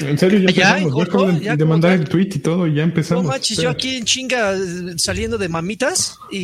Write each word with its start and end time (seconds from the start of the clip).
En 0.00 0.16
serio, 0.18 0.38
ya 0.40 0.50
¿Ya? 0.50 0.78
empezamos. 0.78 1.08
Ya 1.32 1.32
de, 1.38 1.44
¿Ya 1.44 1.56
de 1.56 1.64
mandar 1.64 1.92
el 1.92 2.08
tweet 2.08 2.30
y 2.34 2.38
todo, 2.38 2.66
ya 2.66 2.74
No 2.76 2.82
empezamos. 2.82 3.24
manches, 3.26 3.58
yo 3.58 3.68
aquí 3.70 3.96
en 3.96 4.04
chinga 4.04 4.54
saliendo 4.96 5.36
de 5.36 5.48
mamitas 5.48 6.16
y, 6.30 6.38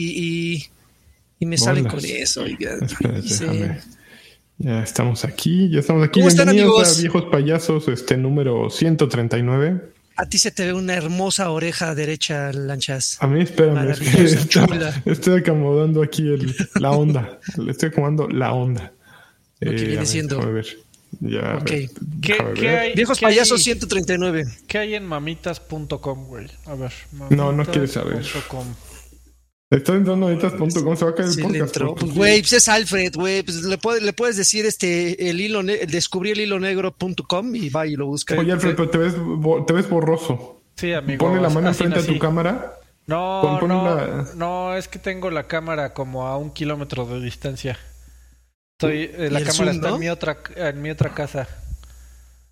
y, 0.54 0.67
y 1.40 1.46
me 1.46 1.57
salen 1.57 1.86
con 1.86 2.04
eso. 2.04 2.43
oiga. 2.43 2.77
Déjame. 3.00 3.80
Ya 4.59 4.82
estamos 4.82 5.25
aquí, 5.25 5.71
ya 5.71 5.80
estamos 5.80 6.03
aquí. 6.07 6.21
¿Cómo 6.21 6.29
están, 6.29 6.48
amigos? 6.48 6.96
a 6.96 7.00
Viejos 7.00 7.25
Payasos, 7.30 7.89
este 7.89 8.17
número 8.17 8.68
139. 8.71 9.82
A 10.18 10.26
ti 10.26 10.39
se 10.39 10.50
te 10.50 10.64
ve 10.64 10.72
una 10.72 10.94
hermosa 10.94 11.50
oreja 11.50 11.94
derecha, 11.94 12.50
lanchas. 12.53 13.18
A 13.21 13.26
mí, 13.26 13.43
espérame, 13.43 13.90
es 13.90 13.99
que 14.00 14.04
Maravillosa, 14.07 14.39
está- 14.40 14.67
chula. 14.67 15.03
estoy 15.04 15.40
acomodando 15.40 16.03
aquí 16.03 16.22
el, 16.22 16.54
la 16.76 16.90
onda. 16.93 17.39
Le 17.58 17.71
estoy 17.71 17.90
acomodando 17.90 18.29
la 18.29 18.53
onda. 18.54 18.93
Lo 19.61 19.71
que 19.72 19.76
Eh, 19.76 19.81
viene 19.81 19.94
a 19.96 19.99
ver, 20.00 20.07
siendo. 20.07 20.36
déjame 20.36 20.53
ver. 20.54 20.67
Ya, 21.20 21.52
a 21.52 21.56
Ok. 21.58 21.70
ver, 21.70 21.90
¿Qué, 22.22 22.32
déjame 22.32 22.54
qué 22.54 22.61
ver. 22.66 22.79
hay, 22.79 22.94
Viejos 22.94 23.18
qué 23.18 23.26
hay- 23.26 23.32
payasos 23.32 23.62
139. 23.62 24.44
¿Qué 24.66 24.79
hay 24.79 24.94
en 24.94 25.04
mamitas.com, 25.06 26.26
güey? 26.26 26.46
A 26.66 26.75
ver. 26.75 26.92
No, 27.30 27.52
no 27.52 27.64
quieres 27.64 27.92
saber. 27.92 28.14
mamitas.com. 28.14 28.66
Estoy 29.68 29.96
entrando 29.96 30.26
ahorita 30.29 30.56
punto.com, 30.56 30.96
se 30.96 31.04
va 31.04 31.11
a 31.11 31.14
caer 31.14 31.29
el 31.29 31.34
Sí, 31.34 31.42
podcast. 31.42 31.76
Pues, 31.98 32.14
güey, 32.14 32.41
pues 32.41 32.52
es 32.52 32.69
Alfred, 32.69 33.12
güey. 33.16 33.42
Pues 33.42 33.62
le, 33.64 33.78
puede- 33.78 34.00
le 34.00 34.12
puedes 34.12 34.36
decir 34.36 34.64
este 34.64 35.28
el 35.28 35.41
hilo 35.41 35.62
descubrí 35.64 36.30
el 36.30 36.41
hilo 36.41 36.61
negro.com 36.61 37.56
y 37.56 37.69
va 37.70 37.84
y 37.86 37.97
lo 37.97 38.06
busca. 38.06 38.36
Oye, 38.39 38.53
Alfred, 38.53 38.77
pero 38.77 38.91
te 38.91 38.98
ves, 38.98 39.14
te 39.67 39.72
ves 39.72 39.89
borroso. 39.91 40.62
Sí, 40.77 40.92
amigo. 40.92 41.27
Pone 41.27 41.41
la 41.41 41.48
mano 41.48 41.70
así 41.70 41.83
enfrente 41.83 42.08
a 42.11 42.14
tu 42.14 42.19
cámara. 42.20 42.75
No, 43.08 43.56
pon 43.61 43.69
no, 43.69 43.84
la- 43.97 44.27
no, 44.36 44.77
es 44.77 44.86
que 44.89 44.98
tengo 45.01 45.30
la 45.30 45.47
cámara 45.48 45.95
como 45.95 46.27
a 46.28 46.36
un 46.39 46.51
kilómetro 46.53 47.05
de 47.06 47.20
distancia. 47.20 47.77
Estoy, 48.79 49.11
eh, 49.15 49.31
la 49.31 49.39
¿Y 49.41 49.43
el 49.43 49.49
cámara 49.49 49.53
zoom, 49.55 49.69
está 49.77 49.89
no? 49.89 49.95
en 49.95 50.01
mi 50.01 50.09
otra, 50.11 50.37
en 50.55 50.83
mi 50.83 50.91
otra 50.91 51.15
casa. 51.15 51.49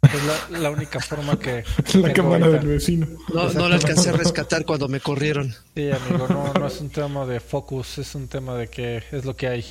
Es 0.02 0.50
la, 0.50 0.58
la 0.58 0.70
única 0.70 0.98
forma 1.00 1.38
que. 1.38 1.64
La 1.94 2.12
tengo 2.12 2.14
cámara 2.14 2.46
ahorita. 2.46 2.60
del 2.62 2.66
vecino. 2.74 3.06
No, 3.32 3.52
no 3.52 3.68
lo 3.68 3.74
alcancé 3.74 4.08
a 4.08 4.12
rescatar 4.16 4.64
cuando 4.64 4.88
me 4.88 5.00
corrieron. 5.00 5.54
Sí, 5.74 5.90
amigo, 5.90 6.26
no, 6.28 6.54
no 6.54 6.66
es 6.66 6.80
un 6.80 6.88
tema 6.88 7.26
de 7.26 7.40
focus, 7.40 7.98
es 7.98 8.14
un 8.14 8.28
tema 8.28 8.56
de 8.56 8.68
que 8.68 9.02
es 9.12 9.24
lo 9.26 9.36
que 9.36 9.48
hay. 9.48 9.64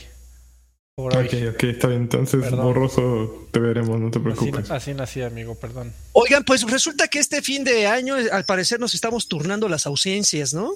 Por 0.95 1.17
hoy. 1.17 1.25
Ok, 1.25 1.33
ok, 1.55 1.63
está 1.63 1.87
bien. 1.87 2.01
Entonces, 2.03 2.41
Perdón. 2.43 2.65
borroso 2.65 3.47
te 3.51 3.59
veremos, 3.59 3.99
no 3.99 4.11
te 4.11 4.19
Así, 4.19 4.23
preocupes. 4.23 4.69
así 4.69 4.93
nací, 4.93 5.23
amigo, 5.23 5.55
perdón. 5.55 5.91
Oigan, 6.11 6.43
pues 6.43 6.69
resulta 6.69 7.07
que 7.07 7.17
este 7.17 7.41
fin 7.41 7.63
de 7.63 7.87
año, 7.87 8.15
eh, 8.19 8.29
al 8.31 8.45
parecer, 8.45 8.79
nos 8.79 8.93
estamos 8.93 9.27
turnando 9.27 9.67
las 9.67 9.87
ausencias, 9.87 10.53
¿no? 10.53 10.71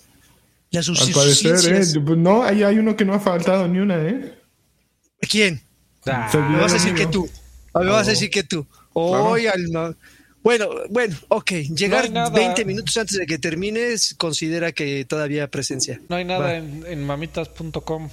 Las 0.72 0.89
Al 0.89 0.95
parecer, 1.14 1.52
ausencias. 1.53 1.95
¿eh? 1.95 2.00
No, 2.17 2.42
hay, 2.44 2.64
hay 2.64 2.80
uno 2.80 2.95
que 2.95 3.05
no 3.05 3.14
ha 3.14 3.20
faltado 3.20 3.67
ni 3.67 3.78
una, 3.78 3.98
¿eh? 4.08 4.33
¿Quién? 5.22 5.61
Ah, 6.09 6.30
Me 6.50 6.58
vas 6.59 6.72
a 6.72 6.75
decir 6.75 6.94
que 6.94 7.08
tú. 7.08 7.30
Me 7.75 7.86
vas 7.88 8.08
a 8.08 8.11
decir 8.11 8.30
que 8.30 8.44
tú. 8.44 8.66
Hoy 8.94 9.47
al- 9.47 9.95
Bueno, 10.44 10.67
bueno, 10.89 11.16
ok. 11.27 11.52
Llegar 11.75 12.02
No 12.03 12.05
hay 12.05 12.11
nada. 12.11 12.30
20 12.30 12.64
minutos 12.66 12.95
antes 12.97 13.17
de 13.17 13.25
que 13.25 13.38
termines, 13.38 14.16
considera 14.17 14.72
que 14.72 15.03
todavía 15.05 15.47
presencia. 15.49 15.99
no 16.09 16.16
hay 16.16 16.25
nada 16.25 16.55
en, 16.55 16.83
en 16.88 17.03
mamitas.com. 17.05 18.09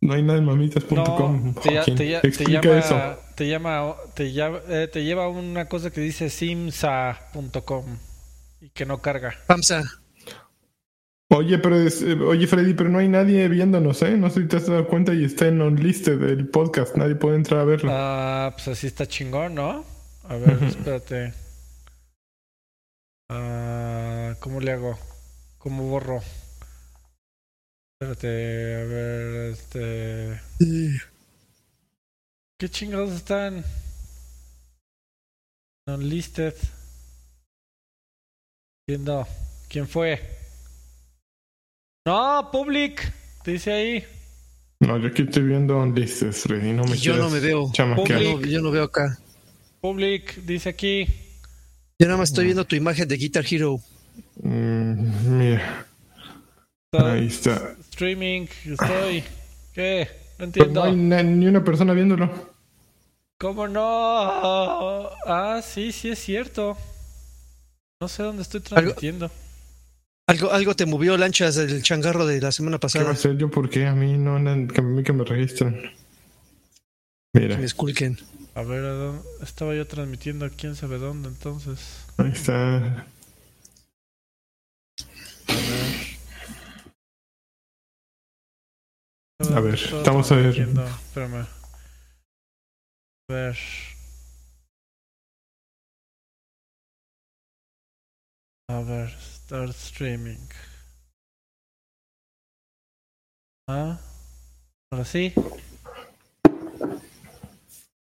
No 0.00 0.12
hay 0.14 0.22
nada 0.22 0.38
en 0.38 0.44
mamitas.com. 0.44 1.54
No, 1.54 1.60
te, 1.60 2.30
te 2.30 2.44
llama, 2.44 2.78
eso. 2.78 3.18
te 3.34 3.48
llama, 3.48 3.94
te 4.14 4.32
llama, 4.32 4.58
eh, 4.68 4.88
te 4.92 5.02
lleva 5.04 5.28
una 5.28 5.64
cosa 5.66 5.90
que 5.90 6.00
dice 6.00 6.30
simsa.com 6.30 7.84
y 8.60 8.68
que 8.70 8.86
no 8.86 8.98
carga. 9.02 9.34
Pamsa. 9.46 9.82
Oye, 11.28 11.58
pero 11.58 11.76
es- 11.76 12.02
eh, 12.02 12.14
oye, 12.14 12.46
Freddy, 12.46 12.74
pero 12.74 12.88
no 12.88 12.98
hay 12.98 13.08
nadie 13.08 13.48
viéndonos, 13.48 14.00
¿eh? 14.02 14.16
No 14.16 14.30
sé 14.30 14.42
si 14.42 14.48
te 14.48 14.56
has 14.58 14.66
dado 14.66 14.86
cuenta 14.86 15.12
y 15.12 15.24
está 15.24 15.48
en 15.48 15.60
unlisted 15.60 16.18
del 16.20 16.48
podcast. 16.48 16.94
Nadie 16.96 17.16
puede 17.16 17.36
entrar 17.36 17.60
a 17.60 17.64
verlo. 17.64 17.90
Ah, 17.92 18.50
pues 18.54 18.68
así 18.68 18.86
está 18.86 19.06
chingón, 19.06 19.54
¿no? 19.56 19.84
A 20.28 20.36
ver, 20.36 20.62
espérate. 20.62 21.34
Ah, 23.28 24.34
¿Cómo 24.40 24.60
le 24.60 24.72
hago? 24.72 24.96
¿Cómo 25.58 25.88
borro? 25.88 26.20
Espérate, 27.98 28.26
a 28.28 28.84
ver, 28.84 29.50
este... 29.52 30.40
¿Qué 32.58 32.68
chingados 32.68 33.10
están? 33.12 33.64
Unlisted. 35.88 36.54
Entiendo. 38.86 39.26
¿Quién 39.68 39.88
fue? 39.88 40.20
No, 42.06 42.48
public. 42.52 43.12
Dice 43.44 43.72
ahí. 43.72 44.04
No, 44.80 44.98
yo 44.98 45.08
aquí 45.08 45.22
estoy 45.22 45.42
viendo 45.44 45.76
unlisted, 45.78 46.32
Freddy. 46.32 46.72
No 46.72 46.84
me 46.84 46.96
Y 46.96 46.98
yo 47.00 47.16
no 47.16 47.28
me 47.30 47.40
veo. 47.40 47.70
chamaquear. 47.72 48.20
Yo 48.22 48.38
no, 48.38 48.46
yo 48.46 48.60
no 48.62 48.70
veo 48.70 48.84
acá. 48.84 49.18
Public, 49.80 50.36
dice 50.44 50.68
aquí. 50.68 51.06
Yo 51.98 52.06
nada 52.06 52.18
más 52.18 52.30
estoy 52.30 52.44
viendo 52.46 52.64
tu 52.64 52.76
imagen 52.76 53.08
de 53.08 53.16
Guitar 53.16 53.44
Hero. 53.50 53.80
Mm, 54.42 55.38
mira, 55.38 55.86
Está- 56.92 57.12
ahí 57.12 57.26
está. 57.26 57.74
Streaming, 57.90 58.46
estoy. 58.64 59.24
¿Qué? 59.72 60.08
No 60.38 60.50
Pero 60.52 60.64
entiendo. 60.66 60.86
no 60.96 61.16
hay 61.16 61.24
ni 61.24 61.46
una 61.46 61.64
persona 61.64 61.92
viéndolo. 61.94 62.30
¿Cómo 63.38 63.66
no? 63.68 63.82
Ah, 65.26 65.60
sí, 65.62 65.92
sí 65.92 66.10
es 66.10 66.18
cierto. 66.18 66.76
No 68.00 68.08
sé 68.08 68.22
dónde 68.22 68.42
estoy 68.42 68.60
transmitiendo. 68.60 69.26
Algo, 69.26 69.36
algo 70.28 70.74
te 70.74 70.86
movió 70.86 71.16
lanchas 71.16 71.54
del 71.54 71.82
changarro 71.82 72.26
de 72.26 72.40
la 72.40 72.50
semana 72.52 72.76
¿Qué 72.76 72.78
va 72.78 72.80
pasada. 72.80 73.10
a 73.10 73.16
ser 73.16 73.36
yo? 73.36 73.50
¿Por 73.50 73.70
qué? 73.70 73.86
A 73.86 73.94
mí 73.94 74.18
no, 74.18 74.36
que 74.72 74.80
a 74.80 74.84
mí 74.84 75.02
que 75.04 75.12
me 75.12 75.24
registran. 75.24 75.80
Mira, 77.32 77.54
Que 77.54 77.60
me 77.60 77.66
esculquen. 77.66 78.18
A 78.54 78.62
ver, 78.62 78.84
¿a 78.84 78.92
dónde? 78.92 79.22
estaba 79.42 79.74
yo 79.74 79.86
transmitiendo 79.86 80.46
a 80.46 80.50
quién 80.50 80.74
sabe 80.74 80.98
dónde 80.98 81.28
entonces. 81.28 82.04
ahí 82.16 82.30
está. 82.32 83.06
A 89.54 89.60
ver, 89.60 89.74
Estaba 89.74 89.98
estamos 90.00 90.32
a 90.32 90.36
ver. 90.36 90.46
Espérame. 90.58 91.46
A 93.28 93.32
ver. 93.32 93.56
A 98.68 98.80
ver, 98.82 99.14
start 99.46 99.70
streaming. 99.70 100.42
Ah, 103.68 103.96
ahora 104.90 105.04
sí. 105.04 105.32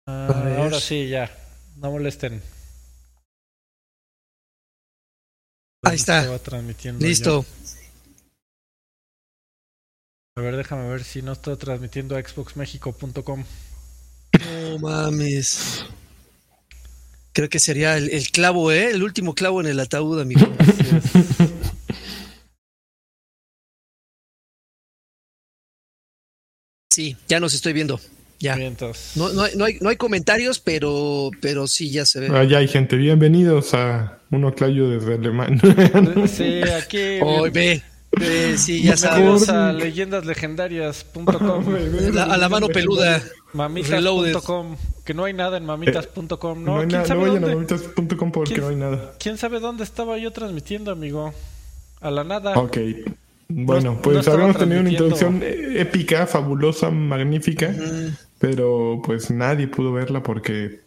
Ah, 0.06 0.54
ahora 0.58 0.78
sí, 0.78 1.08
ya. 1.08 1.28
No 1.78 1.90
molesten. 1.90 2.40
Ahí 5.82 5.96
está. 5.96 6.24
Yo. 6.24 6.98
Listo. 7.00 7.44
A 10.36 10.40
ver, 10.40 10.56
déjame 10.56 10.88
ver 10.88 11.02
si 11.02 11.20
no 11.20 11.32
estoy 11.32 11.56
transmitiendo 11.56 12.16
a 12.16 12.22
xboxmexico.com. 12.22 13.44
No 14.38 14.78
mames. 14.78 15.84
Creo 17.34 17.48
que 17.48 17.58
sería 17.58 17.96
el, 17.96 18.10
el 18.10 18.28
clavo, 18.28 18.70
¿eh? 18.70 18.90
El 18.92 19.02
último 19.02 19.34
clavo 19.34 19.60
en 19.60 19.66
el 19.66 19.80
ataúd, 19.80 20.20
amigo. 20.20 20.46
Sí, 26.92 27.16
ya 27.26 27.40
nos 27.40 27.52
estoy 27.54 27.72
viendo. 27.72 28.00
Ya. 28.38 28.56
No, 29.16 29.32
no, 29.32 29.42
hay, 29.42 29.56
no, 29.56 29.64
hay, 29.64 29.78
no 29.80 29.88
hay 29.88 29.96
comentarios, 29.96 30.60
pero, 30.60 31.32
pero 31.40 31.66
sí, 31.66 31.90
ya 31.90 32.06
se 32.06 32.20
ve. 32.20 32.28
Ah, 32.30 32.44
ya 32.44 32.58
hay 32.58 32.68
gente. 32.68 32.94
Bienvenidos 32.94 33.74
a 33.74 34.20
un 34.30 34.44
Oclayo 34.44 34.90
desde 34.90 35.14
Alemania. 35.14 35.60
Sí, 36.28 36.62
aquí. 36.62 37.18
Oh, 37.20 37.50
ve, 37.50 37.82
ve, 38.18 38.56
sí, 38.58 38.82
ya 38.82 38.96
sabes. 38.96 39.48
a 39.48 39.72
leyendaslegendarias.com, 39.72 41.64
La- 42.12 42.24
a 42.24 42.36
la 42.36 42.48
mano 42.48 42.68
peluda. 42.68 43.22
mamitas.com, 43.52 44.76
que 45.04 45.14
no 45.14 45.24
hay 45.24 45.32
nada 45.32 45.56
en 45.58 45.66
mamitas.com, 45.66 46.64
No, 46.64 46.74
¿no? 46.76 46.80
hay 46.80 46.86
¿Quién, 46.86 46.88
nada, 46.88 47.02
no 47.02 47.06
sabe 47.08 47.20
vayan 47.28 47.44
a 47.44 47.54
mamitas.com 47.54 48.32
porque 48.32 48.54
¿Quién- 48.54 48.60
no 48.64 48.68
hay 48.70 48.76
nada. 48.76 49.14
¿Quién 49.18 49.38
sabe 49.38 49.60
dónde 49.60 49.84
estaba 49.84 50.18
yo 50.18 50.32
transmitiendo, 50.32 50.90
amigo? 50.90 51.32
A 52.00 52.10
la 52.10 52.24
nada. 52.24 52.54
Ok. 52.58 52.78
Bueno, 53.48 53.92
No- 53.94 54.02
pues 54.02 54.26
habíamos 54.26 54.56
tenido 54.58 54.80
una 54.80 54.90
introducción 54.90 55.40
épica, 55.42 56.26
fabulosa, 56.26 56.90
magnífica, 56.90 57.74
pero 58.38 59.00
pues 59.04 59.30
nadie 59.30 59.68
pudo 59.68 59.92
verla 59.92 60.22
porque 60.22 60.80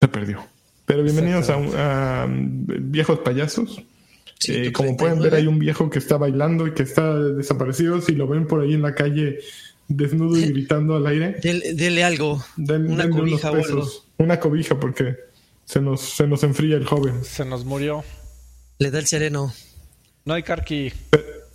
se 0.00 0.08
perdió. 0.08 0.44
Pero 0.84 1.04
bienvenidos 1.04 1.48
a, 1.48 1.56
un- 1.56 1.74
a, 1.76 2.24
um, 2.26 2.66
Viejos 2.90 3.20
Payasos. 3.20 3.80
Sí, 4.42 4.52
Eh, 4.52 4.72
como 4.72 4.96
pueden 4.96 5.18
39. 5.18 5.30
ver, 5.30 5.34
hay 5.34 5.46
un 5.46 5.58
viejo 5.58 5.88
que 5.90 5.98
está 5.98 6.16
bailando 6.16 6.66
y 6.66 6.72
que 6.74 6.82
está 6.82 7.18
desaparecido. 7.18 8.00
Si 8.00 8.12
lo 8.12 8.26
ven 8.26 8.46
por 8.46 8.60
ahí 8.62 8.74
en 8.74 8.82
la 8.82 8.94
calle 8.94 9.38
desnudo 9.88 10.38
y 10.38 10.46
gritando 10.52 10.96
al 10.96 11.06
aire, 11.06 11.36
Dele, 11.42 11.74
dele 11.74 12.04
algo. 12.04 12.42
den, 12.56 12.90
Una 12.90 13.08
cobija 13.10 13.50
o 13.52 13.54
algo. 13.56 13.88
Una 14.18 14.40
cobija 14.40 14.78
porque 14.80 15.16
se 15.64 15.80
nos, 15.80 16.00
se 16.00 16.26
nos 16.26 16.42
enfría 16.42 16.76
el 16.76 16.84
joven. 16.86 17.24
Se 17.24 17.44
nos 17.44 17.64
murió. 17.64 18.04
Le 18.78 18.90
da 18.90 18.98
el 18.98 19.06
sereno. 19.06 19.52
No 20.24 20.34
hay 20.34 20.42
Karki. 20.42 20.92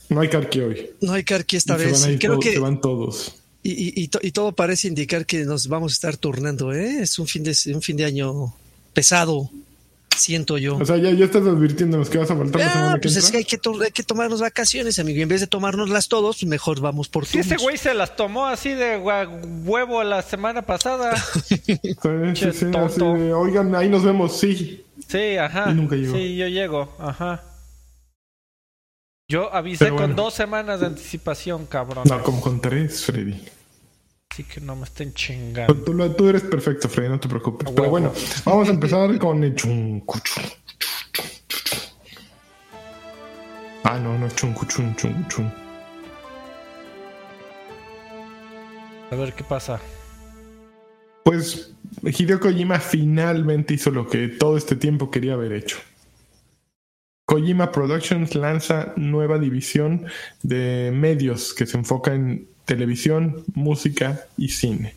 No 0.10 0.22
hay 0.22 0.30
carqui 0.30 0.60
hoy. 0.62 0.90
No 1.02 1.12
hay 1.14 1.24
carqui 1.24 1.58
esta 1.58 1.76
vez. 1.76 2.02
van 2.02 2.18
Creo 2.18 2.32
todos- 2.34 2.46
que 2.46 2.54
se 2.54 2.60
van 2.60 2.80
todos. 2.82 3.36
Y, 3.64 4.02
y, 4.02 4.10
y, 4.22 4.32
todo 4.32 4.54
parece 4.54 4.88
indicar 4.88 5.26
que 5.26 5.44
nos 5.44 5.68
vamos 5.68 5.92
a 5.92 5.96
estar 5.96 6.16
turnando, 6.16 6.72
¿eh? 6.72 7.00
Es 7.02 7.20
un 7.20 7.28
fin 7.28 7.44
de, 7.44 7.54
un 7.76 7.82
fin 7.82 7.98
de 7.98 8.06
año 8.06 8.54
pesado, 8.94 9.50
siento 10.18 10.58
yo. 10.58 10.78
O 10.78 10.86
sea, 10.86 10.98
ya, 10.98 11.12
ya 11.12 11.26
estás 11.26 11.44
advirtiéndonos 11.44 12.10
que 12.10 12.18
vas 12.18 12.30
a 12.30 12.36
faltar 12.36 12.62
la 12.62 12.72
semana 12.72 12.98
pues 13.02 13.16
es 13.16 13.32
que 13.32 13.38
hay 13.38 13.46
que, 13.46 13.60
hay 13.84 13.92
que 13.92 14.04
tomarnos 14.04 14.42
vacaciones, 14.42 15.00
amigo. 15.00 15.20
Y 15.20 15.22
en 15.22 15.30
vez 15.30 15.42
de 15.42 15.48
tomárnoslas 15.48 16.08
todos, 16.08 16.44
mejor 16.44 16.82
vamos 16.82 17.10
por 17.10 17.26
Sí, 17.26 17.40
ese 17.40 17.58
güey 17.58 17.78
se 17.78 17.94
las 17.94 18.16
tomó 18.16 18.46
así 18.48 18.70
de 18.70 18.98
huevo 18.98 20.04
la 20.04 20.22
semana 20.22 20.62
pasada. 20.64 21.16
sí, 21.46 21.58
sí, 21.66 21.78
sí, 22.54 22.66
así 22.76 23.00
de, 23.00 23.34
oigan, 23.34 23.74
ahí 23.76 23.90
nos 23.90 24.04
vemos, 24.04 24.38
sí. 24.38 24.84
Sí, 25.08 25.38
ajá. 25.38 25.72
Y 25.72 25.76
nunca 25.76 25.96
llegó. 25.96 26.16
Sí, 26.16 26.36
yo 26.36 26.48
llego, 26.48 26.96
ajá. 27.00 27.44
Yo 29.30 29.54
avisé 29.54 29.90
con 29.90 30.16
dos 30.16 30.34
semanas 30.34 30.80
de 30.80 30.86
anticipación, 30.88 31.66
cabrón. 31.66 32.06
No, 32.08 32.24
como 32.24 32.40
con 32.40 32.62
tres, 32.62 33.04
Freddy. 33.04 33.42
Así 34.38 34.44
que 34.44 34.62
no 34.62 34.76
me 34.76 34.84
estén 34.84 35.16
chingando. 35.16 35.74
Tú, 35.78 36.10
tú 36.14 36.30
eres 36.30 36.44
perfecto, 36.44 36.88
Freddy, 36.88 37.10
no 37.10 37.20
te 37.20 37.28
preocupes. 37.28 37.72
Pero 37.72 37.90
bueno, 37.90 38.14
vamos 38.46 38.70
a 38.70 38.72
empezar 38.72 39.18
con 39.18 39.44
el 39.44 39.56
chun. 39.56 40.04
Ah, 43.84 43.98
no, 43.98 44.16
no, 44.16 44.30
chun, 44.30 44.54
chun, 44.68 44.96
chun, 44.96 45.28
chun. 45.28 45.52
A 49.10 49.16
ver 49.16 49.34
qué 49.34 49.44
pasa. 49.44 49.80
Pues 51.24 51.74
Hideo 52.04 52.40
Kojima 52.40 52.80
finalmente 52.80 53.74
hizo 53.74 53.90
lo 53.90 54.08
que 54.08 54.28
todo 54.28 54.56
este 54.56 54.76
tiempo 54.76 55.10
quería 55.10 55.34
haber 55.34 55.52
hecho. 55.54 55.78
Kojima 57.26 57.72
Productions 57.72 58.36
lanza 58.36 58.94
nueva 58.98 59.40
división 59.40 60.06
de 60.44 60.92
medios 60.94 61.56
que 61.56 61.66
se 61.66 61.76
enfoca 61.76 62.14
en 62.14 62.56
televisión, 62.68 63.44
música 63.56 64.20
y 64.38 64.50
cine, 64.50 64.94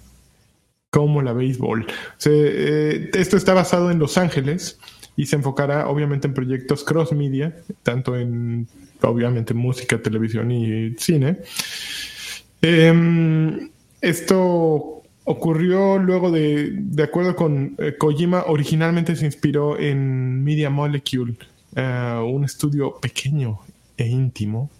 como 0.90 1.22
la 1.22 1.32
béisbol. 1.32 1.86
Eh, 2.26 3.10
esto 3.14 3.38
está 3.38 3.54
basado 3.54 3.90
en 3.90 3.98
Los 3.98 4.18
Ángeles 4.18 4.78
y 5.16 5.26
se 5.26 5.36
enfocará 5.36 5.88
obviamente 5.88 6.26
en 6.26 6.34
proyectos 6.34 6.84
cross 6.84 7.12
media, 7.12 7.56
tanto 7.82 8.18
en 8.18 8.68
obviamente 9.00 9.54
música, 9.54 10.02
televisión 10.02 10.50
y 10.50 10.94
cine. 10.98 11.38
Em, 12.60 13.70
esto 14.00 15.02
ocurrió 15.24 15.98
luego 15.98 16.30
de, 16.30 16.70
de 16.72 17.02
acuerdo 17.04 17.36
con 17.36 17.76
eh, 17.78 17.94
Kojima, 17.96 18.44
originalmente 18.46 19.14
se 19.14 19.26
inspiró 19.26 19.78
en 19.78 20.42
Media 20.42 20.70
Molecule, 20.70 21.36
eh, 21.76 22.20
un 22.22 22.44
estudio 22.44 22.98
pequeño 23.00 23.60
e 23.96 24.08
íntimo 24.08 24.70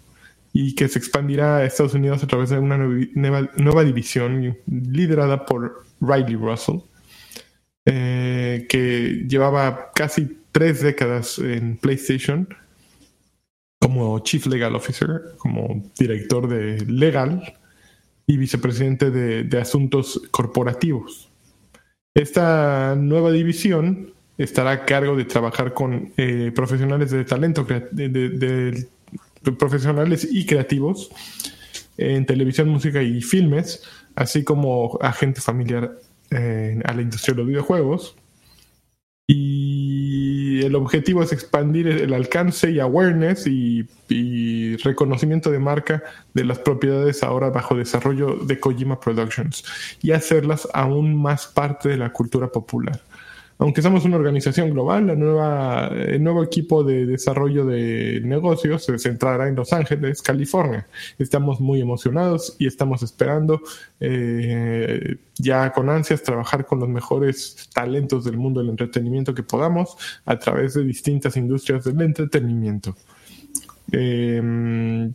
y 0.53 0.75
que 0.75 0.87
se 0.87 0.99
expandirá 0.99 1.57
a 1.57 1.65
Estados 1.65 1.93
Unidos 1.93 2.23
a 2.23 2.27
través 2.27 2.49
de 2.49 2.59
una 2.59 2.77
nueva, 2.77 3.83
división 3.83 4.57
liderada 4.67 5.45
por 5.45 5.85
Riley 6.01 6.35
Russell, 6.35 6.79
eh, 7.85 8.65
que 8.69 9.25
llevaba 9.27 9.91
casi 9.95 10.37
tres 10.51 10.81
décadas 10.81 11.39
en 11.39 11.77
PlayStation 11.77 12.47
como 13.79 14.19
Chief 14.19 14.45
Legal 14.45 14.75
Officer, 14.75 15.35
como 15.37 15.91
director 15.97 16.47
de 16.47 16.85
legal 16.85 17.57
y 18.27 18.37
vicepresidente 18.37 19.09
de 19.09 19.59
asuntos 19.59 20.21
corporativos. 20.31 21.31
Esta 22.13 22.95
nueva 22.95 23.31
división 23.31 24.13
estará 24.37 24.71
a 24.71 24.85
cargo 24.85 25.15
de 25.15 25.25
trabajar 25.25 25.73
con 25.73 26.11
eh, 26.17 26.51
profesionales 26.53 27.11
de 27.11 27.23
talento, 27.23 27.63
de, 27.63 28.87
profesionales 29.57 30.27
y 30.29 30.45
creativos 30.45 31.09
en 31.97 32.25
televisión, 32.25 32.69
música 32.69 33.01
y 33.01 33.21
filmes, 33.21 33.83
así 34.15 34.43
como 34.43 34.97
agente 35.01 35.41
familiar 35.41 35.97
eh, 36.31 36.79
a 36.85 36.93
la 36.93 37.01
industria 37.01 37.33
de 37.33 37.37
los 37.39 37.47
videojuegos. 37.47 38.15
Y 39.27 40.61
el 40.65 40.75
objetivo 40.75 41.23
es 41.23 41.31
expandir 41.31 41.87
el 41.87 42.13
alcance 42.13 42.69
y 42.69 42.79
awareness 42.79 43.47
y, 43.47 43.87
y, 44.09 44.75
reconocimiento 44.77 45.51
de 45.51 45.59
marca 45.59 46.03
de 46.33 46.43
las 46.43 46.59
propiedades 46.59 47.23
ahora 47.23 47.49
bajo 47.49 47.75
desarrollo 47.75 48.35
de 48.35 48.59
Kojima 48.59 48.99
Productions 48.99 49.63
y 50.01 50.11
hacerlas 50.11 50.67
aún 50.73 51.15
más 51.15 51.47
parte 51.47 51.87
de 51.87 51.97
la 51.97 52.11
cultura 52.11 52.51
popular 52.51 53.01
aunque 53.61 53.83
somos 53.83 54.05
una 54.05 54.17
organización 54.17 54.71
global, 54.71 55.05
la 55.05 55.15
nueva, 55.15 55.91
el 55.95 56.23
nuevo 56.23 56.43
equipo 56.43 56.83
de 56.83 57.05
desarrollo 57.05 57.63
de 57.63 58.19
negocios 58.23 58.85
se 58.85 58.97
centrará 58.97 59.47
en 59.47 59.55
Los 59.55 59.71
Ángeles, 59.71 60.23
California. 60.23 60.87
Estamos 61.19 61.61
muy 61.61 61.79
emocionados 61.79 62.55
y 62.57 62.65
estamos 62.65 63.03
esperando 63.03 63.61
eh, 63.99 65.17
ya 65.35 65.71
con 65.73 65.91
ansias 65.91 66.23
trabajar 66.23 66.65
con 66.65 66.79
los 66.79 66.89
mejores 66.89 67.69
talentos 67.71 68.25
del 68.25 68.37
mundo 68.37 68.61
del 68.61 68.71
entretenimiento 68.71 69.35
que 69.35 69.43
podamos 69.43 69.95
a 70.25 70.39
través 70.39 70.73
de 70.73 70.83
distintas 70.83 71.37
industrias 71.37 71.83
del 71.83 72.01
entretenimiento. 72.01 72.95
Em, 73.91 75.13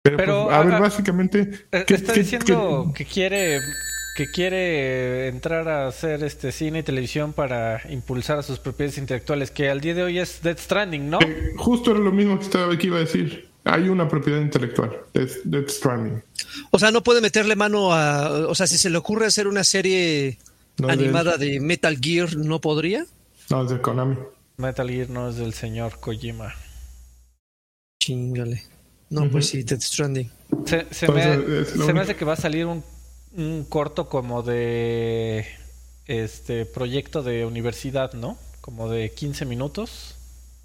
pero, 0.00 0.44
pues, 0.46 0.56
a 0.56 0.62
ver, 0.62 0.80
básicamente... 0.80 1.50
Eh, 1.70 1.84
está 1.86 2.14
diciendo 2.14 2.90
que 2.94 3.04
quiere 3.04 3.60
que 4.16 4.30
quiere 4.30 5.28
entrar 5.28 5.68
a 5.68 5.86
hacer 5.86 6.24
este 6.24 6.50
cine 6.50 6.78
y 6.78 6.82
televisión 6.82 7.34
para 7.34 7.82
impulsar 7.90 8.38
a 8.38 8.42
sus 8.42 8.58
propiedades 8.58 8.96
intelectuales, 8.96 9.50
que 9.50 9.68
al 9.68 9.82
día 9.82 9.92
de 9.94 10.02
hoy 10.02 10.18
es 10.18 10.40
Dead 10.42 10.58
Stranding, 10.58 11.10
¿no? 11.10 11.18
Eh, 11.20 11.52
justo 11.58 11.90
era 11.90 12.00
lo 12.00 12.10
mismo 12.10 12.38
que, 12.38 12.46
estaba, 12.46 12.76
que 12.78 12.86
iba 12.86 12.96
a 12.96 13.00
decir. 13.00 13.50
Hay 13.64 13.90
una 13.90 14.08
propiedad 14.08 14.40
intelectual, 14.40 14.96
Dead, 15.12 15.68
Stranding. 15.68 16.22
O 16.70 16.78
sea, 16.78 16.90
no 16.90 17.02
puede 17.02 17.20
meterle 17.20 17.56
mano 17.56 17.92
a... 17.92 18.48
O 18.48 18.54
sea, 18.54 18.66
si 18.66 18.78
se 18.78 18.88
le 18.88 18.96
ocurre 18.96 19.26
hacer 19.26 19.48
una 19.48 19.64
serie 19.64 20.38
animada 20.88 21.36
de... 21.36 21.60
Metal 21.60 21.98
Gear, 22.00 22.36
¿no 22.36 22.60
podría? 22.60 23.04
No, 23.50 23.64
es 23.64 23.70
de 23.70 23.80
Konami. 23.80 24.16
Metal 24.56 24.88
Gear 24.88 25.10
no 25.10 25.28
es 25.28 25.36
del 25.36 25.52
señor 25.52 26.00
Kojima. 26.00 26.54
Chingale. 28.00 28.62
No, 29.10 29.28
pues 29.30 29.48
sí, 29.48 29.62
Dead 29.62 29.80
Stranding. 29.80 30.30
Se, 30.64 30.86
se, 30.90 31.08
me, 31.08 31.64
se 31.64 31.92
me 31.92 32.00
hace 32.00 32.16
que 32.16 32.24
va 32.24 32.32
a 32.32 32.36
salir 32.36 32.64
un 32.64 32.82
un 33.36 33.64
corto 33.68 34.08
como 34.08 34.42
de 34.42 35.46
este 36.06 36.64
proyecto 36.64 37.22
de 37.22 37.44
universidad, 37.44 38.12
¿no? 38.14 38.38
Como 38.60 38.88
de 38.88 39.12
15 39.12 39.44
minutos. 39.44 40.16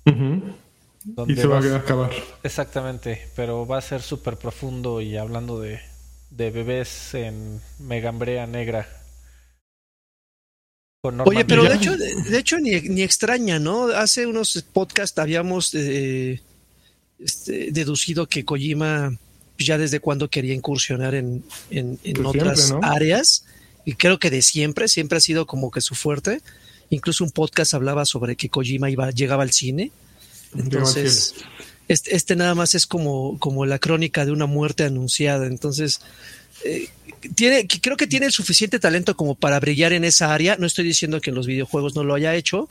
y 0.05 1.35
se 1.35 1.47
va 1.47 1.59
a 1.59 1.75
acabar. 1.77 2.11
Exactamente, 2.43 3.27
pero 3.35 3.65
va 3.67 3.77
a 3.77 3.81
ser 3.81 4.01
súper 4.01 4.37
profundo 4.37 5.01
y 5.01 5.17
hablando 5.17 5.59
de, 5.59 5.81
de 6.29 6.51
bebés 6.51 7.13
en 7.13 7.61
megambrea 7.79 8.47
negra. 8.47 8.87
Oye, 11.25 11.45
pero 11.45 11.63
de 11.63 11.73
hecho, 11.73 11.97
de, 11.97 12.37
hecho 12.37 12.59
ni, 12.59 12.79
ni, 12.81 13.01
extraña, 13.01 13.57
¿no? 13.57 13.87
Hace 13.87 14.27
unos 14.27 14.63
podcasts 14.71 15.17
habíamos 15.17 15.73
eh, 15.73 16.39
este, 17.17 17.71
deducido 17.71 18.27
que 18.27 18.45
Kojima 18.45 19.17
ya 19.65 19.77
desde 19.77 19.99
cuando 19.99 20.29
quería 20.29 20.53
incursionar 20.53 21.15
en, 21.15 21.43
en, 21.69 21.99
otras 22.25 22.73
áreas. 22.81 23.45
Y 23.85 23.95
creo 23.95 24.19
que 24.19 24.29
de 24.29 24.41
siempre, 24.41 24.87
siempre 24.87 25.17
ha 25.17 25.21
sido 25.21 25.45
como 25.45 25.71
que 25.71 25.81
su 25.81 25.95
fuerte. 25.95 26.41
Incluso 26.89 27.23
un 27.23 27.31
podcast 27.31 27.73
hablaba 27.73 28.05
sobre 28.05 28.35
que 28.35 28.49
Kojima 28.49 28.89
iba, 28.89 29.11
llegaba 29.11 29.43
al 29.43 29.51
cine. 29.51 29.91
Entonces, 30.55 31.35
este, 31.87 32.15
este, 32.15 32.35
nada 32.35 32.55
más 32.55 32.75
es 32.75 32.85
como, 32.85 33.39
como 33.39 33.65
la 33.65 33.79
crónica 33.79 34.25
de 34.25 34.31
una 34.31 34.45
muerte 34.45 34.83
anunciada. 34.83 35.47
Entonces, 35.47 36.01
eh, 36.63 36.89
tiene, 37.35 37.67
creo 37.67 37.97
que 37.97 38.07
tiene 38.07 38.25
el 38.25 38.31
suficiente 38.31 38.79
talento 38.79 39.15
como 39.15 39.35
para 39.35 39.59
brillar 39.59 39.93
en 39.93 40.03
esa 40.03 40.33
área. 40.33 40.57
No 40.57 40.67
estoy 40.67 40.85
diciendo 40.85 41.21
que 41.21 41.29
en 41.29 41.35
los 41.35 41.47
videojuegos 41.47 41.95
no 41.95 42.03
lo 42.03 42.13
haya 42.13 42.35
hecho, 42.35 42.69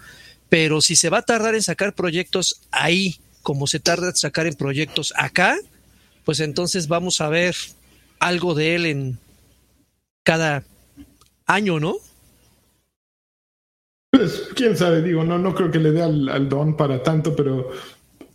pero 0.49 0.81
si 0.81 0.97
se 0.97 1.11
va 1.11 1.19
a 1.19 1.23
tardar 1.23 1.55
en 1.55 1.63
sacar 1.63 1.95
proyectos 1.95 2.61
ahí, 2.71 3.19
como 3.43 3.67
se 3.67 3.81
tarda 3.81 4.09
en 4.09 4.17
sacar 4.17 4.47
en 4.47 4.55
proyectos 4.55 5.13
acá, 5.17 5.57
pues 6.25 6.41
entonces 6.41 6.89
vamos 6.89 7.21
a 7.21 7.29
ver 7.29 7.55
algo 8.19 8.55
de 8.55 8.75
él 8.75 8.87
en 8.87 9.19
cada 10.23 10.65
año, 11.47 11.81
¿no? 11.81 11.97
Pues 14.11 14.49
quién 14.55 14.77
sabe, 14.77 15.03
digo, 15.03 15.25
no, 15.25 15.39
no 15.39 15.55
creo 15.55 15.71
que 15.71 15.79
le 15.79 15.93
dé 15.93 16.03
al, 16.03 16.49
don 16.49 16.77
para 16.77 17.03
tanto, 17.03 17.35
pero 17.35 17.71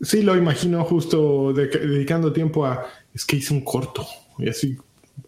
sí 0.01 0.21
lo 0.21 0.35
imagino 0.35 0.83
justo 0.83 1.53
dedicando 1.53 2.31
tiempo 2.31 2.65
a, 2.65 2.85
es 3.13 3.25
que 3.25 3.37
hice 3.37 3.53
un 3.53 3.61
corto, 3.61 4.05
y 4.37 4.49
así 4.49 4.77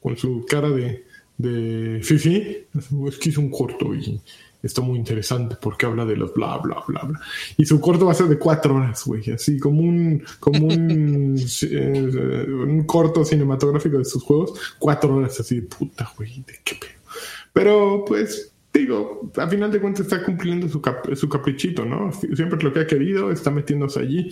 con 0.02 0.18
su 0.18 0.46
cara 0.48 0.70
de, 0.70 1.06
de 1.38 2.02
Fifi, 2.02 2.66
es 3.08 3.18
que 3.18 3.30
hice 3.30 3.40
un 3.40 3.52
corto 3.52 3.94
y 3.94 4.22
está 4.68 4.82
muy 4.82 4.98
interesante 4.98 5.56
porque 5.60 5.86
habla 5.86 6.06
de 6.06 6.16
los 6.16 6.34
bla, 6.34 6.58
bla, 6.58 6.84
bla, 6.88 7.02
bla. 7.04 7.20
Y 7.58 7.66
su 7.66 7.82
corto 7.82 8.06
va 8.06 8.12
a 8.12 8.16
ser 8.16 8.28
de 8.28 8.38
cuatro 8.38 8.76
horas, 8.76 9.04
güey, 9.06 9.32
así 9.32 9.60
como 9.60 9.82
un, 9.82 10.24
como 10.40 10.68
un, 10.68 11.36
eh, 11.64 12.46
un 12.50 12.84
corto 12.84 13.26
cinematográfico 13.26 13.98
de 13.98 14.06
sus 14.06 14.24
juegos, 14.24 14.54
cuatro 14.80 15.16
horas 15.16 15.40
así 15.40 15.62
de 15.62 15.68
puta, 15.68 16.12
güey, 16.16 16.44
de 16.46 16.54
qué 16.64 16.76
pedo. 16.76 16.92
Pero 17.54 18.06
pues, 18.06 18.54
digo, 18.74 19.32
a 19.38 19.48
final 19.48 19.72
de 19.72 19.82
cuentas 19.82 20.06
está 20.06 20.24
cumpliendo 20.24 20.70
su, 20.70 20.82
su 21.16 21.30
caprichito, 21.30 21.86
¿no? 21.86 22.12
Siempre 22.12 22.62
lo 22.62 22.72
que 22.72 22.82
ha 22.82 22.88
querido, 22.88 23.32
está 23.32 23.50
metiéndose 23.50 24.00
allí. 24.00 24.30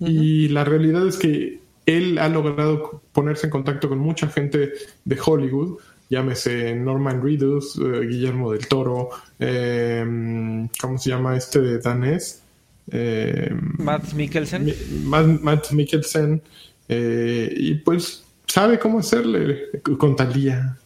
Y 0.00 0.48
la 0.48 0.64
realidad 0.64 1.06
es 1.06 1.16
que 1.16 1.60
él 1.86 2.18
ha 2.18 2.28
logrado 2.28 3.02
ponerse 3.12 3.46
en 3.46 3.50
contacto 3.50 3.88
con 3.88 3.98
mucha 3.98 4.28
gente 4.28 4.72
de 5.04 5.18
Hollywood, 5.24 5.78
llámese 6.08 6.74
Norman 6.74 7.22
Reedus, 7.22 7.78
eh, 7.78 8.06
Guillermo 8.06 8.52
del 8.52 8.66
Toro, 8.66 9.10
eh, 9.38 10.68
¿cómo 10.80 10.98
se 10.98 11.10
llama 11.10 11.36
este 11.36 11.60
de 11.60 11.78
danés? 11.78 12.42
Eh, 12.90 13.50
Matt 13.78 14.12
Mikkelsen. 14.12 14.72
Matt, 15.04 15.72
Mikkelsen. 15.72 16.42
y 16.88 17.74
pues 17.76 18.24
sabe 18.46 18.78
cómo 18.78 18.98
hacerle 18.98 19.80
con 19.98 20.16
Talía. 20.16 20.76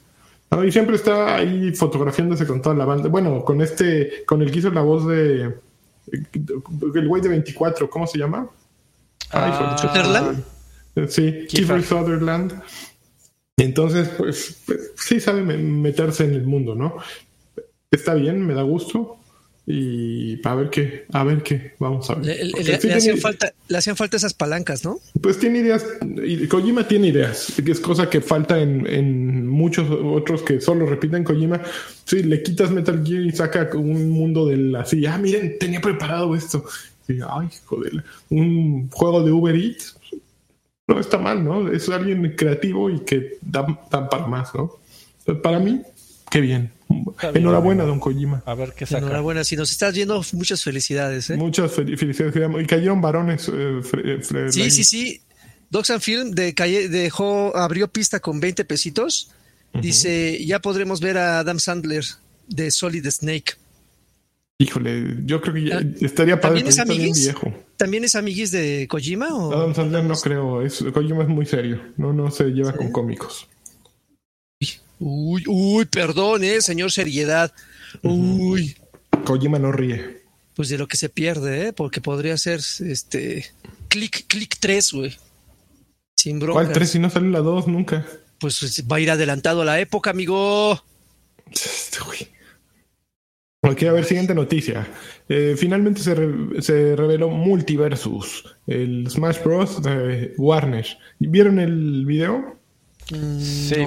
Y 0.65 0.73
siempre 0.73 0.97
está 0.97 1.37
ahí 1.37 1.75
fotografiándose 1.75 2.47
con 2.47 2.63
toda 2.63 2.75
la 2.75 2.87
banda. 2.87 3.09
Bueno, 3.09 3.45
con 3.45 3.61
este, 3.61 4.25
con 4.27 4.41
el 4.41 4.51
que 4.51 4.61
hizo 4.61 4.71
la 4.71 4.81
voz 4.81 5.07
de 5.07 5.55
el 6.11 7.09
güey 7.09 7.21
de 7.21 7.29
24, 7.29 7.91
¿cómo 7.91 8.07
se 8.07 8.19
llama? 8.19 8.49
Ah, 9.31 9.77
Sutherland. 9.79 10.45
Sí, 11.09 11.47
Kiefer 11.49 11.83
Sutherland. 11.83 12.61
Entonces, 13.59 14.09
pues, 14.17 14.57
pues, 14.67 14.93
sí 14.97 15.21
sabe 15.21 15.43
meterse 15.43 16.25
en 16.25 16.35
el 16.35 16.45
mundo, 16.45 16.75
¿no? 16.75 16.97
Está 17.91 18.15
bien, 18.15 18.47
me 18.47 18.55
da 18.55 18.63
gusto. 18.63 19.17
Y 19.71 20.41
a 20.45 20.55
ver 20.55 20.71
qué, 20.71 21.05
a 21.13 21.25
ver 21.25 21.43
qué, 21.43 21.75
vamos 21.79 22.09
a 22.09 22.15
ver. 22.15 22.25
Le, 22.43 22.75
hacían, 22.75 23.19
falta, 23.19 23.53
le 23.69 23.77
hacían 23.77 23.97
falta 23.97 24.17
esas 24.17 24.33
palancas, 24.33 24.83
¿no? 24.83 24.99
Pues 25.21 25.39
tiene 25.39 25.59
ideas, 25.59 25.85
y 26.25 26.47
Kojima 26.47 26.89
tiene 26.89 27.09
ideas, 27.09 27.53
que 27.63 27.73
es 27.73 27.79
cosa 27.79 28.09
que 28.09 28.23
falta 28.23 28.59
en, 28.59 28.87
en 28.87 29.47
muchos 29.47 29.87
otros 29.91 30.41
que 30.43 30.63
solo 30.63 30.87
repiten 30.87 31.23
Kojima. 31.23 31.61
Sí, 32.07 32.23
le 32.23 32.43
quitas 32.43 32.71
Metal 32.71 33.05
Gear 33.05 33.21
y 33.25 33.33
saca 33.33 33.69
un 33.75 34.09
mundo 34.09 34.47
del 34.47 34.75
así, 34.75 35.05
ah, 35.05 35.19
miren, 35.19 35.59
tenía 35.59 35.83
preparado 35.83 36.35
esto. 36.35 36.65
Y, 37.07 37.21
ay, 37.21 37.49
joder, 37.67 38.05
un 38.31 38.89
juego 38.89 39.23
de 39.23 39.33
Uber 39.33 39.55
Eats, 39.55 39.98
no 40.89 40.99
está 40.99 41.19
mal, 41.19 41.45
¿no? 41.45 41.71
Es 41.71 41.89
alguien 41.89 42.35
creativo 42.35 42.91
y 42.91 43.01
que 43.01 43.39
da, 43.43 43.67
para 43.91 44.27
más, 44.27 44.55
¿no? 44.55 44.73
Para 45.43 45.61
mí, 45.61 45.83
qué 46.31 46.41
bien. 46.41 46.73
Enhorabuena, 47.35 47.85
don 47.85 48.01
Kojima. 48.01 48.43
A 48.47 48.55
ver 48.55 48.73
qué 48.73 48.87
saca. 48.87 49.05
Enhorabuena, 49.05 49.45
si 49.45 49.57
nos 49.57 49.71
estás 49.71 49.95
viendo, 49.95 50.23
muchas 50.33 50.65
felicidades. 50.65 51.29
¿eh? 51.29 51.37
Muchas 51.37 51.73
felicidades. 51.73 52.35
Y 52.63 52.67
cayeron 52.67 53.03
varones. 53.03 53.51
Eh, 53.53 53.81
eh, 54.05 54.49
sí, 54.51 54.71
sí, 54.71 54.85
sí. 54.85 55.21
Doxan 55.71 56.01
Film 56.01 56.31
de 56.31 56.53
dejó, 56.89 57.55
abrió 57.55 57.89
pista 57.89 58.21
con 58.21 58.41
20 58.41 58.65
pesitos. 58.65 59.31
Dice, 59.75 60.43
ya 60.45 60.61
podremos 60.61 61.01
ver 61.01 61.19
a 61.19 61.41
Adam 61.41 61.59
Sandler 61.59 62.05
de 62.49 62.71
Solid 62.71 63.07
Snake. 63.11 63.53
Híjole, 64.61 65.19
yo 65.25 65.41
creo 65.41 65.55
que 65.55 65.73
ah, 65.73 65.81
estaría 66.01 66.41
padre. 66.41 66.63
¿También 66.63 66.67
es 66.67 66.79
amiguis? 66.81 67.25
Viejo. 67.25 67.55
¿También 67.77 68.05
es 68.05 68.17
amiguis 68.17 68.51
de 68.51 68.89
Kojima? 68.89 69.33
O? 69.33 69.53
Adam 69.53 69.73
Sandler 69.73 70.03
no 70.03 70.15
creo. 70.17 70.63
Es, 70.63 70.85
Kojima 70.93 71.23
es 71.23 71.29
muy 71.29 71.47
serio. 71.47 71.81
No, 71.97 72.13
no 72.13 72.29
se 72.33 72.47
lleva 72.47 72.73
con 72.73 72.91
cómicos. 72.91 73.47
Uy, 74.99 75.45
uy, 75.47 75.85
perdón, 75.85 76.43
eh, 76.43 76.61
señor 76.61 76.91
seriedad. 76.91 77.53
Uy. 78.03 78.77
Kojima 79.25 79.61
no 79.61 79.71
ríe. 79.71 80.23
Pues 80.55 80.69
de 80.71 80.79
lo 80.79 80.89
que 80.89 80.97
se 80.97 81.09
pierde, 81.09 81.69
¿eh? 81.69 81.73
Porque 81.73 82.01
podría 82.01 82.37
ser 82.37 82.59
este. 82.81 83.47
Click, 83.87 84.27
click 84.27 84.57
3, 84.59 84.93
güey. 84.93 85.17
Sin 86.17 86.41
broma. 86.41 86.55
¿Cuál 86.55 86.73
3 86.73 86.91
si 86.91 86.99
no 86.99 87.11
sale 87.11 87.31
la 87.31 87.39
2 87.39 87.69
nunca? 87.69 88.05
Pues 88.41 88.85
va 88.91 88.97
a 88.97 89.01
ir 89.01 89.13
adelantado 89.13 89.63
a 89.63 89.65
la 89.65 89.79
época, 89.79 90.11
amigo. 90.11 90.83
Este 91.53 92.01
güey. 92.05 92.38
Ok, 93.63 93.83
a 93.83 93.93
ver, 93.93 94.05
siguiente 94.05 94.35
noticia. 94.35 94.87
Eh, 95.29 95.57
finalmente 95.59 96.01
se, 96.01 96.15
se, 96.63 96.95
reveló 96.95 97.29
Multiversus, 97.29 98.57
el 98.69 99.11
Smash 99.11 99.43
Bros. 99.43 99.83
de 99.83 100.33
Warner. 100.39 100.87
¿Vieron 101.19 101.59
el 101.59 102.07
video? 102.07 102.57
Mm, 103.11 103.41
sí. 103.41 103.85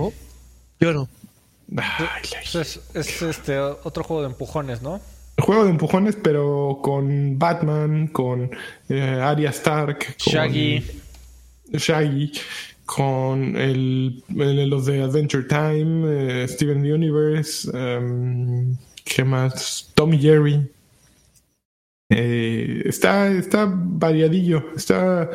Yo 0.80 0.94
no. 0.94 1.10
es, 2.54 3.22
este 3.22 3.60
otro 3.60 4.04
juego 4.04 4.24
de 4.24 4.28
empujones, 4.30 4.82
¿no? 4.82 5.00
Juego 5.40 5.63
de 5.63 5.70
empujones, 5.70 6.18
pero 6.22 6.80
con 6.84 7.40
Batman, 7.40 8.08
con 8.08 8.51
eh, 8.90 9.01
Arya 9.01 9.51
Stark, 9.51 10.00
con 10.22 10.34
Shaggy. 10.34 10.84
Shaggy, 11.72 12.34
con 12.86 13.56
el, 13.56 14.22
los 14.28 14.86
de 14.86 15.01
Adventure 15.01 15.46
Time, 15.46 16.44
eh, 16.44 16.48
Steven 16.50 16.80
Universe, 16.80 17.70
um, 17.72 18.75
¿qué 19.03 19.24
más? 19.24 19.91
Tommy 19.96 20.20
Jerry. 20.20 20.70
Eh, 22.10 22.84
está, 22.86 23.31
está 23.31 23.72
variadillo, 23.74 24.65
está 24.75 25.29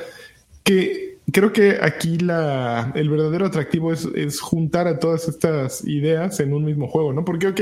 que 0.63 1.19
creo 1.33 1.53
que 1.53 1.79
aquí 1.81 2.19
la, 2.19 2.93
el 2.95 3.09
verdadero 3.09 3.47
atractivo 3.47 3.93
es, 3.93 4.05
es, 4.15 4.41
juntar 4.41 4.87
a 4.89 4.99
todas 4.99 5.29
estas 5.29 5.87
ideas 5.87 6.41
en 6.41 6.53
un 6.53 6.65
mismo 6.65 6.89
juego, 6.89 7.13
¿no? 7.13 7.25
Porque, 7.25 7.49
ok, 7.49 7.61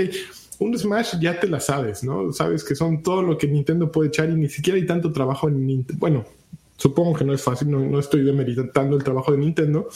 un 0.59 0.79
Smash 0.79 1.19
ya 1.21 1.39
te 1.39 1.49
la 1.49 1.61
sabes, 1.61 2.03
¿no? 2.03 2.33
Sabes 2.33 2.65
que 2.65 2.75
son 2.75 3.03
todo 3.03 3.23
lo 3.23 3.39
que 3.39 3.47
Nintendo 3.47 3.93
puede 3.93 4.09
echar 4.09 4.31
y 4.31 4.35
ni 4.35 4.49
siquiera 4.49 4.79
hay 4.79 4.87
tanto 4.87 5.13
trabajo 5.13 5.49
en 5.49 5.67
Nintendo. 5.67 6.01
Bueno, 6.01 6.25
supongo 6.77 7.15
que 7.15 7.25
no 7.25 7.33
es 7.33 7.43
fácil, 7.43 7.71
no, 7.71 7.81
no 7.81 7.99
estoy 7.99 8.23
demeritando 8.23 8.97
el 8.97 9.05
trabajo 9.05 9.33
de 9.33 9.39
Nintendo, 9.39 9.89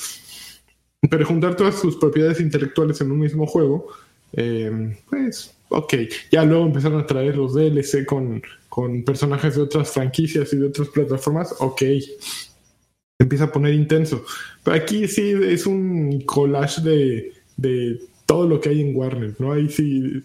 pero 1.11 1.27
juntar 1.27 1.57
todas 1.57 1.77
sus 1.77 1.97
propiedades 1.97 2.41
intelectuales 2.41 3.01
en 3.01 3.11
un 3.11 3.19
mismo 3.19 3.47
juego, 3.47 3.87
eh, 4.33 4.97
pues, 5.09 5.55
ok, 5.69 5.95
ya 6.31 6.45
luego 6.45 6.67
empezaron 6.67 7.01
a 7.01 7.07
traer 7.07 7.37
los 7.37 7.55
DLC 7.55 8.05
con, 8.07 8.43
con 8.69 9.05
personajes 9.05 9.57
de 9.57 9.63
otras 9.63 9.91
franquicias 9.91 10.53
y 10.53 10.57
de 10.57 10.67
otras 10.67 10.89
plataformas, 10.89 11.55
ok, 11.59 11.83
empieza 13.19 13.45
a 13.45 13.53
poner 13.53 13.75
intenso. 13.75 14.25
Pero 14.63 14.77
aquí 14.77 15.09
sí 15.09 15.35
es 15.43 15.67
un 15.67 16.23
collage 16.23 16.81
de, 16.83 17.33
de 17.57 18.01
todo 18.27 18.47
lo 18.47 18.61
que 18.61 18.69
hay 18.71 18.81
en 18.81 18.97
Warner, 18.97 19.35
¿no? 19.39 19.53
Ahí 19.53 19.69
sí. 19.69 20.23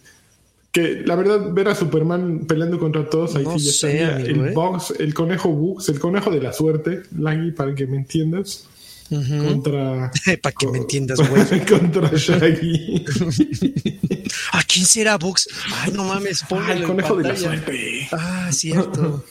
Que 0.72 1.04
la 1.06 1.16
verdad, 1.16 1.54
ver 1.54 1.68
a 1.68 1.76
Superman 1.76 2.46
peleando 2.48 2.80
contra 2.80 3.08
todos, 3.08 3.36
ahí 3.36 3.46
sí 3.58 3.66
ya 3.66 3.72
está. 3.72 4.20
el 4.22 4.48
¿eh? 4.48 4.52
box, 4.54 4.94
el 5.00 5.14
conejo 5.14 5.50
Bugs, 5.50 5.88
el 5.90 6.00
conejo 6.00 6.32
de 6.32 6.42
la 6.42 6.52
suerte, 6.52 7.04
Laggy, 7.16 7.52
para 7.52 7.76
que 7.76 7.86
me 7.86 7.98
entiendas. 7.98 8.68
Contra. 9.10 10.12
para 10.42 10.56
que 10.56 10.68
me 10.68 10.80
entiendas, 10.80 11.20
güey. 11.30 11.66
contra 11.70 12.10
Shaggy. 12.14 13.06
¿A 14.54 14.64
quién 14.64 14.86
será 14.86 15.18
Bugs? 15.18 15.48
Ay, 15.82 15.92
no 15.94 16.04
mames, 16.06 16.44
ah, 16.50 16.74
el 16.74 16.84
conejo 16.84 17.16
de 17.18 17.24
la 17.24 17.36
suerte. 17.36 18.08
Ah, 18.12 18.50
cierto. 18.52 19.26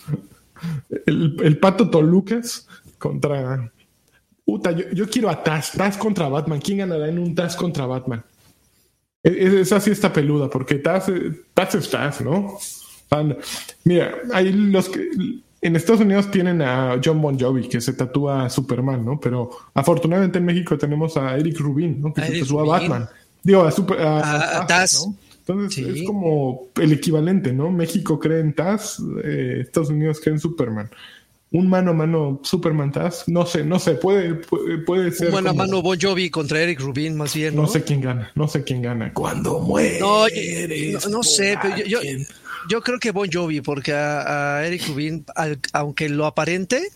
el, 1.06 1.36
el 1.42 1.58
pato 1.58 1.90
Tolucas 1.90 2.66
contra. 2.98 3.72
Puta, 4.44 4.72
yo, 4.72 5.08
quiero 5.08 5.30
a 5.30 5.42
Taz, 5.42 5.72
Taz 5.72 5.96
contra 5.96 6.28
Batman. 6.28 6.60
¿Quién 6.60 6.78
ganará 6.78 7.08
en 7.08 7.18
un 7.18 7.34
Taz 7.34 7.56
contra 7.56 7.86
Batman? 7.86 8.24
Esa 9.22 9.80
sí 9.80 9.90
está 9.90 10.12
peluda, 10.12 10.50
porque 10.50 10.76
Taz, 10.76 11.06
Taz 11.54 11.74
es 11.76 11.88
Taz, 11.88 12.20
¿no? 12.20 12.58
Mira, 13.84 14.14
hay 14.32 14.52
los 14.52 14.88
que. 14.88 15.08
En 15.62 15.76
Estados 15.76 16.00
Unidos 16.00 16.30
tienen 16.30 16.60
a 16.60 17.00
John 17.02 17.22
Bon 17.22 17.38
Jovi, 17.38 17.68
que 17.68 17.80
se 17.80 17.92
tatúa 17.92 18.46
a 18.46 18.50
Superman, 18.50 19.04
¿no? 19.04 19.20
Pero 19.20 19.50
afortunadamente 19.72 20.38
en 20.38 20.44
México 20.44 20.76
tenemos 20.76 21.16
a 21.16 21.36
Eric 21.36 21.60
Rubin, 21.60 22.00
¿no? 22.00 22.12
Que 22.12 22.22
se 22.22 22.40
tatúa 22.40 22.62
a 22.62 22.66
Batman. 22.66 23.08
Digo, 23.44 23.62
a, 23.62 23.70
super, 23.70 24.00
a, 24.00 24.66
Taz. 24.66 25.06
Entonces 25.38 25.86
es 25.86 26.04
como 26.04 26.68
el 26.80 26.92
equivalente, 26.92 27.52
¿no? 27.52 27.70
México 27.70 28.18
cree 28.18 28.40
en 28.40 28.52
Taz, 28.52 29.00
eh, 29.22 29.60
Estados 29.62 29.90
Unidos 29.90 30.20
cree 30.20 30.34
en 30.34 30.40
Superman 30.40 30.90
un 31.52 31.68
mano 31.68 31.90
a 31.90 31.94
mano 31.94 32.40
Superman 32.42 32.90
Taz, 32.90 33.24
no 33.26 33.44
sé, 33.44 33.62
no 33.62 33.78
sé, 33.78 33.92
puede, 33.92 34.34
puede, 34.86 35.12
ser. 35.12 35.28
Un 35.28 35.34
mano 35.34 35.50
a 35.50 35.52
mano 35.52 35.82
Bon 35.82 35.98
Jovi 36.00 36.30
contra 36.30 36.60
Eric 36.62 36.80
Rubin, 36.80 37.14
más 37.14 37.34
bien. 37.34 37.54
¿no? 37.54 37.66
sé 37.66 37.82
quién 37.84 38.00
gana, 38.00 38.32
no 38.34 38.48
sé 38.48 38.64
quién 38.64 38.80
gana. 38.80 39.12
Cuando 39.12 39.60
muere. 39.60 40.00
No, 40.00 40.24
no, 41.10 41.22
sé, 41.22 41.58
pero 41.60 41.76
yo, 41.76 41.84
yo, 41.84 42.00
creo 42.82 42.98
que 42.98 43.10
Bon 43.10 43.28
Jovi, 43.30 43.60
porque 43.60 43.92
a, 43.92 44.62
Eric 44.64 44.86
Rubin, 44.88 45.24
aunque 45.72 46.08
lo 46.08 46.26
aparente, 46.26 46.88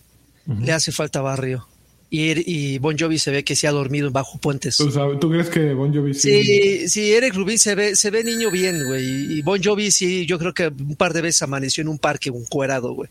le 0.45 0.71
hace 0.71 0.91
falta 0.91 1.21
barrio. 1.21 1.67
Y, 2.09 2.77
Bon 2.79 2.97
Jovi 2.97 3.19
se 3.19 3.31
ve 3.31 3.43
que 3.43 3.55
se 3.55 3.67
ha 3.67 3.71
dormido 3.71 4.09
bajo 4.11 4.37
puentes. 4.37 4.77
¿Tú 4.77 5.29
crees 5.29 5.49
que 5.49 5.73
Bon 5.73 5.93
Jovi 5.93 6.13
sí? 6.13 6.43
Sí, 6.43 6.89
sí, 6.89 7.13
Eric 7.13 7.33
Rubin 7.33 7.59
se 7.59 7.75
ve, 7.75 7.95
se 7.95 8.09
ve 8.11 8.23
niño 8.23 8.49
bien, 8.49 8.85
güey. 8.85 9.03
Y 9.03 9.41
Bon 9.41 9.61
Jovi 9.61 9.91
sí, 9.91 10.25
yo 10.25 10.39
creo 10.39 10.53
que 10.53 10.67
un 10.67 10.95
par 10.95 11.13
de 11.13 11.21
veces 11.21 11.41
amaneció 11.41 11.81
en 11.81 11.89
un 11.89 11.99
parque, 11.99 12.29
un 12.29 12.45
cuerado, 12.45 12.93
güey. 12.93 13.09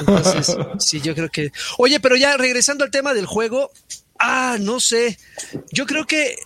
Entonces, 0.00 0.56
sí, 0.78 1.00
yo 1.02 1.14
creo 1.14 1.28
que. 1.28 1.52
Oye, 1.76 2.00
pero 2.00 2.16
ya 2.16 2.36
regresando 2.38 2.84
al 2.84 2.90
tema 2.90 3.12
del 3.12 3.26
juego, 3.26 3.70
ah, 4.18 4.56
no 4.58 4.80
sé. 4.80 5.18
Yo 5.70 5.84
creo 5.84 6.06
que. 6.06 6.36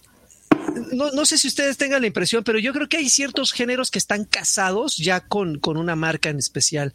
No, 0.93 1.11
no 1.11 1.27
sé 1.27 1.39
si 1.39 1.49
ustedes 1.49 1.77
tengan 1.77 2.01
la 2.01 2.07
impresión, 2.07 2.45
pero 2.45 2.59
yo 2.59 2.73
creo 2.73 2.89
que 2.89 2.97
hay 2.97 3.09
ciertos 3.09 3.53
géneros 3.53 3.91
que 3.91 3.99
están 3.99 4.25
casados 4.25 4.97
ya 4.97 5.21
con, 5.21 5.59
con 5.59 5.77
una 5.77 5.97
marca 5.97 6.31
en 6.31 6.39
especial. 6.39 6.93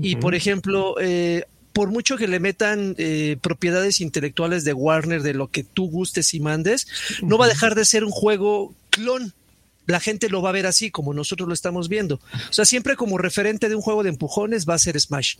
Y 0.00 0.16
por 0.16 0.34
ejemplo, 0.34 0.96
eh, 1.00 1.44
por 1.72 1.90
mucho 1.90 2.16
que 2.16 2.28
le 2.28 2.40
metan 2.40 2.94
eh, 2.98 3.36
propiedades 3.40 4.00
intelectuales 4.00 4.64
de 4.64 4.72
Warner 4.72 5.22
de 5.22 5.34
lo 5.34 5.48
que 5.48 5.64
tú 5.64 5.90
gustes 5.90 6.32
y 6.32 6.40
mandes, 6.40 6.86
no 7.22 7.36
va 7.36 7.46
a 7.46 7.48
dejar 7.48 7.74
de 7.74 7.84
ser 7.84 8.04
un 8.04 8.12
juego 8.12 8.74
clon. 8.90 9.34
La 9.86 10.00
gente 10.00 10.30
lo 10.30 10.40
va 10.40 10.50
a 10.50 10.52
ver 10.52 10.66
así 10.66 10.90
como 10.90 11.12
nosotros 11.12 11.46
lo 11.48 11.52
estamos 11.52 11.88
viendo. 11.88 12.14
O 12.16 12.52
sea, 12.52 12.64
siempre 12.64 12.96
como 12.96 13.18
referente 13.18 13.68
de 13.68 13.74
un 13.74 13.82
juego 13.82 14.02
de 14.02 14.08
empujones 14.08 14.66
va 14.66 14.74
a 14.74 14.78
ser 14.78 14.98
Smash. 14.98 15.36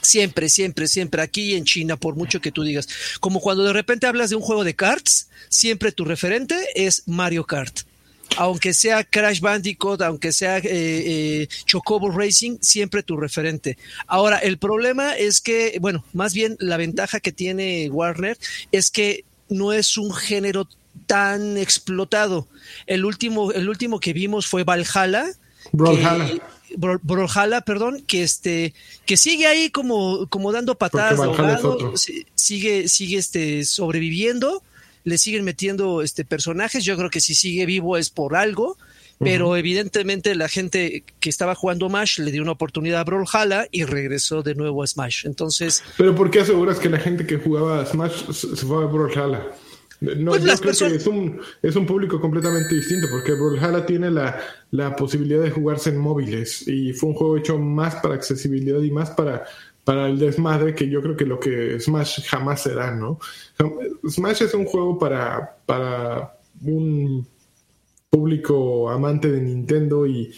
Siempre, 0.00 0.48
siempre, 0.48 0.86
siempre. 0.86 1.22
Aquí 1.22 1.54
en 1.54 1.64
China, 1.64 1.96
por 1.96 2.14
mucho 2.16 2.40
que 2.40 2.52
tú 2.52 2.62
digas. 2.62 2.88
Como 3.20 3.40
cuando 3.40 3.64
de 3.64 3.72
repente 3.72 4.06
hablas 4.06 4.30
de 4.30 4.36
un 4.36 4.42
juego 4.42 4.64
de 4.64 4.76
carts, 4.76 5.28
siempre 5.48 5.92
tu 5.92 6.04
referente 6.04 6.56
es 6.74 7.02
Mario 7.06 7.44
Kart. 7.44 7.80
Aunque 8.36 8.74
sea 8.74 9.04
Crash 9.04 9.40
Bandicoot, 9.40 10.02
aunque 10.02 10.32
sea 10.32 10.58
eh, 10.58 10.62
eh, 10.64 11.48
Chocobo 11.64 12.10
Racing, 12.10 12.58
siempre 12.60 13.02
tu 13.02 13.16
referente. 13.16 13.78
Ahora, 14.06 14.38
el 14.38 14.58
problema 14.58 15.16
es 15.16 15.40
que, 15.40 15.78
bueno, 15.80 16.04
más 16.12 16.34
bien 16.34 16.56
la 16.60 16.76
ventaja 16.76 17.20
que 17.20 17.32
tiene 17.32 17.88
Warner 17.90 18.36
es 18.72 18.90
que 18.90 19.24
no 19.48 19.72
es 19.72 19.96
un 19.96 20.12
género 20.12 20.68
tan 21.06 21.56
explotado. 21.56 22.48
El 22.86 23.04
último, 23.04 23.52
el 23.52 23.68
último 23.68 24.00
que 24.00 24.12
vimos 24.12 24.46
fue 24.46 24.64
Valhalla. 24.64 25.26
Brawlhalla. 25.72 26.40
Brawlhalla, 26.76 27.62
perdón, 27.62 28.02
que 28.06 28.22
este, 28.22 28.74
que 29.04 29.16
sigue 29.16 29.46
ahí 29.46 29.70
como, 29.70 30.26
como 30.28 30.52
dando 30.52 30.76
patadas, 30.76 31.18
sigue, 32.34 32.88
sigue 32.88 33.18
este, 33.18 33.64
sobreviviendo, 33.64 34.62
le 35.04 35.18
siguen 35.18 35.44
metiendo 35.44 36.02
este 36.02 36.24
personajes. 36.24 36.84
Yo 36.84 36.96
creo 36.96 37.10
que 37.10 37.20
si 37.20 37.34
sigue 37.34 37.66
vivo 37.66 37.96
es 37.96 38.10
por 38.10 38.36
algo. 38.36 38.76
Pero 39.18 39.56
evidentemente 39.56 40.34
la 40.34 40.46
gente 40.46 41.02
que 41.20 41.30
estaba 41.30 41.54
jugando 41.54 41.88
Smash 41.88 42.18
le 42.18 42.30
dio 42.32 42.42
una 42.42 42.52
oportunidad 42.52 43.00
a 43.00 43.04
Brawlhalla 43.04 43.66
y 43.70 43.84
regresó 43.84 44.42
de 44.42 44.54
nuevo 44.54 44.82
a 44.82 44.86
Smash. 44.86 45.24
Entonces. 45.24 45.82
Pero 45.96 46.14
¿por 46.14 46.30
qué 46.30 46.40
aseguras 46.40 46.78
que 46.78 46.90
la 46.90 46.98
gente 46.98 47.26
que 47.26 47.38
jugaba 47.38 47.80
a 47.80 47.86
Smash 47.86 48.30
se 48.30 48.66
fue 48.66 48.84
a 48.84 48.86
Brawlhalla? 48.86 49.46
No, 50.00 50.32
pues 50.32 50.44
yo 50.44 50.56
creo 50.58 50.90
que 50.90 50.96
es 50.96 51.06
un, 51.06 51.40
es 51.62 51.74
un 51.74 51.86
público 51.86 52.20
completamente 52.20 52.74
distinto 52.74 53.06
porque 53.10 53.32
Brawlhalla 53.32 53.86
tiene 53.86 54.10
la, 54.10 54.38
la, 54.76 54.96
posibilidad 54.96 55.42
de 55.42 55.50
jugarse 55.50 55.90
en 55.90 55.98
móviles 55.98 56.66
y 56.68 56.92
fue 56.92 57.10
un 57.10 57.14
juego 57.14 57.36
hecho 57.36 57.58
más 57.58 57.96
para 57.96 58.14
accesibilidad 58.14 58.80
y 58.80 58.90
más 58.90 59.10
para, 59.10 59.44
para 59.84 60.08
el 60.08 60.18
desmadre 60.18 60.74
que 60.74 60.88
yo 60.88 61.00
creo 61.02 61.16
que 61.16 61.26
lo 61.26 61.38
que 61.38 61.78
Smash 61.78 62.26
jamás 62.26 62.62
será, 62.62 62.94
¿no? 62.94 63.18
Smash 64.08 64.42
es 64.42 64.54
un 64.54 64.64
juego 64.64 64.98
para, 64.98 65.58
para 65.66 66.38
un 66.62 67.26
público 68.10 68.88
amante 68.88 69.30
de 69.30 69.40
Nintendo 69.40 70.06
y, 70.06 70.32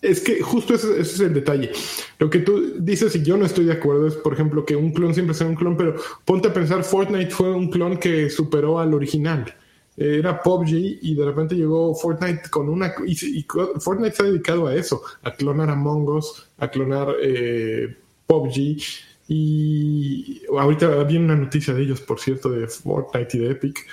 es 0.00 0.20
que 0.20 0.42
justo 0.42 0.74
ese, 0.74 1.00
es 1.00 1.18
el 1.18 1.34
detalle. 1.34 1.72
Lo 2.18 2.30
que 2.30 2.38
tú 2.38 2.74
dices 2.78 3.16
y 3.16 3.22
yo 3.22 3.36
no 3.36 3.44
estoy 3.44 3.64
de 3.64 3.72
acuerdo 3.72 4.06
es, 4.06 4.14
por 4.14 4.32
ejemplo, 4.32 4.64
que 4.64 4.76
un 4.76 4.92
clon 4.92 5.12
siempre 5.12 5.34
sea 5.34 5.48
un 5.48 5.56
clon, 5.56 5.76
pero 5.76 5.96
ponte 6.24 6.48
a 6.48 6.52
pensar, 6.52 6.84
Fortnite 6.84 7.30
fue 7.30 7.50
un 7.52 7.68
clon 7.68 7.96
que 7.96 8.30
superó 8.30 8.78
al 8.78 8.94
original. 8.94 9.52
Era 9.96 10.40
PUBG 10.40 10.98
y 11.02 11.14
de 11.14 11.24
repente 11.24 11.54
llegó 11.54 11.94
Fortnite 11.94 12.48
con 12.50 12.68
una... 12.68 12.94
Y, 13.06 13.46
Fortnite 13.78 14.16
se 14.16 14.22
ha 14.22 14.26
dedicado 14.26 14.66
a 14.66 14.74
eso, 14.74 15.02
a 15.22 15.32
clonar 15.32 15.70
a 15.70 15.74
Mongos, 15.74 16.48
a 16.58 16.68
clonar 16.68 17.14
eh, 17.22 17.94
PUBG. 18.26 18.82
Y 19.28 20.42
ahorita 20.58 21.00
había 21.00 21.20
una 21.20 21.36
noticia 21.36 21.74
de 21.74 21.82
ellos, 21.82 22.00
por 22.00 22.20
cierto, 22.20 22.50
de 22.50 22.66
Fortnite 22.68 23.36
y 23.36 23.40
de 23.40 23.50
Epic. 23.50 23.86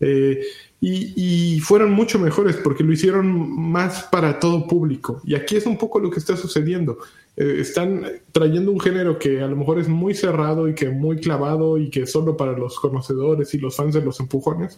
Eh, 0.00 0.40
y, 0.82 1.60
fueron 1.60 1.92
mucho 1.92 2.18
mejores 2.18 2.56
porque 2.56 2.82
lo 2.82 2.92
hicieron 2.92 3.26
más 3.70 4.04
para 4.04 4.38
todo 4.38 4.66
público. 4.66 5.20
Y 5.24 5.34
aquí 5.34 5.56
es 5.56 5.66
un 5.66 5.76
poco 5.76 6.00
lo 6.00 6.10
que 6.10 6.18
está 6.18 6.36
sucediendo. 6.36 6.98
Eh, 7.36 7.58
están 7.60 8.06
trayendo 8.32 8.72
un 8.72 8.80
género 8.80 9.18
que 9.18 9.42
a 9.42 9.46
lo 9.46 9.56
mejor 9.56 9.78
es 9.78 9.88
muy 9.88 10.14
cerrado 10.14 10.68
y 10.68 10.74
que 10.74 10.88
muy 10.88 11.18
clavado 11.18 11.76
y 11.76 11.90
que 11.90 12.06
solo 12.06 12.36
para 12.36 12.52
los 12.52 12.80
conocedores 12.80 13.52
y 13.52 13.58
los 13.58 13.76
fans 13.76 13.94
de 13.94 14.00
los 14.00 14.20
empujones, 14.20 14.76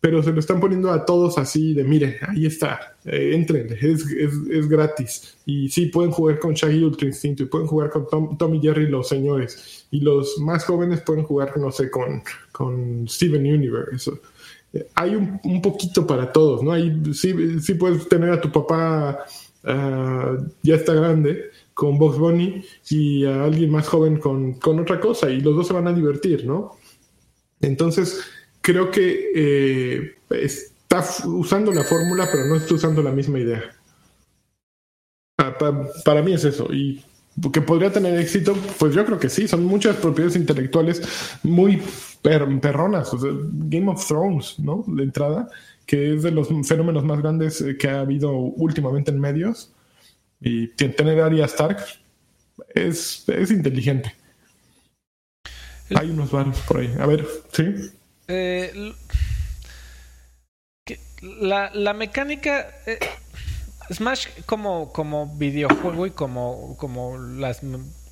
pero 0.00 0.22
se 0.22 0.32
lo 0.32 0.40
están 0.40 0.60
poniendo 0.60 0.90
a 0.90 1.04
todos 1.04 1.38
así 1.38 1.74
de, 1.74 1.84
mire, 1.84 2.18
ahí 2.28 2.46
está, 2.46 2.96
eh, 3.04 3.32
entren, 3.34 3.68
es, 3.80 4.04
es, 4.50 4.68
gratis. 4.68 5.36
Y 5.46 5.68
sí, 5.68 5.86
pueden 5.86 6.10
jugar 6.10 6.38
con 6.38 6.54
Shaggy 6.54 6.84
Ultra 6.84 7.08
Instinto 7.08 7.42
y 7.42 7.46
pueden 7.46 7.66
jugar 7.66 7.90
con 7.90 8.06
Tom, 8.08 8.38
Tommy 8.38 8.60
Jerry 8.60 8.88
los 8.88 9.08
señores. 9.08 9.86
Y 9.90 10.00
los 10.00 10.38
más 10.38 10.64
jóvenes 10.64 11.00
pueden 11.00 11.24
jugar, 11.24 11.56
no 11.58 11.72
sé, 11.72 11.90
con, 11.90 12.22
con 12.52 13.08
Steven 13.08 13.42
Universe 13.42 14.12
hay 14.94 15.14
un, 15.14 15.62
poquito 15.62 16.06
para 16.06 16.32
todos, 16.32 16.62
¿no? 16.62 16.72
Hay, 16.72 17.02
sí, 17.14 17.60
sí 17.60 17.74
puedes 17.74 18.08
tener 18.08 18.30
a 18.30 18.40
tu 18.40 18.50
papá, 18.50 19.24
ah, 19.64 20.36
ya 20.62 20.74
está 20.74 20.94
grande, 20.94 21.50
con 21.74 21.98
Box 21.98 22.18
Bunny 22.18 22.64
y 22.90 23.24
a 23.24 23.44
alguien 23.44 23.70
más 23.70 23.88
joven 23.88 24.18
con, 24.18 24.54
con, 24.54 24.80
otra 24.80 25.00
cosa 25.00 25.30
y 25.30 25.40
los 25.40 25.54
dos 25.54 25.66
se 25.66 25.74
van 25.74 25.86
a 25.86 25.92
divertir, 25.92 26.46
¿no? 26.46 26.76
Entonces, 27.60 28.20
creo 28.66 28.90
que 28.90 29.30
eh, 29.32 30.16
está 30.30 31.04
usando 31.24 31.72
la 31.72 31.84
fórmula, 31.84 32.28
pero 32.28 32.46
no 32.46 32.56
está 32.56 32.74
usando 32.74 33.00
la 33.00 33.12
misma 33.12 33.38
idea. 33.38 33.62
para 36.04 36.20
mí 36.22 36.32
es 36.32 36.44
eso. 36.44 36.66
Y 36.72 37.00
que 37.52 37.60
podría 37.60 37.92
tener 37.92 38.18
éxito, 38.18 38.56
pues 38.76 38.92
yo 38.92 39.06
creo 39.06 39.20
que 39.20 39.28
sí, 39.28 39.46
son 39.46 39.64
muchas 39.64 39.94
propiedades 39.96 40.34
intelectuales 40.34 41.00
muy 41.44 41.80
perronas, 42.22 43.12
Game 43.12 43.88
of 43.88 44.04
Thrones, 44.04 44.58
¿no? 44.58 44.82
De 44.88 45.04
entrada, 45.04 45.48
que 45.86 46.14
es 46.14 46.24
de 46.24 46.32
los 46.32 46.48
fenómenos 46.66 47.04
más 47.04 47.20
grandes 47.20 47.60
eh, 47.60 47.76
que 47.76 47.88
ha 47.88 48.00
habido 48.00 48.32
últimamente 48.32 49.12
en 49.12 49.20
medios, 49.20 49.72
y 50.40 50.68
tener 50.68 51.20
a 51.20 51.26
Arya 51.26 51.44
Stark 51.44 51.84
es, 52.74 53.28
es 53.28 53.50
inteligente. 53.52 54.12
Hay 55.94 56.10
unos 56.10 56.32
varios 56.32 56.58
por 56.62 56.78
ahí. 56.78 56.92
A 56.98 57.06
ver, 57.06 57.24
¿sí? 57.52 57.92
Eh, 58.28 58.92
la, 61.22 61.70
la 61.72 61.92
mecánica... 61.92 62.68
Eh, 62.86 62.98
Smash 63.92 64.26
como, 64.46 64.92
como 64.92 65.26
videojuego 65.36 66.06
y 66.06 66.10
como, 66.10 66.76
como 66.76 67.18
las 67.18 67.60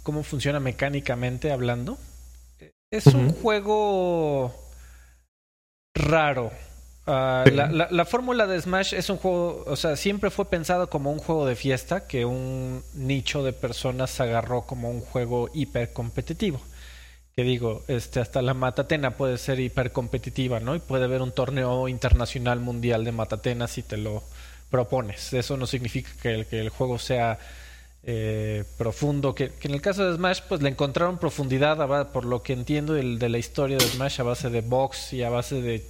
cómo 0.03 0.23
funciona 0.23 0.61
mecánicamente 0.61 1.51
hablando. 1.51 1.99
Es 2.91 3.07
un 3.07 3.33
juego 3.33 4.55
raro. 5.95 6.53
Ah, 7.07 7.45
la, 7.53 7.89
la, 7.91 8.05
fórmula 8.05 8.47
de 8.47 8.61
Smash 8.61 8.95
es 8.95 9.11
un 9.11 9.19
juego, 9.19 9.65
o 9.67 9.77
sea, 9.77 9.97
siempre 9.97 10.31
fue 10.31 10.47
pensado 10.47 10.89
como 10.89 11.13
un 11.13 11.19
juego 11.19 11.45
de 11.45 11.55
fiesta 11.55 12.07
que 12.07 12.25
un 12.25 12.83
nicho 12.95 13.43
de 13.43 13.53
personas 13.53 14.19
agarró 14.21 14.63
como 14.63 14.91
un 14.91 15.01
juego 15.01 15.51
hiper 15.53 15.93
competitivo. 15.93 16.61
Que 17.37 17.43
digo, 17.43 17.83
este, 17.89 18.21
hasta 18.21 18.43
la 18.43 18.55
Matatena 18.55 19.17
puede 19.17 19.39
ser 19.39 19.59
hiper 19.59 19.91
competitiva, 19.93 20.61
¿no? 20.61 20.77
Y 20.77 20.79
puede 20.79 21.05
haber 21.05 21.21
un 21.21 21.33
torneo 21.33 21.89
internacional 21.89 22.61
mundial 22.61 23.05
de 23.05 23.13
Matatena 23.13 23.67
si 23.67 23.83
te 23.83 23.97
lo, 23.97 24.23
propones. 24.75 25.33
Eso 25.33 25.57
no 25.57 25.69
significa 25.69 26.11
que 26.21 26.35
el, 26.35 26.47
que 26.47 26.59
el 26.59 26.69
juego 26.69 26.99
sea 26.99 27.39
eh, 28.03 28.65
profundo, 28.77 29.33
que, 29.33 29.53
en 29.63 29.71
el 29.71 29.81
caso 29.81 30.05
de 30.05 30.17
Smash 30.17 30.41
pues 30.49 30.63
le 30.63 30.69
encontraron 30.69 31.17
profundidad, 31.19 32.11
por 32.11 32.25
lo 32.25 32.43
que 32.43 32.55
entiendo 32.55 32.95
de, 32.95 33.29
la 33.29 33.39
historia 33.39 33.77
de 33.77 33.85
Smash 33.85 34.21
a 34.21 34.25
base 34.25 34.51
de 34.51 34.63
box 34.63 35.13
y 35.13 35.23
a 35.23 35.31
base 35.31 35.63
de 35.63 35.87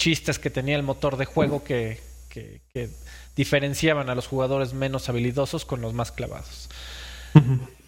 chistes 0.00 0.38
que 0.38 0.48
tenía 0.48 0.74
el 0.74 0.82
motor 0.82 1.18
de 1.18 1.26
juego 1.26 1.62
que, 1.62 2.00
que, 2.30 2.88
diferenciaban 3.36 4.08
a 4.08 4.14
los 4.14 4.26
jugadores 4.26 4.72
menos 4.72 5.10
habilidosos 5.10 5.66
con 5.66 5.82
los 5.82 5.92
más 5.92 6.12
clavados. 6.12 6.70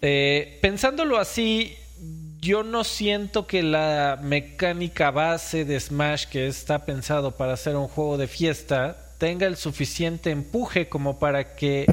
Eh, 0.03 0.59
pensándolo 0.61 1.19
así, 1.19 1.77
yo 2.43 2.65
no 2.65 2.83
siento 2.83 3.47
que 3.47 3.63
la 3.63 4.19
mecánica 4.21 5.13
base 5.13 5.65
de 5.65 5.79
Smash 5.79 6.27
que 6.27 6.49
está 6.49 6.85
pensado 6.85 7.37
para 7.37 7.53
hacer 7.53 7.77
un 7.77 7.87
juego 7.87 8.19
de 8.19 8.27
fiesta 8.27 8.97
tenga 9.19 9.47
el 9.47 9.57
suficiente 9.57 10.31
empuje 10.31 10.89
como 10.89 11.21
para 11.21 11.55
que 11.55 11.87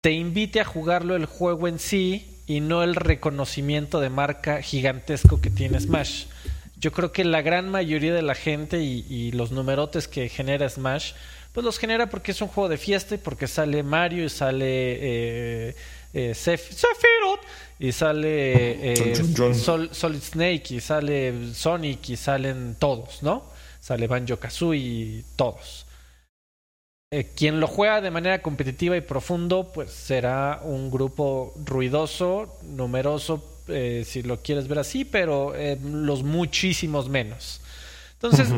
te 0.00 0.10
invite 0.10 0.58
a 0.58 0.64
jugarlo 0.64 1.14
el 1.14 1.26
juego 1.26 1.68
en 1.68 1.78
sí 1.78 2.42
y 2.48 2.58
no 2.58 2.82
el 2.82 2.96
reconocimiento 2.96 4.00
de 4.00 4.10
marca 4.10 4.62
gigantesco 4.62 5.40
que 5.40 5.50
tiene 5.50 5.78
Smash. 5.78 6.24
Yo 6.78 6.90
creo 6.90 7.12
que 7.12 7.24
la 7.24 7.40
gran 7.40 7.70
mayoría 7.70 8.14
de 8.14 8.22
la 8.22 8.34
gente 8.34 8.82
y, 8.82 9.30
los 9.30 9.52
numerotes 9.52 10.08
que 10.08 10.28
genera 10.28 10.68
Smash, 10.68 11.12
pues 11.52 11.64
los 11.64 11.78
genera 11.78 12.10
porque 12.10 12.32
es 12.32 12.42
un 12.42 12.48
juego 12.48 12.68
de 12.68 12.78
fiesta 12.78 13.14
y 13.14 13.18
porque 13.18 13.46
sale 13.46 13.84
Mario 13.84 14.24
y 14.24 14.28
sale 14.28 15.68
eh, 15.70 15.76
eh, 16.14 16.34
y 17.78 17.92
sale 17.92 18.92
eh, 18.92 19.14
Solid 19.92 20.22
Snake 20.22 20.64
y 20.70 20.80
sale 20.80 21.54
Sonic 21.54 22.08
y 22.10 22.16
salen 22.16 22.76
todos, 22.78 23.22
¿no? 23.22 23.44
Sale 23.80 24.06
Banjo 24.06 24.38
Kazooie 24.38 24.80
y 24.80 25.24
todos. 25.36 25.86
Eh, 27.12 27.32
quien 27.36 27.60
lo 27.60 27.66
juega 27.68 28.00
de 28.00 28.10
manera 28.10 28.42
competitiva 28.42 28.96
y 28.96 29.00
profundo, 29.00 29.70
pues 29.72 29.90
será 29.90 30.60
un 30.64 30.90
grupo 30.90 31.54
ruidoso, 31.64 32.58
numeroso, 32.62 33.44
eh, 33.68 34.04
si 34.06 34.22
lo 34.22 34.42
quieres 34.42 34.66
ver 34.68 34.80
así, 34.80 35.04
pero 35.04 35.52
los 35.82 36.22
muchísimos 36.22 37.08
menos. 37.08 37.60
Entonces, 38.14 38.48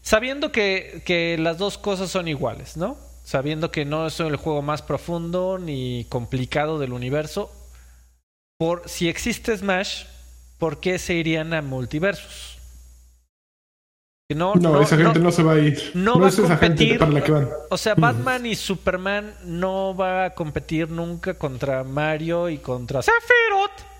sabiendo 0.00 0.52
que, 0.52 1.02
que, 1.04 1.36
las 1.38 1.58
dos 1.58 1.76
cosas 1.76 2.10
son 2.10 2.28
iguales, 2.28 2.76
¿no? 2.76 2.96
Sabiendo 3.24 3.70
que 3.70 3.84
no 3.84 4.06
es 4.06 4.20
el 4.20 4.36
juego 4.36 4.62
más 4.62 4.80
profundo 4.80 5.58
ni 5.58 6.06
complicado 6.08 6.78
del 6.78 6.92
universo, 6.92 7.50
por 8.58 8.88
si 8.88 9.08
existe 9.08 9.56
Smash, 9.56 10.04
¿por 10.58 10.80
qué 10.80 10.98
se 10.98 11.14
irían 11.14 11.54
a 11.54 11.62
multiversos? 11.62 12.58
No, 14.34 14.54
no, 14.54 14.80
esa 14.80 14.96
gente 14.96 15.18
no, 15.18 15.30
se 15.30 15.42
va 15.42 15.52
a 15.52 15.58
ir. 15.58 15.90
No, 15.92 16.18
va 16.18 16.28
es 16.28 16.38
esa 16.38 16.56
gente 16.56 16.98
para 16.98 17.10
la 17.10 17.22
que 17.22 17.30
van. 17.30 17.50
O 17.70 17.76
sea, 17.76 17.94
Batman 17.94 18.46
y 18.46 18.56
Superman 18.56 19.34
no 19.44 19.94
va 19.94 20.24
a 20.24 20.30
competir 20.34 20.88
nunca 20.88 21.34
contra 21.34 21.84
Mario 21.84 22.48
y 22.48 22.56
contra 22.56 23.02
Sephiroth. 23.02 23.94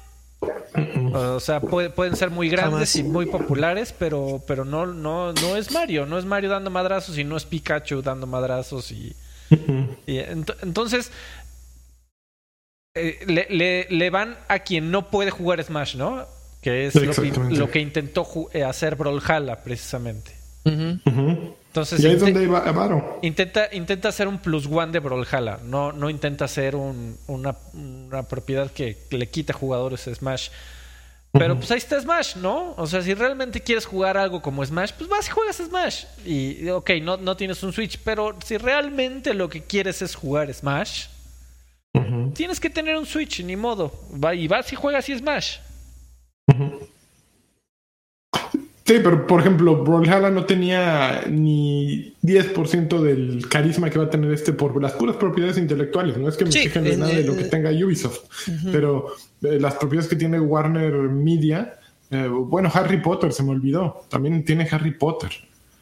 O 1.14 1.40
sea, 1.40 1.60
pueden 1.60 2.16
ser 2.16 2.30
muy 2.30 2.48
grandes 2.48 2.96
y 2.96 3.02
muy 3.02 3.26
populares, 3.26 3.94
pero, 3.96 4.42
pero 4.46 4.64
no, 4.64 4.86
no, 4.86 5.32
no 5.32 5.56
es 5.56 5.70
Mario. 5.72 6.06
No 6.06 6.18
es 6.18 6.24
Mario 6.24 6.50
dando 6.50 6.70
madrazos 6.70 7.18
y 7.18 7.24
no 7.24 7.36
es 7.36 7.44
Pikachu 7.44 8.02
dando 8.02 8.26
madrazos. 8.26 8.90
Y, 8.90 9.14
entonces, 10.06 11.12
eh, 12.94 13.18
le, 13.26 13.86
le, 13.90 14.10
van 14.10 14.36
a 14.48 14.60
quien 14.60 14.90
no 14.90 15.10
puede 15.10 15.30
jugar 15.30 15.62
Smash, 15.62 15.96
¿no? 15.96 16.26
Que 16.60 16.86
es 16.86 16.94
lo 16.94 17.70
que, 17.70 17.80
intentó 17.80 18.26
eh, 18.52 18.62
hacer 18.62 18.96
Brawlhalla, 18.96 19.62
precisamente. 19.62 20.32
Entonces, 20.64 22.00
y 22.00 22.06
ahí 22.06 22.14
es 22.14 22.20
donde 22.20 22.46
va 22.46 23.18
Intenta, 23.22 23.68
intenta 23.72 24.08
hacer 24.08 24.28
un 24.28 24.38
plus 24.38 24.66
one 24.66 24.92
de 24.92 25.00
Brawlhalla. 25.00 25.58
No, 25.64 25.92
no 25.92 26.08
intenta 26.08 26.46
hacer 26.46 26.76
una, 26.76 27.56
propiedad 28.28 28.70
que 28.70 28.96
le 29.10 29.28
quita 29.28 29.52
jugadores 29.52 30.06
a 30.08 30.14
Smash. 30.14 30.48
Pero 31.38 31.56
pues 31.56 31.68
ahí 31.72 31.78
está 31.78 32.00
Smash, 32.00 32.36
¿no? 32.36 32.74
O 32.76 32.86
sea, 32.86 33.02
si 33.02 33.12
realmente 33.12 33.60
quieres 33.60 33.86
jugar 33.86 34.16
algo 34.16 34.40
como 34.40 34.64
Smash, 34.64 34.92
pues 34.96 35.10
vas 35.10 35.26
y 35.26 35.30
juegas 35.32 35.56
Smash. 35.56 36.04
Y, 36.24 36.68
ok, 36.68 36.90
no, 37.02 37.16
no 37.16 37.36
tienes 37.36 37.60
un 37.64 37.72
Switch, 37.72 37.98
pero 38.04 38.36
si 38.44 38.56
realmente 38.56 39.34
lo 39.34 39.48
que 39.48 39.64
quieres 39.64 40.00
es 40.00 40.14
jugar 40.14 40.54
Smash, 40.54 41.06
tienes 42.34 42.60
que 42.60 42.70
tener 42.70 42.96
un 42.96 43.06
Switch, 43.06 43.42
ni 43.44 43.56
modo. 43.56 43.92
Va, 44.12 44.34
y 44.34 44.48
vas 44.48 44.72
y 44.72 44.76
juegas 44.76 45.08
y 45.08 45.16
Smash. 45.16 45.58
Sí, 48.86 49.00
pero 49.02 49.26
por 49.26 49.40
ejemplo, 49.40 49.82
Brawlhalla 49.82 50.28
no 50.28 50.44
tenía 50.44 51.24
ni 51.30 52.14
10% 52.22 53.00
del 53.00 53.48
carisma 53.48 53.88
que 53.88 53.98
va 53.98 54.04
a 54.04 54.10
tener 54.10 54.30
este 54.30 54.52
por 54.52 54.80
las 54.82 54.92
puras 54.92 55.16
propiedades 55.16 55.56
intelectuales. 55.56 56.18
No 56.18 56.28
es 56.28 56.36
que 56.36 56.44
me 56.44 56.52
sí, 56.52 56.70
nada 56.98 57.14
de 57.14 57.24
lo 57.24 57.34
que 57.34 57.44
tenga 57.44 57.70
Ubisoft, 57.70 58.24
pero 58.70 59.14
eh, 59.42 59.58
las 59.58 59.76
propiedades 59.76 60.10
que 60.10 60.16
tiene 60.16 60.38
Warner 60.38 60.92
Media, 60.92 61.78
eh, 62.10 62.28
bueno, 62.28 62.70
Harry 62.74 63.00
Potter 63.00 63.32
se 63.32 63.42
me 63.42 63.52
olvidó, 63.52 64.04
también 64.10 64.44
tiene 64.44 64.68
Harry 64.70 64.92
Potter. 64.92 65.30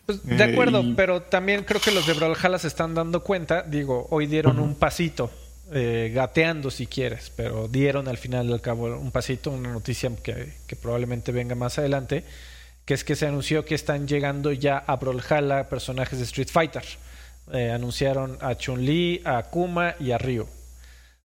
Pues, 0.07 0.25
de 0.25 0.45
acuerdo, 0.45 0.81
eh, 0.81 0.93
pero 0.95 1.23
también 1.23 1.65
creo 1.65 1.81
que 1.81 1.91
los 1.91 2.07
de 2.07 2.13
Brawlhalla 2.13 2.59
se 2.59 2.69
están 2.69 2.95
dando 2.95 3.25
cuenta. 3.25 3.63
Digo, 3.63 4.07
hoy 4.11 4.29
dieron 4.29 4.61
un 4.61 4.77
pasito 4.77 5.29
eh, 5.71 6.11
gateando 6.13 6.71
si 6.71 6.87
quieres, 6.87 7.31
pero 7.35 7.69
dieron 7.69 8.09
al 8.09 8.19
final 8.19 8.49
del 8.49 8.61
cabo 8.61 8.99
un 8.99 9.11
pasito, 9.11 9.51
una 9.51 9.73
noticia 9.73 10.11
que, 10.23 10.53
probablemente 10.81 11.33
venga 11.33 11.55
más 11.55 11.79
adelante, 11.79 12.25
que 12.85 12.95
es 12.95 13.05
que 13.05 13.15
se 13.15 13.27
anunció 13.27 13.65
que 13.65 13.75
están 13.75 14.09
llegando 14.09 14.53
ya 14.53 14.79
a 14.79 14.97
Brawlhalla 14.97 15.69
personajes 15.69 16.19
de 16.19 16.25
Street 16.25 16.49
Fighter. 16.51 16.85
Eh, 17.53 17.71
anunciaron 17.71 18.39
a 18.41 18.55
Chun-Li, 18.57 19.23
a 19.25 19.45
Kuma 19.45 19.95
y 20.01 20.11
a 20.11 20.19
Ryu. 20.19 20.47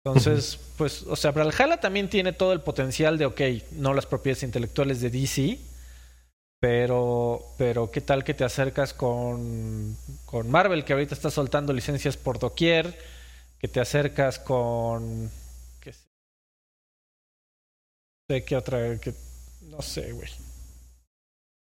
Entonces, 0.03 0.59
pues, 0.77 1.03
o 1.03 1.15
sea, 1.15 1.31
Brawlhalla 1.31 1.77
también 1.77 2.09
tiene 2.09 2.33
todo 2.33 2.53
el 2.53 2.61
potencial 2.61 3.17
de, 3.17 3.25
ok, 3.25 3.41
no 3.73 3.93
las 3.93 4.05
propiedades 4.05 4.43
intelectuales 4.43 5.01
de 5.01 5.09
DC, 5.09 5.59
pero, 6.59 7.41
pero 7.57 7.91
¿qué 7.91 8.01
tal 8.01 8.23
que 8.23 8.33
te 8.33 8.43
acercas 8.43 8.93
con, 8.93 9.95
con 10.25 10.49
Marvel, 10.49 10.85
que 10.85 10.93
ahorita 10.93 11.13
está 11.13 11.29
soltando 11.29 11.73
licencias 11.73 12.17
por 12.17 12.39
doquier? 12.39 12.97
Que 13.61 13.67
te 13.67 13.79
acercas 13.79 14.39
con... 14.39 15.29
¿qué 15.79 15.93
sé 18.27 18.43
qué 18.43 18.55
otra... 18.55 18.99
Que, 18.99 19.13
no 19.69 19.83
sé, 19.83 20.11
güey. 20.11 20.27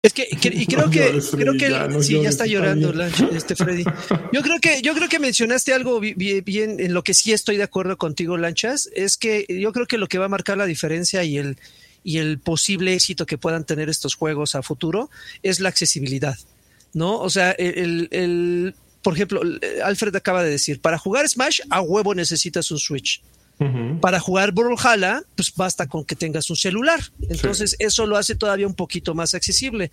Es 0.02 0.14
que, 0.14 0.28
y 0.32 0.66
creo 0.66 0.90
que, 0.90 1.22
creo 1.32 1.54
que 1.54 2.02
sí, 2.02 2.22
ya 2.22 2.30
está 2.30 2.46
llorando 2.46 2.94
este 3.04 3.58
Freddy. 3.58 3.84
Yo 4.32 4.42
creo 4.42 4.60
que, 4.62 4.82
yo 4.82 4.96
creo 4.96 5.10
que 5.10 5.20
mencionaste 5.20 5.74
algo 5.74 6.00
bien, 6.00 6.80
en 6.80 6.94
lo 6.94 7.04
que 7.04 7.14
sí 7.14 7.34
estoy 7.34 7.58
de 7.58 7.64
acuerdo 7.64 7.98
contigo, 7.98 8.38
Lanchas, 8.38 8.90
es 8.96 9.18
que 9.18 9.46
yo 9.50 9.74
creo 9.74 9.86
que 9.86 9.98
lo 9.98 10.08
que 10.08 10.18
va 10.18 10.26
a 10.26 10.30
marcar 10.30 10.58
la 10.58 10.66
diferencia 10.66 11.26
y 11.26 11.38
el, 11.38 11.58
y 12.06 12.20
el 12.20 12.40
posible 12.40 12.94
éxito 12.94 13.26
que 13.26 13.38
puedan 13.38 13.66
tener 13.66 13.90
estos 13.90 14.16
juegos 14.16 14.56
a 14.56 14.64
futuro 14.64 15.10
es 15.44 15.60
la 15.60 15.68
accesibilidad. 15.68 16.38
¿No? 16.94 17.20
O 17.20 17.30
sea, 17.30 17.52
el, 17.52 18.08
el 18.12 18.76
por 19.02 19.14
ejemplo, 19.14 19.42
Alfred 19.84 20.16
acaba 20.16 20.44
de 20.44 20.50
decir, 20.50 20.80
para 20.82 20.98
jugar 20.98 21.28
Smash 21.28 21.62
a 21.70 21.82
huevo 21.82 22.14
necesitas 22.14 22.72
un 22.72 22.80
Switch. 22.80 23.22
Para 24.02 24.20
jugar 24.20 24.52
Brawlhalla, 24.54 25.22
pues 25.36 25.54
basta 25.56 25.88
con 25.88 26.04
que 26.04 26.16
tengas 26.16 26.50
un 26.50 26.56
celular. 26.56 27.00
Entonces, 27.30 27.76
eso 27.78 28.08
lo 28.08 28.18
hace 28.18 28.36
todavía 28.36 28.66
un 28.66 28.74
poquito 28.74 29.14
más 29.14 29.36
accesible. 29.36 29.92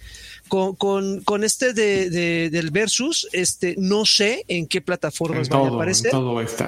Con, 0.48 0.74
con, 0.74 1.20
con 1.20 1.44
este 1.44 1.74
de, 1.74 2.50
del 2.50 2.70
Versus, 2.70 3.28
este, 3.32 3.74
no 3.78 4.06
sé 4.06 4.44
en 4.48 4.66
qué 4.66 4.80
plataformas 4.80 5.48
van 5.48 5.66
a 5.66 5.68
aparecer. 5.68 6.12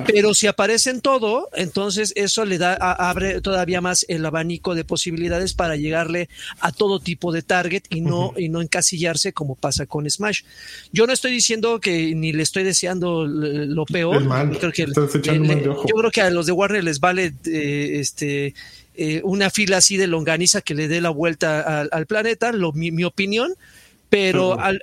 Pero 0.06 0.34
si 0.34 0.46
aparece 0.46 0.90
en 0.90 1.00
todo, 1.00 1.48
entonces 1.54 2.12
eso 2.16 2.44
le 2.44 2.58
da, 2.58 2.74
abre 2.74 3.40
todavía 3.40 3.80
más 3.80 4.04
el 4.08 4.26
abanico 4.26 4.74
de 4.74 4.84
posibilidades 4.84 5.54
para 5.54 5.76
llegarle 5.76 6.28
a 6.60 6.72
todo 6.72 7.00
tipo 7.00 7.32
de 7.32 7.42
target 7.42 7.84
y 7.88 8.00
no, 8.00 8.34
y 8.36 8.48
no 8.48 8.60
encasillarse 8.60 9.32
como 9.32 9.54
pasa 9.54 9.86
con 9.86 10.08
Smash. 10.08 10.42
Yo 10.92 11.06
no 11.06 11.12
estoy 11.12 11.32
diciendo 11.32 11.80
que 11.80 12.14
ni 12.14 12.32
le 12.32 12.42
estoy 12.42 12.62
deseando 12.62 13.26
lo 13.26 13.86
peor. 13.86 14.26
Creo 14.58 14.72
que 14.72 14.86
yo 14.86 15.94
creo 15.96 16.10
que 16.10 16.20
a 16.20 16.30
los 16.30 16.46
de 16.46 16.52
Warner 16.52 16.79
les 16.82 17.00
vale 17.00 17.32
eh, 17.46 17.98
este 18.00 18.54
eh, 18.94 19.20
una 19.24 19.50
fila 19.50 19.78
así 19.78 19.96
de 19.96 20.06
longaniza 20.06 20.60
que 20.60 20.74
le 20.74 20.88
dé 20.88 21.00
la 21.00 21.10
vuelta 21.10 21.80
al, 21.82 22.06
planeta, 22.06 22.52
lo, 22.52 22.72
mi, 22.72 23.04
opinión, 23.04 23.54
pero 24.08 24.60
al, 24.60 24.82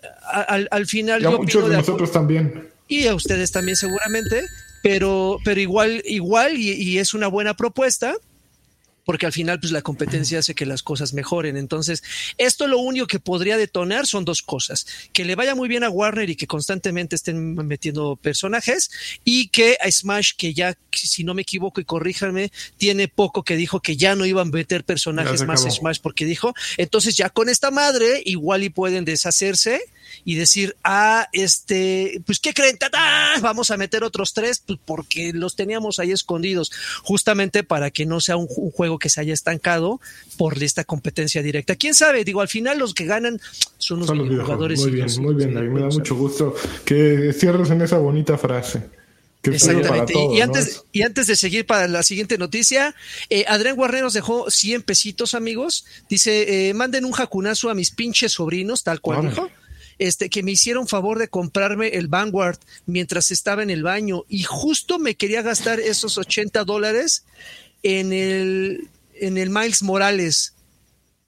al, 0.72 0.86
final... 0.88 1.22
yo 1.22 1.38
muchos 1.38 1.70
de 1.70 1.76
nosotros 1.76 2.12
también. 2.12 2.70
Y 2.88 3.08
a 3.08 3.16
ustedes 3.16 3.52
también 3.52 3.76
seguramente, 3.76 4.46
pero, 4.82 5.38
pero 5.44 5.60
igual, 5.60 6.02
igual 6.06 6.58
y 6.58 6.98
es 6.98 7.14
una 7.14 7.28
buena 7.28 7.54
propuesta 7.54 8.16
porque 9.08 9.26
al 9.26 9.32
final 9.32 9.58
pues 9.58 9.72
la 9.72 9.82
competencia 9.82 10.40
hace 10.40 10.54
que 10.54 10.66
las 10.66 10.84
cosas 10.84 11.14
mejoren. 11.14 11.56
Entonces, 11.56 12.04
esto 12.38 12.68
lo 12.68 12.80
único 12.80 13.08
que 13.08 13.22
podría 13.22 13.56
detonar 13.56 14.06
son 14.06 14.26
dos 14.26 14.42
cosas, 14.42 14.86
que 15.14 15.24
le 15.24 15.36
vaya 15.36 15.56
muy 15.56 15.70
bien 15.70 15.86
a 15.86 15.90
Warner 15.90 16.30
y 16.30 16.36
que 16.36 16.46
constantemente 16.46 17.16
estén 17.16 17.56
metiendo 17.56 18.18
personajes 18.18 18.92
y 19.24 19.48
que 19.48 19.78
a 19.82 19.90
Smash, 19.90 20.34
que 20.38 20.54
ya, 20.54 20.78
si 20.92 21.24
no 21.24 21.34
me 21.34 21.44
equivoco 21.44 21.80
y 21.80 21.86
corríjanme, 21.86 22.52
tiene 22.76 23.08
poco 23.08 23.44
que 23.44 23.56
dijo 23.56 23.80
que 23.80 23.96
ya 23.96 24.14
no 24.14 24.26
iban 24.26 24.50
a 24.50 24.52
meter 24.52 24.84
personajes 24.84 25.48
más 25.48 25.62
Smash 25.62 26.00
porque 26.04 26.26
dijo, 26.26 26.54
entonces 26.76 27.16
ya 27.16 27.30
con 27.30 27.48
esta 27.48 27.72
madre 27.72 28.22
igual 28.26 28.66
y 28.66 28.70
pueden 28.70 29.06
deshacerse 29.06 29.80
y 30.26 30.36
decir, 30.36 30.76
ah, 30.84 31.28
este, 31.34 32.22
pues, 32.26 32.40
¿qué 32.40 32.54
creen? 32.54 32.78
Vamos 33.42 33.72
a 33.72 33.78
meter 33.78 34.04
otros 34.04 34.34
tres, 34.34 34.62
pues 34.66 34.80
porque 34.84 35.32
los 35.34 35.56
teníamos 35.56 36.00
ahí 36.00 36.12
escondidos, 36.12 36.72
justamente 37.04 37.64
para 37.64 37.92
que 37.92 38.06
no 38.06 38.20
sea 38.20 38.38
un, 38.38 38.48
juego 38.48 39.00
que 39.00 39.10
se 39.10 39.22
haya 39.22 39.34
estancado 39.34 40.00
por 40.38 40.62
esta 40.62 40.84
competencia 40.84 41.42
directa. 41.42 41.76
¿Quién 41.76 41.94
sabe? 41.94 42.24
Digo, 42.24 42.42
al 42.42 42.48
final 42.48 42.80
los 42.80 42.94
que 42.94 43.06
ganan 43.06 43.40
son 43.78 44.00
los, 44.00 44.10
jugadores. 44.10 44.80
Muy 44.80 44.92
bien, 44.92 45.08
muy 45.20 45.36
bien, 45.36 45.74
me 45.74 45.82
da 45.82 45.88
mucho 45.88 46.16
gusto 46.16 46.56
que 46.86 47.34
cierres 47.34 47.70
en 47.70 47.82
esa 47.82 47.98
bonita 47.98 48.38
frase. 48.38 48.98
Exactamente. 49.44 50.14
y, 50.34 50.42
antes, 50.42 50.84
y 50.92 51.02
antes 51.04 51.28
de 51.28 51.36
seguir 51.36 51.66
para 51.66 51.88
la 51.88 52.04
siguiente 52.04 52.38
noticia, 52.38 52.96
eh, 53.30 53.46
Adrián 53.48 53.76
Guarner 53.76 54.04
nos 54.04 54.14
dejó 54.14 54.50
100 54.50 54.82
pesitos, 54.84 55.34
amigos. 55.34 55.86
Dice, 56.10 56.70
eh, 56.70 56.74
manden 56.74 57.06
un 57.06 57.12
jacunazo 57.12 57.70
a 57.70 57.74
mis 57.74 57.92
pinches 57.92 58.34
sobrinos, 58.34 58.84
tal 58.84 59.02
cual 59.02 59.30
dijo 59.30 59.50
este, 60.00 60.30
que 60.30 60.44
me 60.44 60.52
hicieron 60.52 60.88
favor 60.88 61.20
de 61.20 61.28
comprarme 61.28 61.90
el 61.90 62.08
Vanguard 62.08 62.60
mientras 62.86 63.32
estaba 63.32 63.64
en 63.64 63.70
el 63.70 63.84
baño 63.84 64.24
y 64.28 64.44
justo 64.44 65.00
me 65.00 65.16
quería 65.16 65.42
gastar 65.42 65.80
esos 65.80 66.18
80 66.18 66.64
dólares 66.64 67.26
en 67.84 68.14
el, 68.14 68.90
en 69.16 69.38
el 69.38 69.50
Miles 69.50 69.84
Morales. 69.84 70.54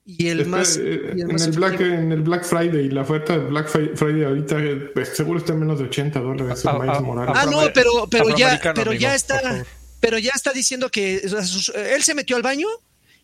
Y 0.05 0.29
el 0.29 0.47
más. 0.47 0.77
Eh, 0.77 1.11
en, 1.11 1.29
el 1.29 1.51
Black, 1.51 1.81
en 1.81 2.11
el 2.11 2.21
Black 2.23 2.43
Friday, 2.43 2.89
la 2.89 3.01
oferta 3.01 3.37
de 3.37 3.45
Black 3.45 3.67
Friday 3.67 4.23
ahorita 4.23 4.57
pues, 4.95 5.09
seguro 5.09 5.37
está 5.37 5.53
en 5.53 5.59
menos 5.59 5.77
de 5.77 5.85
80 5.85 6.19
dólares 6.19 6.65
el 6.65 6.79
Miles 6.79 7.01
Morales. 7.01 7.35
Ah, 7.37 7.45
no, 7.45 7.61
pero, 7.73 8.07
pero 8.09 8.35
ya, 8.35 8.59
pero 8.73 8.93
ya 8.93 9.13
está. 9.13 9.65
Pero 9.99 10.17
ya 10.17 10.31
está 10.33 10.51
diciendo 10.53 10.89
que 10.89 11.17
él 11.17 12.03
se 12.03 12.15
metió 12.15 12.37
al 12.37 12.41
baño 12.41 12.67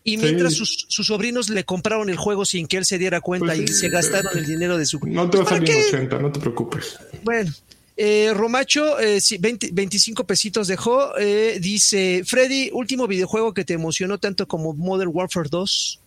y 0.07 0.17
mientras 0.17 0.53
sus, 0.53 0.85
sobrinos 0.87 1.49
le 1.49 1.63
compraron 1.63 2.11
el 2.11 2.15
juego 2.15 2.45
sin 2.45 2.67
que 2.67 2.77
él 2.77 2.85
se 2.85 2.99
diera 2.99 3.21
cuenta 3.21 3.55
pues 3.55 3.71
y 3.71 3.73
se 3.73 3.89
gastaron 3.89 4.37
el 4.37 4.45
dinero 4.45 4.77
de 4.77 4.85
su... 4.85 4.99
No 4.99 5.27
te 5.27 5.39
va 5.39 5.45
a 5.45 5.47
salir 5.47 5.75
80, 5.87 6.19
no 6.19 6.31
te 6.31 6.39
preocupes. 6.39 6.99
Bueno, 7.23 7.51
eh, 7.97 8.31
Romacho, 8.35 8.99
eh, 8.99 9.19
25 9.39 10.27
pesitos 10.27 10.67
dejó. 10.67 11.17
Eh, 11.17 11.57
dice, 11.59 12.21
Freddy, 12.23 12.69
último 12.71 13.07
videojuego 13.07 13.55
que 13.55 13.65
te 13.65 13.73
emocionó 13.73 14.19
tanto 14.19 14.47
como 14.47 14.73
Modern 14.73 15.09
Warfare 15.11 15.49
2. 15.49 15.99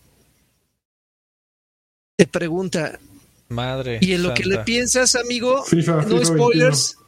Te 2.19 2.27
pregunta. 2.29 3.01
Madre. 3.49 3.99
Y 4.01 4.13
en 4.13 4.23
lo 4.23 4.33
que 4.33 4.45
le 4.45 4.59
piensas, 4.59 5.17
amigo, 5.17 5.65
no 6.07 6.25
spoilers. 6.25 6.99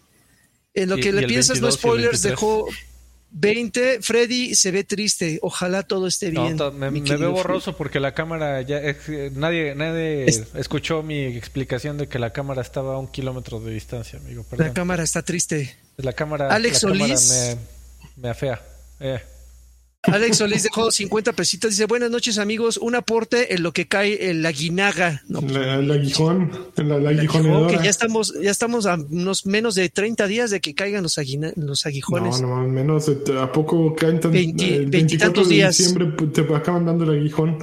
En 0.75 0.89
lo 0.89 0.97
que 0.97 1.13
le 1.13 1.25
piensas, 1.29 1.61
no 1.61 1.71
spoilers, 1.71 2.23
dejó 2.23 2.67
20. 3.33 4.03
Freddy 4.03 4.55
se 4.55 4.71
ve 4.71 4.85
triste. 4.85 5.39
Ojalá 5.43 5.83
todo 5.83 6.07
esté 6.07 6.31
bien. 6.31 6.57
me, 6.75 6.91
veo 6.91 7.33
borroso 7.33 7.77
porque 7.77 8.01
la 8.01 8.13
cámara 8.13 8.61
ya. 8.63 8.81
nadie 9.33 9.75
nadie 9.75 10.27
escuchó 10.55 11.03
mi 11.03 11.25
explicación 11.25 11.99
de 11.99 12.09
que 12.09 12.19
la 12.19 12.33
cámara 12.33 12.63
estaba 12.63 12.95
a 12.95 12.99
un 12.99 13.09
kilómetro 13.09 13.61
de 13.61 13.73
distancia, 13.73 14.19
amigo. 14.19 14.45
La 14.57 14.73
cámara 14.73 15.03
está 15.03 15.23
triste. 15.23 15.77
La 15.97 16.13
cámara, 16.13 16.49
Alex 16.49 16.85
me, 16.85 17.57
me 18.17 18.29
afea. 18.31 18.63
Eh. 19.01 19.21
Alex 20.03 20.39
Solís 20.39 20.63
dejó 20.63 20.91
50 20.91 21.33
pesitos. 21.35 21.71
Dice: 21.71 21.85
Buenas 21.85 22.11
noches, 22.11 22.39
amigos. 22.39 22.79
Un 22.79 22.95
aporte 22.95 23.55
en 23.55 23.63
lo 23.63 23.73
que 23.73 23.87
cae 23.87 24.31
en 24.31 24.43
la 24.43 24.51
guinaga. 24.51 25.23
No, 25.29 25.43
pues, 25.43 25.55
el 25.55 25.91
aguijón. 25.91 26.51
En 26.77 26.89
la, 26.89 27.69
que 27.69 27.85
ya 27.85 27.91
estamos, 27.91 28.35
ya 28.41 28.51
estamos 28.51 28.87
a 28.87 28.95
unos 28.95 29.45
menos 29.45 29.75
de 29.75 29.91
30 29.91 30.27
días 30.27 30.51
de 30.51 30.61
que 30.61 30.75
caigan 30.75 31.03
los, 31.03 31.19
los 31.57 31.87
aguijones. 31.87 32.41
No, 32.41 32.63
no, 32.63 32.69
menos. 32.69 33.11
¿A 33.39 33.53
poco 33.53 33.95
caen 33.95 34.21
tan, 34.21 34.33
20, 34.33 34.77
el 34.77 34.87
24 34.87 35.45
de 35.45 35.49
días. 35.49 35.77
diciembre 35.77 36.13
te 36.33 36.41
acaban 36.55 36.87
dando 36.87 37.05
el 37.05 37.19
aguijón? 37.19 37.59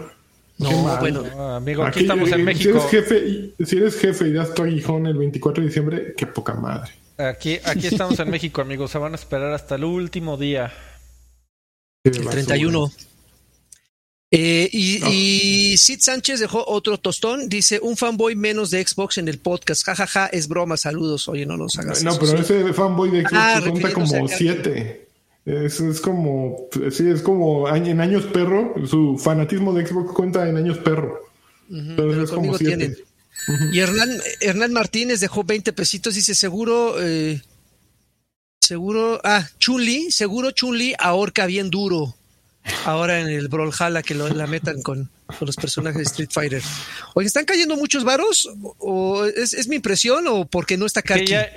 No, 0.59 0.97
bueno. 0.99 1.23
amigo, 1.55 1.83
aquí, 1.83 2.01
estamos 2.01 2.31
en 2.31 2.43
México. 2.43 2.79
Si 2.89 2.97
eres, 2.97 3.07
jefe, 3.09 3.53
si 3.65 3.77
eres 3.77 3.99
jefe 3.99 4.27
y 4.27 4.33
das 4.33 4.53
tu 4.53 4.63
aguijón 4.63 5.07
el 5.07 5.17
24 5.17 5.61
de 5.61 5.67
diciembre, 5.67 6.13
qué 6.15 6.27
poca 6.27 6.53
madre. 6.53 6.91
Aquí, 7.17 7.57
aquí 7.63 7.87
estamos 7.87 8.19
en 8.19 8.29
México, 8.29 8.61
amigos. 8.61 8.91
Se 8.91 8.99
van 8.99 9.13
a 9.13 9.15
esperar 9.15 9.53
hasta 9.53 9.75
el 9.75 9.85
último 9.85 10.37
día. 10.37 10.71
El 12.07 12.27
31. 12.27 12.91
Eh, 14.29 14.69
y, 14.73 15.77
Sid 15.77 15.99
Sánchez 16.01 16.39
dejó 16.39 16.65
otro 16.67 16.97
tostón. 16.97 17.47
Dice: 17.47 17.79
Un 17.81 17.95
fanboy 17.95 18.35
menos 18.35 18.71
de 18.71 18.85
Xbox 18.85 19.17
en 19.17 19.27
el 19.27 19.39
podcast. 19.39 19.83
jajaja, 19.85 20.07
ja, 20.07 20.27
ja, 20.27 20.37
es 20.37 20.47
broma. 20.47 20.75
Saludos. 20.77 21.27
Oye, 21.27 21.45
no 21.45 21.55
los 21.55 21.77
hagas. 21.77 22.03
No, 22.03 22.17
pero 22.19 22.39
ese 22.39 22.73
fanboy 22.73 23.09
de 23.11 23.21
Xbox 23.21 23.33
ah, 23.35 23.61
cuenta 23.61 23.93
como 23.93 24.27
siete. 24.27 25.07
Es, 25.45 25.79
es 25.79 26.01
como, 26.01 26.67
sí, 26.91 27.09
es 27.09 27.21
como 27.21 27.69
en 27.73 28.01
años 28.01 28.25
perro. 28.25 28.75
Su 28.85 29.17
fanatismo 29.17 29.73
de 29.73 29.87
Xbox 29.87 30.13
cuenta 30.13 30.47
en 30.49 30.57
años 30.57 30.77
perro. 30.79 31.21
pero 31.69 32.21
es 32.23 32.31
como 32.31 32.57
siete. 32.57 32.97
Y 33.71 33.79
Hernán, 33.79 34.09
Hernán 34.41 34.73
Martínez 34.73 35.21
dejó 35.21 35.45
20 35.45 35.71
pesitos. 35.71 36.15
Dice: 36.15 36.35
Seguro. 36.35 36.95
Eh, 37.01 37.41
Seguro, 38.67 39.21
ah, 39.23 39.47
Chun-Li, 39.59 40.11
seguro 40.11 40.51
Chun-Li 40.51 40.93
ahorca 40.99 41.45
bien 41.45 41.69
duro. 41.69 42.13
Ahora 42.83 43.21
en 43.21 43.29
el 43.29 43.47
Brawlhalla 43.47 44.03
que 44.03 44.13
lo, 44.13 44.27
la 44.27 44.45
metan 44.45 44.81
con, 44.81 45.09
los 45.39 45.55
personajes 45.55 45.99
de 45.99 46.03
Street 46.03 46.27
Fighter. 46.29 46.61
Oye, 47.13 47.27
¿están 47.27 47.45
cayendo 47.45 47.77
muchos 47.77 48.03
varos? 48.03 48.49
¿O 48.79 49.23
es, 49.23 49.69
mi 49.69 49.77
impresión 49.77 50.27
o 50.27 50.43
porque 50.43 50.75
no 50.75 50.85
está 50.85 51.01
Karki? 51.01 51.31
Ya, 51.31 51.49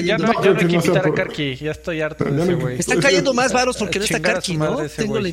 ya, 0.00 0.18
no, 0.18 0.32
hay 0.36 0.56
que 0.56 0.64
invitar 0.64 1.06
a 1.06 1.14
Karki, 1.14 1.54
ya 1.54 1.70
estoy 1.70 2.00
harto 2.00 2.24
de 2.24 2.42
ese 2.42 2.54
güey. 2.54 2.80
Están 2.80 3.00
cayendo 3.00 3.32
más 3.34 3.52
varos 3.52 3.76
porque 3.76 4.00
no 4.00 4.04
está 4.04 4.20
Karki, 4.20 4.56
¿no? 4.56 4.78
Tengo 4.88 5.20
la... 5.20 5.32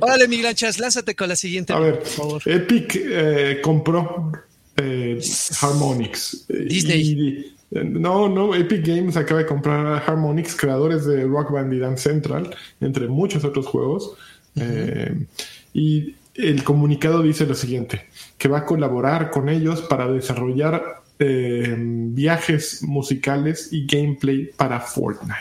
Órale, 0.00 0.26
Migranchas, 0.26 0.78
lánzate 0.78 1.14
con 1.14 1.28
la 1.28 1.36
siguiente. 1.36 1.74
A 1.74 1.80
ver, 1.80 1.98
por 1.98 2.08
favor. 2.08 2.42
Epic 2.46 2.96
eh, 2.96 3.60
compró 3.62 4.32
eh, 4.74 5.20
Harmonix. 5.60 6.46
Disney. 6.48 7.57
No, 7.70 8.28
no, 8.28 8.54
Epic 8.54 8.86
Games 8.86 9.16
acaba 9.16 9.40
de 9.40 9.46
comprar 9.46 9.86
a 9.86 9.98
Harmonix, 9.98 10.56
creadores 10.56 11.04
de 11.04 11.24
Rock 11.24 11.52
Band 11.52 11.72
y 11.74 11.78
Dance 11.78 12.08
Central, 12.10 12.54
entre 12.80 13.08
muchos 13.08 13.44
otros 13.44 13.66
juegos. 13.66 14.16
Eh, 14.56 15.26
y 15.74 16.14
el 16.34 16.64
comunicado 16.64 17.22
dice 17.22 17.46
lo 17.46 17.54
siguiente, 17.54 18.06
que 18.38 18.48
va 18.48 18.58
a 18.58 18.64
colaborar 18.64 19.30
con 19.30 19.50
ellos 19.50 19.82
para 19.82 20.10
desarrollar 20.10 21.02
eh, 21.18 21.74
viajes 21.76 22.82
musicales 22.82 23.68
y 23.70 23.86
gameplay 23.86 24.46
para 24.56 24.80
Fortnite. 24.80 25.34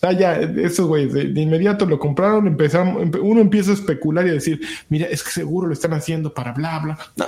Ah, 0.00 0.12
ya, 0.12 0.36
esos 0.36 0.86
güeyes 0.86 1.12
de, 1.12 1.40
inmediato 1.40 1.84
lo 1.84 1.98
compraron, 1.98 2.46
empezaron, 2.46 3.12
uno 3.20 3.40
empieza 3.40 3.72
a 3.72 3.74
especular 3.74 4.26
y 4.26 4.30
a 4.30 4.34
decir, 4.34 4.60
mira, 4.88 5.08
es 5.08 5.22
que 5.22 5.30
seguro 5.30 5.66
lo 5.66 5.74
están 5.74 5.92
haciendo 5.92 6.32
para 6.32 6.52
bla, 6.52 6.78
bla. 6.78 6.98
No, 7.16 7.26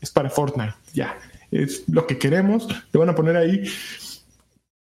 es 0.00 0.10
para 0.10 0.30
Fortnite, 0.30 0.74
ya 0.94 1.14
es 1.52 1.84
lo 1.88 2.06
que 2.06 2.18
queremos, 2.18 2.66
le 2.92 2.98
van 2.98 3.10
a 3.10 3.14
poner 3.14 3.36
ahí. 3.36 3.64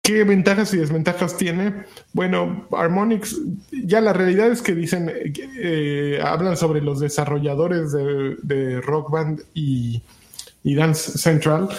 ¿Qué 0.02 0.24
ventajas 0.24 0.74
y 0.74 0.78
desventajas 0.78 1.36
tiene? 1.36 1.84
Bueno, 2.13 2.68
Harmonix, 2.72 3.41
ya 3.72 4.02
la 4.02 4.13
realidad 4.13 4.52
es 4.52 4.62
que 4.62 4.76
dicen, 4.76 5.12
eh, 5.60 6.20
hablan 6.24 6.56
sobre 6.56 6.82
los 6.82 7.00
desarrolladores 7.00 7.91
de, 7.91 8.82
Rock 8.82 9.12
Band 9.12 9.41
y, 9.54 10.02
Dance 10.63 11.18
Central, 11.18 11.70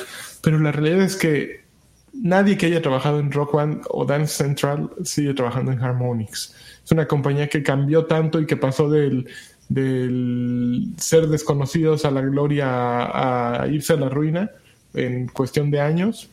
pero 0.43 0.59
la 0.59 0.73
realidad 0.73 1.03
es 1.03 1.17
que 1.17 1.65
nadie 2.13 2.59
que 2.59 2.67
haya 2.67 2.83
trabajado 2.83 3.21
en 3.21 3.33
Rock 3.33 3.55
Band 3.55 3.83
o 3.89 4.05
Dance 4.05 4.35
Central 4.35 4.91
sigue 5.05 5.33
trabajando 5.33 5.73
en 5.73 5.81
Harmonix. 5.81 6.55
Es 6.85 6.91
una 6.91 7.07
compañía 7.07 7.49
que 7.49 7.63
cambió 7.63 8.07
tanto 8.07 8.41
y 8.41 8.47
que 8.47 8.57
pasó 8.57 8.91
del, 8.91 9.29
del 9.69 10.93
ser 10.99 11.29
desconocidos 11.29 12.05
a 12.05 12.11
la 12.11 12.23
gloria 12.23 13.61
a 13.61 13.69
irse 13.69 13.93
a 13.93 13.97
la 13.97 14.09
ruina 14.09 14.51
en 14.97 15.29
cuestión 15.29 15.71
de 15.71 15.81
años. 15.81 16.29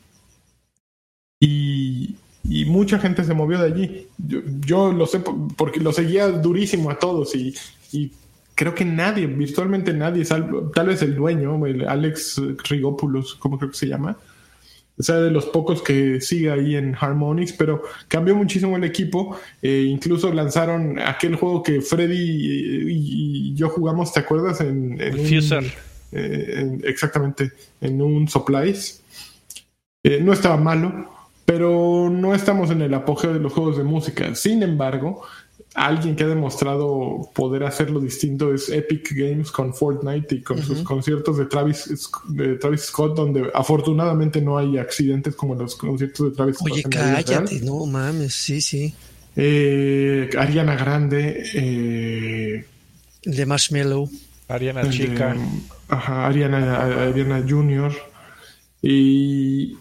Y, 1.40 2.16
mucha 2.68 3.00
gente 3.00 3.24
se 3.24 3.34
movió 3.34 3.60
de 3.60 3.66
allí. 3.66 4.08
Yo, 4.66 4.92
lo 4.92 5.06
sé 5.06 5.22
porque 5.58 5.80
lo 5.80 5.94
seguía 5.94 6.28
durísimo 6.28 6.90
a 6.90 7.00
todos 7.00 7.36
y, 7.36 7.54
creo 8.56 8.76
que 8.76 8.86
nadie, 8.86 9.28
virtualmente 9.28 9.94
nadie, 9.94 10.26
tal 10.26 10.88
vez 10.88 11.02
el 11.02 11.16
dueño, 11.16 11.60
Alex 11.88 12.42
Rigopoulos, 12.70 13.36
como 13.36 13.58
creo 13.58 13.72
que 13.72 13.78
se 13.78 13.88
llama, 13.88 14.18
o 14.98 15.02
sea, 15.02 15.16
de 15.16 15.32
los 15.32 15.46
pocos 15.48 15.82
que 15.82 16.22
sigue 16.22 16.52
ahí 16.52 16.76
en 16.76 16.96
Harmonix, 16.96 17.52
pero 17.54 17.82
cambió 18.08 18.36
muchísimo 18.36 18.78
el 18.78 18.84
equipo. 18.84 19.36
Eh, 19.62 19.86
incluso 19.88 20.32
lanzaron 20.32 21.00
aquel 21.00 21.36
juego 21.36 21.64
que 21.64 21.82
Freddy 21.82 22.86
y, 22.90 23.56
yo 23.56 23.70
jugamos, 23.70 24.14
¿te 24.14 24.20
acuerdas? 24.20 24.62
En, 24.62 25.02
en 25.02 25.72
eh, 26.14 26.80
exactamente 26.84 27.52
en 27.82 28.02
un 28.02 28.28
supplies. 28.28 29.02
Eh, 30.04 30.20
no 30.22 30.34
estaba 30.34 30.58
malo, 30.58 31.10
pero 31.46 32.10
no 32.10 32.36
estamos 32.36 32.72
en 32.72 32.82
el 32.82 32.94
apogeo 32.94 33.34
de 33.34 33.40
los 33.40 33.54
juegos 33.54 33.78
de 33.78 33.84
música. 33.84 34.36
Sin 34.36 34.64
embargo, 34.64 35.24
alguien 35.74 36.16
que 36.16 36.24
ha 36.24 36.28
demostrado 36.28 37.30
poder 37.34 37.64
hacerlo 37.64 38.00
distinto 38.00 38.54
es 38.54 38.70
Epic 38.70 39.12
Games 39.14 39.52
con 39.52 39.74
Fortnite 39.74 40.36
y 40.36 40.42
con 40.42 40.62
sus 40.62 40.84
conciertos 40.84 41.38
de 41.38 41.46
Travis, 41.46 42.10
de 42.28 42.56
Travis 42.56 42.82
Scott, 42.82 43.16
donde 43.16 43.50
afortunadamente 43.54 44.42
no 44.42 44.58
hay 44.58 44.78
accidentes 44.78 45.36
como 45.36 45.56
los 45.56 45.76
conciertos 45.76 46.30
de 46.30 46.36
Travis 46.36 46.56
Scott. 46.58 46.72
Oye, 46.72 46.84
cállate, 46.84 47.60
no 47.62 47.86
mames, 47.86 48.34
sí, 48.36 48.62
sí. 48.62 48.94
Eh, 49.36 50.30
Ariana 50.38 50.76
Grande. 50.76 51.44
Eh, 51.54 52.66
de 53.26 53.46
Marshmallow. 53.46 54.10
Ariana 54.48 54.90
Chica. 54.90 55.36
Ajá, 55.94 56.28
Ariana, 56.28 57.08
Ariana 57.08 57.44
Junior. 57.48 57.92
Y 58.82 59.78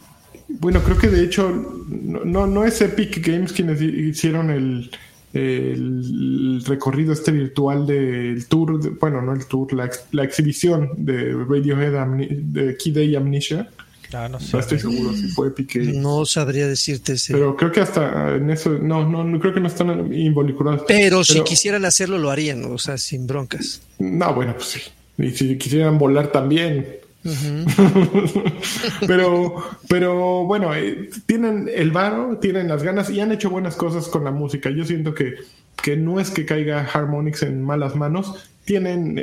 bueno, 0.49 0.83
creo 0.83 0.99
que 0.99 1.09
de 1.09 1.25
hecho 1.25 1.51
no, 1.89 2.47
no 2.47 2.65
es 2.65 2.81
Epic 2.81 3.27
Games 3.27 3.53
quienes 3.53 3.81
hicieron 3.81 4.51
el, 4.51 4.91
el 5.33 6.63
recorrido 6.67 7.13
este 7.13 7.33
virtual 7.33 7.87
del 7.87 8.47
tour, 8.47 8.99
bueno, 8.99 9.23
no 9.23 9.33
el 9.33 9.47
tour, 9.47 9.73
la, 9.73 9.91
la 10.13 10.25
exhibición 10.25 10.91
de 10.97 11.33
Radiohead 11.33 11.93
de 12.29 12.77
Key 12.77 12.93
Day 12.93 13.17
Amnesia. 13.17 13.69
Ah, 14.15 14.29
no, 14.29 14.39
sé. 14.39 14.59
estoy 14.59 14.79
seguro 14.79 15.15
si 15.15 15.29
fue 15.29 15.49
Epic 15.49 15.75
No 15.77 16.27
sabría 16.27 16.69
decirte. 16.69 17.17
si 17.17 17.33
Pero 17.33 17.57
creo 17.57 17.73
que 17.73 17.81
hasta 17.81 18.37
en 18.37 18.51
eso, 18.51 18.71
no, 18.71 19.09
no, 19.09 19.25
no 19.25 19.41
creo 19.41 19.55
que 19.55 19.61
no 19.61 19.69
están 19.69 20.13
involucrados. 20.13 20.83
Pero, 20.87 21.25
si 21.25 21.43
quisieran 21.43 21.87
hacerlo, 21.87 22.19
lo 22.19 22.31
harían, 22.31 22.65
o 22.67 22.77
sea, 22.77 22.99
sin 22.99 23.27
broncas. 23.27 23.81
No, 23.99 24.35
bueno, 24.35 24.55
pues 24.55 24.67
sí. 24.67 24.81
Y 25.19 25.31
si 25.31 25.59
quisieran 25.59 25.99
volar 25.99 26.29
también. 26.29 27.03
pero, 29.07 29.63
pero 29.89 30.45
bueno, 30.45 30.75
eh, 30.75 31.09
tienen 31.27 31.71
el 31.73 31.93
varo, 31.93 32.39
tienen 32.39 32.69
las 32.69 32.83
ganas 32.83 33.11
y 33.11 33.21
han 33.21 33.31
hecho 33.31 33.51
buenas 33.51 33.77
cosas 33.77 34.09
con 34.09 34.25
la 34.25 34.31
música. 34.31 34.71
Yo 34.71 34.85
siento 34.85 35.15
que, 35.15 35.37
que 35.83 35.97
no 35.97 36.19
es 36.19 36.31
que 36.31 36.45
caiga 36.45 36.89
Harmonix 36.93 37.43
en 37.43 37.63
malas 37.63 37.95
manos, 37.95 38.51
tienen 38.65 39.23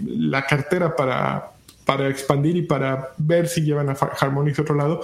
la 0.00 0.44
cartera 0.46 0.96
para, 0.96 1.52
para 1.84 2.08
expandir 2.08 2.56
y 2.56 2.62
para 2.62 3.10
ver 3.18 3.48
si 3.48 3.62
llevan 3.62 3.90
a 3.90 3.92
Harmonix 3.92 4.58
a 4.58 4.62
otro 4.62 4.74
lado. 4.74 5.02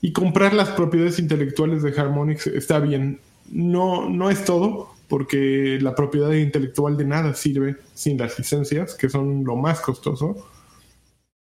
Y 0.00 0.12
comprar 0.12 0.52
las 0.52 0.70
propiedades 0.70 1.18
intelectuales 1.18 1.82
de 1.82 1.98
Harmonix 1.98 2.46
está 2.46 2.80
bien. 2.80 3.20
No, 3.50 4.08
no 4.10 4.30
es 4.30 4.44
todo, 4.44 4.95
porque 5.08 5.78
la 5.80 5.94
propiedad 5.94 6.32
intelectual 6.32 6.96
de 6.96 7.04
nada 7.04 7.34
sirve 7.34 7.76
sin 7.94 8.18
las 8.18 8.38
licencias, 8.38 8.94
que 8.94 9.08
son 9.08 9.44
lo 9.44 9.56
más 9.56 9.80
costoso. 9.80 10.48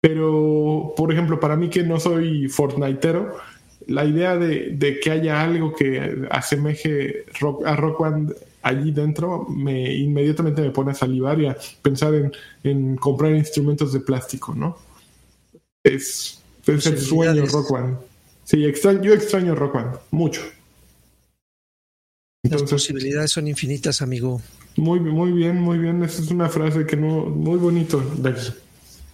Pero, 0.02 0.94
por 0.98 1.12
ejemplo, 1.12 1.40
para 1.40 1.56
mí 1.56 1.70
que 1.70 1.84
no 1.84 2.00
soy 2.00 2.50
Fortniteero, 2.50 3.38
la 3.88 4.06
idea 4.06 4.36
de, 4.38 5.00
que 5.02 5.12
haya 5.12 5.42
algo 5.42 5.74
que 5.74 6.28
asemeje 6.30 7.26
a 7.66 7.76
Rock 7.76 8.02
Band 8.02 8.34
allí 8.62 8.92
dentro 8.92 9.46
me 9.50 9.94
inmediatamente 9.94 10.62
me 10.62 10.72
pone 10.72 10.92
a 10.92 10.96
salivar 10.96 11.40
y 11.40 11.48
a 11.48 11.58
pensar 11.82 12.32
en, 12.64 12.96
comprar 12.96 13.36
instrumentos 13.36 13.92
de 13.94 14.00
plástico, 14.00 14.54
¿no? 14.56 14.78
Es, 15.84 16.42
es 16.66 16.86
el 16.86 16.98
sueño 16.98 17.46
Rock 17.46 17.72
Band. 17.72 17.98
Sí, 18.46 18.60
yo 18.60 19.14
extraño 19.14 19.56
Rock 19.56 19.74
Band, 19.74 19.96
mucho. 20.12 20.42
Las 22.44 22.64
posibilidades 22.64 23.32
son 23.32 23.48
infinitas, 23.48 24.02
amigo. 24.02 24.42
Muy, 24.76 25.00
muy 25.00 25.32
bien, 25.32 25.62
muy 25.62 25.78
bien. 25.78 26.04
Esa 26.04 26.22
es 26.22 26.30
una 26.30 26.50
frase 26.50 26.86
que 26.86 26.98
no, 26.98 27.26
muy 27.26 27.58
bonito. 27.58 28.04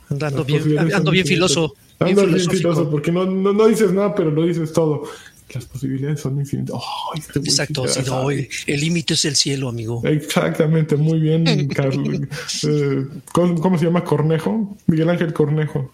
Ando 0.10 0.44
bien, 0.44 0.80
ando 0.92 1.12
bien 1.12 1.28
filoso. 1.28 1.76
Ando 2.00 2.26
bien, 2.26 2.50
filoso 2.50 2.89
porque 2.89 3.12
no, 3.12 3.26
no, 3.26 3.54
no, 3.54 3.68
dices 3.68 3.92
nada, 3.92 4.15
pero 4.15 4.32
lo 4.32 4.48
dices 4.48 4.74
todo. 4.74 5.04
Las 5.54 5.65
posibilidades 5.65 6.22
son 6.22 6.39
infinitas. 6.39 6.76
este 7.15 7.39
Exacto, 7.39 7.86
el 8.65 8.80
límite 8.80 9.13
es 9.13 9.26
el 9.26 9.36
cielo, 9.36 9.70
amigo. 9.70 10.02
Exactamente, 10.06 10.96
muy 10.96 11.20
bien, 11.20 11.48
eh, 11.48 13.08
¿cómo, 13.32 13.78
se 13.78 13.86
llama? 13.86 14.04
Cornejo. 14.04 14.76
Miguel 14.88 15.10
Ángel 15.10 15.34
Cornejo. 15.34 15.92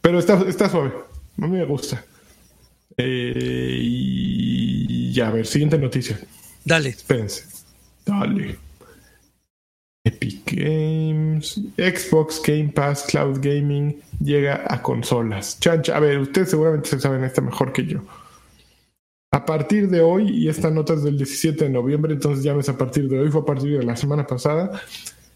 Pero 0.00 0.18
está, 0.18 0.42
está 0.48 0.70
suave. 0.70 0.92
A 1.38 1.46
mí 1.46 1.58
me 1.58 1.64
gusta. 1.66 2.02
Eh, 2.96 3.78
y 3.82 4.53
ya, 5.14 5.28
a 5.28 5.30
ver, 5.30 5.46
siguiente 5.46 5.78
noticia. 5.78 6.18
Dale. 6.64 6.88
Espérense. 6.88 7.44
Dale. 8.04 8.58
Epic 10.04 10.52
Games, 10.52 11.60
Xbox 11.78 12.42
Game 12.42 12.70
Pass, 12.74 13.04
Cloud 13.08 13.38
Gaming 13.40 14.02
llega 14.20 14.64
a 14.68 14.82
consolas. 14.82 15.58
Chancha, 15.60 15.96
a 15.96 16.00
ver, 16.00 16.18
ustedes 16.18 16.50
seguramente 16.50 16.90
se 16.90 17.00
saben 17.00 17.24
esta 17.24 17.40
mejor 17.40 17.72
que 17.72 17.86
yo. 17.86 18.00
A 19.30 19.46
partir 19.46 19.88
de 19.88 20.02
hoy, 20.02 20.30
y 20.30 20.48
esta 20.48 20.70
nota 20.70 20.94
es 20.94 21.04
del 21.04 21.16
17 21.16 21.64
de 21.64 21.70
noviembre, 21.70 22.12
entonces 22.12 22.44
llames 22.44 22.68
a 22.68 22.76
partir 22.76 23.08
de 23.08 23.20
hoy, 23.20 23.30
fue 23.30 23.40
a 23.40 23.44
partir 23.44 23.78
de 23.78 23.84
la 23.84 23.96
semana 23.96 24.26
pasada, 24.26 24.82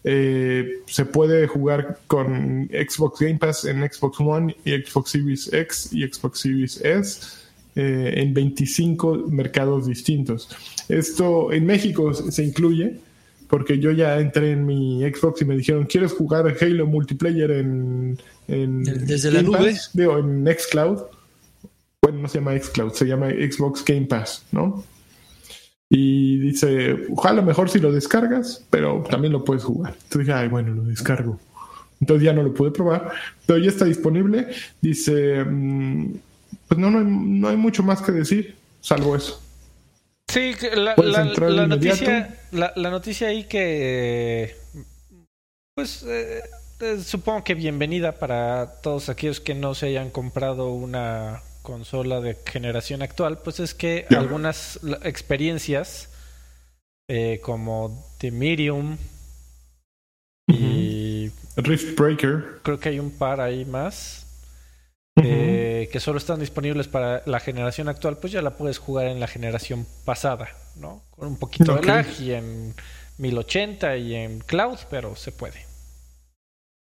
eh, 0.03 0.83
se 0.85 1.05
puede 1.05 1.47
jugar 1.47 1.99
con 2.07 2.69
Xbox 2.69 3.19
Game 3.19 3.39
Pass 3.39 3.65
en 3.65 3.81
Xbox 3.81 4.19
One 4.19 4.55
y 4.63 4.71
Xbox 4.71 5.11
Series 5.11 5.51
X 5.51 5.89
y 5.91 6.07
Xbox 6.07 6.39
Series 6.39 6.79
S 6.81 7.38
eh, 7.75 8.13
en 8.17 8.33
25 8.33 9.27
mercados 9.29 9.87
distintos. 9.87 10.49
Esto 10.87 11.51
en 11.51 11.65
México 11.65 12.13
se 12.13 12.43
incluye 12.43 12.99
porque 13.49 13.79
yo 13.79 13.91
ya 13.91 14.19
entré 14.19 14.51
en 14.51 14.65
mi 14.65 15.01
Xbox 15.01 15.41
y 15.41 15.45
me 15.45 15.57
dijeron, 15.57 15.85
¿quieres 15.85 16.13
jugar 16.13 16.55
Halo 16.61 16.85
multiplayer 16.85 17.51
en... 17.51 18.17
Desde 18.47 19.31
la 19.31 19.41
nube? 19.41 19.75
Digo, 19.93 20.19
en 20.19 20.45
Xcloud. 20.45 20.99
Bueno, 22.01 22.19
no 22.19 22.27
se 22.27 22.37
llama 22.37 22.57
Xcloud, 22.57 22.93
se 22.93 23.05
llama 23.05 23.29
Xbox 23.29 23.83
Game 23.83 24.05
Pass, 24.05 24.45
¿no? 24.51 24.83
Y 25.89 26.37
dice, 26.37 27.07
ojalá 27.09 27.41
mejor 27.41 27.69
si 27.69 27.79
lo 27.79 27.91
descargas, 27.91 28.63
pero 28.69 29.03
también 29.09 29.33
lo 29.33 29.43
puedes 29.43 29.63
jugar. 29.63 29.93
Entonces 29.93 30.27
dije, 30.27 30.33
ay, 30.33 30.47
bueno, 30.47 30.75
lo 30.75 30.83
descargo. 30.83 31.39
Entonces 31.99 32.23
ya 32.23 32.33
no 32.33 32.43
lo 32.43 32.53
pude 32.53 32.69
probar, 32.69 33.11
pero 33.47 33.59
ya 33.59 33.69
está 33.69 33.85
disponible. 33.85 34.47
Dice, 34.79 35.43
mm, 35.43 36.13
pues 36.69 36.79
no, 36.79 36.89
no 36.89 37.03
no 37.03 37.49
hay 37.49 37.57
mucho 37.57 37.83
más 37.83 38.01
que 38.01 38.13
decir, 38.13 38.55
salvo 38.79 39.15
eso. 39.15 39.41
Sí, 40.29 40.53
la, 40.75 40.93
la, 40.95 41.23
noticia, 41.65 42.39
la, 42.51 42.89
noticia 42.91 43.29
ahí 43.29 43.45
que, 43.45 44.55
pues, 45.73 46.03
eh, 46.03 46.43
eh, 46.81 46.99
supongo 47.03 47.43
que 47.43 47.55
bienvenida 47.55 48.19
para 48.19 48.79
todos 48.83 49.09
aquellos 49.09 49.39
que 49.39 49.55
no 49.55 49.73
se 49.73 49.87
hayan 49.87 50.11
comprado 50.11 50.69
una 50.69 51.41
consola 51.63 52.21
de 52.21 52.37
generación 52.45 53.01
actual, 53.01 53.39
pues 53.39 53.59
es 53.59 53.73
que 53.73 54.05
algunas 54.11 54.79
experiencias 55.03 56.09
eh, 57.09 57.39
como 57.41 58.07
The 58.19 58.29
Medium 58.29 58.97
y 60.47 61.31
Rift 61.55 61.99
Breaker, 61.99 62.59
creo 62.61 62.79
que 62.79 62.89
hay 62.89 62.99
un 62.99 63.09
par 63.09 63.41
ahí 63.41 63.65
más 63.65 64.18
eh, 65.23 65.89
que 65.91 65.99
solo 65.99 66.17
están 66.17 66.39
disponibles 66.39 66.87
para 66.87 67.23
la 67.25 67.39
generación 67.39 67.89
actual, 67.89 68.17
pues 68.17 68.33
ya 68.33 68.41
la 68.41 68.51
puedes 68.51 68.77
jugar 68.77 69.07
en 69.07 69.19
la 69.19 69.27
generación 69.27 69.85
pasada, 70.05 70.49
¿no? 70.75 71.01
Con 71.11 71.27
un 71.27 71.37
poquito 71.37 71.75
de 71.75 71.83
lag 71.83 72.05
y 72.19 72.33
en 72.33 72.73
1080 73.17 73.97
y 73.97 74.15
en 74.15 74.39
cloud, 74.39 74.77
pero 74.89 75.15
se 75.15 75.31
puede. 75.31 75.65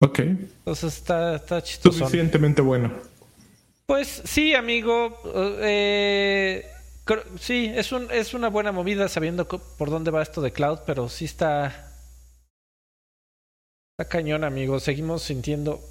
Ok. 0.01 0.19
Entonces 0.19 0.97
está, 0.97 1.35
está 1.35 1.61
chistoso. 1.61 1.99
Suficientemente 1.99 2.61
bueno. 2.61 2.91
Pues 3.85 4.21
sí, 4.25 4.53
amigo. 4.53 5.21
Eh, 5.61 6.65
sí, 7.39 7.71
es, 7.73 7.91
un, 7.91 8.09
es 8.11 8.33
una 8.33 8.49
buena 8.49 8.71
movida 8.71 9.07
sabiendo 9.07 9.47
por 9.47 9.89
dónde 9.89 10.11
va 10.11 10.21
esto 10.21 10.41
de 10.41 10.51
cloud, 10.51 10.79
pero 10.85 11.07
sí 11.09 11.25
está 11.25 11.94
Está 13.97 14.09
cañón, 14.09 14.43
amigo. 14.43 14.77
Seguimos 14.81 15.23
sintiendo. 15.23 15.81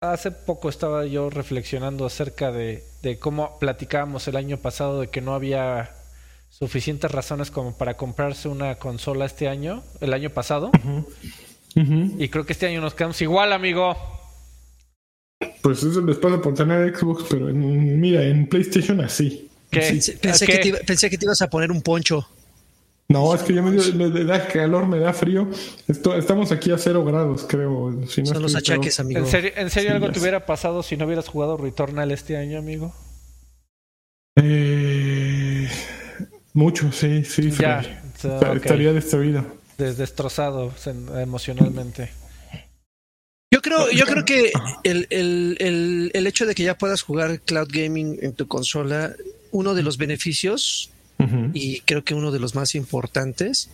Hace 0.00 0.32
poco 0.32 0.68
estaba 0.68 1.06
yo 1.06 1.30
reflexionando 1.30 2.04
acerca 2.04 2.50
de, 2.50 2.82
de, 3.02 3.20
cómo 3.20 3.60
platicábamos 3.60 4.26
el 4.26 4.34
año 4.34 4.56
pasado 4.56 5.02
de 5.02 5.06
que 5.06 5.20
no 5.20 5.34
había 5.34 5.94
suficientes 6.50 7.08
razones 7.12 7.52
como 7.52 7.78
para 7.78 7.96
comprarse 7.96 8.48
una 8.48 8.74
consola 8.74 9.24
este 9.24 9.46
año, 9.46 9.84
el 10.00 10.14
año 10.14 10.30
pasado. 10.30 10.72
Y 11.76 12.28
creo 12.28 12.44
que 12.44 12.54
este 12.54 12.66
año 12.66 12.80
nos 12.80 12.94
quedamos 12.94 13.22
igual, 13.22 13.52
amigo. 13.52 13.96
Pues 15.62 15.84
eso 15.84 16.00
les 16.00 16.16
pasa 16.16 16.42
por 16.42 16.54
tener 16.54 16.92
Xbox, 16.96 17.22
pero 17.30 17.46
mira, 17.46 18.24
en 18.24 18.48
PlayStation 18.48 19.00
así. 19.00 19.48
Pensé, 19.70 20.18
que 20.18 20.74
pensé 20.84 21.08
que 21.08 21.16
te 21.16 21.24
ibas 21.24 21.40
a 21.40 21.48
poner 21.48 21.70
un 21.70 21.82
poncho. 21.82 22.28
No, 23.10 23.34
es 23.34 23.42
que 23.42 23.54
ya 23.54 23.62
me, 23.62 23.74
da 24.24 24.46
calor, 24.48 24.86
me 24.86 24.98
da 24.98 25.14
frío. 25.14 25.48
estamos 25.86 26.52
aquí 26.52 26.70
a 26.70 26.76
cero 26.76 27.06
grados, 27.06 27.46
creo. 27.48 27.90
Son 28.06 28.42
los 28.42 28.54
achaques, 28.54 29.00
amigo. 29.00 29.20
¿En 29.20 29.70
serio, 29.70 29.92
algo 29.92 30.12
te 30.12 30.20
hubiera 30.20 30.44
pasado 30.44 30.82
si 30.82 30.98
no 30.98 31.06
hubieras 31.06 31.26
jugado 31.26 31.56
Returnal 31.56 32.10
este 32.10 32.36
año, 32.36 32.58
amigo? 32.58 32.94
Eh, 34.36 35.68
mucho, 36.52 36.92
sí, 36.92 37.24
sí. 37.24 37.50
Ya, 37.50 38.02
Estaría 38.54 38.92
destruido. 38.92 39.46
destrozado 39.78 40.74
emocionalmente. 41.16 42.10
Yo 43.50 43.62
creo, 43.62 43.90
yo 43.90 44.04
creo 44.04 44.26
que 44.26 44.52
el, 44.84 45.06
el, 45.08 46.10
el 46.12 46.26
hecho 46.26 46.44
de 46.44 46.54
que 46.54 46.62
ya 46.62 46.76
puedas 46.76 47.00
jugar 47.00 47.40
cloud 47.40 47.68
gaming 47.72 48.18
en 48.20 48.34
tu 48.34 48.46
consola, 48.46 49.16
uno 49.50 49.74
de 49.74 49.82
los 49.82 49.96
beneficios 49.96 50.90
y 51.52 51.80
creo 51.80 52.04
que 52.04 52.14
uno 52.14 52.30
de 52.30 52.38
los 52.38 52.54
más 52.54 52.74
importantes 52.74 53.70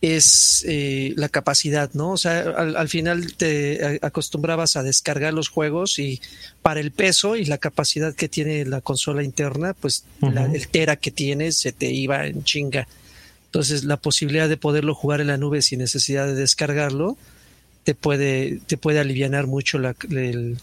es 0.00 0.64
eh, 0.68 1.14
la 1.16 1.28
capacidad, 1.28 1.90
¿no? 1.94 2.12
O 2.12 2.16
sea, 2.16 2.40
al, 2.40 2.88
final 2.88 3.34
te 3.34 3.98
acostumbrabas 4.02 4.76
a 4.76 4.82
descargar 4.82 5.32
los 5.32 5.48
juegos 5.48 5.98
y 5.98 6.20
para 6.62 6.80
el 6.80 6.90
peso 6.90 7.36
y 7.36 7.44
la 7.46 7.58
capacidad 7.58 8.14
que 8.14 8.28
tiene 8.28 8.64
la 8.66 8.80
consola 8.80 9.22
interna, 9.22 9.72
pues 9.72 10.04
el 10.20 10.68
tera 10.68 10.96
que 10.96 11.10
tienes 11.10 11.58
se 11.58 11.72
te 11.72 11.90
iba 11.90 12.26
en 12.26 12.44
chinga. 12.44 12.86
Entonces, 13.46 13.84
la 13.84 13.96
posibilidad 13.96 14.48
de 14.48 14.56
poderlo 14.56 14.94
jugar 14.94 15.20
en 15.20 15.28
la 15.28 15.36
nube 15.36 15.62
sin 15.62 15.78
necesidad 15.78 16.26
de 16.26 16.34
descargarlo 16.34 17.16
te 17.84 17.94
puede, 17.94 18.60
te 18.66 18.76
puede 18.76 18.98
aliviar 18.98 19.46
mucho 19.46 19.78
la, 19.78 19.94
el, 20.10 20.58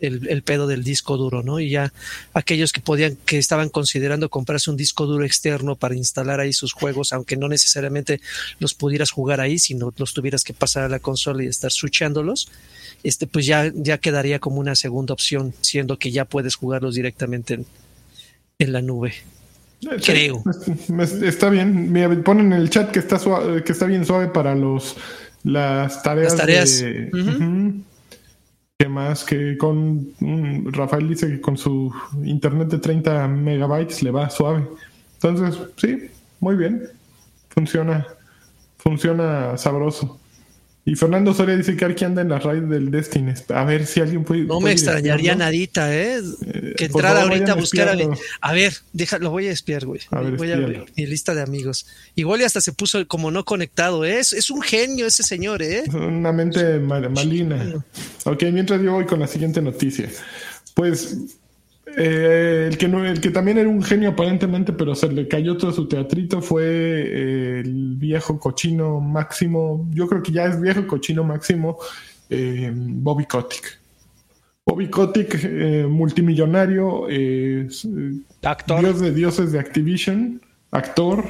el, 0.00 0.42
pedo 0.42 0.66
del 0.66 0.84
disco 0.84 1.16
duro, 1.16 1.42
¿no? 1.42 1.60
Y 1.60 1.70
ya 1.70 1.92
aquellos 2.32 2.72
que 2.72 2.80
podían, 2.80 3.16
que 3.24 3.38
estaban 3.38 3.68
considerando 3.68 4.28
comprarse 4.28 4.70
un 4.70 4.76
disco 4.76 5.06
duro 5.06 5.24
externo 5.24 5.76
para 5.76 5.94
instalar 5.94 6.40
ahí 6.40 6.52
sus 6.52 6.72
juegos, 6.72 7.12
aunque 7.12 7.36
no 7.36 7.48
necesariamente 7.48 8.20
los 8.58 8.74
pudieras 8.74 9.10
jugar 9.10 9.40
ahí, 9.40 9.58
sino 9.58 9.92
los 9.96 10.14
tuvieras 10.14 10.44
que 10.44 10.54
pasar 10.54 10.84
a 10.84 10.88
la 10.88 10.98
consola 10.98 11.42
y 11.42 11.46
estar 11.46 11.72
switchándolos, 11.72 12.48
este, 13.02 13.26
pues 13.26 13.46
ya, 13.46 13.72
ya 13.74 13.98
quedaría 13.98 14.38
como 14.38 14.60
una 14.60 14.74
segunda 14.74 15.12
opción, 15.12 15.54
siendo 15.60 15.98
que 15.98 16.10
ya 16.10 16.24
puedes 16.24 16.54
jugarlos 16.54 16.94
directamente 16.94 17.60
en, 18.58 18.72
la 18.72 18.80
nube. 18.80 19.14
Creo. 20.04 20.42
Está 21.22 21.50
bien. 21.50 21.92
Me 21.92 22.08
ponen 22.16 22.52
en 22.52 22.60
el 22.60 22.70
chat 22.70 22.90
que 22.90 23.00
está 23.00 23.20
que 23.62 23.72
está 23.72 23.84
bien 23.84 24.06
suave 24.06 24.28
para 24.28 24.54
los 24.54 24.96
las 25.42 26.02
tareas. 26.02 26.32
Las 26.32 26.40
tareas 26.40 26.84
más? 28.88 29.24
Que 29.24 29.56
con 29.58 30.08
mm, 30.20 30.72
Rafael 30.72 31.08
dice 31.08 31.28
que 31.28 31.40
con 31.40 31.56
su 31.56 31.92
internet 32.24 32.68
de 32.68 32.78
30 32.78 33.28
megabytes 33.28 34.02
le 34.02 34.10
va 34.10 34.30
suave. 34.30 34.66
Entonces, 35.14 35.60
sí, 35.76 36.10
muy 36.40 36.56
bien. 36.56 36.88
Funciona, 37.50 38.06
funciona 38.78 39.56
sabroso. 39.56 40.18
Y 40.86 40.96
Fernando 40.96 41.32
Soria 41.32 41.56
dice 41.56 41.76
que 41.76 41.84
aquí 41.86 42.04
anda 42.04 42.20
en 42.20 42.28
la 42.28 42.38
raíz 42.38 42.68
del 42.68 42.90
Destiny. 42.90 43.32
A 43.48 43.64
ver 43.64 43.86
si 43.86 44.00
alguien 44.00 44.22
puede. 44.22 44.42
No 44.42 44.60
me 44.60 44.70
extrañaría 44.70 45.34
nadita, 45.34 45.94
¿eh? 45.94 46.18
eh 46.18 46.74
que 46.76 46.84
entrara 46.86 47.22
ahorita 47.22 47.52
a 47.52 47.54
buscar 47.54 47.88
a. 47.88 47.96
A 48.42 48.52
ver, 48.52 48.74
deja, 48.92 49.18
lo 49.18 49.30
voy 49.30 49.46
a 49.46 49.50
espiar, 49.50 49.86
güey. 49.86 50.00
voy 50.10 50.52
a 50.52 50.56
ver 50.56 50.84
mi 50.94 51.06
lista 51.06 51.34
de 51.34 51.40
amigos. 51.40 51.86
Igual 52.16 52.42
y 52.42 52.44
hasta 52.44 52.60
se 52.60 52.72
puso 52.72 53.06
como 53.08 53.30
no 53.30 53.44
conectado. 53.44 54.04
¿eh? 54.04 54.18
Es, 54.18 54.34
es 54.34 54.50
un 54.50 54.60
genio 54.60 55.06
ese 55.06 55.22
señor, 55.22 55.62
¿eh? 55.62 55.84
Una 55.90 56.32
mente 56.32 56.78
malina. 56.78 57.82
Ok, 58.24 58.42
mientras 58.52 58.82
yo 58.82 58.92
voy 58.92 59.06
con 59.06 59.20
la 59.20 59.26
siguiente 59.26 59.62
noticia. 59.62 60.10
Pues 60.74 61.16
eh, 61.86 62.68
el, 62.70 62.78
que 62.78 62.88
no, 62.88 63.04
el 63.04 63.20
que 63.20 63.30
también 63.30 63.58
era 63.58 63.68
un 63.68 63.82
genio 63.82 64.10
aparentemente, 64.10 64.72
pero 64.72 64.94
se 64.94 65.12
le 65.12 65.28
cayó 65.28 65.56
todo 65.56 65.72
su 65.72 65.86
teatrito 65.86 66.40
fue 66.40 66.64
eh, 66.64 67.60
el 67.60 67.94
viejo 67.96 68.38
cochino 68.38 69.00
máximo. 69.00 69.86
Yo 69.90 70.08
creo 70.08 70.22
que 70.22 70.32
ya 70.32 70.46
es 70.46 70.60
viejo 70.60 70.86
cochino 70.86 71.24
máximo, 71.24 71.78
eh, 72.30 72.72
Bobby 72.74 73.26
Kotick. 73.26 73.80
Bobby 74.66 74.88
Kotick, 74.88 75.86
multimillonario, 75.88 77.06
Actor. 78.42 78.80
dios 78.80 78.98
de 79.00 79.12
dioses 79.12 79.52
de 79.52 79.58
Activision, 79.58 80.40
actor. 80.70 81.22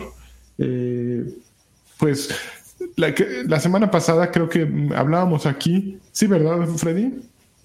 pues 1.99 2.31
la, 2.97 3.13
la 3.49 3.59
semana 3.59 3.91
pasada 3.91 4.31
creo 4.31 4.49
que 4.49 4.71
hablábamos 4.95 5.47
aquí. 5.47 5.99
Sí, 6.13 6.29
¿verdad, 6.29 6.65
Freddy? 6.77 7.13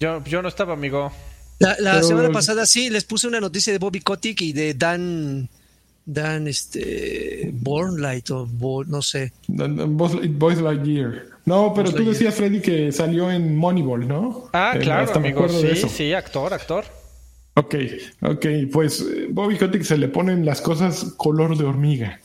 Yo, 0.00 0.24
yo 0.24 0.42
no 0.42 0.48
estaba, 0.48 0.72
amigo. 0.72 1.12
La, 1.60 2.02
semana 2.02 2.30
pasada 2.30 2.64
sí, 2.64 2.88
les 2.88 3.04
puse 3.04 3.28
una 3.28 3.38
noticia 3.38 3.72
de 3.72 3.78
Bobby 3.78 4.00
Kotick 4.00 4.40
y 4.40 4.52
de 4.52 4.74
Dan, 4.74 5.48
Dan, 6.06 6.48
este, 6.48 7.50
Bornlight 7.52 8.30
o 8.30 8.48
no 8.86 9.02
sé. 9.02 9.32
Boys 9.46 10.58
Lightyear. 10.58 11.26
No, 11.44 11.72
pero 11.74 11.92
tú 11.92 12.04
decías, 12.04 12.34
Freddy, 12.34 12.60
que 12.60 12.92
salió 12.92 13.30
en 13.30 13.56
Moneyball, 13.56 14.08
¿no? 14.08 14.48
Ah, 14.52 14.72
eh, 14.74 14.80
claro, 14.80 15.12
amigo. 15.14 15.48
Sí, 15.48 15.76
sí, 15.88 16.12
actor, 16.12 16.54
actor. 16.54 16.84
Ok, 17.54 17.74
ok, 18.22 18.46
pues 18.72 19.00
eh, 19.00 19.26
Bobby 19.30 19.58
Kotick 19.58 19.82
se 19.82 19.98
le 19.98 20.08
ponen 20.08 20.46
las 20.46 20.60
cosas 20.60 21.14
color 21.16 21.58
de 21.58 21.64
hormiga 21.64 22.20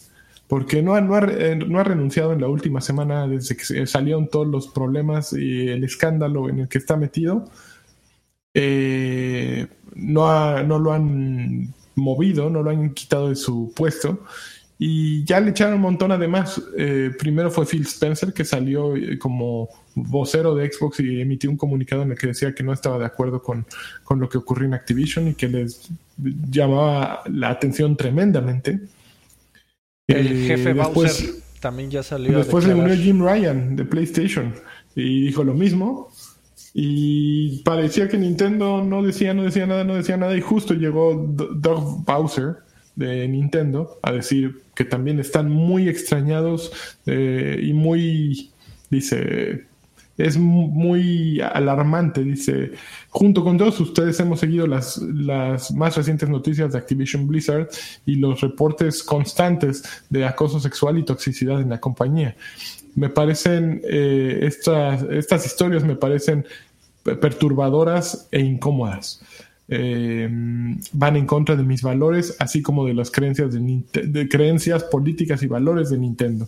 porque 0.48 0.82
no 0.82 0.94
ha, 0.94 1.02
no, 1.02 1.16
ha, 1.16 1.26
eh, 1.28 1.56
no 1.56 1.80
ha, 1.80 1.84
renunciado 1.84 2.34
en 2.34 2.42
la 2.42 2.48
última 2.48 2.82
semana 2.82 3.28
desde 3.28 3.58
que 3.58 3.88
salieron 3.88 4.28
todos 4.28 4.48
los 4.48 4.68
problemas 4.68 5.34
y 5.34 5.70
el 5.70 5.84
escándalo 5.84 6.50
en 6.50 6.60
el 6.60 6.68
que 6.68 6.78
está 6.78 6.98
metido. 6.98 7.50
Eh, 8.56 9.68
no, 9.95 10.64
no 10.64 10.80
lo 10.80 10.93
han 10.93 11.74
movido, 11.95 12.49
no 12.49 12.64
lo 12.64 12.72
han 12.72 12.93
quitado 12.93 13.30
de 13.30 13.36
su 13.36 13.74
puesto. 13.76 14.24
Y 14.78 15.24
ya 15.24 15.39
le 15.39 15.51
echaron 15.51 15.76
un 15.76 15.82
montón 15.82 16.12
además. 16.12 16.62
Eh, 16.78 17.12
primero 17.18 17.51
fue 17.51 17.66
Phil 17.66 17.84
Spencer, 17.84 18.34
que 18.34 18.43
salió 18.43 18.95
eh, 18.95 19.18
como 19.20 19.70
vocero 19.93 20.53
de 20.56 20.72
Xbox 20.72 20.99
y 20.99 21.22
emitió 21.22 21.49
un 21.49 21.58
comunicado 21.58 22.01
en 22.01 22.12
el 22.12 22.18
que 22.18 22.28
decía 22.28 22.53
que 22.53 22.64
no 22.64 22.74
estaba 22.74 22.97
de 22.97 23.06
acuerdo 23.06 23.41
con, 23.41 23.66
con 24.03 24.20
lo 24.20 24.28
que 24.28 24.38
ocurrió 24.38 24.68
en 24.68 24.74
Activision 24.74 25.30
y 25.30 25.36
que 25.36 25.47
les 25.47 25.89
llamaba 26.18 27.22
la 27.32 27.51
atención 27.51 27.95
tremendamente. 27.95 28.82
El 30.08 30.45
jefe 30.45 30.74
Bowser 30.74 31.36
también 31.62 31.89
ya 31.89 32.03
salió. 32.03 32.38
Después 32.38 32.66
le 32.66 32.76
unió 32.76 32.95
Jim 32.95 33.24
Ryan 33.24 33.76
de 33.76 33.86
PlayStation 33.86 34.53
y 34.95 35.28
dijo 35.28 35.43
lo 35.43 35.53
mismo. 35.53 36.12
Y 36.78 37.60
parecía 37.60 38.10
que 38.10 38.18
Nintendo 38.18 38.84
no 38.84 39.02
decía, 39.02 39.34
no 39.34 39.44
decía 39.44 39.66
nada, 39.66 39.86
no 39.86 39.96
decía 39.96 40.18
nada. 40.18 40.36
Y 40.36 40.42
justo 40.42 40.74
llegó 40.74 41.16
Doug 41.16 42.04
Bowser 42.04 42.58
de 42.98 43.26
Nintendo 43.30 43.98
a 44.04 44.12
decir 44.12 44.62
que 44.76 44.84
también 44.84 45.18
están 45.22 45.50
muy 45.50 45.88
extrañados 45.88 46.74
eh, 47.06 47.62
y 47.64 47.72
muy, 47.72 48.52
dice, 48.90 49.68
es 50.18 50.38
muy 50.38 51.40
alarmante, 51.40 52.26
dice, 52.26 52.72
junto 53.08 53.42
con 53.42 53.58
todos 53.58 53.80
ustedes 53.80 54.20
hemos 54.20 54.42
seguido 54.42 54.68
las, 54.68 54.98
las 54.98 55.72
más 55.72 55.96
recientes 55.96 56.28
noticias 56.28 56.74
de 56.74 56.78
Activision 56.78 57.26
Blizzard 57.26 57.70
y 58.06 58.16
los 58.16 58.42
reportes 58.42 59.02
constantes 59.02 59.82
de 60.10 60.26
acoso 60.26 60.60
sexual 60.60 60.98
y 60.98 61.04
toxicidad 61.04 61.62
en 61.62 61.70
la 61.70 61.80
compañía 61.80 62.36
me 62.96 63.10
parecen, 63.10 63.82
eh, 63.84 64.40
estas, 64.44 65.04
estas 65.04 65.46
historias 65.46 65.84
me 65.84 65.96
parecen 65.96 66.46
perturbadoras 67.06 68.28
e 68.32 68.39
incómodas. 68.39 69.22
Eh, 69.68 70.30
van 70.93 71.16
en 71.16 71.26
contra 71.26 71.56
de 71.56 71.64
mis 71.64 71.82
valores, 71.82 72.36
así 72.39 72.62
como 72.62 72.86
de 72.86 72.93
las 72.93 73.10
creencias, 73.10 73.51
de, 73.51 74.30
creencias 74.30 74.84
políticas 74.84 75.41
y 75.43 75.47
valores 75.47 75.89
de 75.89 75.97
Nintendo. 75.97 76.47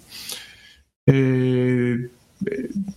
Eh, 1.06 2.10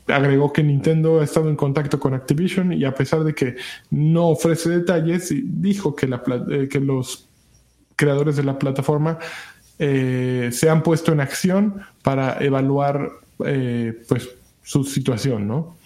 agregó 0.09 0.53
que 0.53 0.63
Nintendo 0.63 1.21
ha 1.21 1.25
estado 1.25 1.49
en 1.49 1.57
contacto 1.57 1.99
con 1.99 2.13
Activision 2.13 2.73
y 2.73 2.85
a 2.85 2.95
pesar 2.95 3.25
de 3.25 3.35
que 3.35 3.57
no 3.91 4.29
ofrece 4.29 4.69
detalles, 4.69 5.33
dijo 5.43 5.95
que, 5.97 6.07
la, 6.07 6.23
que 6.69 6.81
los 6.81 7.27
creadores 7.97 8.37
de 8.37 8.43
la 8.43 8.59
plataforma 8.59 9.19
se 9.79 10.69
han 10.69 10.83
puesto 10.83 11.13
en 11.13 11.21
acción 11.21 11.81
para 12.03 12.37
evaluar 12.45 13.11
eh, 13.45 14.03
pues 14.09 14.29
su 14.63 14.85
situación, 14.85 15.49
¿no? 15.49 15.77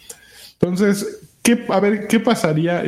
Entonces, 0.55 1.34
¿qué, 1.45 1.65
a 1.69 1.79
ver, 1.79 2.09
¿qué 2.09 2.19
pasaría? 2.19 2.83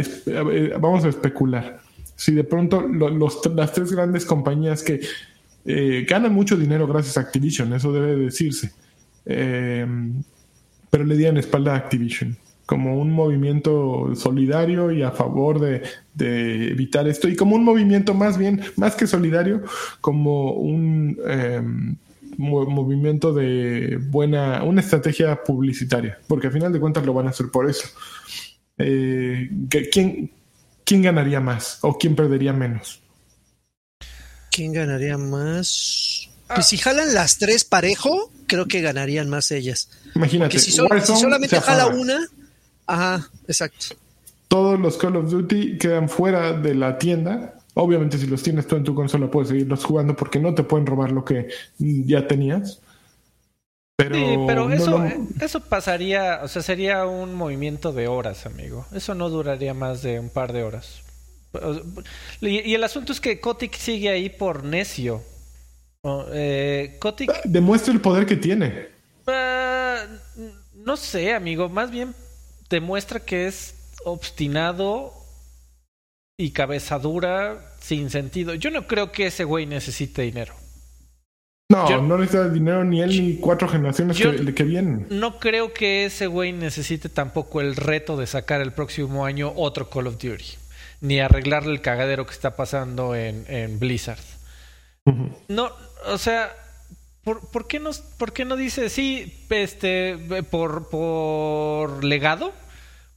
vamos 0.80 1.04
a 1.04 1.08
especular. 1.08 1.78
Si 2.16 2.32
de 2.32 2.42
pronto 2.42 2.80
los, 2.80 3.40
las 3.54 3.72
tres 3.72 3.92
grandes 3.92 4.24
compañías 4.24 4.82
que 4.82 5.00
eh, 5.66 6.06
ganan 6.08 6.32
mucho 6.32 6.56
dinero 6.56 6.86
gracias 6.86 7.18
a 7.18 7.20
Activision, 7.20 7.72
eso 7.74 7.92
debe 7.92 8.16
decirse, 8.16 8.72
eh, 9.26 9.86
pero 10.90 11.04
le 11.04 11.16
dieron 11.16 11.36
espalda 11.36 11.74
a 11.74 11.76
Activision 11.76 12.36
como 12.64 12.98
un 12.98 13.12
movimiento 13.12 14.12
solidario 14.16 14.90
y 14.90 15.02
a 15.02 15.12
favor 15.12 15.60
de, 15.60 15.82
de, 16.14 16.72
evitar 16.72 17.06
esto, 17.06 17.28
y 17.28 17.36
como 17.36 17.54
un 17.54 17.62
movimiento 17.62 18.12
más 18.12 18.36
bien, 18.36 18.60
más 18.74 18.96
que 18.96 19.06
solidario, 19.06 19.62
como 20.00 20.50
un 20.50 21.96
movimiento 22.36 23.32
de 23.32 23.98
buena, 24.10 24.64
una 24.64 24.80
estrategia 24.80 25.42
publicitaria, 25.44 26.18
porque 26.26 26.48
al 26.48 26.52
final 26.52 26.72
de 26.72 26.80
cuentas 26.80 27.06
lo 27.06 27.14
van 27.14 27.28
a 27.28 27.30
hacer 27.30 27.46
por 27.52 27.70
eso. 27.70 27.86
Eh, 28.78 29.50
¿quién, 29.92 30.30
¿Quién 30.84 31.02
ganaría 31.02 31.40
más 31.40 31.78
o 31.82 31.96
quién 31.98 32.14
perdería 32.14 32.52
menos? 32.52 33.00
¿Quién 34.50 34.72
ganaría 34.72 35.18
más? 35.18 36.28
Pues 36.54 36.66
si 36.66 36.76
jalan 36.78 37.12
las 37.12 37.38
tres 37.38 37.64
parejo, 37.64 38.30
creo 38.46 38.66
que 38.66 38.80
ganarían 38.80 39.28
más 39.28 39.50
ellas. 39.50 39.90
Imagínate, 40.14 40.58
si, 40.58 40.70
solamente 40.70 41.60
jala 41.60 41.88
una, 41.88 42.26
ajá, 42.86 43.28
exacto. 43.48 43.96
Todos 44.48 44.78
los 44.78 44.96
Call 44.96 45.16
of 45.16 45.30
Duty 45.30 45.76
quedan 45.76 46.08
fuera 46.08 46.52
de 46.52 46.74
la 46.74 46.98
tienda 46.98 47.56
Obviamente 47.78 48.16
si 48.16 48.26
los 48.26 48.42
tienes 48.42 48.66
tú 48.66 48.76
en 48.76 48.84
tu 48.84 48.94
consola 48.94 49.30
puedes 49.30 49.50
seguirlos 49.50 49.84
jugando 49.84 50.16
porque 50.16 50.40
no 50.40 50.54
te 50.54 50.62
pueden 50.62 50.86
robar 50.86 51.12
lo 51.12 51.22
que 51.22 51.48
ya 51.78 52.26
tenías. 52.26 52.80
Pero, 53.96 54.14
sí, 54.14 54.36
pero 54.46 54.70
eso, 54.72 55.02
eso 55.40 55.60
pasaría, 55.60 56.40
o 56.42 56.48
sea, 56.48 56.60
sería 56.60 57.06
un 57.06 57.34
movimiento 57.34 57.92
de 57.92 58.08
horas, 58.08 58.44
amigo. 58.44 58.86
Eso 58.92 59.14
no 59.14 59.30
duraría 59.30 59.72
más 59.72 60.02
de 60.02 60.20
un 60.20 60.28
par 60.28 60.52
de 60.52 60.62
horas. 60.62 61.02
Y, 62.42 62.74
el 62.74 62.84
asunto 62.84 63.12
es 63.12 63.20
que 63.20 63.40
Kotick 63.40 63.74
sigue 63.74 64.10
ahí 64.10 64.28
por 64.28 64.64
necio. 64.64 65.22
Eh, 66.32 66.96
Kotick... 67.00 67.30
Ah, 67.30 67.40
demuestra 67.44 67.94
el 67.94 68.02
poder 68.02 68.26
que 68.26 68.36
tiene. 68.36 68.88
Ah, 69.26 70.04
no 70.74 70.96
sé, 70.96 71.32
amigo. 71.32 71.70
Más 71.70 71.90
bien 71.90 72.14
demuestra 72.68 73.20
que 73.20 73.46
es 73.46 73.74
obstinado 74.04 75.12
y 76.38 76.50
cabeza 76.50 76.98
dura 76.98 77.74
sin 77.80 78.10
sentido. 78.10 78.54
Yo 78.54 78.70
no 78.70 78.86
creo 78.86 79.10
que 79.10 79.26
ese 79.26 79.44
güey 79.44 79.66
necesite 79.66 80.22
dinero. 80.22 80.54
No, 81.68 82.00
no 82.02 82.18
necesita 82.18 82.48
dinero 82.48 82.84
ni 82.84 83.02
él 83.02 83.10
ni 83.10 83.36
cuatro 83.38 83.66
generaciones 83.68 84.16
que, 84.16 84.54
que, 84.54 84.62
vienen. 84.62 85.06
No 85.10 85.40
creo 85.40 85.72
que 85.72 86.04
ese 86.04 86.28
güey 86.28 86.52
necesite 86.52 87.08
tampoco 87.08 87.60
el 87.60 87.74
reto 87.74 88.16
de 88.16 88.28
sacar 88.28 88.60
el 88.60 88.72
próximo 88.72 89.24
año 89.24 89.52
otro 89.56 89.90
Call 89.90 90.06
of 90.06 90.18
Duty. 90.18 90.44
Ni 91.00 91.18
arreglarle 91.18 91.72
el 91.72 91.80
cagadero 91.80 92.24
que 92.24 92.32
está 92.32 92.54
pasando 92.54 93.16
en, 93.16 93.44
en 93.48 93.78
Blizzard. 93.80 94.20
No, 95.48 95.70
o 96.06 96.18
sea, 96.18 96.52
¿por, 97.24 97.40
¿por, 97.50 97.66
qué 97.66 97.80
no, 97.80 97.90
¿por 98.18 98.32
qué 98.32 98.44
no 98.44 98.56
dice 98.56 98.88
sí, 98.88 99.44
este, 99.50 100.16
por, 100.50 100.88
por 100.88 102.04
legado? 102.04 102.52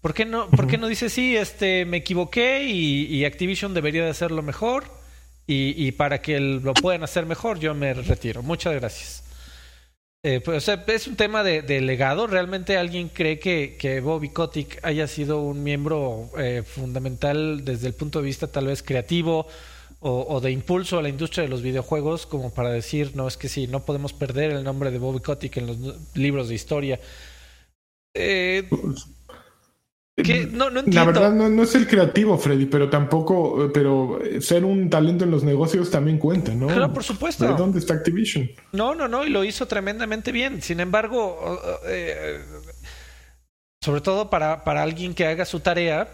¿Por 0.02 0.14
qué 0.14 0.26
no, 0.26 0.50
por 0.50 0.68
qué 0.68 0.78
no 0.78 0.88
dice 0.88 1.10
sí, 1.10 1.36
este, 1.36 1.86
me 1.86 1.97
equivoqué 1.97 2.64
y, 2.64 3.26
Activision 3.26 3.74
debería 3.74 4.04
de 4.04 4.10
hacerlo 4.10 4.41
mejor 4.41 4.86
y, 5.52 5.91
para 5.93 6.22
que 6.22 6.39
lo 6.39 6.76
puedan 6.76 7.04
hacer 7.04 7.26
mejor 7.26 7.60
yo 7.60 7.74
me 7.74 7.93
retiro? 7.95 8.43
Muchas 8.43 8.76
gracias. 8.76 9.24
Eh, 10.22 10.41
pues, 10.43 10.68
es 10.68 11.08
un 11.08 11.16
tema 11.16 11.43
de, 11.43 11.82
legado. 11.82 12.28
¿Realmente 12.28 12.78
alguien 12.78 13.10
cree 13.10 13.39
que, 13.39 13.76
que 13.80 14.00
Bobby 14.00 14.30
Kotick 14.30 14.80
haya 14.84 15.08
sido 15.08 15.41
un 15.41 15.64
miembro 15.64 16.30
eh, 16.38 16.62
fundamental 16.64 17.66
desde 17.66 17.88
el 17.88 17.93
punto 17.93 18.20
de 18.20 18.26
vista 18.26 18.47
tal 18.47 18.68
vez 18.68 18.84
creativo 18.84 19.47
o, 20.02 20.39
de 20.39 20.52
impulso 20.52 20.97
a 20.97 21.02
la 21.02 21.10
industria 21.10 21.43
de 21.43 21.50
los 21.50 21.62
videojuegos 21.62 22.26
como 22.26 22.54
para 22.54 22.70
decir, 22.70 23.16
no, 23.16 23.28
es 23.28 23.36
que 23.36 23.50
sí, 23.50 23.68
no 23.68 23.84
podemos 23.84 24.14
perder 24.14 24.52
el 24.52 24.64
nombre 24.64 24.91
de 24.91 25.00
Bobby 25.00 25.20
Kotick 25.20 25.58
en 25.58 25.68
los 25.68 26.16
libros 26.16 26.47
de 26.47 26.56
historia? 26.56 27.00
Eh, 28.14 28.70
la 30.24 31.05
verdad 31.05 31.34
no, 31.34 31.63
es 31.63 31.76
el 31.76 31.88
creativo, 31.88 32.38
Freddy, 32.38 32.65
pero 32.65 32.89
tampoco, 32.89 33.65
eh, 33.65 33.72
pero 33.74 34.20
ser 34.39 34.65
un 34.65 34.89
talento 34.89 35.24
en 35.24 35.32
los 35.32 35.43
negocios 35.43 35.89
también 35.89 36.17
cuenta, 36.17 36.53
¿no? 36.53 36.67
Claro, 36.67 36.93
por 36.93 37.03
supuesto. 37.03 37.45
¿De 37.45 37.53
dónde 37.53 37.80
está 37.80 37.95
Activision? 37.95 38.49
No, 38.72 38.95
no, 38.95 39.07
no, 39.07 39.26
y 39.26 39.30
lo 39.30 39.43
hizo 39.43 39.67
tremendamente 39.67 40.32
bien. 40.32 40.61
Sin 40.61 40.80
embargo, 40.80 41.59
eh, 41.88 42.39
sobre 43.82 44.01
todo 44.01 44.30
para, 44.30 44.63
para 44.63 44.84
alguien 44.84 45.13
que 45.13 45.26
haga 45.26 45.45
su 45.45 45.59
tarea, 45.59 46.09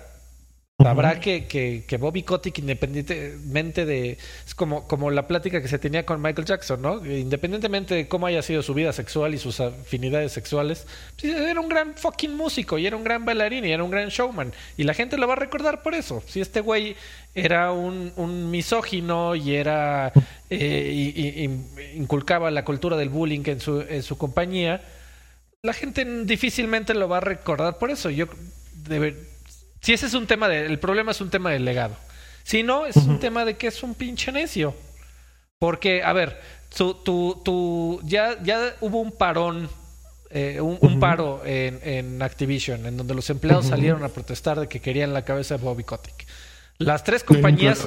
Sabrá 0.78 1.22
que, 1.22 1.46
que, 1.46 1.86
que, 1.88 1.96
Bobby 1.96 2.24
Kotick, 2.24 2.60
independientemente 2.60 3.86
de. 3.86 4.18
Es 4.46 4.54
como, 4.54 4.86
como 4.90 5.10
la 5.10 5.26
plática 5.26 5.62
que 5.62 5.70
se 5.70 5.80
tenía 5.80 6.06
con 6.06 6.22
Michael 6.22 6.46
Jackson, 6.46 6.82
¿no? 6.82 7.06
Independientemente 7.06 7.96
de 7.96 8.10
cómo 8.10 8.28
haya 8.28 8.42
sido 8.42 8.62
su 8.62 8.74
vida 8.74 8.92
sexual 8.92 9.34
y 9.34 9.38
sus 9.38 9.62
afinidades 9.62 10.34
sexuales, 10.34 10.86
pues, 11.18 11.34
era 11.34 11.62
un 11.62 11.70
gran 11.70 11.94
fucking 11.96 12.36
músico 12.36 12.78
y 12.78 12.86
era 12.86 12.98
un 12.98 13.06
gran 13.06 13.24
bailarín 13.24 13.64
y 13.64 13.72
era 13.72 13.86
un 13.86 13.90
gran 13.90 14.10
showman. 14.10 14.52
Y 14.76 14.84
la 14.84 14.94
gente 14.94 15.18
lo 15.18 15.28
va 15.28 15.34
a 15.34 15.38
recordar 15.38 15.82
por 15.82 15.96
eso. 15.96 16.22
Si 16.28 16.42
este 16.42 16.60
güey 16.60 16.98
era 17.34 17.72
un, 17.72 18.12
un 18.18 18.52
misógino 18.52 19.34
y 19.34 19.56
era. 19.56 20.12
Eh, 20.50 20.92
y, 21.16 21.98
inculcaba 21.98 22.52
la 22.52 22.66
cultura 22.66 22.98
del 22.98 23.08
bullying 23.08 23.44
en 23.46 23.62
su, 23.62 23.80
en 23.80 24.04
su 24.04 24.18
compañía, 24.18 24.82
la 25.64 25.72
gente 25.72 26.04
difícilmente 26.26 26.94
lo 26.94 27.08
va 27.08 27.18
a 27.18 27.22
recordar 27.22 27.78
por 27.78 27.92
eso. 27.92 28.10
Yo. 28.10 28.26
Debe, 28.74 29.35
si 29.86 29.94
ese 29.94 30.08
es 30.08 30.16
un 30.16 30.26
tema 30.26 30.50
de, 30.50 30.66
el 30.66 30.80
problema 30.80 31.12
es 31.12 31.22
un 31.22 31.30
tema 31.30 31.52
del 31.52 31.64
legado. 31.64 31.96
Si 32.42 32.64
no, 32.64 32.88
es 32.88 32.96
un 32.96 33.20
tema 33.20 33.46
de 33.46 33.56
que 33.56 33.68
es 33.68 33.84
un 33.84 33.94
pinche 33.94 34.32
necio. 34.32 34.74
Porque, 35.60 36.02
a 36.02 36.12
ver, 36.12 36.42
tu, 36.76 36.96
tu, 36.96 37.40
tu 37.46 38.02
ya, 38.04 38.42
ya 38.42 38.74
hubo 38.82 39.00
un 39.00 39.12
parón, 39.12 39.70
eh, 40.32 40.60
un, 40.60 41.00
paro 41.00 41.44
en, 41.46 41.80
en, 41.84 42.20
Activision, 42.24 42.88
en 42.88 42.98
donde 42.98 43.14
los 43.14 43.30
empleados 43.30 43.68
salieron 43.68 44.04
a 44.04 44.10
protestar 44.10 44.60
de 44.60 44.68
que 44.68 44.80
querían 44.80 45.14
la 45.14 45.24
cabeza 45.24 45.56
de 45.56 45.64
Bobby 45.64 45.84
Kotick. 45.84 46.26
Las 46.80 47.04
tres 47.04 47.24
compañías, 47.24 47.86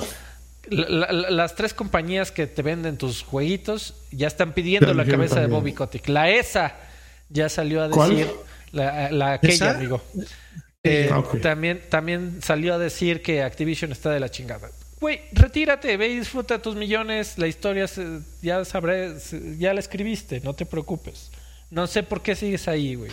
las 0.71 1.57
tres 1.57 1.75
compañías 1.75 2.31
que 2.31 2.47
te 2.47 2.63
venden 2.63 2.97
tus 2.97 3.25
jueguitos 3.25 3.95
ya 4.13 4.29
están 4.29 4.53
pidiendo 4.53 4.95
la 4.95 5.05
cabeza 5.05 5.41
de 5.41 5.49
Bobby 5.49 5.73
Kotick. 5.73 6.07
La 6.07 6.31
ESA 6.31 6.77
ya 7.29 7.49
salió 7.49 7.83
a 7.83 7.89
decir, 7.89 8.31
la, 8.71 9.11
la 9.11 9.33
aquella, 9.33 9.73
amigo. 9.73 10.01
Eh, 10.89 11.11
ah, 11.13 11.23
también, 11.43 11.83
también 11.89 12.39
salió 12.43 12.75
a 12.75 12.79
decir 12.79 13.23
que 13.23 13.43
Activision 13.43 13.93
está 13.93 14.11
de 14.11 14.21
la 14.21 14.31
chingada. 14.31 14.71
Güey, 15.01 15.21
retírate, 15.33 15.97
ve 15.97 16.09
y 16.09 16.19
disfruta 16.19 16.61
tus 16.61 16.75
millones. 16.75 17.39
La 17.39 17.47
historia 17.47 17.87
ya 18.43 18.65
sabré, 18.65 19.15
ya 19.59 19.73
la 19.73 19.81
escribiste, 19.81 20.41
no 20.41 20.55
te 20.55 20.67
preocupes. 20.67 21.31
No 21.71 21.87
sé 21.87 22.03
por 22.03 22.23
qué 22.23 22.35
sigues 22.35 22.67
ahí, 22.67 22.95
güey. 22.95 23.11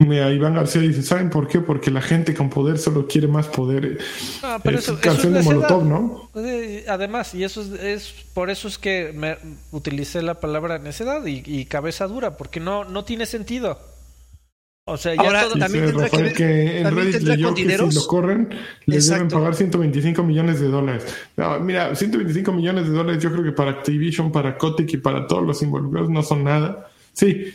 Mira, 0.00 0.30
Iván 0.32 0.54
García 0.54 0.80
dice, 0.80 1.02
¿saben 1.02 1.28
por 1.28 1.46
qué? 1.46 1.60
Porque 1.60 1.90
la 1.90 2.00
gente 2.00 2.32
con 2.34 2.48
poder 2.48 2.78
solo 2.78 3.06
quiere 3.06 3.28
más 3.28 3.48
poder. 3.48 3.98
No, 4.42 4.58
pero 4.60 4.78
eso, 4.78 4.98
canción 4.98 5.34
de 5.34 5.42
Molotov, 5.42 5.84
¿no? 5.84 6.30
Eh, 6.36 6.86
además, 6.88 7.34
y 7.34 7.44
eso 7.44 7.62
es, 7.76 8.14
por 8.32 8.48
eso 8.48 8.66
es 8.66 8.78
que 8.78 9.12
me 9.14 9.36
utilicé 9.72 10.22
la 10.22 10.40
palabra 10.40 10.78
necedad 10.78 11.24
y, 11.26 11.42
y 11.44 11.66
cabeza 11.66 12.06
dura, 12.06 12.38
porque 12.38 12.60
no, 12.60 12.84
no 12.84 13.04
tiene 13.04 13.26
sentido. 13.26 13.78
O 14.90 14.96
sea, 14.96 15.14
ya 15.14 15.22
Ahora, 15.22 15.48
también 15.58 15.86
tendrá 15.86 16.08
que, 16.08 16.22
ver, 16.22 16.32
que 16.34 16.80
en 16.80 16.96
Reddit 16.96 17.22
leyó 17.22 17.54
que 17.54 17.78
si 17.78 17.94
lo 17.94 18.06
corren, 18.06 18.48
les 18.86 19.08
deben 19.08 19.28
pagar 19.28 19.54
125 19.54 20.22
millones 20.22 20.60
de 20.60 20.68
dólares. 20.68 21.06
No, 21.36 21.60
mira, 21.60 21.94
125 21.94 22.52
millones 22.52 22.88
de 22.88 22.92
dólares 22.92 23.22
yo 23.22 23.30
creo 23.30 23.44
que 23.44 23.52
para 23.52 23.70
Activision, 23.70 24.32
para 24.32 24.58
Kotick 24.58 24.94
y 24.94 24.96
para 24.96 25.26
todos 25.26 25.46
los 25.46 25.62
involucrados 25.62 26.10
no 26.10 26.22
son 26.22 26.44
nada. 26.44 26.90
Sí, 27.12 27.52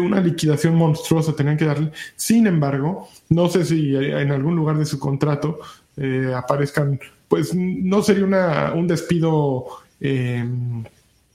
una 0.00 0.20
liquidación 0.20 0.74
monstruosa 0.74 1.34
tenían 1.34 1.56
que 1.56 1.66
darle. 1.66 1.92
Sin 2.16 2.46
embargo, 2.46 3.08
no 3.28 3.48
sé 3.48 3.64
si 3.64 3.94
en 3.94 4.30
algún 4.30 4.56
lugar 4.56 4.78
de 4.78 4.86
su 4.86 4.98
contrato 4.98 5.58
eh, 5.96 6.32
aparezcan, 6.34 6.98
pues 7.28 7.54
no 7.54 8.02
sería 8.02 8.24
una, 8.24 8.72
un 8.74 8.86
despido 8.86 9.66
eh, 10.00 10.44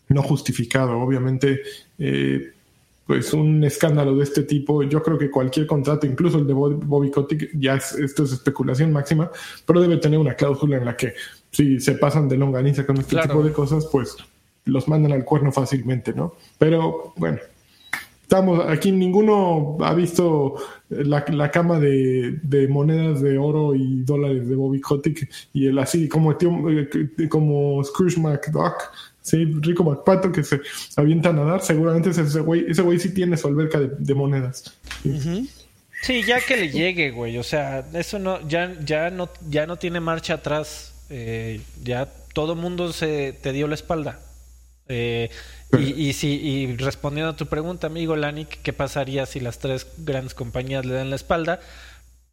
no 0.07 0.23
justificado. 0.23 0.99
Obviamente, 0.99 1.61
eh, 1.99 2.51
pues 3.11 3.33
un 3.33 3.61
escándalo 3.65 4.15
de 4.15 4.23
este 4.23 4.43
tipo, 4.43 4.83
yo 4.83 5.03
creo 5.03 5.17
que 5.17 5.29
cualquier 5.29 5.67
contrato, 5.67 6.07
incluso 6.07 6.37
el 6.37 6.47
de 6.47 6.53
Bobby 6.53 7.11
Kotick, 7.11 7.49
ya 7.59 7.75
es, 7.75 7.91
esto 7.91 8.23
es 8.23 8.31
especulación 8.31 8.93
máxima, 8.93 9.29
pero 9.65 9.81
debe 9.81 9.97
tener 9.97 10.17
una 10.17 10.33
cláusula 10.33 10.77
en 10.77 10.85
la 10.85 10.95
que 10.95 11.13
si 11.49 11.81
se 11.81 11.95
pasan 11.95 12.29
de 12.29 12.37
longaniza 12.37 12.85
con 12.85 12.95
este 12.95 13.17
tipo 13.17 13.43
de 13.43 13.51
cosas, 13.51 13.85
pues 13.91 14.15
los 14.63 14.87
mandan 14.87 15.11
al 15.11 15.25
cuerno 15.25 15.51
fácilmente, 15.51 16.13
¿no? 16.13 16.35
Pero 16.57 17.11
bueno, 17.17 17.39
estamos 18.21 18.63
aquí, 18.69 18.93
ninguno 18.93 19.75
ha 19.81 19.93
visto 19.93 20.55
la, 20.87 21.25
la 21.33 21.51
cama 21.51 21.81
de, 21.81 22.39
de, 22.43 22.69
monedas 22.69 23.21
de 23.21 23.37
oro 23.37 23.75
y 23.75 24.03
dólares 24.03 24.47
de 24.47 24.55
Bobby 24.55 24.79
Kotick 24.79 25.29
y 25.51 25.67
el 25.67 25.77
así 25.79 26.07
como, 26.07 26.31
eh, 26.31 26.89
como 27.27 27.83
Scrooge 27.83 28.21
McDuck 28.21 28.75
Sí, 29.21 29.45
Rico 29.45 29.83
MacPato 29.83 30.31
que 30.31 30.43
se 30.43 30.61
avienta 30.95 31.29
a 31.29 31.33
nadar, 31.33 31.61
seguramente 31.61 32.09
ese 32.09 32.39
güey, 32.39 32.65
ese 32.67 32.81
güey 32.81 32.99
sí 32.99 33.13
tiene 33.13 33.37
su 33.37 33.47
alberca 33.47 33.79
de, 33.79 34.15
monedas. 34.15 34.75
Sí. 36.01 36.23
ya 36.23 36.41
que 36.41 36.57
le 36.57 36.69
llegue, 36.69 37.11
güey. 37.11 37.37
O 37.37 37.43
sea, 37.43 37.85
eso 37.93 38.17
no, 38.17 38.45
ya, 38.47 38.75
ya 38.83 39.11
no, 39.11 39.29
ya 39.47 39.67
no 39.67 39.77
tiene 39.77 39.99
marcha 39.99 40.35
atrás. 40.35 40.93
Eh, 41.09 41.61
ya 41.83 42.11
todo 42.33 42.55
mundo 42.55 42.93
se 42.93 43.33
te 43.33 43.53
dio 43.53 43.67
la 43.67 43.75
espalda. 43.75 44.19
Eh, 44.87 45.29
y, 45.77 46.09
y, 46.09 46.13
si, 46.13 46.29
y 46.41 46.75
respondiendo 46.77 47.31
a 47.31 47.35
tu 47.35 47.45
pregunta, 47.45 47.87
amigo 47.87 48.15
Lanik, 48.15 48.61
¿qué 48.63 48.73
pasaría 48.73 49.25
si 49.27 49.39
las 49.39 49.59
tres 49.59 49.87
grandes 49.99 50.33
compañías 50.33 50.85
le 50.85 50.95
dan 50.95 51.11
la 51.11 51.15
espalda? 51.15 51.59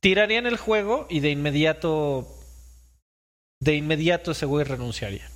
Tirarían 0.00 0.46
el 0.46 0.56
juego 0.56 1.06
y 1.10 1.20
de 1.20 1.30
inmediato, 1.30 2.26
de 3.60 3.74
inmediato 3.74 4.30
ese 4.30 4.46
güey 4.46 4.64
renunciaría. 4.64 5.28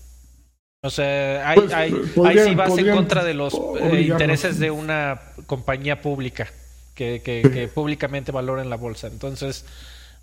O 0.84 0.90
sea, 0.90 1.48
ahí, 1.48 1.60
pues, 2.14 2.44
sí 2.44 2.54
vas 2.56 2.76
en 2.76 2.90
contra 2.90 3.22
de 3.22 3.34
los 3.34 3.54
eh, 3.54 4.00
intereses 4.00 4.58
de 4.58 4.72
una 4.72 5.20
compañía 5.46 6.02
pública 6.02 6.52
que, 6.94 7.22
que, 7.22 7.68
públicamente 7.72 8.32
valora 8.32 8.62
en 8.62 8.70
la 8.70 8.76
bolsa. 8.76 9.06
Entonces, 9.06 9.64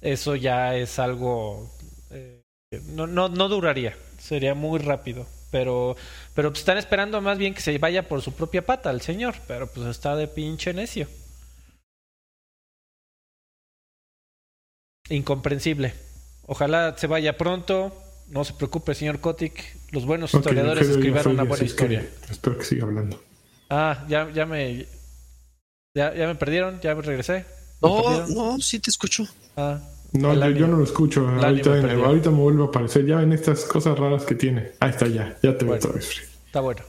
eso 0.02 0.36
ya 0.36 0.76
es 0.76 1.00
algo... 1.00 1.72
Eh, 2.12 2.42
no, 2.88 3.08
no, 3.08 3.30
no 3.30 3.48
duraría, 3.48 3.96
sería 4.18 4.54
muy 4.54 4.80
rápido. 4.80 5.26
Pero, 5.50 5.96
pero 6.36 6.50
pues 6.50 6.60
están 6.60 6.78
esperando 6.78 7.22
más 7.22 7.38
bien 7.38 7.54
que 7.54 7.62
se 7.62 7.78
vaya 7.78 8.08
por 8.08 8.22
su 8.22 8.34
propia 8.34 8.66
pata 8.66 8.92
el 8.92 9.00
señor. 9.00 9.36
Pero 9.48 9.68
pues 9.68 9.88
está 9.88 10.18
de 10.18 10.28
pinche 10.28 10.74
necio. 10.74 11.08
Incomprensible. 15.10 15.94
Ojalá 16.46 16.98
se 16.98 17.08
vaya 17.08 17.38
pronto 17.38 17.94
no 18.30 18.44
se 18.44 18.54
preocupe, 18.54 18.94
señor 18.94 19.20
Kotick. 19.20 19.78
Los 19.92 20.06
buenos 20.06 20.34
historiadores 20.34 20.88
escribieron 20.88 21.34
una 21.34 21.44
buena 21.44 21.66
historia. 21.66 22.08
espero 22.30 22.58
que 22.58 22.66
siga 22.66 22.86
hablando. 22.86 23.22
Ah, 23.70 24.06
ya, 24.08 24.30
ya 24.32 24.46
me. 24.46 24.86
Ya, 25.96 26.14
ya 26.16 26.28
me 26.28 26.36
perdieron, 26.36 26.80
ya 26.82 26.96
me 26.96 27.02
regresé. 27.02 27.46
no, 27.82 28.28
no, 28.28 28.60
sí 28.60 28.80
te 28.80 28.90
escucho. 28.90 29.26
Ah. 29.58 29.80
No, 30.12 30.34
yo, 30.50 30.68
no 30.68 30.78
lo 30.78 30.84
escucho. 30.84 31.28
Ahorita, 31.28 31.70
me, 31.70 31.92
ahorita, 31.92 32.32
me 32.32 32.38
vuelve 32.38 32.64
a 32.64 32.66
aparecer. 32.68 33.06
Ya 33.06 33.18
ven 33.18 33.32
estas 33.32 33.66
cosas 33.66 33.98
raras 33.98 34.26
que 34.26 34.36
tiene. 34.36 34.72
Ahí 34.80 34.90
está, 34.90 35.08
ya. 35.08 35.38
Ya 35.44 35.56
te 35.56 35.66
veo 35.66 35.76
otra. 35.76 35.92
Está 36.00 36.62
bueno. 36.62 36.82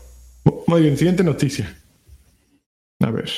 Muy 0.67 0.83
bien, 0.83 0.97
siguiente 0.97 1.23
noticia. 1.23 1.77
A 3.01 3.11
ver. 3.11 3.31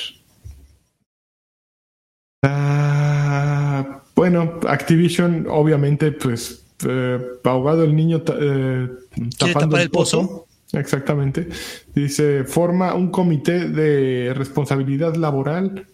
Ah, 2.43 4.03
bueno, 4.15 4.59
Activision, 4.67 5.47
obviamente, 5.49 6.11
pues 6.13 6.62
eh, 6.87 7.19
ahogado 7.43 7.83
el 7.83 7.95
niño 7.95 8.23
eh, 8.39 8.89
tapando 9.37 9.77
el 9.77 9.89
pozo. 9.89 10.47
Exactamente. 10.71 11.47
Dice, 11.93 12.45
forma 12.45 12.93
un 12.95 13.11
comité 13.11 13.69
de 13.69 14.33
responsabilidad 14.33 15.15
laboral. 15.15 15.87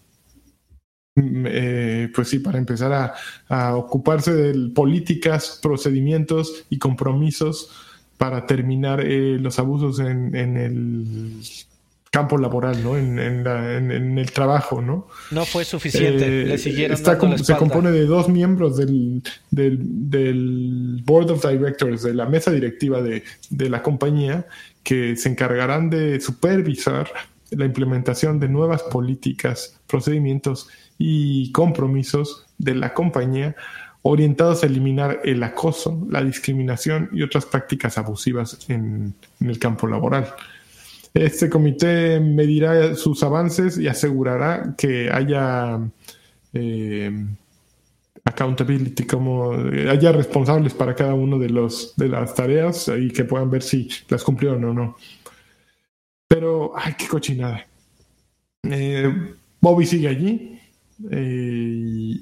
Mm, 1.15 1.45
eh, 1.47 2.11
pues 2.13 2.29
sí, 2.29 2.39
para 2.39 2.57
empezar 2.57 3.13
a, 3.49 3.75
ocuparse 3.75 4.33
de 4.33 4.69
políticas, 4.69 5.59
procedimientos 5.61 6.65
y 6.69 6.77
compromisos 6.77 7.71
para 8.17 8.45
terminar 8.45 9.03
los 9.03 9.59
abusos 9.59 9.99
en, 9.99 10.35
en 10.35 10.57
el 10.57 11.41
campo 12.11 12.37
laboral, 12.37 12.83
¿no? 12.83 12.97
En, 12.97 13.19
en, 13.19 14.17
el 14.17 14.31
trabajo, 14.31 14.81
¿no? 14.81 15.07
No 15.31 15.45
fue 15.45 15.63
suficiente, 15.63 16.45
le 16.45 16.55
eh, 16.55 16.57
siguieron 16.57 16.95
está 16.95 17.19
Se 17.37 17.55
compone 17.55 17.91
de 17.91 18.05
dos 18.05 18.29
miembros 18.29 18.77
del, 18.77 19.21
del, 19.51 21.01
Board 21.05 21.31
of 21.31 21.45
Directors, 21.45 22.03
de 22.03 22.13
la 22.13 22.25
mesa 22.25 22.51
directiva 22.51 23.01
de, 23.01 23.23
de 23.49 23.69
la 23.69 23.83
compañía, 23.83 24.47
que 24.83 25.15
se 25.15 25.29
encargarán 25.29 25.89
de 25.89 26.19
supervisar 26.19 27.11
la 27.51 27.65
implementación 27.65 28.39
de 28.39 28.49
nuevas 28.49 28.83
políticas, 28.83 29.79
procedimientos 29.87 30.67
y 30.97 31.51
compromisos 31.51 32.45
de 32.57 32.75
la 32.75 32.93
compañía 32.93 33.55
orientados 34.01 34.63
a 34.63 34.65
eliminar 34.65 35.19
el 35.25 35.43
acoso, 35.43 36.07
la 36.09 36.23
discriminación 36.23 37.09
y 37.11 37.21
otras 37.21 37.45
prácticas 37.45 37.97
abusivas 37.97 38.69
en, 38.69 39.13
en 39.41 39.49
el 39.49 39.59
campo 39.59 39.87
laboral. 39.87 40.33
Este 41.13 41.49
comité 41.49 42.19
medirá 42.19 42.95
sus 42.95 43.23
avances 43.23 43.77
y 43.77 43.87
asegurará 43.87 44.75
que 44.77 45.09
haya 45.11 45.79
eh, 46.53 47.25
accountability, 48.23 49.05
como 49.05 49.51
haya 49.53 50.11
responsables 50.11 50.73
para 50.73 50.95
cada 50.95 51.13
uno 51.13 51.39
de 51.39 51.49
los 51.49 51.95
de 51.95 52.09
las 52.09 52.35
tareas 52.35 52.91
y 52.95 53.09
que 53.09 53.23
puedan 53.23 53.49
ver 53.49 53.63
si 53.63 53.89
las 54.09 54.23
cumplieron 54.23 54.63
o 54.65 54.73
no. 54.73 54.97
Pero, 56.27 56.73
ay, 56.75 56.93
qué 56.97 57.07
cochinada. 57.07 57.65
Eh, 58.63 59.33
Bobby 59.59 59.85
sigue 59.85 60.07
allí. 60.07 60.59
Eh, 61.09 62.19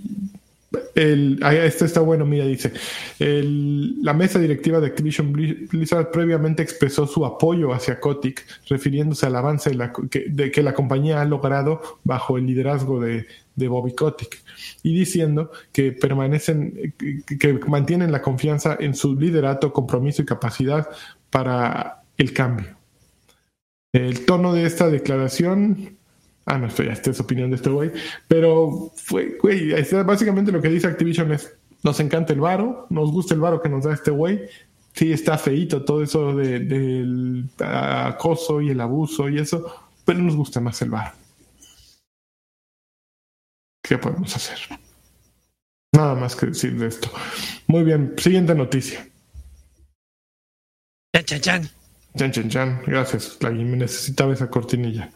el, 0.95 1.39
esto 1.43 1.85
está 1.85 2.01
bueno, 2.01 2.25
mira, 2.25 2.45
dice, 2.45 2.73
la 3.19 4.13
mesa 4.13 4.39
directiva 4.39 4.79
de 4.79 4.87
Activision 4.87 5.31
Blizzard 5.31 6.11
previamente 6.11 6.61
expresó 6.61 7.07
su 7.07 7.25
apoyo 7.25 7.73
hacia 7.73 7.99
Kotick, 7.99 8.45
refiriéndose 8.67 9.25
al 9.25 9.35
avance 9.35 9.71
de, 9.71 10.51
que, 10.51 10.63
la 10.63 10.73
compañía 10.73 11.21
ha 11.21 11.25
logrado 11.25 11.99
bajo 12.03 12.37
el 12.37 12.45
liderazgo 12.45 12.99
de, 12.99 13.27
Bobby 13.55 13.95
Kotick 13.95 14.43
y 14.83 14.93
diciendo 14.93 15.51
que 15.71 15.91
permanecen, 15.91 16.93
que, 16.97 17.59
mantienen 17.67 18.11
la 18.11 18.21
confianza 18.21 18.77
en 18.79 18.93
su 18.93 19.15
liderato, 19.15 19.73
compromiso 19.73 20.21
y 20.21 20.25
capacidad 20.25 20.87
para 21.29 22.03
el 22.17 22.33
cambio. 22.33 22.77
El 23.93 24.25
tono 24.25 24.53
de 24.53 24.65
esta 24.65 24.89
declaración 24.89 25.96
Ah, 26.49 26.57
no, 26.57 26.67
esto 26.67 26.81
ya, 26.81 26.93
esta 26.93 27.11
es 27.11 27.19
opinión 27.19 27.49
de 27.49 27.57
este 27.57 27.69
güey. 27.69 27.91
Pero 28.29 28.93
fue, 28.95 29.37
güey, 29.41 29.73
básicamente 30.05 30.51
lo 30.51 30.61
que 30.61 30.69
dice 30.69 30.87
Activision 30.87 31.33
es, 31.33 31.53
nos 31.83 31.99
encanta 31.99 32.31
el 32.31 32.39
varo, 32.39 32.87
nos 32.89 33.11
gusta 33.11 33.33
el 33.33 33.41
varo 33.41 33.61
que 33.61 33.67
nos 33.67 33.83
da 33.83 33.93
este 33.93 34.11
güey. 34.11 34.47
Sí, 34.93 35.11
está 35.11 35.37
feito 35.37 35.83
todo 35.83 36.01
eso 36.01 36.33
del 36.33 37.49
acoso 37.59 38.61
y 38.61 38.69
el 38.69 38.79
abuso 38.79 39.27
y 39.27 39.39
eso, 39.39 39.89
pero 40.05 40.19
nos 40.19 40.37
gusta 40.37 40.61
más 40.61 40.81
el 40.81 40.89
varo. 40.89 41.11
¿Qué 43.83 43.97
podemos 43.97 44.33
hacer? 44.33 44.57
Nada 45.93 46.15
más 46.15 46.33
que 46.33 46.47
decir 46.47 46.79
de 46.79 46.87
esto. 46.87 47.11
Muy 47.67 47.83
bien, 47.83 48.15
siguiente 48.17 48.55
noticia. 48.55 49.05
Chan, 51.13 51.25
chan, 51.25 51.41
chan. 51.41 51.69
Chan, 52.17 52.31
chan, 52.31 52.49
chan. 52.49 52.81
Gracias, 52.87 53.37
Me 53.41 53.75
necesitaba 53.75 54.33
esa 54.33 54.49
cortinilla. 54.49 55.11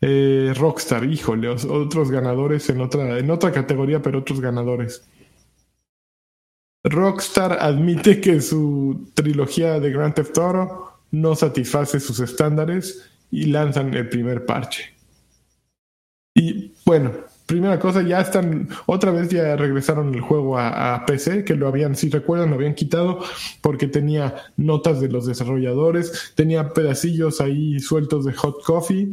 Eh, 0.00 0.52
Rockstar, 0.56 1.04
híjole, 1.04 1.48
otros 1.48 2.10
ganadores 2.10 2.68
en 2.70 2.80
otra, 2.80 3.18
en 3.18 3.30
otra 3.30 3.50
categoría, 3.50 4.00
pero 4.00 4.20
otros 4.20 4.40
ganadores. 4.40 5.02
Rockstar 6.84 7.58
admite 7.60 8.20
que 8.20 8.40
su 8.40 9.10
trilogía 9.14 9.80
de 9.80 9.90
Grand 9.90 10.14
Theft 10.14 10.38
Auto 10.38 10.92
no 11.10 11.34
satisface 11.34 11.98
sus 11.98 12.20
estándares 12.20 13.10
y 13.30 13.46
lanzan 13.46 13.92
el 13.94 14.08
primer 14.08 14.46
parche. 14.46 14.94
Y 16.34 16.72
bueno, 16.86 17.10
primera 17.46 17.80
cosa, 17.80 18.02
ya 18.02 18.20
están, 18.20 18.68
otra 18.86 19.10
vez 19.10 19.28
ya 19.28 19.56
regresaron 19.56 20.14
el 20.14 20.20
juego 20.20 20.56
a, 20.56 20.94
a, 20.94 21.04
PC, 21.04 21.44
que 21.44 21.56
lo 21.56 21.66
habían, 21.66 21.96
si 21.96 22.10
recuerdan, 22.10 22.50
lo 22.50 22.56
habían 22.56 22.74
quitado 22.74 23.18
porque 23.60 23.88
tenía 23.88 24.36
notas 24.56 25.00
de 25.00 25.08
los 25.08 25.26
desarrolladores, 25.26 26.32
tenía 26.36 26.68
pedacillos 26.68 27.40
ahí 27.40 27.80
sueltos 27.80 28.24
de 28.24 28.34
hot 28.34 28.62
coffee 28.62 29.12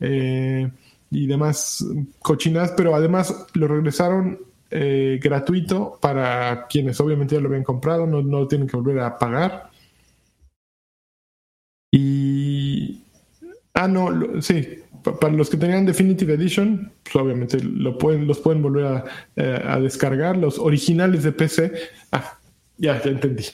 eh, 0.00 0.70
y 1.10 1.26
demás 1.26 1.84
cochinas, 2.20 2.72
pero 2.76 2.94
además 2.94 3.46
lo 3.54 3.68
regresaron 3.68 4.38
eh, 4.70 5.20
gratuito 5.22 5.98
para 6.00 6.66
quienes 6.66 7.00
obviamente 7.00 7.36
ya 7.36 7.40
lo 7.40 7.48
habían 7.48 7.64
comprado, 7.64 8.06
no, 8.06 8.22
no 8.22 8.48
tienen 8.48 8.68
que 8.68 8.76
volver 8.76 9.00
a 9.00 9.18
pagar. 9.18 9.70
Y. 11.90 13.02
Ah, 13.74 13.88
no, 13.88 14.42
sí. 14.42 14.82
Para 15.20 15.32
los 15.32 15.48
que 15.50 15.56
tenían 15.56 15.86
Definitive 15.86 16.34
Edition, 16.34 16.92
pues 17.04 17.14
obviamente 17.16 17.62
lo 17.62 17.96
pueden, 17.96 18.26
los 18.26 18.40
pueden 18.40 18.60
volver 18.60 18.86
a, 18.86 19.04
eh, 19.36 19.62
a 19.64 19.78
descargar. 19.78 20.36
Los 20.36 20.58
originales 20.58 21.22
de 21.22 21.32
PC. 21.32 21.72
Ah, 22.10 22.38
ya, 22.76 23.00
ya 23.02 23.10
entendí 23.10 23.44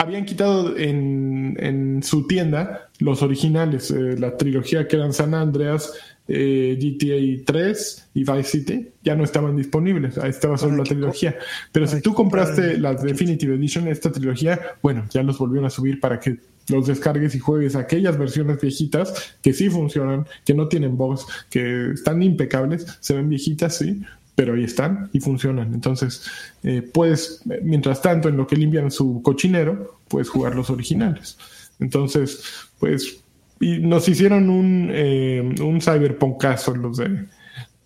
habían 0.00 0.24
quitado 0.24 0.76
en, 0.78 2.00
su 2.02 2.26
tienda 2.26 2.88
los 2.98 3.22
originales, 3.22 3.90
eh, 3.90 4.16
la 4.18 4.36
trilogía 4.36 4.88
que 4.88 4.96
eran 4.96 5.12
San 5.12 5.34
Andreas, 5.34 5.92
eh, 6.26 6.78
GTA 6.80 7.44
3 7.44 8.08
y 8.14 8.20
Vice 8.20 8.44
City, 8.44 8.88
ya 9.02 9.14
no 9.14 9.24
estaban 9.24 9.56
disponibles, 9.56 10.16
ahí 10.16 10.30
estaba 10.30 10.56
solo 10.56 10.78
la 10.78 10.84
trilogía. 10.84 11.36
Pero 11.70 11.86
si 11.86 12.00
tú 12.00 12.14
compraste 12.14 12.78
la 12.78 12.94
Definitive 12.94 13.54
Edition, 13.56 13.88
esta 13.88 14.10
trilogía, 14.10 14.58
bueno, 14.82 15.04
ya 15.10 15.22
los 15.22 15.38
volvieron 15.38 15.66
a 15.66 15.70
subir 15.70 16.00
para 16.00 16.18
que 16.18 16.38
los 16.68 16.86
descargues 16.86 17.34
y 17.34 17.38
juegues 17.38 17.76
aquellas 17.76 18.16
versiones 18.16 18.60
viejitas 18.60 19.36
que 19.42 19.52
sí 19.52 19.68
funcionan, 19.68 20.26
que 20.46 20.54
no 20.54 20.68
tienen 20.68 20.96
bugs, 20.96 21.26
que 21.50 21.90
están 21.90 22.22
impecables, 22.22 22.86
se 23.00 23.14
ven 23.14 23.28
viejitas, 23.28 23.76
sí, 23.76 24.00
pero 24.40 24.54
ahí 24.54 24.64
están 24.64 25.10
y 25.12 25.20
funcionan. 25.20 25.74
Entonces, 25.74 26.24
eh, 26.62 26.80
puedes, 26.80 27.42
mientras 27.62 28.00
tanto, 28.00 28.30
en 28.30 28.38
lo 28.38 28.46
que 28.46 28.56
limpian 28.56 28.90
su 28.90 29.20
cochinero, 29.20 30.00
puedes 30.08 30.30
jugar 30.30 30.54
los 30.54 30.70
originales. 30.70 31.36
Entonces, 31.78 32.42
pues, 32.78 33.18
y 33.60 33.80
nos 33.80 34.08
hicieron 34.08 34.48
un, 34.48 34.88
eh, 34.94 35.42
un 35.62 35.82
cyberpunkazo 35.82 36.74
los 36.74 36.96
de, 36.96 37.26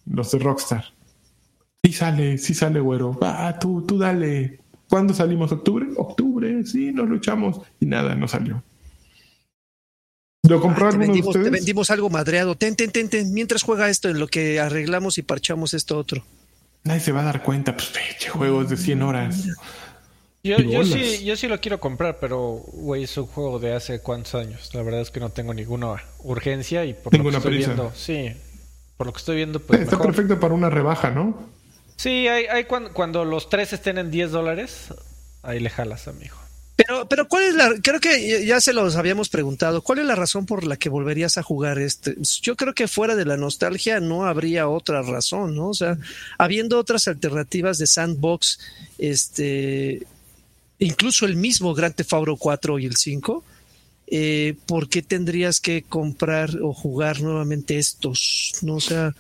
los 0.07 0.31
de 0.31 0.39
Rockstar. 0.39 0.85
Sí 1.83 1.93
sale, 1.93 2.39
sí 2.39 2.55
sale, 2.55 2.79
güero. 2.79 3.19
Ah, 3.21 3.59
tú, 3.61 3.83
tú 3.83 3.99
dale. 3.99 4.61
¿Cuándo 4.89 5.13
salimos? 5.13 5.51
¿Octubre? 5.51 5.89
Octubre, 5.97 6.65
sí, 6.67 6.93
nos 6.93 7.09
luchamos. 7.09 7.63
Y 7.81 7.87
nada, 7.87 8.15
no 8.15 8.29
salió. 8.29 8.63
¿Lo 10.49 10.61
compró 10.61 10.89
te, 10.91 10.99
vendimos, 10.99 11.33
te 11.33 11.51
vendimos 11.51 11.91
algo 11.91 12.11
madreado. 12.11 12.55
Ten, 12.55 12.77
ten, 12.77 12.93
ten, 12.93 13.09
ten. 13.09 13.35
Mientras 13.35 13.65
juega 13.65 13.91
esto 13.91 14.09
en 14.09 14.21
lo 14.21 14.29
que 14.29 14.61
arreglamos 14.61 15.19
y 15.19 15.23
parchamos 15.23 15.75
esto 15.75 15.99
otro. 15.99 16.23
Nadie 16.85 17.01
se 17.01 17.12
va 17.12 17.22
a 17.22 17.24
dar 17.24 17.43
cuenta, 17.43 17.74
pues, 17.74 17.93
juegos 18.30 18.68
de 18.68 18.76
100 18.76 19.03
horas. 19.03 19.45
Yo, 20.43 20.59
yo, 20.59 20.85
sí, 20.85 21.24
yo 21.24 21.37
sí 21.37 21.49
lo 21.49 21.59
quiero 21.59 21.80
comprar, 21.80 22.18
pero, 22.20 22.61
güey, 22.72 23.05
es 23.05 23.16
un 23.16 23.26
juego 23.26 23.59
de 23.59 23.72
hace 23.72 24.01
cuántos 24.01 24.35
años. 24.35 24.68
La 24.74 24.82
verdad 24.82 25.01
es 25.01 25.11
que 25.11 25.18
no 25.18 25.30
tengo 25.30 25.55
ninguna 25.55 26.05
urgencia 26.18 26.85
y 26.85 26.93
por 26.93 27.16
lo 27.16 27.30
que 27.30 27.37
estoy 27.39 27.57
viendo, 27.57 27.93
sí, 27.95 28.37
por 28.99 29.07
lo 29.07 29.14
que 29.14 29.18
estoy 29.18 29.37
viendo, 29.37 29.61
pues. 29.61 29.80
Está 29.80 29.99
perfecto 29.99 30.39
para 30.39 30.53
una 30.53 30.68
rebaja, 30.68 31.11
¿no? 31.11 31.49
Sí, 31.97 32.28
hay, 32.28 32.45
hay 32.45 32.64
cuando, 32.64 32.93
cuando 32.93 33.24
los 33.24 33.49
tres 33.49 33.72
estén 33.72 33.97
en 33.97 34.11
10 34.11 34.32
dólares, 34.32 34.93
ahí 35.43 35.61
le 35.61 35.70
jalas, 35.70 36.07
amigo. 36.09 36.37
Pero, 36.77 37.09
pero 37.09 37.29
¿cuál 37.29 37.45
es 37.45 37.55
la, 37.55 37.72
creo 37.81 38.01
que 38.01 38.45
ya 38.45 38.61
se 38.61 38.72
los 38.72 38.97
habíamos 38.97 39.29
preguntado, 39.29 39.83
¿cuál 39.83 40.01
es 40.01 40.07
la 40.07 40.16
razón 40.16 40.45
por 40.45 40.64
la 40.64 40.77
que 40.77 40.89
volverías 40.89 41.39
a 41.39 41.43
jugar 41.43 41.79
este? 41.79 42.16
Yo 42.43 42.57
creo 42.57 42.75
que 42.75 42.89
fuera 42.89 43.14
de 43.14 43.25
la 43.25 43.37
nostalgia 43.37 44.01
no 44.01 44.25
habría 44.25 44.68
otra 44.68 45.03
razón, 45.03 45.55
¿no? 45.55 45.68
O 45.68 45.75
sea, 45.75 45.99
habiendo 46.37 46.79
otras 46.79 47.07
alternativas 47.07 47.79
de 47.79 47.87
sandbox, 47.87 48.59
este, 48.99 50.05
incluso 50.81 51.27
el 51.27 51.37
mismo 51.37 51.75
Grand 51.75 51.95
Theft 51.95 52.12
Auto 52.12 52.37
4 52.37 52.81
y 52.81 52.87
el 52.87 52.97
5, 52.97 53.45
eh, 54.09 54.57
¿por 54.66 54.89
qué 54.89 55.03
tendrías 55.03 55.61
que 55.61 55.83
comprar 55.83 56.59
o 56.61 56.75
jugar 56.75 57.20
nuevamente 57.20 57.79
estos? 57.79 58.55
¿No? 58.62 58.77
O 58.77 58.81
sea, 58.81 59.14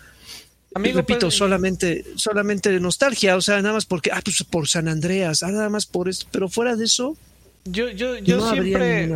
Amigo, 0.74 0.96
repito, 0.96 1.26
pues, 1.26 1.36
solamente, 1.36 2.04
solamente 2.16 2.72
de 2.72 2.80
nostalgia, 2.80 3.36
o 3.36 3.40
sea, 3.40 3.62
nada 3.62 3.74
más 3.74 3.86
porque, 3.86 4.10
ah, 4.12 4.20
pues 4.24 4.42
por 4.42 4.66
San 4.66 4.88
Andreas, 4.88 5.44
ah, 5.44 5.52
nada 5.52 5.70
más 5.70 5.86
por 5.86 6.08
esto, 6.08 6.26
pero 6.32 6.48
fuera 6.48 6.74
de 6.74 6.86
eso, 6.86 7.16
yo, 7.64 7.88
yo, 7.90 8.16
yo 8.18 8.50
siempre, 8.50 9.08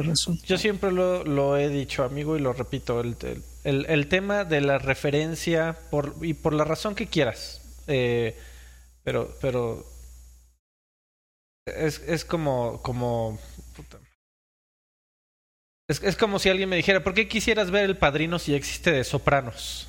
yo 0.44 0.58
siempre 0.58 0.92
lo, 0.92 1.24
lo, 1.24 1.56
he 1.56 1.68
dicho, 1.68 2.04
amigo, 2.04 2.36
y 2.36 2.40
lo 2.40 2.52
repito, 2.52 3.00
el, 3.00 3.16
el, 3.64 3.86
el, 3.88 4.08
tema 4.08 4.44
de 4.44 4.60
la 4.60 4.78
referencia, 4.78 5.76
por, 5.90 6.14
y 6.22 6.34
por 6.34 6.54
la 6.54 6.64
razón 6.64 6.94
que 6.94 7.06
quieras, 7.06 7.60
eh, 7.86 8.36
pero, 9.04 9.36
pero 9.40 9.84
es, 11.66 12.02
es 12.06 12.24
como, 12.24 12.80
como, 12.82 13.38
Es, 15.88 16.02
es 16.02 16.16
como 16.16 16.38
si 16.38 16.48
alguien 16.48 16.68
me 16.68 16.76
dijera, 16.76 17.02
¿por 17.02 17.14
qué 17.14 17.28
quisieras 17.28 17.70
ver 17.70 17.84
El 17.84 17.96
Padrino 17.96 18.38
si 18.38 18.54
existe 18.54 18.92
de 18.92 19.04
Sopranos? 19.04 19.88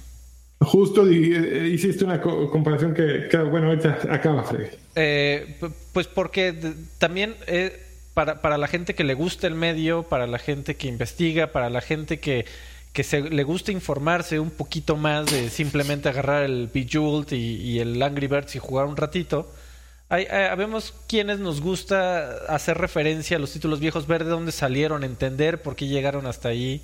Justo 0.62 1.08
eh, 1.08 1.70
hiciste 1.74 2.04
una 2.04 2.22
comparación 2.22 2.94
que, 2.94 3.30
bueno, 3.50 3.68
ahorita 3.68 4.00
acaba, 4.10 4.44
Freddy. 4.44 4.70
Eh, 4.96 5.58
pues 5.94 6.08
porque 6.08 6.54
también... 6.98 7.36
Eh, 7.48 7.86
para, 8.20 8.42
para 8.42 8.58
la 8.58 8.68
gente 8.68 8.96
que 8.96 9.06
le 9.06 9.14
gusta 9.14 9.48
el 9.48 9.56
medio, 9.56 10.04
para 10.04 10.28
la 10.28 10.40
gente 10.40 10.76
que 10.76 10.90
investiga, 10.90 11.54
para 11.54 11.70
la 11.70 11.80
gente 11.80 12.20
que, 12.20 12.46
que 12.92 13.06
se, 13.06 13.22
le 13.22 13.46
gusta 13.46 13.72
informarse 13.72 14.42
un 14.42 14.52
poquito 14.52 14.98
más 14.98 15.28
de 15.28 15.50
simplemente 15.50 16.10
agarrar 16.10 16.44
el 16.44 16.68
Bejeweled 16.68 17.32
y, 17.32 17.80
el 17.80 18.04
Angry 18.04 18.28
Birds 18.28 18.58
y 18.58 18.60
jugar 18.60 18.88
un 18.88 18.98
ratito. 18.98 19.50
Hay, 20.10 20.28
vemos 20.58 20.94
quienes 21.08 21.40
nos 21.40 21.62
gusta 21.62 22.44
hacer 22.54 22.78
referencia 22.78 23.38
a 23.38 23.40
los 23.40 23.54
títulos 23.54 23.80
viejos, 23.80 24.06
ver 24.06 24.26
de 24.26 24.32
dónde 24.32 24.52
salieron, 24.52 25.06
entender 25.06 25.62
por 25.62 25.78
qué 25.78 25.88
llegaron 25.88 26.28
hasta 26.28 26.50
ahí. 26.50 26.82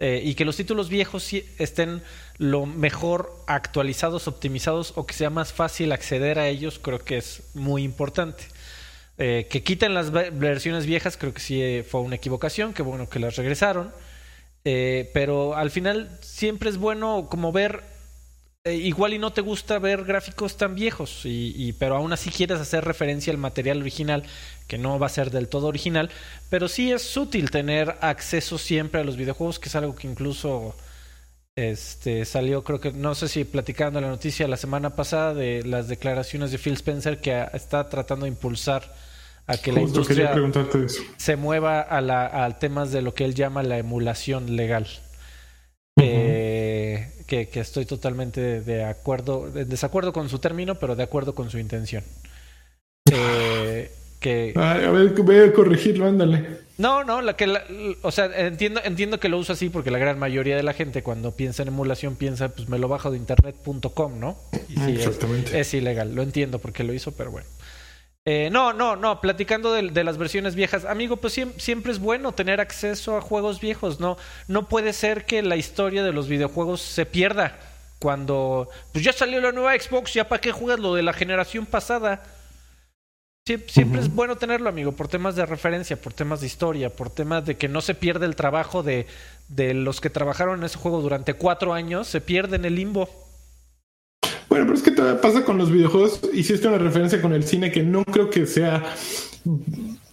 Eh, 0.00 0.22
y 0.24 0.34
que 0.34 0.44
los 0.44 0.56
títulos 0.56 0.88
viejos 0.88 1.32
estén 1.60 2.02
lo 2.38 2.66
mejor 2.66 3.32
actualizados, 3.46 4.26
optimizados 4.26 4.92
o 4.96 5.06
que 5.06 5.14
sea 5.14 5.30
más 5.30 5.52
fácil 5.52 5.92
acceder 5.92 6.40
a 6.40 6.48
ellos, 6.48 6.80
creo 6.80 6.98
que 6.98 7.18
es 7.18 7.44
muy 7.54 7.84
importante. 7.84 8.42
Eh, 9.16 9.46
que 9.48 9.62
quiten 9.62 9.94
las 9.94 10.10
versiones 10.10 10.86
viejas, 10.86 11.16
creo 11.16 11.32
que 11.32 11.40
sí 11.40 11.62
eh, 11.62 11.86
fue 11.88 12.00
una 12.00 12.16
equivocación, 12.16 12.74
que 12.74 12.82
bueno 12.82 13.08
que 13.08 13.20
las 13.20 13.36
regresaron. 13.36 13.92
Eh, 14.64 15.10
pero 15.14 15.54
al 15.56 15.70
final 15.70 16.18
siempre 16.22 16.70
es 16.70 16.78
bueno 16.78 17.28
como 17.30 17.52
ver, 17.52 17.82
igual 18.64 19.12
y 19.12 19.18
no 19.18 19.32
te 19.32 19.42
gusta 19.42 19.78
ver 19.78 20.04
gráficos 20.04 20.56
tan 20.56 20.74
viejos, 20.74 21.20
y, 21.24 21.74
pero 21.74 21.96
aún 21.96 22.14
así 22.14 22.30
quieres 22.30 22.58
hacer 22.60 22.82
referencia 22.82 23.30
al 23.30 23.38
material 23.38 23.82
original, 23.82 24.24
que 24.66 24.78
no 24.78 24.98
va 24.98 25.06
a 25.06 25.10
ser 25.10 25.30
del 25.30 25.48
todo 25.48 25.66
original, 25.66 26.10
pero 26.48 26.66
sí 26.68 26.90
es 26.90 27.14
útil 27.16 27.50
tener 27.50 27.96
acceso 28.00 28.56
siempre 28.56 29.02
a 29.02 29.04
los 29.04 29.18
videojuegos, 29.18 29.58
que 29.58 29.68
es 29.68 29.74
algo 29.76 29.94
que 29.94 30.08
incluso 30.08 30.74
Este 31.56 32.24
salió, 32.24 32.64
creo 32.64 32.80
que, 32.80 32.92
no 32.92 33.14
sé 33.14 33.28
si 33.28 33.44
platicando 33.44 34.00
la 34.00 34.08
noticia 34.08 34.48
la 34.48 34.56
semana 34.56 34.96
pasada 34.96 35.34
de 35.34 35.62
las 35.62 35.86
declaraciones 35.86 36.50
de 36.50 36.58
Phil 36.58 36.72
Spencer 36.72 37.20
que 37.20 37.46
está 37.52 37.88
tratando 37.88 38.24
de 38.24 38.30
impulsar 38.30 38.92
a 39.46 39.56
que 39.56 39.70
la 39.70 39.82
industria 39.82 40.34
se 41.16 41.36
mueva 41.36 41.80
a, 41.80 42.00
la, 42.00 42.58
temas 42.58 42.90
de 42.90 43.02
lo 43.02 43.14
que 43.14 43.24
él 43.24 43.34
llama 43.34 43.62
la 43.62 43.78
emulación 43.78 44.56
legal. 44.56 44.88
Eh, 46.00 47.08
que, 47.28 47.48
estoy 47.52 47.86
totalmente 47.86 48.60
de 48.60 48.82
acuerdo, 48.82 49.46
en 49.54 49.68
desacuerdo 49.68 50.12
con 50.12 50.28
su 50.28 50.40
término, 50.40 50.74
pero 50.80 50.96
de 50.96 51.04
acuerdo 51.04 51.36
con 51.36 51.50
su 51.50 51.58
intención. 51.58 52.02
Eh, 53.12 53.90
que... 54.18 54.54
a 54.56 54.78
ver, 54.90 55.10
voy 55.10 55.36
a 55.36 55.52
corregirlo, 55.52 56.06
ándale. 56.06 56.63
No, 56.76 57.04
no, 57.04 57.22
la 57.22 57.36
que 57.36 57.96
o 58.02 58.10
sea, 58.10 58.26
entiendo, 58.46 58.80
entiendo 58.84 59.20
que 59.20 59.28
lo 59.28 59.38
uso 59.38 59.52
así 59.52 59.68
porque 59.68 59.92
la 59.92 59.98
gran 59.98 60.18
mayoría 60.18 60.56
de 60.56 60.64
la 60.64 60.72
gente 60.72 61.02
cuando 61.02 61.32
piensa 61.32 61.62
en 61.62 61.68
emulación 61.68 62.16
piensa, 62.16 62.48
pues 62.48 62.68
me 62.68 62.78
lo 62.78 62.88
bajo 62.88 63.12
de 63.12 63.16
internet.com, 63.16 64.18
¿no? 64.18 64.36
Y 64.68 64.74
sí, 64.74 64.92
Exactamente. 64.92 65.58
Es, 65.58 65.72
ilegal, 65.72 66.14
lo 66.14 66.22
entiendo 66.22 66.58
porque 66.58 66.82
lo 66.82 66.92
hizo, 66.92 67.12
pero 67.12 67.30
bueno. 67.30 67.46
Eh, 68.26 68.48
no, 68.50 68.72
no, 68.72 68.96
no, 68.96 69.20
platicando 69.20 69.74
de, 69.74 70.02
las 70.02 70.16
versiones 70.16 70.54
viejas, 70.54 70.86
amigo, 70.86 71.18
pues 71.18 71.38
siempre, 71.58 71.92
es 71.92 71.98
bueno 71.98 72.32
tener 72.32 72.58
acceso 72.60 73.18
a 73.18 73.20
juegos 73.20 73.60
viejos, 73.60 74.00
¿no? 74.00 74.16
No 74.48 74.68
puede 74.68 74.94
ser 74.94 75.26
que 75.26 75.42
la 75.42 75.56
historia 75.56 76.02
de 76.02 76.12
los 76.12 76.26
videojuegos 76.26 76.80
se 76.80 77.04
pierda 77.04 77.58
cuando, 78.00 78.68
pues 78.92 79.04
ya 79.04 79.12
salió 79.12 79.42
la 79.42 79.52
nueva 79.52 79.78
Xbox, 79.78 80.14
ya 80.14 80.26
para 80.26 80.40
qué 80.40 80.52
juegas 80.52 80.80
lo 80.80 80.94
de 80.94 81.02
la 81.02 81.12
generación 81.12 81.66
pasada. 81.66 82.22
Siempre, 83.46 84.00
es 84.00 84.14
bueno 84.14 84.36
tenerlo, 84.36 84.70
amigo, 84.70 84.92
por 84.92 85.06
temas 85.06 85.36
de 85.36 85.44
referencia, 85.44 86.00
por 86.00 86.14
temas 86.14 86.40
de 86.40 86.46
historia, 86.46 86.88
por 86.88 87.10
temas 87.10 87.44
de 87.44 87.58
que 87.58 87.68
no 87.68 87.82
se 87.82 87.94
pierda 87.94 88.24
el 88.24 88.36
trabajo 88.36 88.82
de, 88.82 89.06
de 89.48 89.74
los 89.74 90.00
que 90.00 90.08
trabajaron 90.08 90.60
en 90.60 90.64
ese 90.64 90.78
juego 90.78 91.02
durante 91.02 91.34
cuatro 91.34 91.74
años, 91.74 92.08
se 92.08 92.22
pierde 92.22 92.56
en 92.56 92.64
el 92.64 92.76
limbo. 92.76 93.06
Bueno, 94.48 94.64
pero 94.64 94.72
es 94.72 94.82
que 94.82 94.92
pasa 94.92 95.44
con 95.44 95.58
los 95.58 95.70
videojuegos. 95.70 96.22
Hiciste 96.32 96.68
una 96.68 96.78
referencia 96.78 97.20
con 97.20 97.34
el 97.34 97.44
cine 97.44 97.70
que 97.70 97.82
no 97.82 98.02
creo 98.06 98.30
que 98.30 98.46
sea 98.46 98.82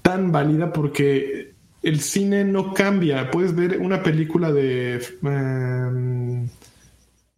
tan 0.02 0.34
válida 0.34 0.74
porque 0.74 1.54
el 1.84 2.02
cine 2.02 2.44
no 2.44 2.74
cambia. 2.74 3.32
Puedes 3.32 3.56
ver 3.56 3.78
una 3.78 4.04
película 4.04 4.52
de, 4.52 4.96
em, 5.24 6.50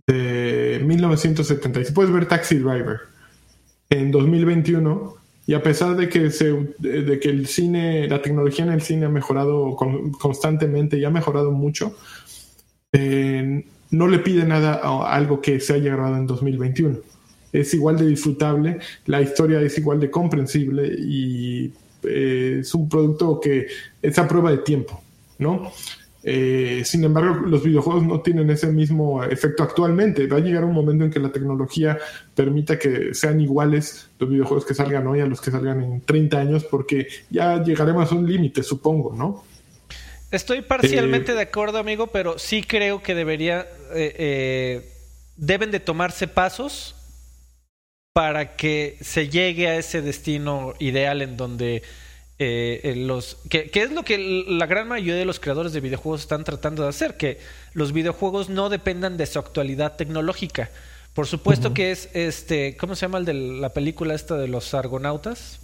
de 0.08 0.82
1976. 0.84 1.94
Puedes 1.94 2.12
ver 2.12 2.28
Taxi 2.28 2.56
Driver 2.56 3.02
en 3.92 4.10
2021 4.10 5.23
y 5.46 5.54
a 5.54 5.64
pesar 5.64 5.96
de 5.96 6.08
que, 6.08 6.30
se, 6.30 6.54
de 6.80 7.20
que 7.20 7.30
el 7.30 7.48
cine, 7.48 8.08
la 8.08 8.22
tecnología 8.22 8.64
en 8.64 8.72
el 8.72 8.82
cine 8.82 9.08
ha 9.08 9.10
mejorado 9.10 9.76
constantemente 10.20 10.98
y 10.98 11.04
ha 11.04 11.10
mejorado 11.10 11.52
mucho, 11.52 11.96
eh, 12.94 13.66
no 13.92 14.08
le 14.08 14.20
pide 14.20 14.46
nada 14.46 14.80
a 14.82 15.14
algo 15.14 15.42
que 15.42 15.60
se 15.60 15.74
haya 15.74 15.92
grabado 15.92 16.18
en 16.18 16.28
2021. 16.28 17.00
Es 17.52 17.74
igual 17.74 17.98
de 17.98 18.08
disfrutable, 18.08 18.80
la 19.06 19.22
historia 19.22 19.60
es 19.62 19.78
igual 19.78 20.00
de 20.00 20.10
comprensible 20.10 20.88
y 20.98 21.74
eh, 22.04 22.58
es 22.62 22.74
un 22.74 22.88
producto 22.88 23.40
que 23.40 23.68
es 24.02 24.18
a 24.18 24.28
prueba 24.28 24.50
de 24.50 24.60
tiempo, 24.60 25.04
¿no? 25.38 25.72
Eh, 26.26 26.84
sin 26.86 27.04
embargo, 27.04 27.36
los 27.46 27.64
videojuegos 27.64 28.04
no 28.04 28.22
tienen 28.22 28.50
ese 28.50 28.68
mismo 28.68 29.24
efecto 29.24 29.64
actualmente. 29.64 30.26
Va 30.28 30.38
a 30.38 30.40
llegar 30.40 30.64
un 30.64 30.74
momento 30.74 31.04
en 31.04 31.12
que 31.12 31.20
la 31.20 31.32
tecnología 31.32 31.98
permita 32.34 32.80
que 32.80 33.14
sean 33.14 33.42
iguales 33.42 34.10
los 34.20 34.30
videojuegos 34.30 34.66
que 34.66 34.74
salgan 34.74 35.06
hoy 35.08 35.20
a 35.20 35.26
los 35.26 35.42
que 35.42 35.52
salgan 35.52 35.84
en 35.84 36.02
30 36.02 36.40
años, 36.40 36.64
porque 36.64 37.08
ya 37.30 37.62
llegaremos 37.62 38.12
a 38.12 38.16
un 38.16 38.26
límite, 38.26 38.64
supongo, 38.64 39.14
¿no? 39.14 39.44
Estoy 40.32 40.62
parcialmente 40.62 41.34
eh, 41.34 41.36
de 41.36 41.42
acuerdo, 41.42 41.78
amigo, 41.78 42.08
pero 42.08 42.40
sí 42.40 42.64
creo 42.64 43.04
que 43.04 43.16
debería, 43.16 43.68
eh, 43.94 44.90
deben 45.36 45.72
de 45.72 45.82
tomarse 45.82 46.28
pasos 46.28 46.96
para 48.14 48.56
que 48.56 48.98
se 49.02 49.28
llegue 49.28 49.68
a 49.68 49.76
ese 49.76 50.02
destino 50.02 50.74
ideal 50.80 51.22
en 51.22 51.36
donde 51.36 51.84
eh, 52.44 52.96
los 52.96 53.38
que, 53.50 53.70
es 53.74 53.92
lo 53.92 54.04
que 54.04 54.46
la 54.48 54.66
gran 54.66 54.88
mayoría 54.88 55.16
de 55.16 55.26
los 55.26 55.40
creadores 55.40 55.74
de 55.74 55.82
videojuegos 55.82 56.22
están 56.22 56.44
tratando 56.44 56.84
de 56.84 56.90
hacer, 56.90 57.18
que 57.18 57.40
los 57.74 57.94
videojuegos 57.94 58.50
no 58.50 58.70
dependan 58.70 59.18
de 59.18 59.26
su 59.26 59.40
actualidad 59.40 59.96
tecnológica. 59.96 60.70
Por 61.14 61.28
supuesto 61.28 61.74
que 61.74 61.92
es 61.92 62.10
este, 62.14 62.76
¿cómo 62.78 62.96
se 62.96 63.02
llama 63.02 63.20
el 63.20 63.26
de 63.26 63.34
la 63.34 63.70
película 63.70 64.16
esta 64.16 64.36
de 64.36 64.48
los 64.48 64.74
argonautas? 64.74 65.60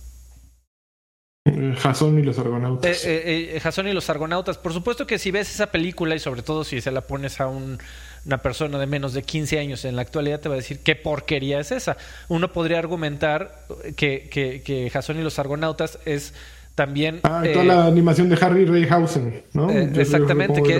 Eh, 1.46 1.76
Jason 1.78 2.20
y 2.20 2.22
los 2.22 2.38
argonautas. 2.38 3.06
Eh, 3.06 3.56
eh, 3.56 3.60
Jason 3.60 3.88
y 3.88 3.94
los 3.94 4.10
argonautas. 4.10 4.58
Por 4.58 4.74
supuesto 4.74 5.08
que 5.08 5.18
si 5.18 5.32
ves 5.32 5.54
esa 5.54 5.72
película 5.72 6.16
y 6.16 6.20
sobre 6.20 6.42
todo 6.44 6.64
si 6.64 6.82
se 6.82 6.92
la 6.92 7.02
pones 7.02 7.40
a 7.40 7.48
una 7.48 8.38
persona 8.44 8.78
de 8.78 8.86
menos 8.86 9.14
de 9.14 9.24
15 9.24 9.60
años 9.60 9.86
en 9.86 9.96
la 9.96 10.02
actualidad 10.02 10.40
te 10.40 10.50
va 10.50 10.56
a 10.56 10.58
decir 10.58 10.80
qué 10.80 10.96
porquería 10.96 11.60
es 11.60 11.72
esa. 11.72 11.98
Uno 12.28 12.52
podría 12.54 12.80
argumentar 12.80 13.66
que, 13.96 14.30
que, 14.30 14.62
que 14.62 14.90
Jason 14.90 15.20
y 15.20 15.24
los 15.24 15.40
argonautas 15.40 16.00
es 16.06 16.34
también... 16.80 17.20
Ah, 17.24 17.44
toda 17.52 17.66
la 17.66 17.86
animación 17.88 18.30
de 18.30 18.38
Harry 18.40 18.64
Rayhausen, 18.64 19.44
¿no? 19.52 19.70
Eh, 19.70 19.92
exactamente, 19.98 20.64
que, 20.64 20.80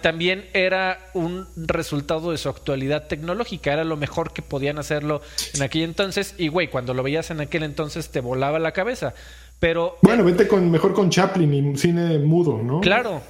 también 0.00 0.44
era 0.52 1.10
un 1.12 1.48
resultado 1.56 2.30
de 2.30 2.38
su 2.38 2.48
actualidad 2.48 3.08
tecnológica, 3.08 3.72
era 3.72 3.82
lo 3.82 3.96
mejor 3.96 4.32
que 4.32 4.42
podían 4.42 4.78
hacerlo 4.78 5.22
en 5.54 5.62
aquel 5.62 5.82
entonces 5.82 6.36
y, 6.38 6.46
güey, 6.46 6.68
cuando 6.68 6.94
lo 6.94 7.02
veías 7.02 7.32
en 7.32 7.40
aquel 7.40 7.64
entonces 7.64 8.10
te 8.10 8.20
volaba 8.20 8.60
la 8.60 8.70
cabeza. 8.70 9.12
Pero, 9.58 9.98
bueno, 10.02 10.22
vete 10.22 10.46
con 10.46 10.70
mejor 10.70 10.94
con 10.94 11.10
Chaplin 11.10 11.52
y 11.52 11.76
cine 11.78 12.16
mudo, 12.20 12.62
¿no? 12.62 12.80
Claro, 12.80 13.20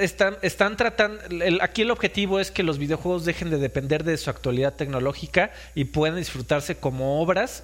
están, 0.00 0.34
están 0.42 0.76
tratando. 0.76 1.20
aquí 1.60 1.82
el 1.82 1.92
objetivo 1.92 2.40
es 2.40 2.50
que 2.50 2.64
los 2.64 2.78
videojuegos 2.78 3.24
dejen 3.24 3.48
de 3.48 3.58
depender 3.58 4.02
de 4.02 4.16
su 4.16 4.28
actualidad 4.28 4.74
tecnológica 4.74 5.52
y 5.76 5.84
puedan 5.84 6.16
disfrutarse 6.16 6.74
como 6.78 7.22
obras 7.22 7.62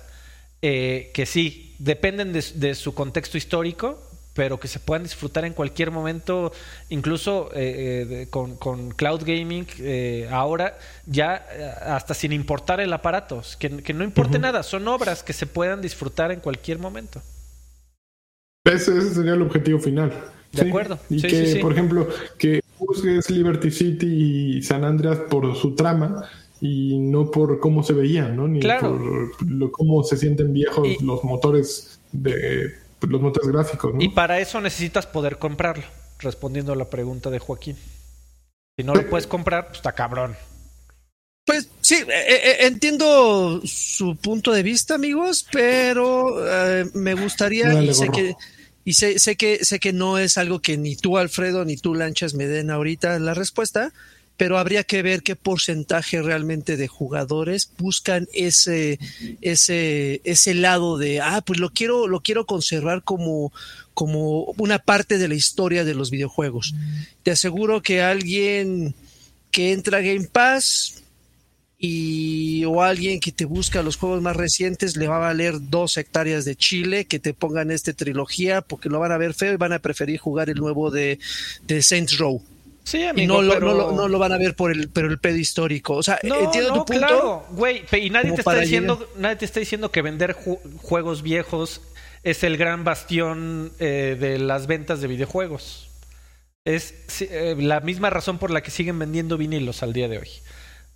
eh, 0.60 1.10
que 1.14 1.24
sí, 1.26 1.74
dependen 1.78 2.32
de, 2.32 2.74
su 2.74 2.94
contexto 2.94 3.38
histórico, 3.38 4.02
pero 4.34 4.58
que 4.58 4.68
se 4.68 4.80
puedan 4.80 5.04
disfrutar 5.04 5.44
en 5.44 5.52
cualquier 5.52 5.90
momento, 5.90 6.52
incluso 6.88 7.50
eh, 7.54 8.26
eh, 8.26 8.26
con, 8.30 8.90
cloud 8.90 9.22
gaming, 9.24 9.66
ahora 10.30 10.78
ya 11.06 11.46
hasta 11.82 12.14
sin 12.14 12.32
importar 12.32 12.80
el 12.80 12.92
aparato, 12.92 13.42
que, 13.58 13.94
no 13.94 14.04
importe 14.04 14.38
nada, 14.38 14.62
son 14.62 14.86
obras 14.88 15.22
que 15.22 15.32
se 15.32 15.46
puedan 15.46 15.80
disfrutar 15.80 16.32
en 16.32 16.40
cualquier 16.40 16.78
momento. 16.78 17.22
Ese, 18.64 19.00
sería 19.14 19.34
el 19.34 19.42
objetivo 19.42 19.78
final. 19.78 20.12
De 20.52 20.68
acuerdo. 20.68 20.98
Y 21.08 21.20
que, 21.22 21.58
por 21.60 21.72
ejemplo, 21.72 22.08
que 22.38 22.62
juzgues 22.78 23.30
Liberty 23.30 23.70
City 23.70 24.06
y 24.56 24.62
San 24.62 24.84
Andreas 24.84 25.18
por 25.28 25.54
su 25.56 25.74
trama 25.74 26.28
y 26.60 26.98
no 26.98 27.30
por 27.30 27.60
cómo 27.60 27.82
se 27.82 27.92
veían, 27.92 28.36
¿no? 28.36 28.48
Ni 28.48 28.60
por 28.60 29.70
cómo 29.70 30.02
se 30.02 30.16
sienten 30.16 30.52
viejos 30.52 30.86
los 31.02 31.24
motores 31.24 32.00
de 32.12 32.74
los 33.00 33.20
motores 33.20 33.48
gráficos, 33.50 33.94
¿no? 33.94 34.02
Y 34.02 34.08
para 34.08 34.40
eso 34.40 34.60
necesitas 34.60 35.06
poder 35.06 35.38
comprarlo, 35.38 35.84
respondiendo 36.18 36.72
a 36.72 36.76
la 36.76 36.90
pregunta 36.90 37.30
de 37.30 37.38
Joaquín. 37.38 37.76
Si 38.76 38.84
no 38.84 38.94
lo 38.94 39.08
puedes 39.08 39.26
comprar, 39.26 39.66
pues 39.66 39.78
está 39.78 39.92
cabrón. 39.92 40.36
Pues 41.48 41.70
sí, 41.80 41.94
eh, 41.94 42.04
eh, 42.08 42.40
eh, 42.44 42.56
entiendo 42.66 43.62
su 43.64 44.16
punto 44.16 44.52
de 44.52 44.62
vista, 44.62 44.96
amigos, 44.96 45.46
pero 45.50 46.36
me 46.92 47.14
gustaría 47.14 47.82
y 47.82 47.94
sé 47.94 48.10
que 48.10 48.34
y 48.84 48.92
sé, 48.92 49.18
sé 49.18 49.36
que 49.36 49.64
sé 49.64 49.80
que 49.80 49.94
no 49.94 50.18
es 50.18 50.36
algo 50.36 50.60
que 50.60 50.76
ni 50.76 50.94
tú 50.94 51.16
Alfredo 51.16 51.64
ni 51.64 51.76
tú 51.76 51.94
Lanchas 51.94 52.34
me 52.34 52.46
den 52.46 52.70
ahorita 52.70 53.18
la 53.18 53.32
respuesta, 53.32 53.92
pero 54.38 54.56
habría 54.56 54.84
que 54.84 55.02
ver 55.02 55.22
qué 55.22 55.36
porcentaje 55.36 56.22
realmente 56.22 56.76
de 56.76 56.86
jugadores 56.86 57.72
buscan 57.76 58.28
ese, 58.32 59.00
ese, 59.42 60.22
ese 60.24 60.54
lado 60.54 60.96
de, 60.96 61.20
ah, 61.20 61.42
pues 61.44 61.58
lo 61.58 61.70
quiero, 61.70 62.06
lo 62.06 62.20
quiero 62.20 62.46
conservar 62.46 63.02
como, 63.02 63.52
como 63.94 64.44
una 64.56 64.78
parte 64.78 65.18
de 65.18 65.26
la 65.26 65.34
historia 65.34 65.84
de 65.84 65.94
los 65.94 66.12
videojuegos. 66.12 66.72
Te 67.24 67.32
aseguro 67.32 67.82
que 67.82 68.00
alguien 68.00 68.94
que 69.50 69.72
entra 69.72 69.98
a 69.98 70.02
Game 70.02 70.28
Pass 70.30 71.02
y 71.76 72.64
o 72.64 72.82
alguien 72.82 73.18
que 73.18 73.32
te 73.32 73.44
busca 73.44 73.82
los 73.82 73.96
juegos 73.96 74.22
más 74.22 74.36
recientes 74.36 74.96
le 74.96 75.08
va 75.08 75.16
a 75.16 75.20
valer 75.20 75.56
dos 75.68 75.96
hectáreas 75.96 76.44
de 76.44 76.54
Chile 76.54 77.06
que 77.06 77.18
te 77.18 77.34
pongan 77.34 77.72
esta 77.72 77.92
trilogía 77.92 78.60
porque 78.60 78.88
lo 78.88 79.00
van 79.00 79.10
a 79.10 79.18
ver 79.18 79.34
feo 79.34 79.52
y 79.52 79.56
van 79.56 79.72
a 79.72 79.80
preferir 79.80 80.20
jugar 80.20 80.48
el 80.48 80.58
nuevo 80.58 80.92
de, 80.92 81.18
de 81.66 81.82
Saints 81.82 82.18
Row. 82.18 82.40
Sí, 82.88 83.04
amigo, 83.04 83.42
no, 83.42 83.60
lo, 83.60 83.92
no, 83.92 84.08
lo, 84.08 84.18
van 84.18 84.32
a 84.32 84.38
ver 84.38 84.56
por 84.56 84.72
el, 84.72 84.88
pero 84.88 85.08
el 85.08 85.18
pedo 85.18 85.36
histórico. 85.36 85.94
O 85.94 86.02
sea, 86.02 86.18
entiendo 86.22 86.72
tu 86.72 86.86
punto. 86.86 87.06
Claro, 87.06 87.46
güey, 87.50 87.84
y 87.92 88.08
nadie 88.08 88.32
te, 88.32 88.40
está 88.40 88.54
diciendo, 88.54 89.06
nadie 89.18 89.36
te 89.36 89.44
está 89.44 89.60
diciendo 89.60 89.90
que 89.90 90.00
vender 90.00 90.34
juegos 90.80 91.20
viejos 91.20 91.82
es 92.22 92.42
el 92.44 92.56
gran 92.56 92.84
bastión 92.84 93.72
eh, 93.78 94.16
de 94.18 94.38
las 94.38 94.66
ventas 94.66 95.02
de 95.02 95.06
videojuegos. 95.06 95.90
Es 96.64 96.94
eh, 97.20 97.56
la 97.58 97.80
misma 97.80 98.08
razón 98.08 98.38
por 98.38 98.50
la 98.50 98.62
que 98.62 98.70
siguen 98.70 98.98
vendiendo 98.98 99.36
vinilos 99.36 99.82
al 99.82 99.92
día 99.92 100.08
de 100.08 100.20
hoy. 100.20 100.30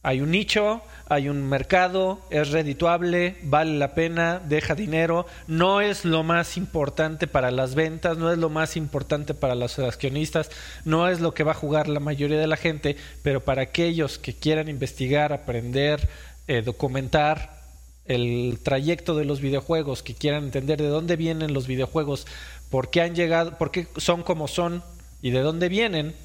Hay 0.05 0.21
un 0.21 0.33
nicho, 0.33 0.83
hay 1.07 1.29
un 1.29 1.49
mercado, 1.49 2.19
es 2.29 2.51
redituable, 2.51 3.37
vale 3.45 3.79
la 3.79 3.95
pena, 3.95 4.41
deja 4.45 4.75
dinero, 4.75 5.27
no 5.47 5.81
es 5.81 6.05
lo 6.05 6.25
más 6.25 6.57
importante 6.57 7.29
para 7.29 7.53
las 7.53 7.77
ventas, 7.77 8.19
no 8.19 8.33
es 8.33 8.39
lo 8.39 8.51
más 8.51 8.77
importante 8.77 9.33
para 9.33 9.55
los 9.55 9.79
accionistas, 9.79 10.51
no 10.85 11.09
es 11.09 11.21
lo 11.21 11.35
que 11.35 11.45
va 11.45 11.53
a 11.53 11.55
jugar 11.55 11.87
la 11.87 12.01
mayoría 12.01 12.41
de 12.41 12.49
la 12.49 12.57
gente, 12.57 12.97
pero 13.23 13.45
para 13.45 13.63
aquellos 13.63 14.19
que 14.19 14.35
quieran 14.35 14.69
investigar, 14.69 15.33
aprender, 15.33 16.09
eh, 16.49 16.63
documentar 16.63 17.63
el 18.05 18.59
trayecto 18.61 19.15
de 19.15 19.25
los 19.25 19.41
videojuegos, 19.41 20.03
que 20.03 20.17
quieran 20.17 20.43
entender 20.43 20.83
de 20.83 20.89
dónde 20.89 21.15
vienen 21.15 21.55
los 21.55 21.69
videojuegos, 21.69 22.27
por 22.71 22.91
qué 22.91 23.03
han 23.03 23.15
llegado, 23.15 23.57
por 23.57 23.71
qué 23.71 23.87
son 23.99 24.25
como 24.25 24.49
son 24.49 24.83
y 25.21 25.31
de 25.31 25.43
dónde 25.43 25.69
vienen, 25.69 26.17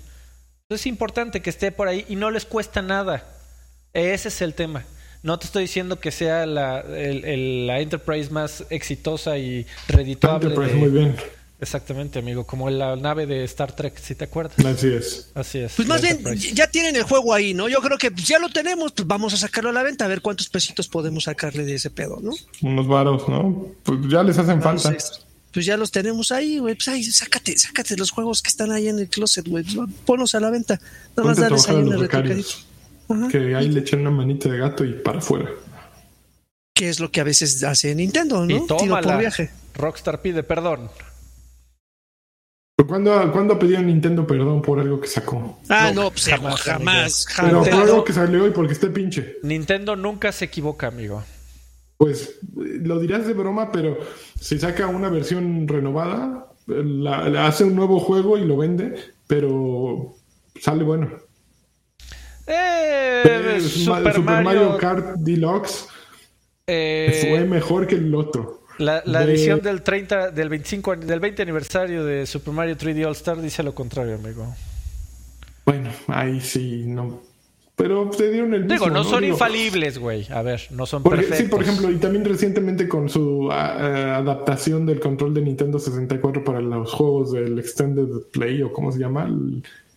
es 0.68 0.88
importante 0.88 1.44
que 1.44 1.52
esté 1.52 1.72
por 1.72 1.88
ahí 1.88 2.06
y 2.10 2.16
no 2.16 2.32
les 2.32 2.46
cuesta 2.46 2.82
nada 2.82 3.37
ese 3.94 4.28
es 4.30 4.42
el 4.42 4.54
tema. 4.54 4.86
No 5.24 5.40
te 5.40 5.46
estoy 5.46 5.64
diciendo 5.64 6.00
que 6.00 6.12
sea 6.12 6.46
la, 6.46 6.84
la 6.84 7.80
Enterprise 7.80 8.30
más 8.30 8.64
exitosa 8.70 9.38
y 9.38 9.66
redituable. 9.88 10.48
Enterprise, 10.48 10.76
muy 10.76 10.90
bien. 10.90 11.16
Exactamente, 11.60 12.20
amigo, 12.20 12.46
como 12.46 12.70
la 12.70 12.96
nave 12.96 13.26
de 13.26 13.44
Star 13.46 13.76
Trek, 13.76 13.98
si 13.98 14.14
te 14.14 14.26
acuerdas. 14.26 14.64
Así 14.64 14.90
es. 14.90 15.32
Así 15.34 15.58
es. 15.58 15.74
Pues 15.76 15.88
más 15.88 16.04
bien, 16.04 16.22
ya 16.54 16.70
tienen 16.70 16.96
el 16.96 17.02
juego 17.02 17.34
ahí, 17.34 17.56
¿no? 17.56 17.68
Yo 17.68 17.82
creo 17.82 17.98
que 17.98 18.12
ya 18.16 18.38
lo 18.38 18.50
tenemos, 18.50 18.92
pues 18.92 19.08
vamos 19.08 19.34
a 19.34 19.38
sacarlo 19.38 19.72
a 19.72 19.74
la 19.74 19.82
venta, 19.82 20.06
a 20.06 20.08
ver 20.08 20.22
cuántos 20.22 20.50
pesitos 20.50 20.88
podemos 20.88 21.24
sacarle 21.24 21.66
de 21.66 21.74
ese 21.74 21.90
pedo, 21.90 22.20
¿no? 22.22 22.32
Unos 22.62 22.88
varos, 22.88 23.28
¿no? 23.28 23.72
Pues 23.82 24.00
ya 24.08 24.22
les 24.22 24.38
hacen 24.38 24.62
falta. 24.62 24.96
Pues 25.52 25.66
ya 25.66 25.78
los 25.78 25.90
tenemos 25.90 26.32
ahí, 26.32 26.60
güey. 26.60 26.76
Pues 26.76 26.90
ahí, 26.90 27.04
sácate, 27.04 27.58
sácate 27.58 27.98
los 27.98 28.12
juegos 28.12 28.44
que 28.44 28.50
están 28.50 28.72
ahí 28.72 28.88
en 28.88 29.00
el 29.00 29.10
closet, 29.10 29.48
güey. 29.48 29.66
Ponlos 30.06 30.36
a 30.36 30.40
la 30.40 30.52
venta. 30.52 30.80
Nada 31.16 31.30
más 31.30 31.38
darles 31.38 31.68
ahí 31.68 31.78
una 31.78 31.98
que 33.32 33.56
ahí 33.56 33.70
le 33.70 33.82
echan 33.82 34.02
una 34.02 34.12
manita 34.12 34.50
de 34.50 34.58
gato 34.58 34.84
y 34.84 34.94
para 34.94 35.20
afuera. 35.20 35.50
Que 36.74 36.90
es 36.90 37.00
lo 37.00 37.12
que 37.12 37.22
a 37.22 37.24
veces 37.24 37.64
hace 37.64 37.94
Nintendo, 37.96 38.46
¿no? 38.46 38.56
Y 38.56 38.68
toma 38.68 39.02
por 39.02 39.18
viaje. 39.18 39.50
Rockstar 39.76 40.22
pide 40.22 40.44
perdón. 40.44 40.90
¿Cuándo, 42.86 43.32
¿Cuándo 43.32 43.56
ha 43.56 43.60
pedido 43.60 43.82
Nintendo 43.82 44.26
perdón 44.28 44.62
por 44.62 44.80
algo 44.80 45.02
que 45.02 45.08
sacó? 45.08 45.60
Ah, 45.68 45.92
no, 45.94 46.12
pues 46.12 46.28
jamás, 46.28 46.62
jamás, 46.62 47.26
Pero 47.42 47.64
por 47.64 47.74
algo 47.74 48.04
que 48.04 48.14
salió 48.14 48.48
y 48.48 48.52
porque 48.52 48.74
esté 48.74 48.88
pinche. 48.90 49.38
Nintendo 49.42 49.96
nunca 49.96 50.32
se 50.32 50.46
equivoca, 50.46 50.88
amigo. 50.88 51.24
Pues 51.98 52.38
lo 52.56 53.00
dirás 53.00 53.26
de 53.26 53.34
broma, 53.34 53.72
pero 53.72 53.98
si 54.40 54.60
saca 54.60 54.86
una 54.86 55.10
versión 55.10 55.68
renovada, 55.68 56.48
hace 57.40 57.64
un 57.64 57.76
nuevo 57.76 58.00
juego 58.00 58.38
y 58.38 58.46
lo 58.46 58.58
vende, 58.58 58.96
pero 59.26 60.16
sale 60.62 60.84
bueno. 60.84 61.10
Eh, 62.48 63.60
Super, 63.62 64.20
Mario... 64.20 64.78
Kart 64.78 65.18
Deluxe 65.18 65.88
eh, 66.66 67.28
fue 67.30 67.46
mejor 67.46 67.88
que 67.88 67.96
el 67.96 68.14
otro. 68.16 68.64
La, 68.78 69.02
edición 69.24 69.62
del 69.62 69.82
30, 69.82 70.32
del 70.32 70.50
25, 70.50 70.98
del 70.98 71.20
20 71.20 71.42
aniversario 71.42 72.06
de 72.06 72.26
Super 72.26 72.54
Mario 72.54 72.78
3D 72.78 73.06
All 73.06 73.14
Star 73.14 73.42
dice 73.42 73.64
lo 73.64 73.74
contrario, 73.74 74.16
amigo. 74.16 74.54
Bueno, 75.66 75.90
ahí 76.08 76.40
sí, 76.42 76.84
no. 76.86 77.22
Pero 77.76 78.10
te 78.10 78.32
dieron 78.32 78.54
el 78.54 78.68
Digo, 78.68 78.90
no, 78.90 79.04
son 79.04 79.24
infalibles, 79.24 79.98
güey. 79.98 80.28
A 80.32 80.42
ver, 80.42 80.62
no 80.72 80.86
son 80.86 81.04
perfectos. 81.04 81.38
Sí, 81.38 81.44
por 81.46 81.62
ejemplo, 81.62 81.92
y 81.92 81.98
también 81.98 82.26
recientemente 82.26 82.88
con 82.88 83.08
su 83.08 83.52
adaptación 83.52 84.86
del 84.86 85.00
control 85.00 85.34
de 85.34 85.42
Nintendo 85.42 85.80
64 85.80 86.44
para 86.44 86.60
los 86.60 86.92
juegos 86.92 87.32
del 87.32 87.58
Extended 87.60 88.08
Play, 88.32 88.62
o 88.62 88.74
cómo 88.74 88.92
se 88.92 89.00
llama, 89.00 89.26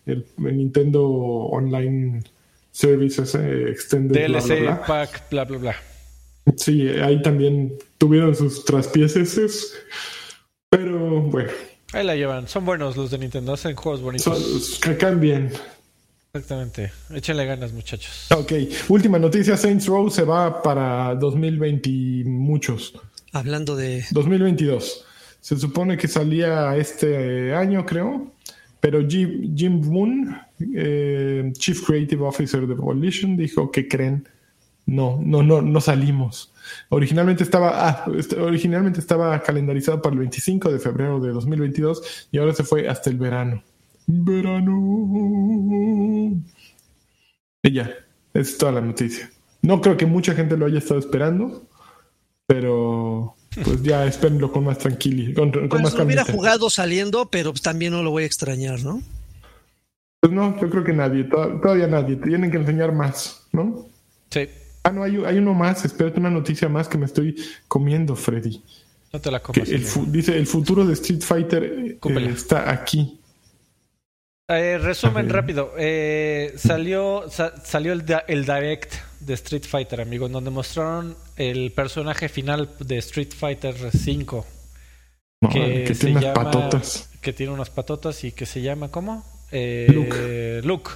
el 0.05 0.25
Nintendo 0.37 1.03
Online 1.05 2.21
Services 2.71 3.35
Extended. 3.35 4.15
DLC, 4.15 4.61
bla, 4.61 4.85
pack, 4.85 5.29
bla, 5.29 5.45
bla, 5.45 5.57
bla. 5.57 5.75
Sí, 6.55 6.87
ahí 6.87 7.21
también 7.21 7.73
tuvieron 7.97 8.35
sus 8.35 8.65
traspieces. 8.65 9.73
Pero 10.69 11.21
bueno. 11.21 11.51
Ahí 11.93 12.05
la 12.05 12.15
llevan. 12.15 12.47
Son 12.47 12.65
buenos 12.65 12.95
los 12.95 13.11
de 13.11 13.17
Nintendo. 13.17 13.53
Hacen 13.53 13.75
juegos 13.75 14.01
bonitos. 14.01 14.79
que 14.81 14.97
caen 14.97 15.19
bien. 15.19 15.51
Exactamente. 16.33 16.91
Échenle 17.13 17.45
ganas, 17.45 17.73
muchachos. 17.73 18.27
Ok. 18.31 18.53
Última 18.87 19.19
noticia. 19.19 19.57
Saints 19.57 19.87
Row 19.87 20.09
se 20.09 20.23
va 20.23 20.63
para 20.63 21.13
2020 21.15 21.89
muchos. 22.25 22.93
Hablando 23.33 23.75
de... 23.75 24.05
2022. 24.11 25.05
Se 25.41 25.57
supone 25.57 25.97
que 25.97 26.07
salía 26.07 26.75
este 26.77 27.53
año, 27.53 27.85
creo. 27.85 28.31
Pero 28.79 29.05
Jim, 29.07 29.55
Jim 29.55 29.81
Moon, 29.85 30.41
eh, 30.75 31.51
Chief 31.53 31.81
Creative 31.85 32.23
Officer 32.23 32.67
de 32.67 32.73
Volition, 32.73 33.37
dijo 33.37 33.71
que 33.71 33.87
creen, 33.87 34.27
no, 34.85 35.19
no, 35.23 35.43
no, 35.43 35.61
no 35.61 35.81
salimos. 35.81 36.51
Originalmente 36.89 37.43
estaba, 37.43 37.87
ah, 37.89 38.05
originalmente 38.39 38.99
estaba 38.99 39.41
calendarizado 39.41 40.01
para 40.01 40.13
el 40.13 40.19
25 40.19 40.71
de 40.71 40.79
febrero 40.79 41.19
de 41.19 41.31
2022 41.31 42.27
y 42.31 42.37
ahora 42.37 42.53
se 42.53 42.63
fue 42.63 42.87
hasta 42.87 43.09
el 43.09 43.17
verano. 43.17 43.63
Verano. 44.07 44.71
Y 47.63 47.71
ya, 47.71 47.91
es 48.33 48.57
toda 48.57 48.73
la 48.73 48.81
noticia. 48.81 49.31
No 49.61 49.81
creo 49.81 49.95
que 49.97 50.05
mucha 50.05 50.33
gente 50.33 50.57
lo 50.57 50.65
haya 50.65 50.79
estado 50.79 50.99
esperando, 50.99 51.67
pero 52.47 53.35
pues 53.63 53.83
ya 53.83 54.05
espérenlo 54.05 54.51
con 54.51 54.65
más 54.65 54.77
tranquilidad. 54.79 55.35
Con, 55.35 55.51
pues 55.51 55.93
lo 55.93 56.03
hubiera 56.03 56.25
jugado 56.25 56.69
saliendo, 56.69 57.29
pero 57.29 57.53
también 57.53 57.93
no 57.93 58.01
lo 58.01 58.11
voy 58.11 58.23
a 58.23 58.25
extrañar, 58.25 58.83
¿no? 58.83 59.01
Pues 60.21 60.31
no, 60.31 60.55
yo 60.61 60.69
creo 60.69 60.83
que 60.83 60.93
nadie, 60.93 61.23
todavía 61.23 61.87
nadie. 61.87 62.15
Tienen 62.15 62.51
que 62.51 62.57
enseñar 62.57 62.93
más, 62.93 63.47
¿no? 63.51 63.87
Sí. 64.29 64.47
Ah, 64.83 64.91
no, 64.91 65.03
hay, 65.03 65.37
uno 65.37 65.55
más. 65.55 65.83
Espérate 65.83 66.19
una 66.19 66.29
noticia 66.29 66.69
más 66.69 66.87
que 66.87 66.99
me 66.99 67.07
estoy 67.07 67.35
comiendo, 67.67 68.15
Freddy. 68.15 68.61
No 69.11 69.19
te 69.19 69.31
la 69.31 69.41
comas. 69.41 69.67
dice, 70.07 70.37
el 70.37 70.45
futuro 70.45 70.85
de 70.85 70.93
Street 70.93 71.21
Fighter 71.21 71.63
eh, 71.63 71.99
está 72.29 72.71
aquí. 72.71 73.19
Eh, 74.47 74.77
resumen 74.77 75.27
rápido. 75.27 75.73
Eh, 75.75 76.53
salió 76.55 77.25
salió 77.63 77.91
el, 77.91 78.05
el 78.27 78.45
Direct 78.45 78.93
de 79.21 79.33
Street 79.33 79.63
Fighter, 79.63 80.01
amigos, 80.01 80.31
donde 80.31 80.51
mostraron 80.51 81.15
el 81.35 81.71
personaje 81.71 82.29
final 82.29 82.69
de 82.79 82.99
Street 82.99 83.31
Fighter 83.35 83.75
5. 83.91 84.45
que, 85.51 85.95
tiene 85.99 86.19
unas 86.19 86.33
patotas. 86.35 87.09
Que 87.21 87.33
tiene 87.33 87.53
unas 87.53 87.71
patotas 87.71 88.23
y 88.23 88.31
que 88.31 88.45
se 88.45 88.61
llama, 88.61 88.89
¿cómo? 88.89 89.25
Eh, 89.51 90.61
Luke. 90.63 90.91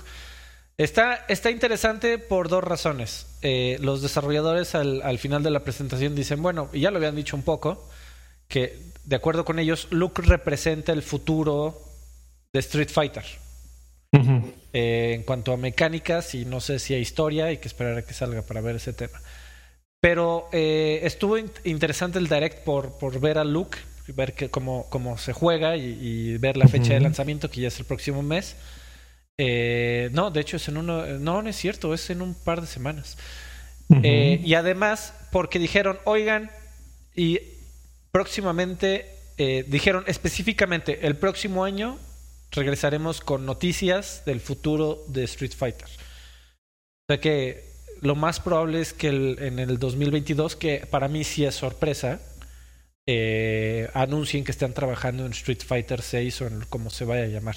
Está, 0.77 1.25
está 1.29 1.51
interesante 1.51 2.17
por 2.17 2.49
dos 2.49 2.63
razones. 2.63 3.27
Eh, 3.41 3.77
los 3.81 4.01
desarrolladores 4.01 4.75
al, 4.75 5.01
al, 5.03 5.19
final 5.19 5.41
de 5.41 5.51
la 5.51 5.63
presentación 5.63 6.15
dicen, 6.15 6.41
bueno, 6.41 6.69
y 6.73 6.81
ya 6.81 6.91
lo 6.91 6.97
habían 6.97 7.15
dicho 7.15 7.37
un 7.37 7.43
poco, 7.43 7.87
que 8.49 8.77
de 9.05 9.15
acuerdo 9.15 9.45
con 9.45 9.59
ellos, 9.59 9.87
Luke 9.91 10.21
representa 10.21 10.91
el 10.91 11.01
futuro 11.01 11.79
de 12.51 12.59
Street 12.59 12.89
Fighter. 12.89 13.23
Eh, 14.71 15.13
en 15.13 15.23
cuanto 15.23 15.51
a 15.51 15.57
mecánicas 15.57 16.35
y 16.35 16.45
no 16.45 16.61
sé 16.61 16.79
si 16.79 16.93
hay 16.93 17.01
historia, 17.01 17.45
hay 17.45 17.57
que 17.57 17.67
esperar 17.67 17.97
a 17.97 18.05
que 18.05 18.13
salga 18.13 18.41
para 18.41 18.61
ver 18.61 18.77
ese 18.77 18.93
tema. 18.93 19.19
Pero 19.99 20.47
eh, 20.51 21.01
estuvo 21.03 21.37
interesante 21.37 22.19
el 22.19 22.27
direct 22.27 22.63
por, 22.63 22.97
por 22.97 23.19
ver 23.19 23.37
a 23.37 23.43
Luke, 23.43 23.77
ver 24.13 24.33
que, 24.33 24.49
cómo, 24.49 24.87
cómo 24.89 25.17
se 25.17 25.33
juega 25.33 25.77
y, 25.77 26.37
ver 26.37 26.57
la 26.57 26.67
fecha 26.67 26.93
de 26.93 26.99
lanzamiento, 26.99 27.49
que 27.49 27.61
ya 27.61 27.67
es 27.69 27.79
el 27.79 27.85
próximo 27.85 28.21
mes. 28.21 28.55
Eh, 29.37 30.09
no, 30.13 30.31
de 30.31 30.41
hecho 30.41 30.57
es 30.57 30.67
en 30.67 30.77
uno, 30.77 31.05
no, 31.05 31.41
no 31.41 31.49
es 31.49 31.55
cierto, 31.55 31.93
es 31.93 32.09
en 32.09 32.21
un 32.21 32.33
par 32.33 32.61
de 32.61 32.67
semanas. 32.67 33.17
y 33.89 34.53
además, 34.53 35.13
porque 35.31 35.59
dijeron, 35.59 35.97
oigan, 36.05 36.51
y 37.15 37.39
próximamente, 38.11 39.07
dijeron 39.67 40.03
específicamente, 40.07 41.05
el 41.05 41.17
próximo 41.17 41.63
año 41.63 41.99
regresaremos 42.51 43.21
con 43.21 43.45
noticias 43.45 44.23
del 44.25 44.39
futuro 44.39 45.03
de 45.07 45.23
Street 45.25 45.53
Fighter. 45.55 45.87
O 45.87 47.13
sea 47.13 47.19
que 47.19 47.75
lo 48.01 48.15
más 48.15 48.39
probable 48.39 48.81
es 48.81 48.93
que 48.93 49.07
en 49.07 49.59
el 49.59 49.77
2022, 49.77 50.55
que 50.55 50.87
para 50.89 51.07
mí 51.07 51.23
sí 51.23 51.45
es 51.45 51.55
sorpresa, 51.55 52.19
eh, 53.07 53.89
anuncien 53.93 54.43
que 54.43 54.51
están 54.51 54.73
trabajando 54.73 55.25
en 55.25 55.31
Street 55.31 55.61
Fighter 55.65 56.01
6 56.01 56.41
o 56.41 56.47
en 56.47 56.61
como 56.69 56.89
se 56.89 57.05
vaya 57.05 57.23
a 57.23 57.27
llamar. 57.27 57.55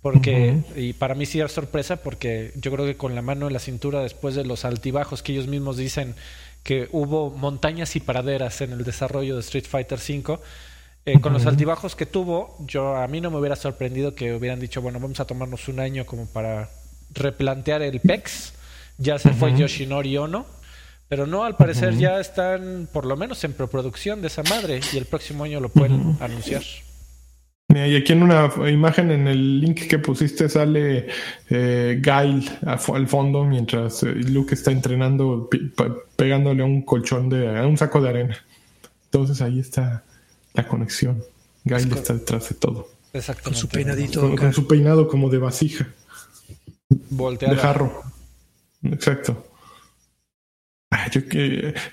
Porque, 0.00 0.58
y 0.76 0.92
para 0.92 1.16
mí 1.16 1.26
sí 1.26 1.40
es 1.40 1.50
sorpresa 1.50 1.96
porque 1.96 2.52
yo 2.54 2.70
creo 2.70 2.86
que 2.86 2.96
con 2.96 3.16
la 3.16 3.22
mano 3.22 3.48
en 3.48 3.52
la 3.52 3.58
cintura 3.58 4.02
después 4.02 4.36
de 4.36 4.44
los 4.44 4.64
altibajos 4.64 5.22
que 5.22 5.32
ellos 5.32 5.48
mismos 5.48 5.76
dicen 5.76 6.14
que 6.62 6.88
hubo 6.92 7.30
montañas 7.30 7.96
y 7.96 8.00
praderas 8.00 8.60
en 8.60 8.72
el 8.72 8.84
desarrollo 8.84 9.34
de 9.34 9.40
Street 9.40 9.64
Fighter 9.68 9.98
5, 9.98 10.40
eh, 11.06 11.20
con 11.20 11.32
los 11.32 11.46
altibajos 11.46 11.96
que 11.96 12.06
tuvo, 12.06 12.56
yo 12.66 12.96
a 12.96 13.06
mí 13.08 13.20
no 13.20 13.30
me 13.30 13.38
hubiera 13.38 13.56
sorprendido 13.56 14.14
que 14.14 14.34
hubieran 14.34 14.60
dicho, 14.60 14.82
bueno, 14.82 15.00
vamos 15.00 15.18
a 15.18 15.24
tomarnos 15.24 15.68
un 15.68 15.80
año 15.80 16.06
como 16.06 16.26
para 16.26 16.68
replantear 17.12 17.82
el 17.82 18.00
PEX. 18.00 18.52
Ya 18.98 19.18
se 19.18 19.32
fue 19.32 19.56
Yoshinori 19.56 20.16
Ono. 20.16 20.46
Pero 21.08 21.26
no, 21.26 21.44
al 21.44 21.56
parecer 21.56 21.96
ya 21.96 22.18
están 22.18 22.88
por 22.92 23.06
lo 23.06 23.16
menos 23.16 23.42
en 23.44 23.52
preproducción 23.52 24.20
de 24.20 24.26
esa 24.26 24.42
madre 24.42 24.80
y 24.92 24.96
el 24.96 25.04
próximo 25.04 25.44
año 25.44 25.60
lo 25.60 25.68
pueden 25.68 26.16
anunciar. 26.20 26.62
Y 27.68 27.96
aquí 27.96 28.12
en 28.12 28.22
una 28.22 28.50
imagen 28.70 29.10
en 29.10 29.26
el 29.26 29.60
link 29.60 29.88
que 29.88 29.98
pusiste 29.98 30.48
sale 30.48 31.08
eh, 31.50 31.98
Gail 32.00 32.48
al 32.64 33.08
fondo 33.08 33.44
mientras 33.44 34.02
eh, 34.02 34.14
Luke 34.14 34.54
está 34.54 34.70
entrenando 34.70 35.50
pegándole 36.16 36.62
a 36.62 36.66
un 36.66 36.82
colchón 36.82 37.28
de 37.28 37.58
a 37.58 37.66
un 37.66 37.76
saco 37.76 38.00
de 38.00 38.08
arena. 38.08 38.36
Entonces 39.06 39.42
ahí 39.42 39.58
está 39.58 40.04
la 40.54 40.66
conexión. 40.66 41.22
Gail 41.64 41.92
está 41.92 42.14
detrás 42.14 42.48
de 42.48 42.54
todo. 42.54 42.88
Exactamente. 43.12 43.44
Con 43.44 43.54
su 43.54 43.68
peinadito. 43.68 44.36
Con, 44.36 44.52
su 44.52 44.66
peinado 44.66 45.08
como 45.08 45.28
de 45.28 45.38
vasija. 45.38 45.88
Volteado. 47.10 47.54
De 47.54 47.60
jarro. 47.60 48.02
Exacto. 48.84 49.44
Yo, 51.10 51.20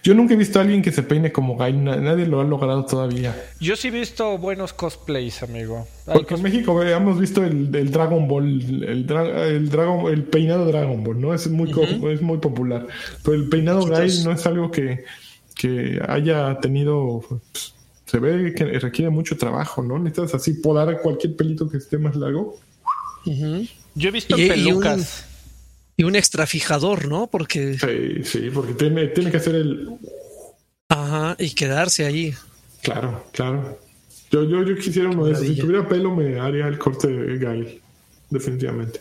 yo 0.03 0.13
nunca 0.13 0.33
he 0.33 0.37
visto 0.37 0.59
a 0.59 0.61
alguien 0.61 0.81
que 0.81 0.91
se 0.91 1.03
peine 1.03 1.31
como 1.31 1.57
Gail, 1.57 1.83
nadie 1.83 2.25
lo 2.25 2.41
ha 2.41 2.43
logrado 2.43 2.85
todavía. 2.85 3.35
Yo 3.59 3.75
sí 3.75 3.89
he 3.89 3.91
visto 3.91 4.37
buenos 4.37 4.73
cosplays, 4.73 5.43
amigo. 5.43 5.87
Porque 6.05 6.35
en 6.35 6.41
México 6.41 6.81
hemos 6.81 7.19
visto 7.19 7.43
el, 7.43 7.71
Dragon 7.91 8.27
Ball, 8.27 8.61
el, 8.61 8.83
el, 8.83 9.69
Dragon, 9.69 10.11
el 10.11 10.23
peinado 10.23 10.65
Dragon 10.65 11.03
Ball, 11.03 11.19
¿no? 11.19 11.33
Es 11.33 11.47
muy, 11.49 11.71
es 12.11 12.21
muy 12.21 12.37
popular. 12.37 12.87
Pero 13.23 13.35
el 13.35 13.49
peinado 13.49 13.85
Gail 13.85 14.23
no 14.23 14.31
es 14.31 14.45
algo 14.45 14.71
que, 14.71 15.05
que 15.55 16.01
haya 16.07 16.59
tenido. 16.59 17.23
Pues, 17.27 17.73
se 18.05 18.19
ve 18.19 18.53
que 18.53 18.65
requiere 18.77 19.09
mucho 19.09 19.37
trabajo, 19.37 19.81
¿no? 19.81 19.97
Necesitas 19.97 20.35
así 20.35 20.53
podar 20.53 21.01
cualquier 21.01 21.35
pelito 21.35 21.67
que 21.67 21.77
esté 21.77 21.97
más 21.97 22.15
largo. 22.15 22.59
Yo 23.25 24.09
he 24.09 24.11
visto 24.11 24.35
pelucas. 24.35 24.57
Y 24.59 24.71
un 24.71 25.32
extra 25.97 26.45
fijador, 26.47 27.07
¿no? 27.07 27.27
Porque. 27.27 27.77
Sí, 27.77 28.23
sí, 28.23 28.49
porque 28.53 28.73
tiene, 28.73 29.07
tiene 29.07 29.31
que 29.31 29.37
hacer 29.37 29.55
el. 29.55 29.89
Ajá, 30.89 31.35
y 31.39 31.51
quedarse 31.51 32.05
ahí. 32.05 32.33
Claro, 32.81 33.25
claro. 33.31 33.79
Yo, 34.31 34.43
yo, 34.43 34.63
yo 34.63 34.75
quisiera 34.75 35.09
uno 35.09 35.25
de 35.25 35.33
esos. 35.33 35.47
Si 35.47 35.55
tuviera 35.55 35.87
pelo, 35.87 36.15
me 36.15 36.39
haría 36.39 36.67
el 36.67 36.77
corte 36.77 37.07
de 37.07 37.37
Gail. 37.37 37.81
Definitivamente. 38.29 38.99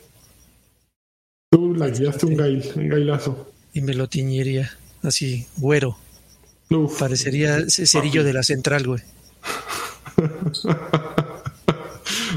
Tú 1.50 1.74
la 1.74 1.88
guiaste 1.88 2.26
un 2.26 2.36
Gail, 2.36 2.70
un 2.76 2.88
Gailazo. 2.88 3.52
Y 3.72 3.80
me 3.80 3.94
lo 3.94 4.08
tiñería. 4.08 4.70
Así, 5.02 5.46
güero. 5.56 5.96
Uf. 6.70 6.98
Parecería 6.98 7.58
ese 7.58 7.86
cerillo 7.86 8.24
de 8.24 8.32
la 8.32 8.42
central, 8.42 8.86
güey. 8.86 9.02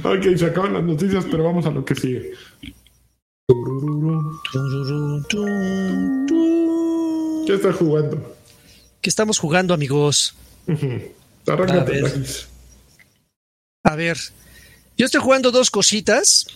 ok, 0.04 0.38
se 0.38 0.46
acaban 0.46 0.74
las 0.74 0.84
noticias, 0.84 1.26
pero 1.30 1.44
vamos 1.44 1.66
a 1.66 1.72
lo 1.72 1.86
que 1.86 1.96
sigue. 1.96 2.32
¿Qué 7.46 7.54
estás 7.54 7.76
jugando? 7.76 8.36
¿Qué 9.02 9.10
estamos 9.10 9.38
jugando, 9.38 9.76
amigos? 9.76 10.34
A 13.84 13.96
ver. 13.96 14.18
Yo 14.98 15.06
estoy 15.06 15.22
jugando 15.22 15.52
dos 15.52 15.70
cositas. 15.70 16.48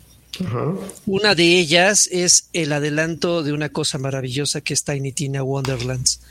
Una 1.05 1.35
de 1.35 1.59
ellas 1.59 2.07
es 2.11 2.49
el 2.53 2.71
adelanto 2.71 3.43
de 3.43 3.53
una 3.53 3.69
cosa 3.69 3.99
maravillosa 3.99 4.61
que 4.61 4.73
es 4.73 4.83
Tiny 4.83 5.11
Tina 5.11 5.43
Wonderlands. 5.43 6.21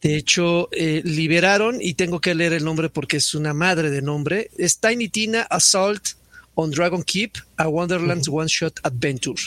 De 0.00 0.16
hecho, 0.16 0.70
liberaron, 0.72 1.82
y 1.82 1.94
tengo 1.94 2.20
que 2.20 2.34
leer 2.34 2.54
el 2.54 2.64
nombre 2.64 2.88
porque 2.88 3.18
es 3.18 3.34
una 3.34 3.52
madre 3.52 3.90
de 3.90 4.00
nombre, 4.00 4.50
es 4.56 4.78
Tiny 4.78 5.10
Tina 5.10 5.42
Assault 5.42 6.02
on 6.54 6.70
Dragon 6.70 7.02
Keep, 7.02 7.32
a 7.58 7.68
Wonderlands 7.68 8.28
One 8.28 8.48
Shot 8.48 8.80
Adventure. 8.84 9.42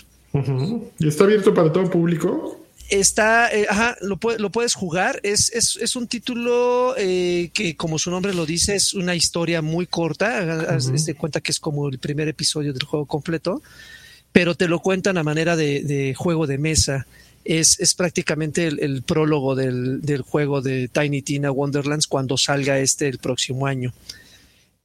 ¿Y 1.00 1.08
está 1.08 1.24
abierto 1.24 1.54
para 1.54 1.72
todo 1.72 1.90
público? 1.90 2.60
Está, 2.90 3.52
eh, 3.52 3.66
ajá, 3.68 3.98
lo, 4.02 4.20
lo, 4.38 4.52
puedes 4.52 4.76
jugar. 4.76 5.20
Es, 5.24 5.52
es, 5.54 5.78
es 5.82 5.96
un 5.96 6.08
título 6.08 6.94
eh, 6.98 7.50
que, 7.54 7.76
como 7.76 7.98
su 7.98 8.12
nombre 8.12 8.34
lo 8.34 8.46
dice, 8.46 8.76
es 8.76 8.94
una 8.94 9.16
historia 9.16 9.62
muy 9.62 9.88
corta. 9.88 10.70
Haz 10.70 11.06
de 11.06 11.16
cuenta 11.16 11.42
que 11.42 11.52
es 11.52 11.60
como 11.60 11.88
el 11.90 11.98
primer 11.98 12.28
episodio 12.28 12.74
del 12.74 12.84
juego 12.84 13.06
completo, 13.06 13.62
pero 14.32 14.56
te 14.56 14.68
lo 14.68 14.80
cuentan 14.80 15.18
a 15.18 15.24
manera 15.24 15.56
de, 15.56 16.14
juego 16.16 16.46
de 16.46 16.58
mesa. 16.60 17.08
Es, 17.44 17.80
es 17.80 17.94
prácticamente 17.94 18.68
el, 18.68 18.80
el 18.80 19.04
prólogo 19.04 19.56
del, 19.56 20.02
del, 20.02 20.22
juego 20.22 20.62
de 20.62 20.88
Tiny 20.88 21.22
Tina 21.22 21.52
Wonderlands 21.52 22.08
cuando 22.08 22.38
salga 22.38 22.80
este 22.80 23.08
el 23.08 23.20
próximo 23.20 23.68
año 23.68 23.94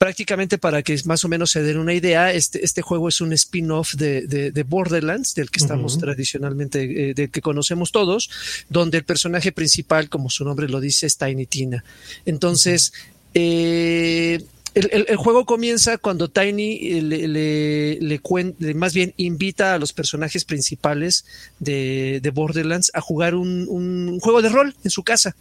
prácticamente 0.01 0.57
para 0.57 0.83
que 0.83 0.99
más 1.05 1.27
o 1.27 1.29
menos 1.29 1.51
se 1.51 1.63
den 1.63 1.77
una 1.77 1.93
idea, 1.93 2.33
este, 2.33 2.65
este 2.65 2.81
juego 2.81 3.11
es 3.11 3.21
un 3.21 3.35
spin-off 3.35 3.97
de, 3.97 4.65
Borderlands, 4.67 5.35
del 5.35 5.51
que 5.51 5.59
estamos 5.59 5.99
tradicionalmente, 5.99 7.11
eh, 7.11 7.13
del 7.13 7.31
que 7.31 7.43
conocemos 7.43 7.93
todos, 7.93 8.31
donde 8.71 8.97
el 8.97 9.05
personaje 9.05 9.53
principal, 9.53 10.09
como 10.09 10.31
su 10.31 10.43
nombre 10.43 10.71
lo 10.71 10.81
dice, 10.81 11.07
es 11.07 11.19
Tiny 11.19 11.45
Tina. 11.45 11.85
Entonces, 12.25 12.95
eh, 13.35 14.43
el, 14.73 15.17
juego 15.17 15.45
comienza 15.45 15.99
cuando 15.99 16.31
Tiny 16.31 16.79
eh, 16.81 17.03
le, 17.03 17.99
le, 18.01 18.75
más 18.75 18.95
bien 18.95 19.13
invita 19.19 19.75
a 19.75 19.79
los 19.79 19.93
personajes 19.93 20.47
principales 20.47 21.27
de, 21.59 22.23
Borderlands 22.33 22.91
a 22.95 23.03
jugar 23.03 23.35
un, 23.35 23.67
un, 23.69 24.19
juego 24.19 24.41
de 24.41 24.49
rol 24.49 24.75
en 24.83 24.91
su 24.91 25.03
casa 25.03 25.37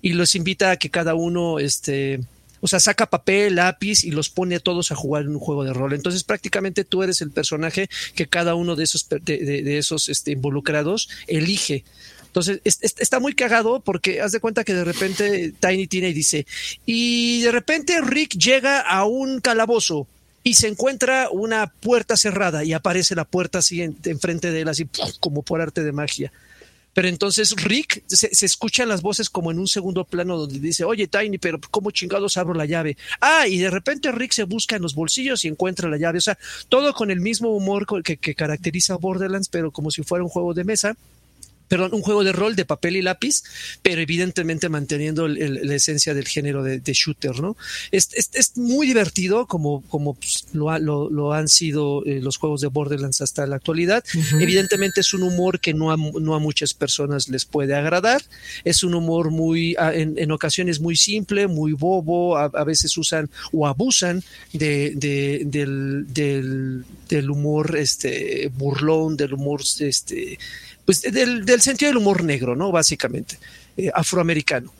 y 0.00 0.14
los 0.14 0.34
invita 0.34 0.70
a 0.70 0.76
que 0.78 0.88
cada 0.88 1.14
uno 1.14 1.58
este, 1.58 2.20
o 2.60 2.68
sea, 2.68 2.80
saca 2.80 3.06
papel, 3.06 3.56
lápiz 3.56 4.04
y 4.04 4.10
los 4.10 4.30
pone 4.30 4.56
a 4.56 4.60
todos 4.60 4.90
a 4.90 4.94
jugar 4.94 5.22
en 5.22 5.30
un 5.30 5.38
juego 5.38 5.64
de 5.64 5.72
rol. 5.72 5.92
Entonces, 5.92 6.24
prácticamente 6.24 6.84
tú 6.84 7.02
eres 7.02 7.20
el 7.20 7.30
personaje 7.30 7.88
que 8.14 8.26
cada 8.26 8.54
uno 8.54 8.76
de 8.76 8.84
esos, 8.84 9.06
de, 9.08 9.78
esos 9.78 10.08
este, 10.08 10.32
involucrados 10.32 11.08
elige. 11.26 11.84
Entonces, 12.26 12.60
está 12.64 13.20
muy 13.20 13.34
cagado 13.34 13.80
porque 13.80 14.20
haz 14.20 14.32
de 14.32 14.40
cuenta 14.40 14.64
que 14.64 14.74
de 14.74 14.84
repente 14.84 15.52
Tiny 15.58 15.86
tiene 15.86 16.10
y 16.10 16.12
dice, 16.12 16.46
y 16.84 17.40
de 17.42 17.50
repente 17.50 18.00
Rick 18.02 18.36
llega 18.36 18.80
a 18.80 19.04
un 19.06 19.40
calabozo 19.40 20.06
y 20.44 20.54
se 20.54 20.68
encuentra 20.68 21.28
una 21.30 21.66
puerta 21.66 22.16
cerrada 22.16 22.64
y 22.64 22.72
aparece 22.72 23.14
la 23.14 23.24
puerta 23.24 23.58
así 23.58 23.82
enfrente 23.82 24.50
de 24.50 24.60
él, 24.60 24.68
así 24.68 24.88
como 25.20 25.42
por 25.42 25.60
arte 25.60 25.82
de 25.82 25.92
magia. 25.92 26.32
Pero 26.98 27.06
entonces 27.06 27.54
Rick 27.62 28.02
se, 28.08 28.44
escuchan 28.44 28.88
las 28.88 29.02
voces 29.02 29.30
como 29.30 29.52
en 29.52 29.60
un 29.60 29.68
segundo 29.68 30.02
plano 30.04 30.36
donde 30.36 30.58
dice, 30.58 30.82
oye 30.82 31.06
Tiny, 31.06 31.38
pero 31.38 31.60
¿cómo 31.70 31.92
chingados 31.92 32.36
abro 32.36 32.54
la 32.54 32.66
llave? 32.66 32.96
Ah, 33.20 33.46
y 33.46 33.58
de 33.58 33.70
repente 33.70 34.10
Rick 34.10 34.32
se 34.32 34.42
busca 34.42 34.74
en 34.74 34.82
los 34.82 34.96
bolsillos 34.96 35.44
y 35.44 35.48
encuentra 35.48 35.88
la 35.88 35.96
llave. 35.96 36.18
O 36.18 36.20
sea, 36.20 36.36
todo 36.68 36.92
con 36.94 37.12
el 37.12 37.20
mismo 37.20 37.50
humor 37.50 37.86
que, 38.02 38.16
que 38.16 38.34
caracteriza 38.34 38.94
a 38.94 38.96
Borderlands, 38.96 39.48
pero 39.48 39.70
como 39.70 39.92
si 39.92 40.02
fuera 40.02 40.24
un 40.24 40.28
juego 40.28 40.54
de 40.54 40.64
mesa 40.64 40.96
perdón, 41.68 41.90
un 41.94 42.02
juego 42.02 42.24
de 42.24 42.32
rol 42.32 42.56
de 42.56 42.64
papel 42.64 42.96
y 42.96 43.02
lápiz, 43.02 43.42
pero 43.82 44.00
evidentemente 44.00 44.68
manteniendo 44.68 45.28
la 45.28 45.74
esencia 45.74 46.14
del 46.14 46.26
género 46.26 46.62
de, 46.62 46.92
shooter, 46.92 47.40
¿no? 47.40 47.56
Es, 47.92 48.08
es, 48.14 48.56
muy 48.56 48.86
divertido 48.86 49.46
como, 49.46 49.82
como 49.82 50.14
pues, 50.14 50.46
lo, 50.52 50.78
lo, 50.78 51.32
han 51.32 51.48
sido 51.48 52.04
eh, 52.04 52.20
los 52.20 52.38
juegos 52.38 52.60
de 52.60 52.68
Borderlands 52.68 53.20
hasta 53.20 53.46
la 53.46 53.56
actualidad. 53.56 54.02
Evidentemente 54.40 55.00
es 55.00 55.12
un 55.14 55.22
humor 55.22 55.60
que 55.60 55.74
no 55.74 55.92
a, 55.92 55.96
no 55.96 56.34
a 56.34 56.38
muchas 56.38 56.74
personas 56.74 57.28
les 57.28 57.44
puede 57.44 57.74
agradar. 57.74 58.22
Es 58.64 58.82
un 58.82 58.94
humor 58.94 59.30
muy, 59.30 59.76
en, 59.78 60.18
en 60.18 60.32
ocasiones 60.32 60.80
muy 60.80 60.96
simple, 60.96 61.46
muy 61.46 61.72
bobo, 61.72 62.36
a, 62.36 62.64
veces 62.64 62.96
usan 62.96 63.30
o 63.52 63.66
abusan 63.66 64.22
de, 64.52 64.92
de, 64.94 65.42
del, 65.44 66.06
del, 66.12 66.84
del 67.08 67.30
humor 67.30 67.76
este, 67.76 68.50
burlón, 68.56 69.16
del 69.16 69.34
humor 69.34 69.62
este, 69.80 70.38
pues 70.88 71.02
del, 71.02 71.60
sentido 71.60 71.90
del 71.90 71.98
humor 71.98 72.24
negro, 72.24 72.56
¿no? 72.56 72.72
Básicamente, 72.72 73.38
eh, 73.76 73.90
afroamericano. 73.92 74.72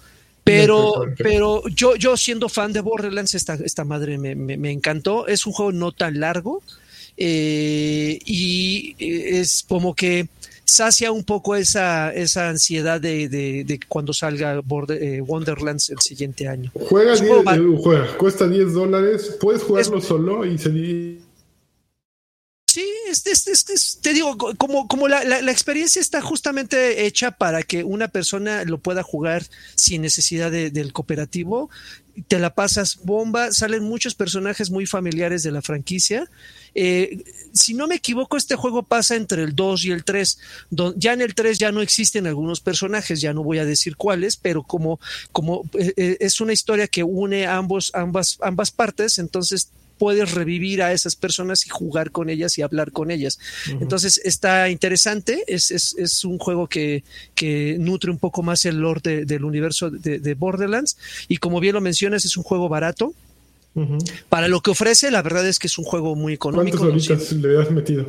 Pero, 0.43 1.05
pero 1.19 1.63
yo, 1.69 1.97
yo 1.97 2.17
siendo 2.17 2.49
fan 2.49 2.73
de 2.73 2.81
Borderlands, 2.81 3.35
esta, 3.35 3.59
esta 3.63 3.85
madre 3.85 4.17
me, 4.17 4.35
me, 4.35 4.71
encantó. 4.71 5.27
Es 5.27 5.45
un 5.45 5.53
juego 5.53 5.71
no 5.71 5.93
tan 5.93 6.19
largo 6.19 6.63
eh, 7.19 8.19
y 8.25 8.97
eh, 8.99 9.41
es 9.41 9.67
como 9.69 9.95
que 9.95 10.29
sacia 10.65 11.13
un 11.13 11.25
poco 11.25 11.57
esa, 11.57 12.11
esa 12.15 12.49
ansiedad 12.49 13.03
de, 13.03 13.29
de, 13.29 13.81
cuando 13.87 14.15
salga 14.15 14.63
Wonderlands 14.63 15.91
el 15.91 15.99
siguiente 15.99 16.49
año. 16.49 16.71
Juega, 16.73 17.17
juega 17.19 18.17
cuesta 18.17 18.49
10 18.49 18.73
dólares, 18.73 19.37
puedes 19.39 19.63
jugarlo 19.63 20.01
solo 20.01 20.47
y 20.47 20.57
se 20.57 20.71
Sí, 22.69 22.87
te 24.03 24.13
digo, 24.13 24.37
como, 24.59 24.89
como 24.89 25.09
la, 25.09 25.25
la, 25.25 25.51
experiencia 25.51 26.03
está 26.03 26.21
justamente 26.21 27.07
hecha 27.07 27.31
para 27.31 27.63
que 27.63 27.83
una 27.83 28.09
persona 28.09 28.65
lo 28.65 28.77
pueda 28.77 29.03
jugar 29.03 29.43
sin 29.75 30.03
necesidad 30.03 30.51
del 30.51 30.93
cooperativo, 30.93 31.71
te 32.27 32.39
la 32.39 32.55
pasas 32.55 32.99
bomba, 33.05 33.53
salen 33.53 33.85
muchos 33.85 34.15
personajes 34.15 34.71
muy 34.71 34.85
familiares 34.85 35.43
de 35.43 35.51
la 35.51 35.63
franquicia. 35.63 36.29
Eh, 36.75 37.25
si 37.55 37.73
no 37.73 37.87
me 37.87 37.95
equivoco, 37.95 38.37
este 38.37 38.55
juego 38.55 38.83
pasa 38.83 39.17
entre 39.17 39.45
el 39.45 39.55
2 39.55 39.87
y 39.87 39.91
el 39.93 40.05
3. 40.05 40.39
Ya 40.97 41.15
en 41.15 41.23
el 41.23 41.35
3 41.35 41.59
ya 41.59 41.73
no 41.73 41.81
existen 41.81 42.27
algunos 42.27 42.61
personajes, 42.61 43.23
ya 43.23 43.33
no 43.33 43.43
voy 43.43 43.61
a 43.61 43.65
decir 43.65 43.97
cuáles, 43.97 44.37
pero 44.37 44.63
como, 44.63 45.01
como 45.33 45.63
eh, 45.79 45.95
eh, 45.97 46.17
es 46.21 46.43
una 46.43 46.53
historia 46.53 46.87
que 46.87 47.03
une 47.03 47.47
ambos, 47.47 47.93
ambas, 47.95 48.37
ambas 48.43 48.71
partes, 48.71 49.19
entonces 49.19 49.71
puedes 49.99 50.33
revivir 50.33 50.83
a 50.83 50.93
esas 50.93 51.17
personas 51.17 51.67
y 51.67 51.69
jugar 51.69 52.11
con 52.11 52.31
ellas 52.31 52.57
y 52.59 52.63
hablar 52.63 52.93
con 52.93 53.11
ellas. 53.11 53.39
Entonces 53.81 54.21
está 54.25 54.69
interesante, 54.69 55.45
es, 55.47 55.71
es, 55.71 55.95
es 55.99 56.25
un 56.25 56.39
juego 56.39 56.67
que, 56.67 57.05
que, 57.35 57.77
nutre 57.79 58.11
un 58.11 58.19
poco 58.19 58.43
más 58.43 58.65
el 58.65 58.79
lore 58.79 59.25
del 59.25 59.45
universo 59.45 59.91
de, 59.91 60.35
Borderlands 60.35 60.97
y 61.29 61.39
como 61.39 61.61
bien 61.61 61.75
lo 61.75 61.81
mencionas 61.81 62.25
es 62.25 62.37
un 62.37 62.43
juego 62.43 62.69
barato. 62.69 63.13
Para 64.29 64.49
lo 64.49 64.61
que 64.61 64.73
ofrece, 64.73 65.09
la 65.13 65.23
verdad 65.23 65.47
es 65.47 65.61
que 65.61 65.69
es 65.69 65.79
un 65.79 65.85
juego 65.85 66.17
muy 66.17 66.33
económico. 66.33 66.79
¿Cuántas 66.79 67.11
horitas 67.11 67.33
le 67.33 67.61
has 67.61 67.71
metido? 67.71 68.07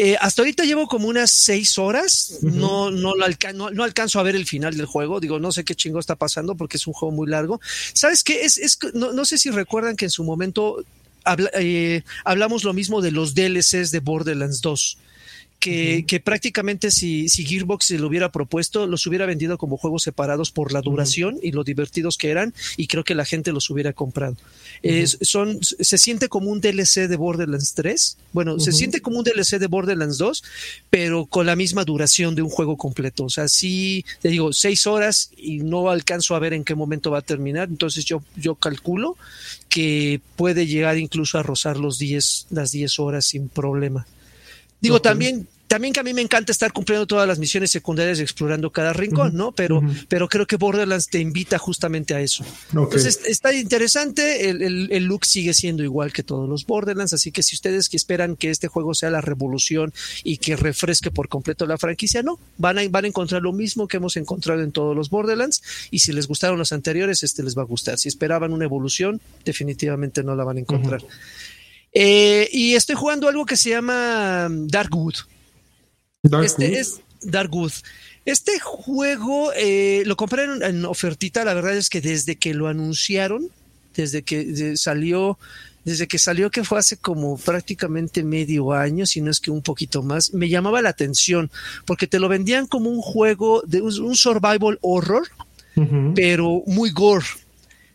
Eh, 0.00 0.16
hasta 0.20 0.42
ahorita 0.42 0.62
llevo 0.62 0.86
como 0.86 1.08
unas 1.08 1.32
seis 1.32 1.76
horas. 1.76 2.38
no, 2.42 2.92
no, 2.92 3.14
no, 3.16 3.82
alcanzo 3.82 4.20
a 4.20 4.22
ver 4.22 4.36
el 4.36 4.46
final 4.46 4.76
del 4.76 4.86
juego. 4.86 5.18
Digo, 5.18 5.40
no 5.40 5.50
sé 5.50 5.64
qué 5.64 5.74
chingo 5.74 5.98
está 5.98 6.14
pasando 6.14 6.54
porque 6.54 6.76
es 6.76 6.86
un 6.86 6.92
juego 6.92 7.12
muy 7.12 7.26
largo. 7.26 7.60
¿Sabes 7.94 8.22
qué? 8.22 8.44
Es, 8.44 8.58
es, 8.58 8.78
no, 8.94 9.12
no 9.12 9.24
sé 9.24 9.38
si 9.38 9.50
recuerdan 9.50 9.96
que 9.96 10.04
en 10.04 10.12
su 10.12 10.22
momento 10.22 10.84
eh, 11.54 12.02
hablamos 12.24 12.64
lo 12.64 12.72
mismo 12.72 13.00
de 13.00 13.10
los 13.10 13.34
DLCs 13.34 13.90
de 13.90 14.00
Borderlands 14.00 14.60
2 14.60 14.98
que, 15.58 16.22
prácticamente 16.24 16.90
si, 16.90 17.28
si, 17.28 17.44
Gearbox 17.44 17.86
se 17.86 17.98
lo 17.98 18.06
hubiera 18.06 18.30
propuesto, 18.30 18.86
los 18.86 19.06
hubiera 19.06 19.26
vendido 19.26 19.58
como 19.58 19.76
juegos 19.76 20.04
separados 20.04 20.50
por 20.50 20.72
la 20.72 20.82
duración 20.82 21.38
y 21.42 21.52
lo 21.52 21.64
divertidos 21.64 22.16
que 22.16 22.30
eran, 22.30 22.54
y 22.76 22.86
creo 22.86 23.04
que 23.04 23.14
la 23.14 23.24
gente 23.24 23.52
los 23.52 23.68
hubiera 23.70 23.92
comprado. 23.92 24.36
son, 25.20 25.58
se 25.62 25.98
siente 25.98 26.28
como 26.28 26.50
un 26.50 26.60
DLC 26.60 27.08
de 27.08 27.16
Borderlands 27.16 27.74
3, 27.74 28.16
bueno, 28.32 28.60
se 28.60 28.72
siente 28.72 29.00
como 29.00 29.18
un 29.18 29.24
DLC 29.24 29.58
de 29.58 29.66
Borderlands 29.66 30.18
2, 30.18 30.44
pero 30.90 31.26
con 31.26 31.46
la 31.46 31.56
misma 31.56 31.84
duración 31.84 32.34
de 32.34 32.42
un 32.42 32.50
juego 32.50 32.76
completo. 32.76 33.24
O 33.24 33.30
sea, 33.30 33.48
sí, 33.48 34.04
te 34.20 34.28
digo, 34.28 34.52
seis 34.52 34.86
horas 34.86 35.30
y 35.36 35.58
no 35.58 35.90
alcanzo 35.90 36.36
a 36.36 36.38
ver 36.38 36.52
en 36.52 36.64
qué 36.64 36.74
momento 36.74 37.10
va 37.10 37.18
a 37.18 37.22
terminar, 37.22 37.68
entonces 37.68 38.04
yo, 38.04 38.22
yo 38.36 38.54
calculo 38.54 39.16
que 39.68 40.20
puede 40.36 40.66
llegar 40.66 40.98
incluso 40.98 41.38
a 41.38 41.42
rozar 41.42 41.76
los 41.76 41.98
10, 41.98 42.46
las 42.50 42.72
10 42.72 42.98
horas 43.00 43.26
sin 43.26 43.48
problema. 43.48 44.06
Digo, 44.80 45.00
también, 45.00 45.48
también 45.68 45.92
que 45.92 46.00
a 46.00 46.02
mí 46.02 46.14
me 46.14 46.22
encanta 46.22 46.50
estar 46.50 46.72
cumpliendo 46.72 47.06
todas 47.06 47.28
las 47.28 47.38
misiones 47.38 47.70
secundarias 47.70 48.18
y 48.18 48.22
explorando 48.22 48.70
cada 48.70 48.92
rincón, 48.94 49.34
¿no? 49.34 49.52
Pero, 49.52 49.82
pero 50.08 50.28
creo 50.28 50.46
que 50.46 50.56
Borderlands 50.56 51.08
te 51.08 51.18
invita 51.20 51.58
justamente 51.58 52.14
a 52.14 52.20
eso. 52.20 52.44
Entonces 52.72 53.20
está 53.26 53.52
interesante, 53.52 54.48
el, 54.48 54.90
el, 54.90 55.04
look 55.04 55.26
sigue 55.26 55.52
siendo 55.52 55.82
igual 55.82 56.12
que 56.12 56.22
todos 56.22 56.48
los 56.48 56.64
Borderlands, 56.64 57.12
así 57.12 57.32
que 57.32 57.42
si 57.42 57.54
ustedes 57.54 57.88
que 57.88 57.98
esperan 57.98 58.36
que 58.36 58.50
este 58.50 58.68
juego 58.68 58.94
sea 58.94 59.10
la 59.10 59.20
revolución 59.20 59.92
y 60.24 60.38
que 60.38 60.56
refresque 60.56 61.10
por 61.10 61.28
completo 61.28 61.66
la 61.66 61.76
franquicia, 61.76 62.22
no, 62.22 62.38
van 62.56 62.78
a, 62.78 62.88
van 62.88 63.04
a 63.04 63.08
encontrar 63.08 63.42
lo 63.42 63.52
mismo 63.52 63.88
que 63.88 63.98
hemos 63.98 64.16
encontrado 64.16 64.62
en 64.62 64.72
todos 64.72 64.96
los 64.96 65.10
Borderlands 65.10 65.62
y 65.90 65.98
si 65.98 66.12
les 66.12 66.28
gustaron 66.28 66.58
los 66.58 66.72
anteriores, 66.72 67.22
este 67.22 67.42
les 67.42 67.56
va 67.56 67.62
a 67.62 67.66
gustar. 67.66 67.98
Si 67.98 68.08
esperaban 68.08 68.52
una 68.52 68.64
evolución, 68.64 69.20
definitivamente 69.44 70.22
no 70.22 70.34
la 70.34 70.44
van 70.44 70.56
a 70.56 70.60
encontrar. 70.60 71.02
Eh, 71.92 72.48
y 72.52 72.74
estoy 72.74 72.96
jugando 72.96 73.28
algo 73.28 73.46
que 73.46 73.56
se 73.56 73.70
llama 73.70 74.48
mm, 74.48 74.68
Darkwood. 74.68 75.14
este 76.42 76.78
es 76.78 77.00
Darkwood. 77.22 77.72
Este 78.24 78.60
juego 78.60 79.52
eh, 79.56 80.02
lo 80.04 80.16
compré 80.16 80.44
en, 80.44 80.84
ofertita. 80.84 81.44
La 81.44 81.54
verdad 81.54 81.76
es 81.76 81.88
que 81.88 82.00
desde 82.00 82.36
que 82.36 82.52
lo 82.52 82.68
anunciaron, 82.68 83.48
desde 83.94 84.22
que 84.22 84.76
salió, 84.76 85.38
desde 85.84 86.06
que 86.06 86.18
salió 86.18 86.50
que 86.50 86.62
fue 86.62 86.78
hace 86.78 86.98
como 86.98 87.38
prácticamente 87.38 88.22
medio 88.22 88.72
año, 88.72 89.06
si 89.06 89.22
no 89.22 89.30
es 89.30 89.40
que 89.40 89.50
un 89.50 89.62
poquito 89.62 90.02
más, 90.02 90.34
me 90.34 90.50
llamaba 90.50 90.82
la 90.82 90.90
atención 90.90 91.50
porque 91.86 92.06
te 92.06 92.18
lo 92.18 92.28
vendían 92.28 92.66
como 92.66 92.90
un 92.90 93.00
juego 93.00 93.62
de 93.66 93.80
un, 93.80 94.14
survival 94.14 94.78
horror, 94.82 95.26
pero 96.14 96.62
muy 96.66 96.90
gore. 96.90 97.24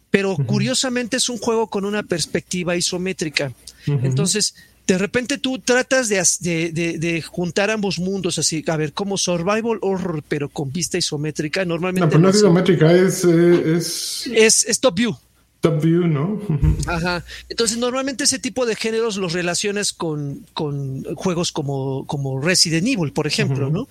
Pero 0.09 0.35
curiosamente 0.35 1.17
es 1.17 1.29
un 1.29 1.37
juego 1.37 1.67
con 1.67 1.85
una 1.85 2.01
perspectiva 2.01 2.75
isométrica. 2.75 3.51
Entonces, 3.85 4.55
de 4.87 4.97
repente 4.97 5.37
tú 5.37 5.59
tratas 5.59 6.09
de, 6.09 6.71
de, 6.71 7.21
juntar 7.21 7.71
ambos 7.71 7.99
mundos, 7.99 8.37
así, 8.37 8.63
a 8.67 8.77
ver, 8.77 8.93
como 8.93 9.17
survival 9.17 9.79
horror, 9.81 10.23
pero 10.27 10.49
con 10.49 10.71
vista 10.71 10.97
isométrica, 10.97 11.63
normalmente... 11.65 12.05
No, 12.05 12.09
pero 12.09 12.19
no 12.19 12.29
es 12.29 12.35
isométrica, 12.37 12.91
es, 12.91 13.23
eh, 13.23 13.75
es... 13.75 14.65
es... 14.67 14.79
top 14.79 14.95
view. 14.95 15.17
Top 15.61 15.81
view, 15.81 16.05
¿no? 16.07 16.41
Ajá. 16.87 17.23
Entonces, 17.47 17.77
normalmente 17.77 18.25
ese 18.25 18.37
tipo 18.37 18.65
de 18.65 18.75
géneros 18.75 19.15
los 19.15 19.31
relacionas 19.31 19.93
con, 19.93 20.45
con 20.53 21.03
juegos 21.15 21.53
como, 21.53 22.05
como 22.05 22.41
Resident 22.41 22.85
Evil, 22.85 23.13
por 23.13 23.27
ejemplo, 23.27 23.69
¿no? 23.69 23.87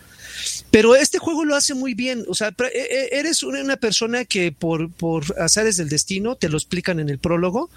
Pero 0.71 0.95
este 0.95 1.19
juego 1.19 1.47
lo 1.47 1.57
hace 1.57 1.73
muy 1.73 1.95
bien. 1.95 2.27
O 2.29 2.35
sea, 2.35 2.49
e, 2.49 2.79
e, 2.79 3.19
eres 3.19 3.43
una 3.43 3.77
persona 3.79 4.27
que 4.27 4.53
por, 4.53 4.91
por 4.91 5.25
azares 5.41 5.79
del 5.79 5.89
destino, 5.89 6.37
te 6.37 6.51
lo 6.51 6.59
explican 6.59 7.01
en 7.01 7.09
el 7.09 7.19
prólogo, 7.19 7.71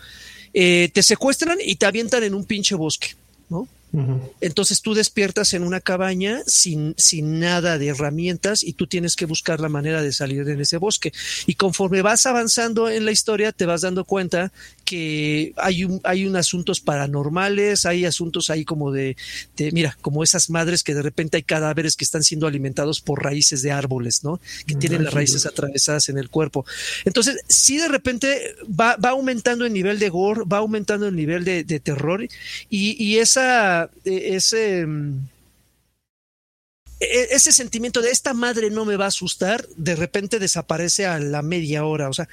eh, 0.57 0.89
te 0.93 1.03
secuestran 1.03 1.57
y 1.61 1.75
te 1.75 1.85
avientan 1.85 2.23
en 2.23 2.33
un 2.33 2.45
pinche 2.45 2.75
bosque, 2.75 3.09
¿no? 3.49 3.67
Entonces 4.41 4.81
tú 4.81 4.93
despiertas 4.93 5.53
en 5.53 5.63
una 5.63 5.79
cabaña 5.79 6.41
sin, 6.47 6.95
sin 6.97 7.39
nada 7.39 7.77
de 7.77 7.87
herramientas 7.87 8.63
y 8.63 8.73
tú 8.73 8.87
tienes 8.87 9.15
que 9.15 9.25
buscar 9.25 9.59
la 9.59 9.69
manera 9.69 10.01
de 10.01 10.11
salir 10.11 10.47
en 10.49 10.59
ese 10.59 10.77
bosque. 10.77 11.13
Y 11.45 11.55
conforme 11.55 12.01
vas 12.01 12.25
avanzando 12.25 12.89
en 12.89 13.05
la 13.05 13.11
historia, 13.11 13.51
te 13.51 13.65
vas 13.65 13.81
dando 13.81 14.05
cuenta 14.05 14.51
que 14.83 15.53
hay 15.57 15.83
un, 15.83 15.99
hay 16.03 16.25
un 16.25 16.35
asuntos 16.35 16.79
paranormales, 16.79 17.85
hay 17.85 18.05
asuntos 18.05 18.49
ahí 18.49 18.65
como 18.65 18.91
de, 18.91 19.17
mira, 19.71 19.97
como 20.01 20.23
esas 20.23 20.49
madres 20.49 20.83
que 20.83 20.93
de 20.93 21.01
repente 21.01 21.37
hay 21.37 21.43
cadáveres 21.43 21.95
que 21.95 22.03
están 22.03 22.23
siendo 22.23 22.47
alimentados 22.47 23.01
por 23.01 23.23
raíces 23.23 23.61
de 23.61 23.71
árboles, 23.71 24.23
¿no? 24.23 24.39
Que 24.67 24.75
tienen 24.75 25.03
las 25.03 25.13
raíces 25.13 25.45
atravesadas 25.45 26.09
en 26.09 26.17
el 26.17 26.29
cuerpo. 26.29 26.65
Entonces, 27.03 27.37
si 27.47 27.77
de 27.77 27.87
repente 27.87 28.55
va, 28.67 28.95
va 28.97 29.09
aumentando 29.09 29.65
el 29.65 29.73
nivel 29.73 29.99
de 29.99 30.09
gore, 30.09 30.43
va 30.45 30.57
aumentando 30.57 31.07
el 31.07 31.15
nivel 31.15 31.43
de, 31.43 31.63
terror 31.79 32.23
y, 32.69 33.03
y 33.03 33.17
esa, 33.17 33.84
e, 34.03 34.35
ese 34.35 34.85
mm, 34.85 35.19
e, 36.99 37.27
ese 37.31 37.51
sentimiento 37.51 38.01
de 38.01 38.11
esta 38.11 38.33
madre 38.33 38.69
no 38.69 38.85
me 38.85 38.97
va 38.97 39.05
a 39.05 39.09
asustar, 39.09 39.67
de 39.75 39.95
repente 39.95 40.39
desaparece 40.39 41.05
a 41.05 41.19
la 41.19 41.41
media 41.41 41.85
hora. 41.85 42.09
O 42.09 42.13
sea, 42.13 42.27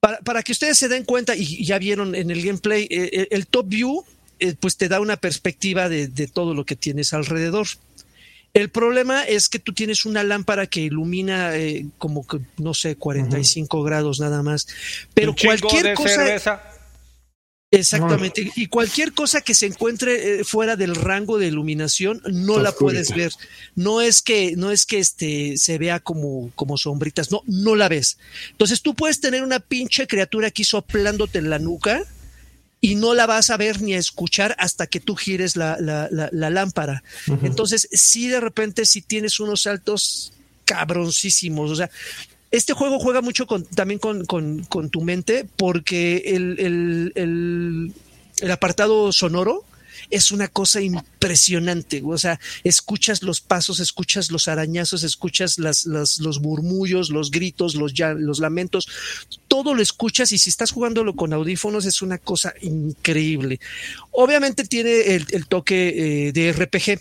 para, 0.00 0.42
que 0.42 0.52
ustedes 0.52 0.78
se 0.78 0.88
den 0.88 1.04
cuenta, 1.04 1.34
y 1.34 1.64
ya 1.64 1.78
vieron 1.78 2.14
en 2.14 2.30
el 2.30 2.42
gameplay, 2.42 2.84
eh, 2.84 3.10
eh, 3.12 3.28
el 3.30 3.46
top 3.46 3.68
view, 3.68 4.04
eh, 4.38 4.54
pues 4.58 4.76
te 4.76 4.88
da 4.88 5.00
una 5.00 5.16
perspectiva 5.16 5.88
de, 5.88 6.08
todo 6.28 6.54
lo 6.54 6.64
que 6.64 6.76
tienes 6.76 7.12
alrededor. 7.12 7.66
El 8.52 8.68
problema 8.68 9.24
es 9.24 9.48
que 9.48 9.58
tú 9.58 9.72
tienes 9.72 10.04
una 10.04 10.22
lámpara 10.22 10.68
que 10.68 10.80
ilumina 10.80 11.52
como 11.98 12.24
que, 12.24 12.38
no 12.58 12.72
sé, 12.72 12.94
45 12.94 13.82
grados 13.82 14.20
nada 14.20 14.44
más. 14.44 14.68
Pero 15.12 15.34
cualquier 15.34 15.94
cosa. 15.94 16.62
Exactamente. 17.78 18.52
Y 18.56 18.66
cualquier 18.66 19.12
cosa 19.12 19.40
que 19.40 19.54
se 19.54 19.66
encuentre 19.66 20.40
eh, 20.40 20.44
fuera 20.44 20.76
del 20.76 20.94
rango 20.94 21.38
de 21.38 21.48
iluminación 21.48 22.22
no 22.26 22.58
la 22.58 22.72
puedes 22.72 23.14
ver. 23.14 23.32
No 23.74 24.00
es 24.00 24.22
que, 24.22 24.56
no 24.56 24.70
es 24.70 24.86
que 24.86 24.98
este 24.98 25.56
se 25.56 25.78
vea 25.78 26.00
como, 26.00 26.50
como 26.54 26.78
sombritas, 26.78 27.30
no, 27.30 27.42
no 27.46 27.76
la 27.76 27.88
ves. 27.88 28.18
Entonces 28.50 28.82
tú 28.82 28.94
puedes 28.94 29.20
tener 29.20 29.42
una 29.42 29.60
pinche 29.60 30.06
criatura 30.06 30.48
aquí 30.48 30.64
soplándote 30.64 31.38
en 31.38 31.50
la 31.50 31.58
nuca 31.58 32.04
y 32.80 32.96
no 32.96 33.14
la 33.14 33.24
vas 33.24 33.48
a 33.48 33.56
ver 33.56 33.80
ni 33.80 33.94
a 33.94 33.98
escuchar 33.98 34.54
hasta 34.58 34.86
que 34.86 35.00
tú 35.00 35.16
gires 35.16 35.56
la, 35.56 35.78
la, 35.80 36.08
la, 36.10 36.50
lámpara. 36.50 37.02
Entonces, 37.42 37.88
si 37.90 38.28
de 38.28 38.40
repente, 38.40 38.84
si 38.84 39.00
tienes 39.00 39.40
unos 39.40 39.62
saltos 39.62 40.34
cabroncísimos, 40.66 41.70
o 41.70 41.76
sea, 41.76 41.90
este 42.56 42.72
juego 42.72 43.00
juega 43.00 43.20
mucho 43.20 43.46
con, 43.46 43.64
también 43.64 43.98
con, 43.98 44.90
tu 44.90 45.00
mente 45.00 45.44
porque 45.56 46.22
el, 46.26 47.92
apartado 48.50 49.10
sonoro 49.12 49.64
es 50.10 50.30
una 50.30 50.46
cosa 50.46 50.80
impresionante. 50.80 52.00
O 52.04 52.16
sea, 52.16 52.38
escuchas 52.62 53.22
los 53.22 53.40
pasos, 53.40 53.80
escuchas 53.80 54.30
los 54.30 54.46
arañazos, 54.46 55.02
escuchas 55.02 55.58
las, 55.58 55.84
las, 55.86 56.18
los 56.18 56.40
murmullos, 56.40 57.10
los 57.10 57.32
gritos, 57.32 57.74
los, 57.74 58.38
lamentos. 58.38 58.86
Todo 59.48 59.74
lo 59.74 59.82
escuchas 59.82 60.30
y 60.30 60.38
si 60.38 60.50
estás 60.50 60.70
jugándolo 60.70 61.16
con 61.16 61.32
audífonos 61.32 61.86
es 61.86 62.02
una 62.02 62.18
cosa 62.18 62.54
increíble. 62.60 63.58
Obviamente 64.12 64.64
tiene 64.64 65.14
el, 65.16 65.26
el 65.30 65.46
toque 65.46 66.28
eh, 66.28 66.32
de 66.32 66.52
RPG 66.52 67.00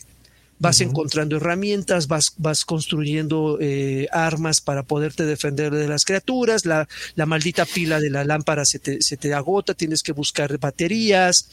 vas 0.63 0.79
encontrando 0.79 1.35
herramientas, 1.35 2.07
vas, 2.07 2.35
vas 2.37 2.63
construyendo 2.63 3.57
eh, 3.59 4.07
armas 4.13 4.61
para 4.61 4.83
poderte 4.83 5.25
defender 5.25 5.73
de 5.73 5.89
las 5.89 6.05
criaturas, 6.05 6.65
la, 6.65 6.87
la 7.15 7.25
maldita 7.25 7.65
pila 7.65 7.99
de 7.99 8.09
la 8.09 8.23
lámpara 8.23 8.63
se 8.63 8.79
te, 8.79 9.01
se 9.01 9.17
te 9.17 9.33
agota, 9.33 9.73
tienes 9.73 10.03
que 10.03 10.13
buscar 10.13 10.57
baterías, 10.59 11.49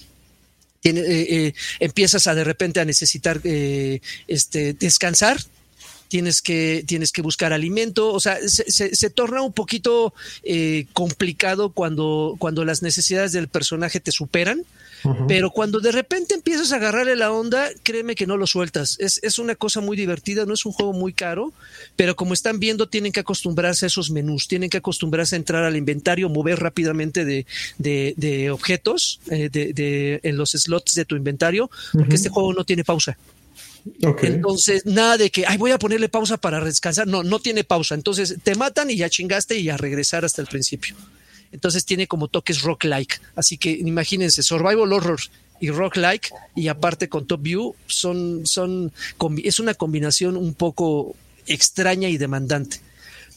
tiene, 0.78 1.00
eh, 1.00 1.26
eh, 1.28 1.54
empiezas 1.80 2.28
a 2.28 2.36
de 2.36 2.44
repente 2.44 2.78
a 2.78 2.84
necesitar 2.84 3.40
este, 3.42 4.74
descansar, 4.74 5.38
tienes 6.06 6.40
que, 6.40 6.84
tienes 6.86 7.10
que 7.10 7.22
buscar 7.22 7.52
alimento, 7.52 8.12
o 8.12 8.20
sea, 8.20 8.38
se, 8.46 8.70
se, 8.70 8.94
se 8.94 9.10
torna 9.10 9.42
un 9.42 9.52
poquito 9.52 10.14
complicado 10.92 11.72
cuando, 11.72 12.36
cuando 12.38 12.64
las 12.64 12.80
necesidades 12.82 13.32
del 13.32 13.48
personaje 13.48 13.98
te 13.98 14.12
superan 14.12 14.64
pero 15.28 15.50
cuando 15.50 15.80
de 15.80 15.92
repente 15.92 16.34
empiezas 16.34 16.72
a 16.72 16.76
agarrarle 16.76 17.16
la 17.16 17.32
onda, 17.32 17.68
créeme 17.82 18.14
que 18.14 18.26
no 18.26 18.36
lo 18.36 18.46
sueltas. 18.46 18.96
Es, 18.98 19.20
es, 19.22 19.38
una 19.38 19.54
cosa 19.54 19.80
muy 19.80 19.96
divertida, 19.96 20.44
no 20.46 20.54
es 20.54 20.66
un 20.66 20.72
juego 20.72 20.92
muy 20.92 21.12
caro, 21.12 21.52
pero 21.96 22.16
como 22.16 22.34
están 22.34 22.60
viendo, 22.60 22.88
tienen 22.88 23.12
que 23.12 23.20
acostumbrarse 23.20 23.86
a 23.86 23.88
esos 23.88 24.10
menús, 24.10 24.48
tienen 24.48 24.70
que 24.70 24.78
acostumbrarse 24.78 25.36
a 25.36 25.38
entrar 25.38 25.64
al 25.64 25.76
inventario, 25.76 26.28
mover 26.28 26.60
rápidamente 26.60 27.24
de, 27.24 27.46
de, 27.78 28.14
de 28.16 28.50
objetos 28.50 29.20
eh, 29.30 29.48
de, 29.50 29.72
de, 29.72 30.20
en 30.22 30.36
los 30.36 30.50
slots 30.50 30.94
de 30.94 31.04
tu 31.04 31.16
inventario, 31.16 31.70
porque 31.92 32.16
este 32.16 32.28
juego 32.28 32.52
no 32.52 32.64
tiene 32.64 32.84
pausa. 32.84 33.16
Entonces, 34.02 34.84
nada 34.86 35.16
de 35.16 35.30
que, 35.30 35.44
ay, 35.46 35.56
voy 35.56 35.70
a 35.70 35.78
ponerle 35.78 36.08
pausa 36.08 36.36
para 36.36 36.62
descansar. 36.62 37.06
No, 37.06 37.22
no 37.22 37.38
tiene 37.38 37.64
pausa. 37.64 37.94
Entonces, 37.94 38.36
te 38.42 38.54
matan 38.54 38.90
y 38.90 38.96
ya 38.96 39.08
chingaste 39.08 39.58
y 39.58 39.68
a 39.68 39.76
regresar 39.76 40.24
hasta 40.24 40.42
el 40.42 40.48
principio. 40.48 40.94
Entonces 41.52 41.84
tiene 41.84 42.06
como 42.06 42.28
toques 42.28 42.62
rock-like. 42.62 43.16
Así 43.34 43.58
que 43.58 43.70
imagínense, 43.70 44.42
survival 44.42 44.92
horror 44.92 45.20
y 45.60 45.70
rock-like 45.70 46.30
y 46.54 46.68
aparte 46.68 47.08
con 47.08 47.26
top 47.26 47.42
view 47.42 47.74
son, 47.86 48.46
son, 48.46 48.92
es 49.42 49.60
una 49.60 49.74
combinación 49.74 50.36
un 50.36 50.54
poco 50.54 51.14
extraña 51.46 52.08
y 52.08 52.16
demandante. 52.16 52.78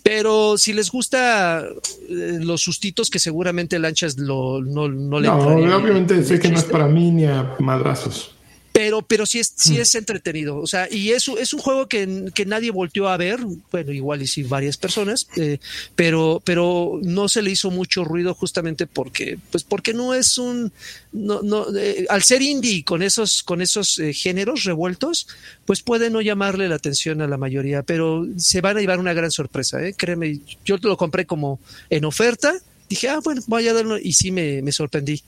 Pero 0.04 0.58
si 0.58 0.74
les 0.74 0.92
gusta 0.92 1.64
eh, 2.10 2.38
los 2.42 2.62
sustitos 2.62 3.10
que 3.10 3.20
seguramente 3.20 3.80
Lanchas 3.80 4.18
lo, 4.18 4.62
no, 4.62 4.90
no 4.90 5.20
le... 5.20 5.28
No, 5.28 5.38
obviamente 5.38 6.24
sé 6.24 6.40
que 6.40 6.50
no 6.50 6.60
es 6.60 6.66
para 6.66 6.88
mí 6.88 7.10
ni 7.10 7.26
a 7.26 7.56
madrazos 7.60 8.36
pero, 8.74 9.04
pero 9.04 9.28
sí 9.28 9.40
es, 9.40 9.54
sí 9.56 9.78
hmm. 9.78 9.82
es 9.82 9.96
entretenido. 9.96 10.58
O 10.58 10.66
sea, 10.66 10.88
y 10.92 11.12
es, 11.12 11.28
es 11.28 11.54
un 11.54 11.60
juego 11.60 11.88
que, 11.88 12.32
que 12.34 12.46
nadie 12.46 12.72
volteó 12.72 13.08
a 13.08 13.18
ver, 13.18 13.40
bueno, 13.72 13.92
igual 13.92 14.24
y 14.24 14.28
sí 14.28 14.42
varias 14.42 14.78
personas, 14.78 15.28
eh, 15.38 15.60
pero, 15.96 16.42
pero 16.44 17.00
no 17.04 17.30
se 17.30 17.44
le 17.44 17.52
hizo 17.52 17.70
mucho 17.70 18.04
ruido 18.04 18.34
justamente 18.34 18.88
porque, 18.88 19.38
pues 19.52 19.64
porque 19.64 19.94
no 19.94 20.16
es 20.16 20.40
un, 20.40 20.72
no, 21.12 21.44
no, 21.44 21.68
eh, 21.78 22.08
al 22.10 22.24
ser 22.24 22.42
indie 22.42 22.84
con 22.84 23.04
esos, 23.04 23.44
con 23.44 23.62
esos 23.62 24.00
eh, 24.00 24.12
géneros 24.12 24.64
revueltos, 24.64 25.28
pues 25.66 25.84
puede 25.84 26.10
no 26.10 26.20
llamarle 26.22 26.68
la 26.68 26.76
atención 26.76 27.22
a 27.22 27.28
la 27.28 27.38
mayoría, 27.38 27.84
pero 27.84 28.26
se 28.38 28.62
van 28.62 28.78
a 28.78 28.82
llevar 28.82 29.00
una 29.00 29.14
gran 29.14 29.30
sorpresa, 29.30 29.86
¿eh? 29.86 29.94
créeme. 29.94 30.40
Yo 30.66 30.78
lo 30.82 30.98
compré 30.98 31.28
como 31.28 31.60
en 31.92 32.06
oferta, 32.06 32.56
dije, 32.90 33.08
ah, 33.10 33.20
bueno, 33.24 33.44
voy 33.46 33.68
a 33.68 33.74
darlo, 33.74 34.00
y 34.00 34.14
sí 34.14 34.32
me, 34.32 34.64
me 34.64 34.72
sorprendí. 34.72 35.22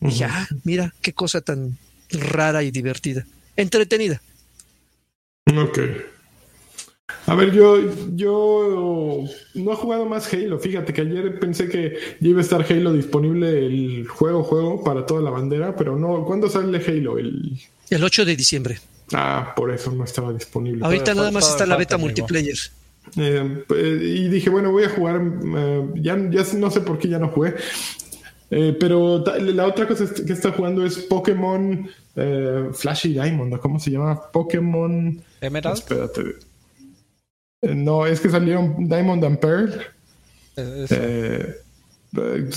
Dije, 0.00 0.24
ah, 0.24 0.48
mira, 0.64 0.94
qué 1.00 1.12
cosa 1.12 1.40
tan, 1.40 1.76
rara 2.12 2.62
y 2.62 2.70
divertida. 2.70 3.26
Entretenida. 3.56 4.20
Ok. 5.46 5.78
A 7.26 7.34
ver, 7.34 7.52
yo, 7.52 7.78
yo 8.14 9.24
no 9.54 9.72
he 9.72 9.76
jugado 9.76 10.06
más 10.06 10.32
Halo. 10.32 10.58
Fíjate 10.58 10.92
que 10.92 11.02
ayer 11.02 11.38
pensé 11.38 11.68
que 11.68 11.98
ya 12.20 12.28
iba 12.28 12.40
a 12.40 12.42
estar 12.42 12.64
Halo 12.68 12.92
disponible 12.92 13.66
el 13.66 14.06
juego, 14.08 14.42
juego 14.42 14.82
para 14.82 15.06
toda 15.06 15.20
la 15.20 15.30
bandera, 15.30 15.76
pero 15.76 15.96
no. 15.96 16.24
¿Cuándo 16.24 16.48
sale 16.48 16.78
Halo? 16.78 17.18
El, 17.18 17.58
el 17.90 18.04
8 18.04 18.24
de 18.24 18.36
diciembre. 18.36 18.78
Ah, 19.12 19.52
por 19.56 19.72
eso 19.72 19.90
no 19.92 20.04
estaba 20.04 20.32
disponible. 20.32 20.84
Ahorita 20.84 21.14
nada 21.14 21.30
más 21.30 21.48
está 21.48 21.66
la 21.66 21.76
beta 21.76 21.98
multiplayer. 21.98 22.56
Eh, 23.16 23.64
y 24.02 24.28
dije, 24.28 24.50
bueno, 24.50 24.70
voy 24.70 24.84
a 24.84 24.88
jugar. 24.88 25.20
Eh, 25.56 25.88
ya, 25.96 26.16
ya 26.30 26.44
no 26.54 26.70
sé 26.70 26.80
por 26.80 26.98
qué 26.98 27.08
ya 27.08 27.18
no 27.18 27.28
jugué. 27.28 27.54
Eh, 28.50 28.76
pero 28.78 29.24
la 29.24 29.66
otra 29.66 29.86
cosa 29.86 30.06
que 30.12 30.32
está 30.32 30.50
jugando 30.50 30.84
es 30.84 30.98
Pokémon 30.98 31.88
eh, 32.16 32.68
Flashy 32.72 33.10
Diamond, 33.12 33.58
¿cómo 33.60 33.78
se 33.78 33.92
llama? 33.92 34.20
Pokémon. 34.32 35.22
Emerald. 35.40 35.78
Espérate. 35.78 36.36
Eh, 37.62 37.74
no, 37.74 38.06
es 38.06 38.20
que 38.20 38.28
salieron 38.28 38.88
Diamond 38.88 39.24
and 39.24 39.38
Pearl. 39.38 39.80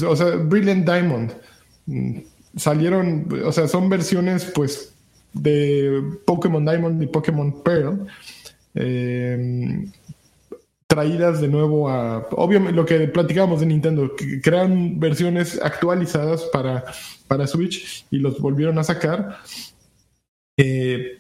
o 0.08 0.16
sea, 0.16 0.36
Brilliant 0.38 0.86
Diamond. 0.86 1.32
Mm, 1.86 2.20
salieron, 2.56 3.28
o 3.46 3.52
sea, 3.52 3.68
son 3.68 3.90
versiones 3.90 4.46
pues 4.46 4.94
de 5.34 6.02
Pokémon 6.26 6.66
Diamond 6.66 7.02
y 7.04 7.08
Pokémon 7.08 7.64
Pearl. 7.64 8.08
Eh, 8.76 9.86
traídas 10.94 11.42
de 11.42 11.48
nuevo 11.48 11.90
a, 11.90 12.28
obviamente, 12.34 12.76
lo 12.76 12.86
que 12.86 13.00
platicábamos 13.08 13.62
de 13.62 13.66
Nintendo, 13.66 14.16
que 14.16 14.40
crean 14.42 15.00
versiones 15.00 15.60
actualizadas 15.60 16.44
para, 16.54 16.84
para 17.28 17.48
Switch 17.48 18.06
y 18.12 18.20
los 18.20 18.40
volvieron 18.40 18.78
a 18.78 18.84
sacar. 18.84 19.40
Eh, 20.56 21.20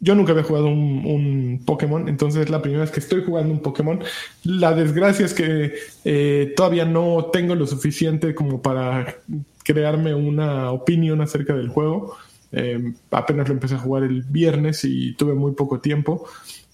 yo 0.00 0.14
nunca 0.14 0.32
había 0.32 0.44
jugado 0.44 0.66
un, 0.66 1.62
Pokémon, 1.64 2.10
entonces 2.10 2.42
es 2.42 2.50
la 2.50 2.60
primera 2.60 2.82
vez 2.82 2.90
que 2.90 3.00
estoy 3.00 3.24
jugando 3.24 3.54
un 3.54 3.60
Pokémon. 3.60 4.00
La 4.44 4.74
desgracia 4.74 5.24
es 5.24 5.32
que 5.32 5.72
eh, 6.04 6.52
todavía 6.54 6.84
no 6.84 7.30
tengo 7.32 7.54
lo 7.54 7.66
suficiente 7.66 8.34
como 8.34 8.60
para 8.60 9.16
crearme 9.64 10.12
una 10.12 10.72
opinión 10.72 11.22
acerca 11.22 11.54
del 11.54 11.70
juego. 11.70 12.18
Eh, 12.52 12.92
apenas 13.12 13.48
lo 13.48 13.54
empecé 13.54 13.76
a 13.76 13.78
jugar 13.78 14.02
el 14.02 14.24
viernes 14.24 14.84
y 14.84 15.14
tuve 15.14 15.32
muy 15.32 15.52
poco 15.52 15.80
tiempo 15.80 16.26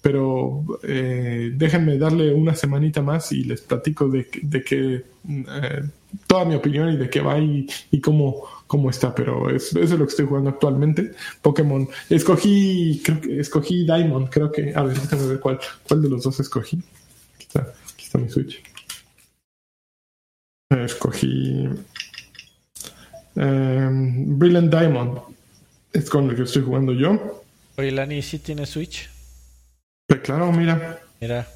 pero 0.03 0.65
eh, 0.83 1.53
déjenme 1.55 1.97
darle 1.97 2.33
una 2.33 2.53
semanita 2.53 3.01
más 3.01 3.31
y 3.31 3.45
les 3.45 3.61
platico 3.61 4.09
de, 4.09 4.27
que 4.27 4.95
eh, 5.29 5.83
toda 6.27 6.43
mi 6.43 6.55
opinión 6.55 6.91
y 6.91 6.97
de 6.97 7.09
qué 7.09 7.21
va 7.21 7.39
y, 7.39 7.65
cómo, 8.01 8.43
cómo 8.67 8.89
está, 8.89 9.15
pero 9.15 9.49
eso 9.49 9.79
es 9.79 9.91
lo 9.91 9.99
que 9.99 10.09
estoy 10.09 10.25
jugando 10.25 10.49
actualmente. 10.49 11.13
Pokémon. 11.41 11.87
Escogí, 12.09 13.01
creo 13.01 13.21
que 13.21 13.39
escogí 13.39 13.85
Diamond, 13.85 14.27
creo 14.29 14.51
que, 14.51 14.73
a 14.75 14.83
ver, 14.83 14.99
déjame 14.99 15.25
ver 15.25 15.39
cuál, 15.39 15.57
cuál 15.87 16.01
de 16.01 16.09
los 16.09 16.23
dos 16.23 16.37
escogí. 16.41 16.83
Aquí 17.35 17.45
está, 17.47 17.73
está 17.97 18.17
mi 18.17 18.29
Switch. 18.29 18.61
Escogí 20.69 21.69
em, 23.37 24.37
Brilliant 24.37 24.69
Diamond. 24.69 25.19
Es 25.93 26.09
con 26.09 26.29
el 26.29 26.35
que 26.35 26.41
estoy 26.41 26.63
jugando 26.63 26.91
yo. 26.91 27.41
Oye, 27.77 27.91
Lani, 27.93 28.21
¿sí 28.21 28.39
tiene 28.39 28.65
Switch? 28.65 29.12
Claro, 30.21 30.51
mira. 30.51 30.99
Mira. 31.19 31.47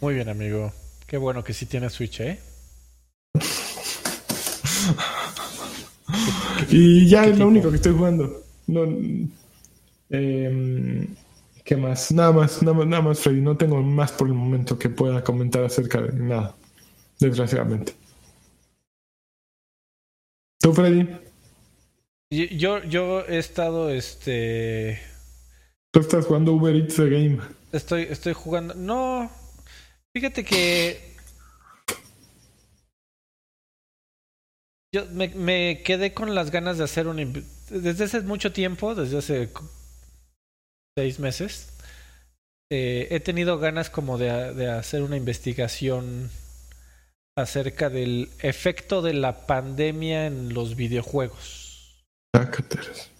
Muy 0.00 0.14
bien, 0.14 0.28
amigo. 0.28 0.72
Qué 1.06 1.16
bueno 1.16 1.44
que 1.44 1.54
sí 1.54 1.66
tiene 1.66 1.88
Switch, 1.88 2.20
¿eh? 2.20 2.38
y 6.68 7.08
ya 7.08 7.24
es 7.24 7.38
lo 7.38 7.46
único 7.46 7.70
que 7.70 7.76
estoy 7.76 7.92
jugando. 7.92 8.42
No, 8.66 8.82
em, 10.10 11.14
¿Qué 11.64 11.76
más? 11.76 12.10
Nada 12.12 12.32
más, 12.32 12.62
nada 12.62 12.76
más, 12.76 12.86
nada 12.86 13.02
más, 13.02 13.20
Freddy. 13.20 13.40
No 13.40 13.56
tengo 13.56 13.80
más 13.82 14.12
por 14.12 14.28
el 14.28 14.34
momento 14.34 14.78
que 14.78 14.90
pueda 14.90 15.22
comentar 15.22 15.64
acerca 15.64 16.02
de 16.02 16.12
nada. 16.12 16.56
Desgraciadamente. 17.20 17.94
¿Tú, 20.60 20.74
Freddy? 20.74 21.08
Yo, 22.30 22.82
yo 22.84 23.24
he 23.26 23.38
estado, 23.38 23.90
este 23.90 25.00
Tú 25.90 26.00
estás 26.00 26.26
jugando 26.26 26.52
Uber 26.52 26.74
Eats 26.76 26.96
the 26.96 27.08
Game. 27.08 27.38
Estoy, 27.72 28.02
estoy 28.02 28.34
jugando. 28.34 28.74
No. 28.74 29.30
Fíjate 30.14 30.44
que. 30.44 31.16
Yo 34.94 35.06
me, 35.12 35.82
quedé 35.82 36.14
con 36.14 36.34
las 36.34 36.50
ganas 36.50 36.78
de 36.78 36.84
hacer 36.84 37.06
un. 37.06 37.44
Desde 37.70 38.04
hace 38.04 38.20
mucho 38.22 38.52
tiempo, 38.52 38.94
desde 38.94 39.18
hace 39.18 39.50
seis 40.96 41.18
meses, 41.18 41.72
eh, 42.70 43.08
he 43.10 43.20
tenido 43.20 43.58
ganas 43.58 43.90
como 43.90 44.18
de, 44.18 44.54
de 44.54 44.70
hacer 44.70 45.02
una 45.02 45.16
investigación 45.16 46.30
acerca 47.36 47.88
del 47.88 48.30
efecto 48.40 49.00
de 49.00 49.14
la 49.14 49.46
pandemia 49.46 50.26
en 50.26 50.52
los 50.52 50.74
videojuegos. 50.76 51.67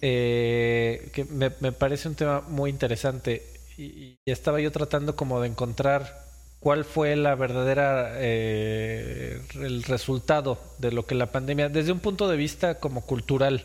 Eh, 0.01 1.09
que 1.13 1.25
me, 1.25 1.49
parece 1.49 2.07
un 2.07 2.15
tema 2.15 2.41
muy 2.41 2.69
interesante. 2.69 3.43
Y, 3.77 4.17
estaba 4.25 4.59
yo 4.59 4.71
tratando 4.71 5.15
como 5.15 5.41
de 5.41 5.47
encontrar 5.47 6.25
cuál 6.59 6.85
fue 6.85 7.15
la 7.15 7.35
verdadera 7.35 8.11
eh, 8.15 9.41
el 9.55 9.83
resultado 9.83 10.59
de 10.77 10.91
lo 10.91 11.05
que 11.05 11.15
la 11.15 11.31
pandemia 11.31 11.69
desde 11.69 11.91
un 11.91 11.99
punto 11.99 12.27
de 12.27 12.37
vista 12.37 12.75
como 12.75 13.01
cultural. 13.01 13.63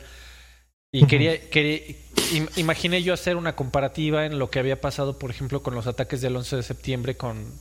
Y 0.93 1.07
quería, 1.07 1.51
quería 1.51 1.81
imaginé 2.57 3.03
yo 3.03 3.13
hacer 3.13 3.35
una 3.35 3.57
comparativa 3.57 4.27
en 4.27 4.39
lo 4.39 4.49
que 4.49 4.61
había 4.61 4.81
pasado 4.81 5.19
por 5.19 5.31
ejemplo 5.31 5.61
con 5.61 5.75
los 5.75 5.89
ataques 5.89 6.21
del 6.21 6.37
11 6.37 6.55
de 6.55 6.63
septiembre 6.63 7.17
con, 7.17 7.53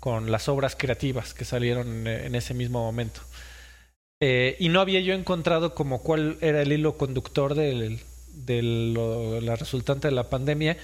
con 0.00 0.32
las 0.32 0.48
obras 0.48 0.74
creativas 0.74 1.34
que 1.34 1.44
salieron 1.44 2.06
en 2.06 2.34
ese 2.34 2.54
mismo 2.54 2.80
momento 2.82 3.20
eh, 4.20 4.56
y 4.58 4.68
no 4.68 4.80
había 4.80 5.00
yo 5.00 5.14
encontrado 5.14 5.74
como 5.74 6.02
cuál 6.02 6.38
era 6.40 6.62
el 6.62 6.72
hilo 6.72 6.96
conductor 6.96 7.54
de 7.54 8.00
la 8.46 9.56
resultante 9.56 10.08
de 10.08 10.14
la 10.14 10.30
pandemia, 10.30 10.76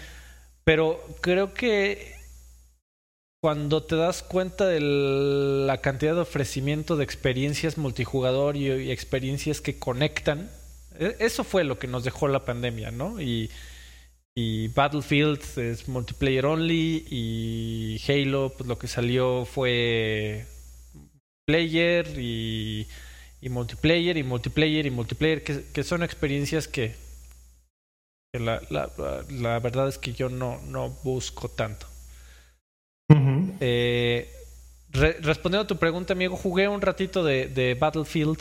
pero 0.65 1.01
creo 1.21 1.53
que 1.53 2.15
cuando 3.45 3.83
te 3.83 3.97
das 3.97 4.23
cuenta 4.23 4.67
de 4.67 4.81
la 4.81 5.83
cantidad 5.83 6.15
de 6.15 6.23
ofrecimiento 6.23 6.97
de 6.97 7.05
experiencias 7.05 7.77
multijugador 7.77 8.57
y, 8.57 8.91
experiencias 8.91 9.61
que 9.61 9.79
conectan, 9.79 10.51
e, 10.99 11.17
eso 11.19 11.45
fue 11.45 11.63
lo 11.65 11.79
que 11.79 11.87
nos 11.87 12.05
dejó 12.05 12.27
la 12.27 12.47
pandemia, 12.47 12.91
¿no? 12.91 13.21
Y, 13.21 13.51
y 14.35 14.69
Battlefield 14.69 15.43
es 15.59 15.89
multiplayer 15.89 16.47
only 16.47 17.05
y 17.11 18.01
Halo, 18.09 18.55
pues 18.57 18.67
lo 18.67 18.79
que 18.79 18.89
salió 18.89 19.45
fue 19.45 20.47
player 21.45 22.19
y 22.19 22.87
y 23.45 23.51
multiplayer 23.51 24.17
y 24.17 24.23
multiplayer 24.23 24.87
y 24.87 24.91
multiplayer, 24.91 25.45
que, 25.45 25.83
son 25.83 26.03
experiencias 26.03 26.67
que, 26.67 26.95
la, 28.33 28.63
la, 28.71 29.59
verdad 29.59 29.87
es 29.87 29.99
que 29.99 30.15
yo 30.15 30.31
no, 30.31 30.63
no 30.63 30.89
busco 31.05 31.51
tanto. 31.51 31.87
Eh, 33.61 34.33
respondiendo 34.91 35.65
a 35.65 35.67
tu 35.67 35.77
pregunta, 35.77 36.15
amigo, 36.15 36.37
jugué 36.37 36.69
un 36.69 36.81
ratito 36.81 37.23
de, 37.23 37.49
de 37.49 37.75
Battlefield, 37.75 38.39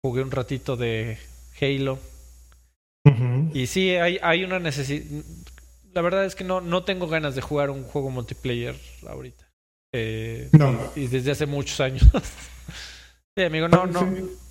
jugué 0.00 0.22
un 0.22 0.30
ratito 0.30 0.76
de 0.76 1.18
Halo. 1.60 1.98
Y 3.52 3.66
sí, 3.66 3.96
hay, 3.96 4.20
hay 4.22 4.44
una 4.44 4.60
necesidad. 4.60 5.24
La 5.92 6.02
verdad 6.02 6.24
es 6.24 6.36
que 6.36 6.44
no, 6.44 6.60
no 6.60 6.84
tengo 6.84 7.08
ganas 7.08 7.34
de 7.34 7.42
jugar 7.42 7.70
un 7.70 7.82
juego 7.82 8.10
multiplayer 8.10 8.76
ahorita. 9.08 9.44
Eh, 9.92 10.50
No. 10.52 10.78
Y, 10.94 11.00
y 11.00 11.06
desde 11.08 11.32
hace 11.32 11.46
muchos 11.46 11.80
años. 11.80 12.04
sí, 13.36 13.42
amigo, 13.44 13.68
no, 13.68 13.86
no, 13.86 14.06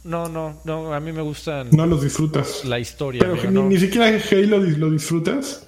no, 0.05 0.29
no, 0.29 0.61
no, 0.63 0.93
a 0.93 0.99
mí 0.99 1.11
me 1.11 1.21
gustan 1.21 1.69
No 1.71 1.85
los 1.85 2.01
disfrutas. 2.01 2.63
la 2.65 2.79
historia. 2.79 3.19
Pero 3.19 3.33
amigo, 3.33 3.49
ni, 3.49 3.53
no. 3.55 3.63
ni 3.69 3.77
siquiera 3.77 4.07
Halo 4.07 4.57
lo 4.59 4.89
disfrutas. 4.91 5.67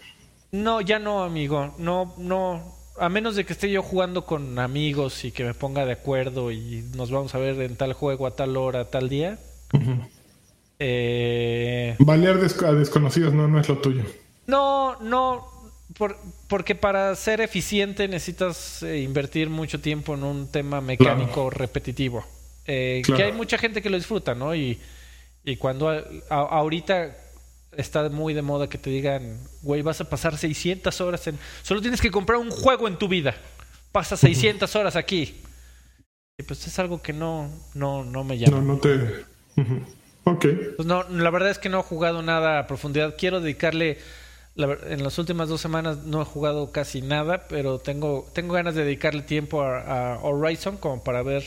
No, 0.51 0.81
ya 0.81 0.99
no, 0.99 1.23
amigo. 1.23 1.75
No, 1.77 2.13
no. 2.17 2.75
A 2.99 3.09
menos 3.09 3.35
de 3.35 3.45
que 3.45 3.53
esté 3.53 3.71
yo 3.71 3.81
jugando 3.83 4.25
con 4.25 4.59
amigos 4.59 5.23
y 5.25 5.31
que 5.31 5.43
me 5.43 5.53
ponga 5.53 5.85
de 5.85 5.93
acuerdo 5.93 6.51
y 6.51 6.83
nos 6.95 7.09
vamos 7.11 7.33
a 7.35 7.37
ver 7.37 7.59
en 7.61 7.75
tal 7.75 7.93
juego 7.93 8.27
a 8.27 8.35
tal 8.35 8.57
hora, 8.57 8.89
tal 8.89 9.09
día. 9.09 9.39
Eh, 10.79 11.95
Balear 11.99 12.39
des- 12.39 12.61
a 12.63 12.73
desconocidos 12.73 13.33
no, 13.33 13.47
no 13.47 13.59
es 13.59 13.69
lo 13.69 13.77
tuyo. 13.77 14.03
no, 14.47 14.99
no. 15.01 15.47
por- 15.97 16.17
porque 16.47 16.75
para 16.75 17.15
ser 17.15 17.39
eficiente 17.41 18.07
necesitas 18.07 18.81
eh, 18.83 18.99
invertir 19.01 19.49
mucho 19.49 19.79
tiempo 19.79 20.13
en 20.15 20.23
un 20.23 20.47
tema 20.51 20.81
mecánico 20.81 21.49
repetitivo. 21.49 22.25
Eh, 22.67 23.01
Claro. 23.03 23.17
Que 23.17 23.23
hay 23.25 23.31
mucha 23.31 23.57
gente 23.57 23.81
que 23.81 23.89
lo 23.89 23.97
disfruta, 23.97 24.35
¿no? 24.35 24.53
Y, 24.55 24.79
y 25.43 25.55
cuando 25.57 25.89
a- 25.89 26.03
a- 26.29 26.35
ahorita 26.57 27.15
está 27.75 28.09
muy 28.09 28.33
de 28.33 28.41
moda 28.41 28.67
que 28.69 28.77
te 28.77 28.89
digan, 28.89 29.39
güey, 29.61 29.81
vas 29.81 30.01
a 30.01 30.09
pasar 30.09 30.37
600 30.37 30.99
horas 31.01 31.25
en... 31.27 31.39
Solo 31.63 31.81
tienes 31.81 32.01
que 32.01 32.11
comprar 32.11 32.37
un 32.39 32.51
juego 32.51 32.87
en 32.87 32.97
tu 32.97 33.07
vida. 33.07 33.33
Pasa 33.91 34.15
600 34.17 34.75
horas 34.75 34.95
aquí. 34.95 35.41
Y 36.37 36.43
pues 36.43 36.65
es 36.67 36.77
algo 36.79 37.01
que 37.01 37.13
no, 37.13 37.49
no, 37.73 38.03
no 38.03 38.23
me 38.23 38.37
llama. 38.37 38.57
No, 38.57 38.63
no 38.73 38.77
te. 38.79 39.25
Ok. 40.23 40.45
Pues 40.77 40.85
no, 40.87 41.03
la 41.09 41.29
verdad 41.29 41.49
es 41.49 41.59
que 41.59 41.69
no 41.69 41.79
he 41.79 41.83
jugado 41.83 42.21
nada 42.21 42.59
a 42.59 42.67
profundidad. 42.67 43.15
Quiero 43.17 43.39
dedicarle... 43.41 43.97
la 44.55 44.77
en 44.89 45.03
las 45.03 45.17
últimas 45.17 45.49
dos 45.49 45.61
semanas 45.61 45.99
no 46.05 46.21
he 46.21 46.25
jugado 46.25 46.71
casi 46.71 47.01
nada, 47.01 47.47
pero 47.47 47.79
tengo, 47.79 48.29
tengo 48.33 48.53
ganas 48.53 48.75
de 48.75 48.83
dedicarle 48.83 49.21
tiempo 49.23 49.61
a, 49.61 50.13
a 50.13 50.19
Horizon 50.19 50.77
como 50.77 51.03
para 51.03 51.23
ver 51.23 51.43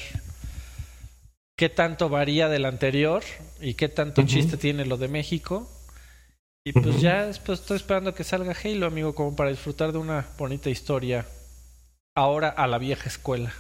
qué 1.57 1.69
tanto 1.69 2.09
varía 2.09 2.49
del 2.49 2.65
anterior 2.65 3.23
y 3.61 3.75
qué 3.75 3.89
tanto 3.89 4.23
chiste 4.25 4.57
tiene 4.57 4.85
lo 4.87 4.97
de 4.97 5.09
México. 5.09 5.71
Y 6.65 6.73
pues 6.73 7.01
ya 7.01 7.27
después 7.27 7.61
estoy 7.61 7.77
esperando 7.77 8.15
que 8.15 8.25
salga 8.25 8.57
Halo, 8.65 8.87
amigo, 8.87 9.15
como 9.15 9.37
para 9.37 9.51
disfrutar 9.51 9.93
de 9.93 9.99
una 9.99 10.27
bonita 10.39 10.71
historia. 10.71 11.27
Ahora 12.15 12.49
a 12.49 12.67
la 12.67 12.79
vieja 12.79 13.09
escuela. 13.09 13.53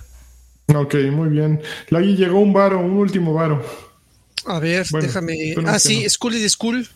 Ok, 0.75 0.95
muy 1.13 1.29
bien. 1.29 1.61
Lagui 1.91 2.17
llegó 2.17 2.39
un 2.39 2.53
varo, 2.53 2.81
un 2.81 2.93
último 2.93 3.35
varo. 3.35 3.63
A 4.47 4.59
ver, 4.59 4.87
Bueno, 4.91 5.07
déjame. 5.07 5.55
Ah, 5.67 5.79
sí, 5.79 6.03
no. 6.03 6.09
School 6.09 6.35
is 6.35 6.53
School. 6.53 6.89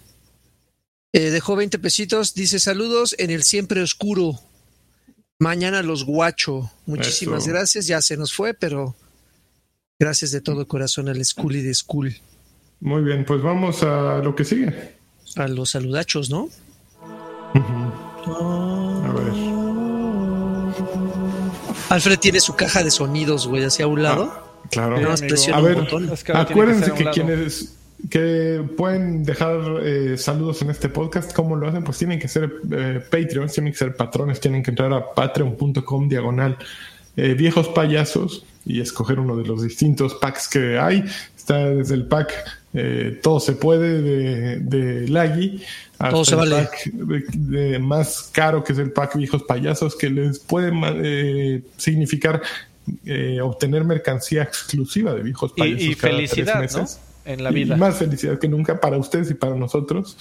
Eh, 1.12 1.30
dejó 1.30 1.56
20 1.56 1.78
pesitos. 1.78 2.34
Dice 2.34 2.58
saludos 2.58 3.14
en 3.18 3.30
el 3.30 3.42
siempre 3.42 3.82
oscuro. 3.82 4.38
Mañana 5.38 5.82
los 5.82 6.04
guacho. 6.04 6.70
Muchísimas 6.86 7.42
Eso. 7.42 7.52
gracias. 7.52 7.86
Ya 7.86 8.00
se 8.00 8.16
nos 8.16 8.32
fue, 8.32 8.54
pero 8.54 8.96
gracias 9.98 10.30
de 10.30 10.40
todo 10.40 10.68
corazón 10.68 11.08
al 11.08 11.24
School 11.24 11.56
y 11.56 11.62
de 11.62 11.74
School. 11.74 12.14
Muy 12.80 13.02
bien, 13.02 13.24
pues 13.24 13.42
vamos 13.42 13.82
a 13.82 14.18
lo 14.18 14.34
que 14.36 14.44
sigue. 14.44 14.72
A 15.36 15.48
los 15.48 15.70
saludachos, 15.70 16.30
¿no? 16.30 16.48
A 18.24 19.12
ver. 19.12 19.32
Alfred 21.88 22.18
tiene 22.20 22.40
su 22.40 22.54
caja 22.54 22.84
de 22.84 22.92
sonidos, 22.92 23.48
güey, 23.48 23.64
hacia 23.64 23.88
un 23.88 24.02
lado. 24.04 24.32
Ah, 24.32 24.68
claro. 24.70 24.96
Nada 24.96 25.08
más 25.08 25.20
amigo. 25.20 25.34
presiona 25.34 25.58
A 25.58 25.60
un 25.60 25.66
ver, 25.66 25.76
botón. 25.76 26.10
Es 26.12 26.22
que 26.22 26.32
ahora 26.32 26.46
tiene 26.46 26.62
que 26.62 26.70
acuérdense 26.70 27.04
que, 27.04 27.10
quienes 27.10 27.74
que 28.08 28.64
pueden 28.76 29.24
dejar 29.24 29.58
eh, 29.82 30.16
saludos 30.16 30.62
en 30.62 30.70
este 30.70 30.88
podcast, 30.88 31.32
¿cómo 31.32 31.56
lo 31.56 31.66
hacen? 31.66 31.82
Pues 31.82 31.98
tienen 31.98 32.20
que 32.20 32.28
ser 32.28 32.52
eh, 32.70 33.02
Patreons, 33.10 33.52
tienen 33.52 33.72
que 33.72 33.78
ser 33.78 33.96
patrones, 33.96 34.38
tienen 34.38 34.62
que 34.62 34.70
entrar 34.70 34.92
a 34.92 35.12
patreon.com 35.12 36.08
diagonal 36.08 36.56
eh, 37.18 37.34
viejos 37.34 37.68
payasos 37.68 38.44
y 38.64 38.80
escoger 38.80 39.18
uno 39.20 39.36
de 39.36 39.44
los 39.46 39.62
distintos 39.62 40.14
packs 40.14 40.48
que 40.48 40.78
hay. 40.78 41.04
Está 41.36 41.70
desde 41.70 41.94
el 41.94 42.06
pack 42.06 42.32
eh, 42.74 43.18
Todo 43.22 43.40
se 43.40 43.52
puede 43.54 44.02
de, 44.02 44.58
de 44.60 45.08
Laggy 45.08 45.62
hasta 45.98 46.10
Todo 46.10 46.24
se 46.24 46.32
el 46.34 46.38
vale. 46.38 46.56
pack 46.56 46.84
de, 46.92 47.24
de 47.70 47.78
más 47.78 48.30
caro 48.32 48.62
que 48.62 48.72
es 48.74 48.78
el 48.78 48.92
pack 48.92 49.16
Viejos 49.16 49.42
Payasos 49.44 49.96
que 49.96 50.10
les 50.10 50.38
puede 50.38 50.70
eh, 51.02 51.62
significar 51.78 52.42
eh, 53.06 53.40
obtener 53.40 53.84
mercancía 53.84 54.42
exclusiva 54.42 55.14
de 55.14 55.22
Viejos 55.22 55.52
Y, 55.56 55.60
Payasos 55.60 55.82
y 55.82 55.94
cada 55.94 56.12
felicidad, 56.14 56.58
tres 56.58 56.76
¿no? 56.76 56.86
En 57.24 57.42
la 57.44 57.50
Y 57.50 57.54
vida. 57.54 57.76
más 57.76 57.96
felicidad 57.96 58.38
que 58.38 58.48
nunca 58.48 58.80
para 58.80 58.96
ustedes 58.98 59.30
y 59.30 59.34
para 59.34 59.54
nosotros. 59.56 60.16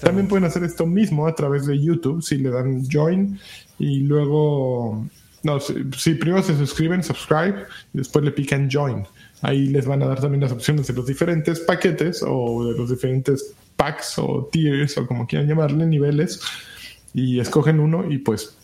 También 0.00 0.28
pueden 0.28 0.44
hacer 0.44 0.64
esto 0.64 0.86
mismo 0.86 1.26
a 1.26 1.34
través 1.34 1.66
de 1.66 1.78
YouTube 1.80 2.22
si 2.22 2.36
le 2.38 2.50
dan 2.50 2.86
join 2.90 3.38
y 3.78 4.00
luego, 4.00 5.06
no, 5.42 5.58
si, 5.60 5.74
si 5.96 6.14
primero 6.14 6.42
se 6.42 6.56
suscriben, 6.56 7.02
subscribe 7.02 7.64
y 7.94 7.98
después 7.98 8.24
le 8.24 8.30
pican 8.32 8.68
join. 8.70 9.06
Ahí 9.42 9.66
les 9.66 9.86
van 9.86 10.02
a 10.02 10.06
dar 10.06 10.20
también 10.20 10.42
las 10.42 10.52
opciones 10.52 10.86
de 10.86 10.92
los 10.94 11.06
diferentes 11.06 11.60
paquetes 11.60 12.22
o 12.26 12.66
de 12.72 12.78
los 12.78 12.90
diferentes 12.90 13.54
packs 13.76 14.18
o 14.18 14.48
tiers 14.52 14.98
o 14.98 15.06
como 15.06 15.26
quieran 15.26 15.48
llamarle, 15.48 15.86
niveles 15.86 16.40
y 17.14 17.40
escogen 17.40 17.80
uno 17.80 18.10
y 18.10 18.18
pues 18.18 18.54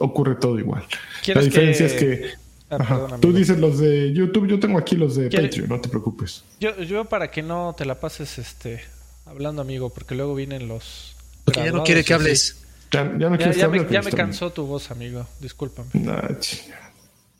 ocurre 0.00 0.34
todo 0.34 0.58
igual. 0.58 0.82
La 0.82 1.22
¿Quieres 1.22 1.44
diferencia 1.44 1.86
que- 1.86 1.92
es 2.12 2.20
que 2.32 2.46
Ah, 2.68 2.78
perdón, 2.78 3.20
tú 3.20 3.32
dices 3.32 3.60
los 3.60 3.78
de 3.78 4.12
YouTube, 4.12 4.48
yo 4.48 4.58
tengo 4.58 4.76
aquí 4.76 4.96
los 4.96 5.14
de 5.14 5.28
¿Quiere- 5.28 5.46
Patreon, 5.46 5.68
no 5.68 5.80
te 5.80 5.88
preocupes. 5.88 6.42
Yo, 6.58 6.76
yo 6.82 7.04
para 7.04 7.30
que 7.30 7.40
no 7.40 7.76
te 7.78 7.84
la 7.84 8.00
pases 8.00 8.38
este 8.40 8.80
hablando, 9.24 9.62
amigo, 9.62 9.90
porque 9.90 10.16
luego 10.16 10.34
vienen 10.34 10.66
los. 10.66 11.14
Porque 11.44 11.60
ya 11.60 11.70
no 11.70 11.84
quiere 11.84 12.02
que 12.02 12.14
así. 12.14 12.54
Ya, 12.96 13.18
ya 13.18 13.28
no 13.30 13.30
Ya, 13.32 13.36
quieres 13.36 13.56
ya 13.56 13.70
que 13.70 13.80
me, 13.80 13.90
ya 13.90 14.02
cansó 14.10 14.50
tu 14.50 14.66
voz, 14.66 14.90
amigo. 14.90 15.26
Discúlpame. 15.40 15.88
Nah, 15.94 16.22
ch- 16.40 16.62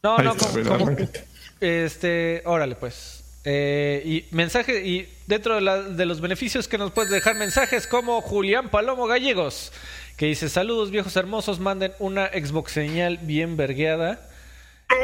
No, 0.02 0.18
Ahí 0.18 0.24
no, 0.26 0.32
está, 0.32 0.78
como, 0.78 0.96
este, 1.60 2.42
órale 2.44 2.76
pues. 2.76 3.22
Eh, 3.44 4.02
y 4.04 4.34
mensaje 4.34 4.84
y 4.86 5.08
dentro 5.26 5.54
de, 5.54 5.60
la- 5.60 5.82
de 5.82 6.04
los 6.06 6.20
beneficios 6.20 6.66
que 6.68 6.78
nos 6.78 6.90
puedes 6.92 7.10
dejar 7.10 7.36
mensajes 7.36 7.86
como 7.86 8.20
Julián 8.20 8.70
Palomo 8.70 9.06
Gallegos 9.06 9.72
que 10.16 10.26
dice 10.26 10.48
saludos 10.48 10.90
viejos 10.90 11.14
hermosos 11.16 11.60
manden 11.60 11.92
una 11.98 12.26
Xbox 12.28 12.72
señal 12.72 13.18
bien 13.22 13.56
vergueada 13.56 14.20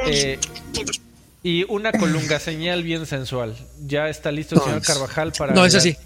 eh, 0.07 0.39
y 1.43 1.65
una 1.69 1.93
colunga 1.93 2.39
señal 2.41 2.83
bien 2.83 3.07
sensual. 3.07 3.57
Ya 3.87 4.09
está 4.09 4.33
listo 4.33 4.55
el 4.57 4.63
señor 4.63 4.83
Carvajal 4.83 5.33
para 5.37 5.53
No, 5.55 5.65
es 5.67 5.75
así. 5.75 5.97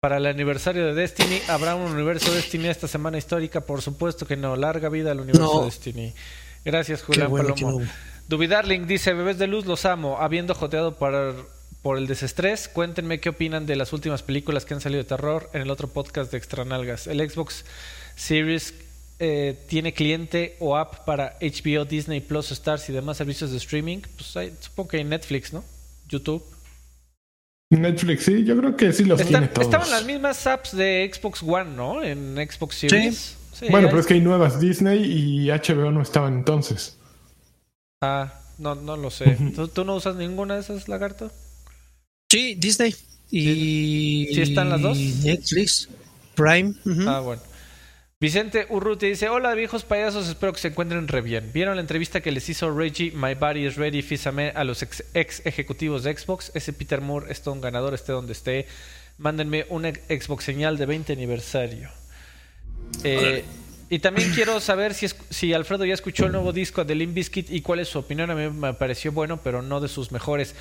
Para 0.00 0.18
el 0.18 0.26
aniversario 0.26 0.86
de 0.86 0.94
Destiny. 0.94 1.40
¿Habrá 1.48 1.74
un 1.74 1.90
universo 1.90 2.32
Destiny 2.32 2.68
esta 2.68 2.86
semana 2.86 3.18
histórica? 3.18 3.62
Por 3.62 3.82
supuesto 3.82 4.26
que 4.26 4.36
no. 4.36 4.54
Larga 4.56 4.88
vida 4.88 5.10
al 5.10 5.20
universo 5.20 5.60
No. 5.60 5.64
Destiny. 5.64 6.12
Gracias, 6.64 7.02
Julián 7.02 7.30
bueno 7.30 7.54
Palomo. 7.54 7.80
no. 7.80 7.86
Dubidarling 8.28 8.86
dice: 8.86 9.12
Bebés 9.14 9.38
de 9.38 9.46
luz, 9.48 9.66
los 9.66 9.84
amo. 9.84 10.18
Habiendo 10.20 10.54
joteado 10.54 10.94
para, 10.96 11.34
por 11.82 11.98
el 11.98 12.06
desestrés, 12.06 12.68
cuéntenme 12.68 13.18
qué 13.20 13.30
opinan 13.30 13.66
de 13.66 13.74
las 13.76 13.92
últimas 13.92 14.22
películas 14.22 14.64
que 14.64 14.74
han 14.74 14.80
salido 14.80 15.02
de 15.02 15.08
terror 15.08 15.50
en 15.52 15.62
el 15.62 15.70
otro 15.70 15.88
podcast 15.88 16.30
de 16.30 16.38
Extranalgas. 16.38 17.06
El 17.08 17.28
Xbox 17.28 17.64
Series 18.14 18.74
eh, 19.18 19.58
tiene 19.68 19.94
cliente 19.94 20.56
o 20.60 20.76
app 20.76 21.04
para 21.06 21.36
HBO, 21.40 21.84
Disney 21.86 22.20
Plus, 22.20 22.52
Stars 22.52 22.88
y 22.88 22.92
demás 22.92 23.16
servicios 23.16 23.50
de 23.50 23.56
streaming. 23.56 23.98
Pues 24.16 24.36
hay- 24.36 24.52
supongo 24.60 24.90
que 24.90 24.98
hay 24.98 25.04
Netflix, 25.04 25.52
¿no? 25.52 25.64
YouTube. 26.08 26.44
Netflix, 27.70 28.24
sí, 28.24 28.44
yo 28.44 28.56
creo 28.56 28.76
que 28.76 28.92
sí 28.92 29.04
los 29.04 29.22
tiene 29.22 29.48
todos. 29.48 29.66
estaban 29.66 29.90
las 29.90 30.04
mismas 30.06 30.46
apps 30.46 30.74
de 30.74 31.10
Xbox 31.12 31.42
One, 31.42 31.76
¿no? 31.76 32.02
En 32.02 32.36
Xbox 32.36 32.76
Series. 32.76 33.36
Sí, 33.52 33.66
bueno, 33.70 33.88
hay- 33.88 33.90
pero 33.90 34.00
es 34.00 34.06
que 34.06 34.14
hay 34.14 34.20
nuevas. 34.20 34.58
Disney 34.60 35.04
y 35.04 35.50
HBO 35.50 35.90
no 35.90 36.00
estaban 36.00 36.32
entonces. 36.34 36.96
Ah, 38.00 38.32
no, 38.58 38.74
no 38.74 38.96
lo 38.96 39.10
sé. 39.10 39.36
¿Tú, 39.54 39.68
tú 39.68 39.84
no 39.84 39.96
usas 39.96 40.16
ninguna 40.16 40.54
de 40.54 40.60
esas, 40.60 40.88
lagarto? 40.88 41.30
Sí, 42.30 42.54
Disney. 42.54 42.94
Y. 43.30 44.28
¿Sí 44.32 44.40
están 44.40 44.70
las 44.70 44.80
dos? 44.80 44.96
Netflix. 44.98 45.88
Prime. 46.34 46.72
Ah, 47.06 47.20
bueno. 47.20 47.42
Vicente 48.22 48.66
Urruti 48.70 49.06
dice, 49.06 49.28
hola 49.28 49.54
viejos 49.54 49.84
payasos, 49.84 50.26
espero 50.28 50.52
que 50.52 50.58
se 50.58 50.68
encuentren 50.68 51.06
re 51.06 51.20
bien. 51.20 51.52
¿Vieron 51.52 51.76
la 51.76 51.80
entrevista 51.82 52.20
que 52.20 52.32
les 52.32 52.48
hizo 52.48 52.76
Reggie, 52.76 53.12
My 53.12 53.34
Body 53.34 53.64
is 53.64 53.76
Ready, 53.76 54.02
Físame 54.02 54.50
a 54.56 54.64
los 54.64 54.82
ex, 54.82 55.04
ex 55.14 55.46
ejecutivos 55.46 56.02
de 56.02 56.16
Xbox? 56.16 56.50
Ese 56.54 56.72
Peter 56.72 57.00
Moore 57.00 57.30
es 57.30 57.42
todo 57.42 57.54
un 57.54 57.60
ganador, 57.60 57.94
esté 57.94 58.10
donde 58.10 58.32
esté. 58.32 58.66
Mándenme 59.18 59.66
una 59.68 59.90
Xbox 59.92 60.42
señal 60.44 60.76
de 60.78 60.86
20 60.86 61.12
aniversario. 61.12 61.90
Eh, 63.04 63.44
y 63.88 64.00
también 64.00 64.32
quiero 64.34 64.58
saber 64.60 64.94
si, 64.94 65.06
es- 65.06 65.16
si 65.30 65.52
Alfredo 65.54 65.84
ya 65.84 65.94
escuchó 65.94 66.26
el 66.26 66.32
nuevo 66.32 66.52
disco 66.52 66.84
de 66.84 66.96
Limp 66.96 67.14
Bizkit 67.14 67.50
y 67.52 67.62
cuál 67.62 67.78
es 67.78 67.88
su 67.88 68.00
opinión. 68.00 68.32
A 68.32 68.34
mí 68.34 68.50
me 68.50 68.74
pareció 68.74 69.12
bueno, 69.12 69.40
pero 69.44 69.62
no 69.62 69.80
de 69.80 69.86
sus 69.88 70.10
mejores. 70.10 70.56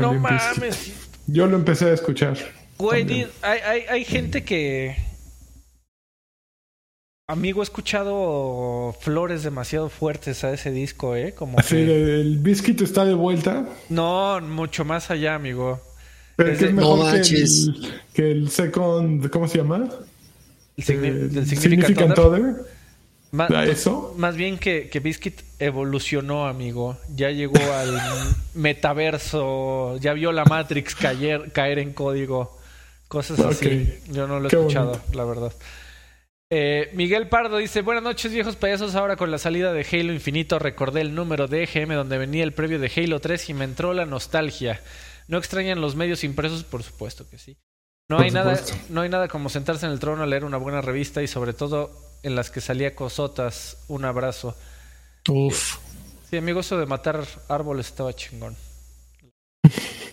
No 0.00 0.14
mames. 0.14 0.92
Yo 1.28 1.46
lo 1.46 1.54
empecé 1.56 1.90
a 1.90 1.92
escuchar. 1.94 2.36
Güey, 2.78 3.26
hay, 3.42 3.58
hay, 3.60 3.80
hay 3.88 4.04
gente 4.04 4.44
que. 4.44 4.96
Amigo, 7.26 7.62
he 7.62 7.64
escuchado 7.64 8.94
flores 9.00 9.42
demasiado 9.42 9.88
fuertes 9.88 10.44
a 10.44 10.52
ese 10.52 10.70
disco, 10.70 11.16
¿eh? 11.16 11.32
Como 11.32 11.58
Así, 11.58 11.76
que- 11.76 12.20
el 12.20 12.38
Biscuit 12.38 12.80
está 12.82 13.04
de 13.06 13.14
vuelta. 13.14 13.66
No, 13.88 14.40
mucho 14.42 14.84
más 14.84 15.10
allá, 15.10 15.34
amigo. 15.34 15.80
Pero 16.36 16.50
Es 16.52 16.58
que 16.58 16.64
es 16.66 16.74
mejor 16.74 16.98
No 16.98 17.10
que, 17.12 17.18
el, 17.20 17.92
que 18.12 18.30
el 18.30 18.50
Second. 18.50 19.30
¿Cómo 19.30 19.48
se 19.48 19.58
llama? 19.58 19.88
El 20.76 20.84
signi- 20.84 21.06
Eh, 21.06 21.46
Significant 21.46 21.58
Significant 21.58 22.18
Other. 22.18 22.54
¿A 23.38 23.64
eso? 23.64 24.14
Más 24.18 24.36
bien 24.36 24.58
que, 24.58 24.88
que 24.90 25.00
Biscuit 25.00 25.40
evolucionó, 25.58 26.46
amigo. 26.46 26.98
Ya 27.16 27.30
llegó 27.30 27.56
al 27.72 27.98
metaverso, 28.54 29.96
ya 29.98 30.12
vio 30.12 30.30
la 30.30 30.44
Matrix 30.44 30.94
caer, 30.94 31.50
caer 31.52 31.78
en 31.78 31.92
código. 31.94 32.60
Cosas 33.14 33.38
así. 33.38 33.96
Yo 34.10 34.26
no 34.26 34.40
lo 34.40 34.46
he 34.46 34.48
escuchado, 34.48 35.00
la 35.12 35.24
verdad. 35.24 35.52
Eh, 36.50 36.90
Miguel 36.94 37.28
Pardo 37.28 37.58
dice, 37.58 37.80
buenas 37.82 38.02
noches 38.02 38.32
viejos 38.32 38.56
payasos, 38.56 38.96
ahora 38.96 39.14
con 39.14 39.30
la 39.30 39.38
salida 39.38 39.72
de 39.72 39.86
Halo 39.88 40.12
Infinito 40.12 40.58
recordé 40.58 41.00
el 41.00 41.14
número 41.14 41.46
de 41.46 41.62
EGM 41.62 41.94
donde 41.94 42.18
venía 42.18 42.42
el 42.42 42.52
previo 42.52 42.80
de 42.80 42.90
Halo 42.96 43.20
3 43.20 43.50
y 43.50 43.54
me 43.54 43.66
entró 43.66 43.94
la 43.94 44.04
nostalgia. 44.04 44.80
¿No 45.28 45.38
extrañan 45.38 45.80
los 45.80 45.94
medios 45.94 46.24
impresos? 46.24 46.64
Por 46.64 46.82
supuesto 46.82 47.30
que 47.30 47.38
sí. 47.38 47.56
No 48.08 48.18
hay, 48.18 48.32
nada, 48.32 48.60
no 48.88 49.02
hay 49.02 49.08
nada 49.08 49.28
como 49.28 49.48
sentarse 49.48 49.86
en 49.86 49.92
el 49.92 50.00
trono 50.00 50.24
a 50.24 50.26
leer 50.26 50.44
una 50.44 50.56
buena 50.56 50.80
revista 50.80 51.22
y 51.22 51.28
sobre 51.28 51.52
todo 51.52 51.92
en 52.24 52.34
las 52.34 52.50
que 52.50 52.60
salía 52.60 52.96
Cosotas. 52.96 53.84
Un 53.86 54.04
abrazo. 54.06 54.56
Uf. 55.28 55.78
Sí, 56.28 56.36
amigo, 56.36 56.58
eso 56.58 56.76
de 56.78 56.86
matar 56.86 57.24
árboles 57.48 57.86
estaba 57.86 58.12
chingón. 58.12 58.56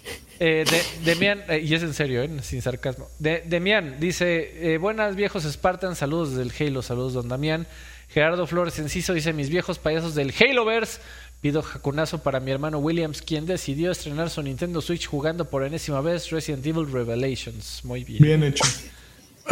Eh, 0.43 0.65
de, 0.67 1.05
Demian, 1.05 1.43
eh, 1.49 1.59
y 1.59 1.75
es 1.75 1.83
en 1.83 1.93
serio, 1.93 2.23
eh, 2.23 2.29
sin 2.41 2.63
sarcasmo. 2.63 3.07
De, 3.19 3.43
Demian 3.45 3.99
dice: 3.99 4.73
eh, 4.73 4.79
Buenas 4.79 5.15
viejos 5.15 5.43
Spartans, 5.43 5.99
saludos 5.99 6.35
del 6.35 6.51
Halo, 6.59 6.81
saludos, 6.81 7.13
don 7.13 7.29
Damián. 7.29 7.67
Gerardo 8.09 8.47
Flores 8.47 8.79
Enciso 8.79 9.13
dice: 9.13 9.33
Mis 9.33 9.51
viejos 9.51 9.77
payasos 9.77 10.15
del 10.15 10.33
Haloverse. 10.33 10.99
Pido 11.41 11.61
jacunazo 11.61 12.23
para 12.23 12.39
mi 12.39 12.49
hermano 12.49 12.79
Williams, 12.79 13.21
quien 13.21 13.45
decidió 13.45 13.91
estrenar 13.91 14.31
su 14.31 14.41
Nintendo 14.41 14.81
Switch 14.81 15.05
jugando 15.05 15.45
por 15.47 15.63
enésima 15.63 16.01
vez 16.01 16.31
Resident 16.31 16.65
Evil 16.65 16.91
Revelations. 16.91 17.85
Muy 17.85 18.03
bien. 18.03 18.23
Bien 18.23 18.43
hecho. 18.43 18.63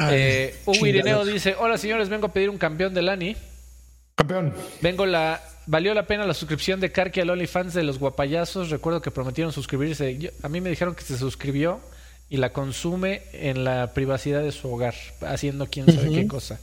Eh, 0.09 0.55
Hugo 0.65 0.87
Irineo 0.87 1.23
dice: 1.23 1.55
Hola 1.59 1.77
señores, 1.77 2.09
vengo 2.09 2.25
a 2.25 2.33
pedir 2.33 2.49
un 2.49 2.57
campeón 2.57 2.95
del 2.95 3.09
ANI. 3.09 3.37
Campeón. 4.15 4.55
Vengo 4.81 5.05
la 5.05 5.39
valió 5.69 5.93
la 5.93 6.07
pena 6.07 6.25
la 6.25 6.33
suscripción 6.33 6.79
de 6.79 6.91
Karki 6.91 7.21
al 7.21 7.29
OnlyFans 7.29 7.75
de 7.75 7.83
los 7.83 7.99
guapayazos. 7.99 8.71
Recuerdo 8.71 9.01
que 9.01 9.11
prometieron 9.11 9.53
suscribirse. 9.53 10.33
a 10.41 10.49
mí 10.49 10.61
me 10.61 10.69
dijeron 10.71 10.95
que 10.95 11.03
se 11.03 11.17
suscribió 11.17 11.79
y 12.27 12.37
la 12.37 12.51
consume 12.51 13.21
en 13.33 13.63
la 13.63 13.93
privacidad 13.93 14.41
de 14.41 14.51
su 14.51 14.71
hogar, 14.71 14.95
haciendo 15.21 15.67
quién 15.67 15.85
sabe 15.85 16.11
qué 16.11 16.27
cosa. 16.27 16.59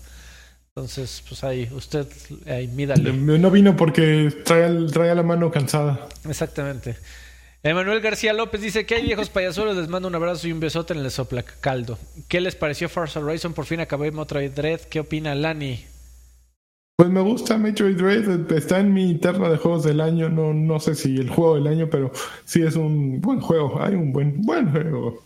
Entonces, 0.75 1.23
pues 1.27 1.43
ahí, 1.45 1.71
usted, 1.73 2.07
ahí, 2.47 2.67
mídale. 2.67 3.13
No 3.13 3.51
vino 3.51 3.77
porque 3.77 4.43
trae, 4.45 4.87
trae 4.93 5.15
la 5.15 5.23
mano 5.23 5.51
cansada. 5.51 6.09
Exactamente. 6.29 6.97
Emanuel 7.63 8.01
García 8.01 8.33
López 8.33 8.61
dice 8.61 8.87
que 8.87 8.97
hay 8.97 9.03
viejos 9.03 9.29
payasolos, 9.31 9.77
les 9.77 9.89
mando 9.89 10.07
un 10.09 10.15
abrazo 10.15 10.47
y 10.47 10.53
un 10.53 10.61
besote 10.61 10.95
en 10.95 11.01
el 11.01 11.11
sopla 11.11 11.43
caldo. 11.43 11.99
¿Qué 12.29 12.41
les 12.41 12.55
pareció 12.55 12.89
Forza 12.89 13.21
Horizon? 13.21 13.55
Por 13.55 13.67
fin 13.67 13.81
acabé 13.81 14.11
Metroid 14.11 14.51
Dread. 14.51 14.81
¿Qué 14.83 15.01
opina 15.01 15.35
Lani? 15.35 15.85
Pues 16.99 17.11
me 17.11 17.21
gusta 17.21 17.59
Metroid 17.59 17.95
Dread, 17.95 18.51
está 18.53 18.81
en 18.81 18.95
mi 18.95 19.17
terna 19.17 19.51
de 19.51 19.59
juegos 19.59 19.85
del 19.85 20.01
año, 20.01 20.31
no, 20.31 20.55
no 20.55 20.81
sé 20.81 20.95
si 20.95 21.15
el 21.17 21.29
juego 21.29 21.57
del 21.57 21.67
año, 21.67 21.91
pero 21.91 22.11
sí 22.47 22.63
es 22.63 22.75
un 22.75 23.21
buen 23.21 23.39
juego, 23.39 23.83
hay 23.83 23.95
un 23.95 24.15
buen, 24.15 24.41
buen 24.41 24.71
juego. 24.71 25.23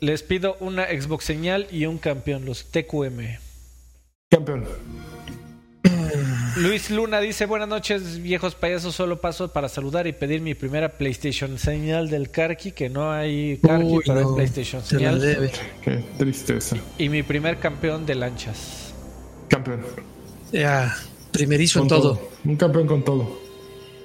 Les 0.00 0.22
pido 0.22 0.56
una 0.60 0.86
Xbox 0.86 1.24
señal 1.24 1.66
y 1.70 1.84
un 1.84 1.98
campeón, 1.98 2.46
los 2.46 2.70
TQM. 2.70 3.36
Campeón. 4.30 4.64
Luis 6.56 6.90
Luna 6.90 7.20
dice, 7.20 7.44
buenas 7.44 7.68
noches 7.68 8.22
viejos 8.22 8.54
payasos, 8.54 8.94
solo 8.94 9.20
paso 9.20 9.52
para 9.52 9.68
saludar 9.68 10.06
y 10.06 10.12
pedir 10.12 10.40
mi 10.40 10.54
primera 10.54 10.88
PlayStation 10.88 11.58
señal 11.58 12.08
del 12.08 12.30
Karki, 12.30 12.72
que 12.72 12.88
no 12.88 13.12
hay 13.12 13.58
Karki 13.58 13.98
para 14.06 14.26
PlayStation 14.26 14.82
señal. 14.82 15.50
Qué 15.82 16.02
tristeza. 16.16 16.76
Y 16.96 17.10
mi 17.10 17.22
primer 17.22 17.58
campeón 17.58 18.06
de 18.06 18.14
lanchas. 18.14 18.94
Campeón. 19.48 19.82
Ya. 20.50 20.96
Primerizo 21.32 21.80
en 21.82 21.88
todo. 21.88 22.30
Un 22.44 22.56
campeón 22.56 22.86
con 22.86 23.04
todo. 23.04 23.40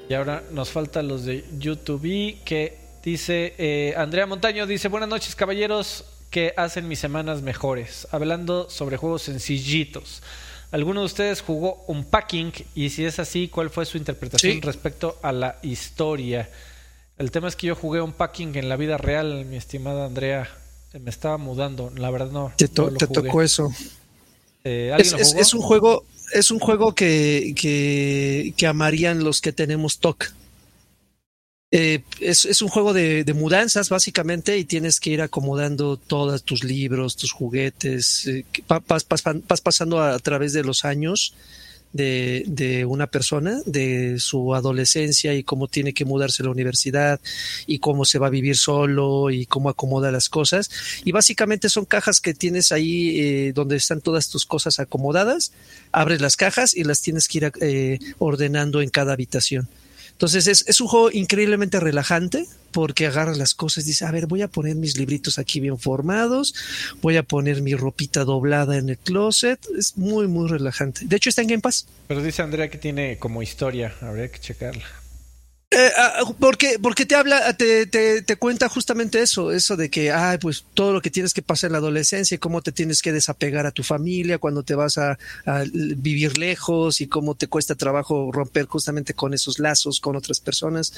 Y 0.09 0.13
ahora 0.13 0.43
nos 0.51 0.69
faltan 0.69 1.07
los 1.07 1.25
de 1.25 1.43
YouTube 1.57 2.37
que 2.43 2.77
dice 3.03 3.53
eh, 3.57 3.93
Andrea 3.97 4.25
Montaño 4.25 4.67
dice 4.67 4.87
buenas 4.87 5.09
noches 5.09 5.35
caballeros 5.35 6.05
que 6.29 6.53
hacen 6.57 6.87
mis 6.87 6.99
semanas 6.99 7.41
mejores 7.41 8.07
hablando 8.11 8.69
sobre 8.69 8.97
juegos 8.97 9.23
sencillitos 9.23 10.21
¿Alguno 10.75 10.99
de 10.99 11.05
ustedes 11.05 11.41
jugó 11.41 11.85
un 11.87 12.03
packing? 12.03 12.51
Y 12.73 12.89
si 12.89 13.05
es 13.05 13.17
así, 13.19 13.47
¿cuál 13.47 13.69
fue 13.69 13.85
su 13.85 13.97
interpretación 13.97 14.61
respecto 14.61 15.17
a 15.21 15.31
la 15.31 15.57
historia? 15.61 16.49
El 17.17 17.31
tema 17.31 17.47
es 17.47 17.55
que 17.55 17.67
yo 17.67 17.75
jugué 17.75 18.01
un 18.01 18.11
packing 18.11 18.55
en 18.57 18.67
la 18.67 18.75
vida 18.75 18.97
real, 18.97 19.45
mi 19.45 19.55
estimada 19.55 20.05
Andrea. 20.05 20.49
Me 20.99 21.09
estaba 21.09 21.37
mudando, 21.37 21.93
la 21.95 22.09
verdad 22.11 22.29
no. 22.29 22.51
Te, 22.57 22.67
tocó 22.67 23.41
eso. 23.41 23.71
Eh, 24.65 24.93
es, 24.97 25.53
un 25.53 25.61
juego, 25.61 26.03
es 26.33 26.51
un 26.51 26.59
juego 26.59 26.93
que, 26.93 27.53
que, 27.55 28.67
amarían 28.67 29.23
los 29.23 29.41
que 29.41 29.53
tenemos 29.53 29.99
TOC. 29.99 30.33
Eh, 31.71 32.03
es, 32.21 32.61
un 32.61 32.69
juego 32.69 32.93
de, 32.93 33.25
mudanzas 33.35 33.89
básicamente 33.89 34.57
y 34.57 34.65
tienes 34.65 34.99
que 34.99 35.09
ir 35.09 35.21
acomodando 35.21 35.97
todos 35.97 36.43
tus 36.43 36.63
libros, 36.63 37.17
tus 37.17 37.31
juguetes, 37.31 38.27
eh, 38.27 38.45
vas, 38.87 39.03
pasando 39.03 40.01
a, 40.01 40.17
través 40.19 40.53
de 40.53 40.63
los 40.63 40.85
años 40.85 41.33
de, 41.95 42.43
de, 42.45 42.83
una 42.83 43.07
persona, 43.07 43.61
de 43.65 44.19
su 44.19 44.53
adolescencia 44.53 45.33
y 45.33 45.43
cómo 45.43 45.69
tiene 45.69 45.93
que 45.93 46.03
mudarse 46.03 46.43
a 46.43 46.45
la 46.45 46.51
universidad 46.51 47.21
y 47.67 47.79
cómo 47.79 48.03
se 48.03 48.19
va 48.19 48.27
a 48.27 48.29
vivir 48.29 48.57
solo 48.57 49.29
y 49.31 49.45
cómo 49.45 49.69
acomoda 49.69 50.11
las 50.11 50.27
cosas. 50.27 50.69
Y 51.05 51.13
básicamente 51.13 51.69
son 51.69 51.85
cajas 51.85 52.19
que 52.19 52.33
tienes 52.33 52.73
ahí 52.73 53.17
eh, 53.17 53.53
donde 53.55 53.77
están 53.77 54.01
todas 54.01 54.27
tus 54.27 54.45
cosas 54.45 54.79
acomodadas, 54.79 55.53
abres 55.93 56.19
las 56.19 56.35
cajas 56.35 56.75
y 56.75 56.83
las 56.83 57.01
tienes 57.01 57.29
que 57.29 57.37
ir 57.37 57.51
eh, 57.61 57.99
ordenando 58.19 58.81
en 58.81 58.89
cada 58.89 59.13
habitación. 59.13 59.69
Entonces 60.11 60.47
es, 60.47 60.65
es, 60.67 60.81
un 60.81 60.87
juego 60.87 61.11
increíblemente 61.11 61.79
relajante 61.79 62.45
porque 62.75 63.07
agarras 63.07 63.37
las 63.37 63.53
cosas 63.53 63.85
y 63.85 63.87
dices, 63.87 64.05
a 64.05 64.11
ver, 64.11 64.27
voy 64.27 64.41
a 64.41 64.49
poner 64.49 64.75
mis 64.75 64.97
libritos 64.97 65.39
aquí 65.39 65.61
bien 65.61 65.79
formados, 65.79 66.53
voy 67.01 67.15
a 67.15 67.23
poner 67.23 67.61
mi 67.61 67.73
ropita 67.73 68.25
doblada 68.25 68.75
en 68.75 68.89
el 68.89 68.97
closet. 68.97 69.65
Es 69.77 69.97
muy, 69.97 70.27
muy 70.27 70.49
relajante. 70.49 71.05
De 71.05 71.15
hecho 71.15 71.29
está 71.29 71.41
en 71.41 71.47
Game 71.47 71.61
Pass. 71.61 71.87
Pero 72.09 72.21
dice 72.21 72.41
Andrea 72.41 72.69
que 72.69 72.77
tiene 72.77 73.17
como 73.17 73.41
historia, 73.41 73.95
habría 74.01 74.29
que 74.29 74.39
checarla. 74.39 74.83
Eh, 75.77 75.91
ah, 75.97 76.33
porque, 76.39 76.79
porque 76.81 77.05
te 77.05 77.15
habla, 77.15 77.51
te, 77.57 77.85
te, 77.85 78.21
te, 78.21 78.37
cuenta 78.37 78.69
justamente 78.69 79.21
eso, 79.21 79.51
eso 79.51 79.75
de 79.75 79.89
que, 79.89 80.09
ay, 80.09 80.37
pues 80.37 80.63
todo 80.73 80.93
lo 80.93 81.01
que 81.01 81.11
tienes 81.11 81.33
que 81.33 81.41
pasar 81.41 81.67
en 81.67 81.73
la 81.73 81.79
adolescencia 81.79 82.33
y 82.33 82.37
cómo 82.37 82.61
te 82.61 82.71
tienes 82.71 83.01
que 83.01 83.11
desapegar 83.11 83.65
a 83.65 83.71
tu 83.71 83.83
familia 83.83 84.37
cuando 84.37 84.63
te 84.63 84.73
vas 84.73 84.97
a, 84.97 85.17
vivir 85.73 86.37
lejos 86.37 87.01
y 87.01 87.07
cómo 87.07 87.35
te 87.35 87.47
cuesta 87.47 87.75
trabajo 87.75 88.31
romper 88.31 88.67
justamente 88.67 89.13
con 89.13 89.33
esos 89.33 89.59
lazos 89.59 89.99
con 89.99 90.15
otras 90.15 90.39
personas. 90.39 90.93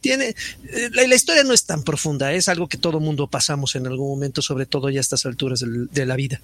Tiene, 0.00 0.34
eh, 0.70 0.88
la, 0.92 1.14
historia 1.14 1.44
no 1.44 1.52
es 1.52 1.66
tan 1.66 1.82
profunda, 1.82 2.32
es 2.32 2.48
algo 2.48 2.68
que 2.68 2.78
todo 2.78 3.00
mundo 3.00 3.26
pasamos 3.26 3.76
en 3.76 3.86
algún 3.86 4.08
momento, 4.08 4.40
sobre 4.40 4.64
todo 4.64 4.88
ya 4.88 5.00
a 5.00 5.02
estas 5.02 5.26
alturas 5.26 5.62
de, 5.62 6.06
la 6.06 6.16
vida. 6.16 6.40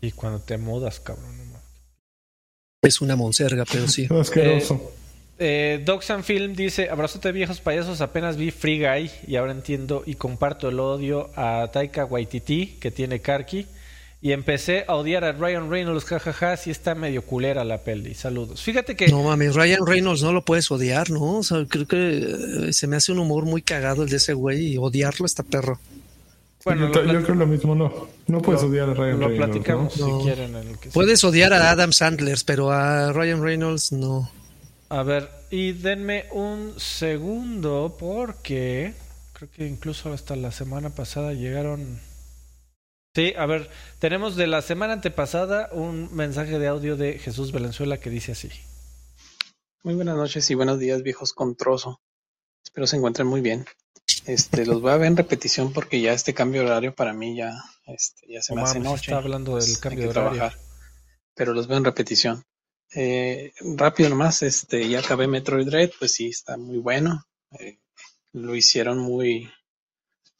Y 0.00 0.10
cuando 0.10 0.40
te 0.40 0.58
mudas, 0.58 0.98
cabrón. 0.98 1.38
Es 2.82 3.00
una 3.00 3.14
monserga, 3.14 3.64
pero 3.70 3.86
sí. 3.86 4.08
Asqueroso. 4.20 4.99
Eh, 5.42 5.80
Doxan 5.86 6.22
Film 6.22 6.54
dice, 6.54 6.90
abrazote 6.90 7.32
viejos 7.32 7.62
payasos, 7.62 8.02
apenas 8.02 8.36
vi 8.36 8.50
Free 8.50 8.78
Guy 8.78 9.10
y 9.26 9.36
ahora 9.36 9.52
entiendo 9.52 10.02
y 10.04 10.16
comparto 10.16 10.68
el 10.68 10.78
odio 10.78 11.30
a 11.34 11.70
Taika 11.72 12.04
Waititi 12.04 12.76
que 12.78 12.90
tiene 12.90 13.20
Karki 13.20 13.66
y 14.20 14.32
empecé 14.32 14.84
a 14.86 14.96
odiar 14.96 15.24
a 15.24 15.32
Ryan 15.32 15.70
Reynolds, 15.70 16.04
jajaja, 16.04 16.58
si 16.58 16.70
está 16.70 16.94
medio 16.94 17.22
culera 17.22 17.64
la 17.64 17.78
peli. 17.78 18.12
Saludos. 18.12 18.60
Fíjate 18.60 18.96
que... 18.96 19.08
No 19.08 19.22
mames, 19.22 19.54
Ryan 19.54 19.86
Reynolds 19.86 20.22
no 20.22 20.34
lo 20.34 20.44
puedes 20.44 20.70
odiar, 20.70 21.08
¿no? 21.08 21.38
O 21.38 21.42
sea, 21.42 21.64
creo 21.66 21.88
que 21.88 22.68
eh, 22.68 22.72
se 22.74 22.86
me 22.86 22.96
hace 22.96 23.10
un 23.10 23.20
humor 23.20 23.46
muy 23.46 23.62
cagado 23.62 24.02
el 24.02 24.10
de 24.10 24.18
ese 24.18 24.34
güey 24.34 24.74
y 24.74 24.76
odiarlo 24.76 25.24
está 25.24 25.42
perro. 25.42 25.80
Bueno, 26.66 26.92
yo, 26.92 27.22
creo 27.22 27.34
lo 27.34 27.46
mismo, 27.46 27.74
no. 27.74 28.08
No 28.26 28.42
puedes 28.42 28.62
odiar 28.62 28.90
a 28.90 28.92
Ryan 28.92 29.20
Reynolds. 29.20 29.38
Lo 29.38 29.46
platicamos 29.46 29.94
si 29.94 30.02
quieren. 30.22 30.54
puedes 30.92 31.24
odiar 31.24 31.54
a 31.54 31.70
Adam 31.70 31.92
Sandler, 31.92 32.36
pero 32.44 32.70
a 32.70 33.14
Ryan 33.14 33.42
Reynolds 33.42 33.92
no. 33.92 34.30
A 34.92 35.04
ver, 35.04 35.30
y 35.50 35.70
denme 35.70 36.26
un 36.32 36.74
segundo 36.80 37.96
porque 37.96 38.92
creo 39.34 39.48
que 39.48 39.68
incluso 39.68 40.12
hasta 40.12 40.34
la 40.34 40.50
semana 40.50 40.90
pasada 40.90 41.32
llegaron... 41.32 42.00
Sí, 43.14 43.32
a 43.38 43.46
ver, 43.46 43.70
tenemos 44.00 44.34
de 44.34 44.48
la 44.48 44.62
semana 44.62 44.94
antepasada 44.94 45.68
un 45.70 46.12
mensaje 46.12 46.58
de 46.58 46.66
audio 46.66 46.96
de 46.96 47.20
Jesús 47.20 47.52
Valenzuela 47.52 48.00
que 48.00 48.10
dice 48.10 48.32
así. 48.32 48.50
Muy 49.84 49.94
buenas 49.94 50.16
noches 50.16 50.50
y 50.50 50.56
buenos 50.56 50.80
días, 50.80 51.04
viejos 51.04 51.34
con 51.34 51.54
trozo. 51.54 52.00
Espero 52.64 52.88
se 52.88 52.96
encuentren 52.96 53.28
muy 53.28 53.42
bien. 53.42 53.66
Este, 54.26 54.66
los 54.66 54.82
voy 54.82 54.90
a 54.90 54.96
ver 54.96 55.06
en 55.06 55.16
repetición 55.16 55.72
porque 55.72 56.00
ya 56.00 56.12
este 56.14 56.34
cambio 56.34 56.62
de 56.62 56.66
horario 56.66 56.94
para 56.96 57.12
mí 57.12 57.36
ya, 57.36 57.54
este, 57.86 58.26
ya 58.28 58.42
se 58.42 58.56
me 58.56 58.62
hace 58.62 58.80
noche. 58.80 59.12
Está 59.12 59.18
hablando 59.18 59.56
del 59.56 59.78
cambio 59.78 60.12
de 60.12 60.18
horario. 60.18 60.50
pero 61.36 61.54
los 61.54 61.68
veo 61.68 61.78
en 61.78 61.84
repetición. 61.84 62.44
Eh, 62.92 63.52
rápido 63.76 64.10
nomás, 64.10 64.42
este, 64.42 64.88
ya 64.88 64.98
acabé 65.00 65.28
Metroid 65.28 65.66
Dread, 65.66 65.90
pues 65.98 66.14
sí, 66.14 66.28
está 66.28 66.56
muy 66.56 66.78
bueno. 66.78 67.24
Eh, 67.58 67.78
lo 68.32 68.54
hicieron 68.54 68.98
muy, 68.98 69.50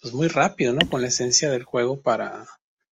pues 0.00 0.14
muy 0.14 0.28
rápido, 0.28 0.72
¿no? 0.72 0.88
Con 0.88 1.02
la 1.02 1.08
esencia 1.08 1.50
del 1.50 1.64
juego 1.64 2.00
para 2.00 2.46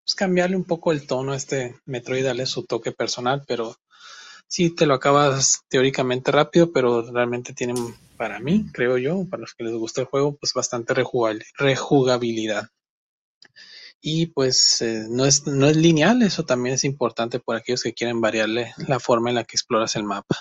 pues, 0.04 0.14
cambiarle 0.14 0.56
un 0.56 0.64
poco 0.64 0.92
el 0.92 1.06
tono 1.06 1.32
a 1.32 1.36
este 1.36 1.76
Metroid, 1.86 2.24
darle 2.24 2.46
su 2.46 2.64
toque 2.64 2.92
personal, 2.92 3.44
pero 3.46 3.76
sí 4.46 4.74
te 4.74 4.86
lo 4.86 4.94
acabas 4.94 5.62
teóricamente 5.68 6.32
rápido, 6.32 6.72
pero 6.72 7.02
realmente 7.12 7.52
tienen, 7.52 7.76
para 8.16 8.40
mí, 8.40 8.66
creo 8.72 8.96
yo, 8.98 9.24
para 9.28 9.42
los 9.42 9.54
que 9.54 9.64
les 9.64 9.74
gusta 9.74 10.00
el 10.00 10.06
juego, 10.06 10.36
pues 10.36 10.52
bastante 10.52 10.94
rejugabilidad. 10.94 12.68
Y 14.00 14.26
pues 14.26 14.80
eh, 14.82 15.06
no, 15.08 15.24
es, 15.24 15.46
no 15.46 15.66
es 15.66 15.76
lineal, 15.76 16.22
eso 16.22 16.44
también 16.44 16.74
es 16.74 16.84
importante 16.84 17.40
por 17.40 17.56
aquellos 17.56 17.82
que 17.82 17.94
quieren 17.94 18.20
variarle 18.20 18.72
la 18.86 19.00
forma 19.00 19.30
en 19.30 19.36
la 19.36 19.44
que 19.44 19.56
exploras 19.56 19.96
el 19.96 20.04
mapa. 20.04 20.36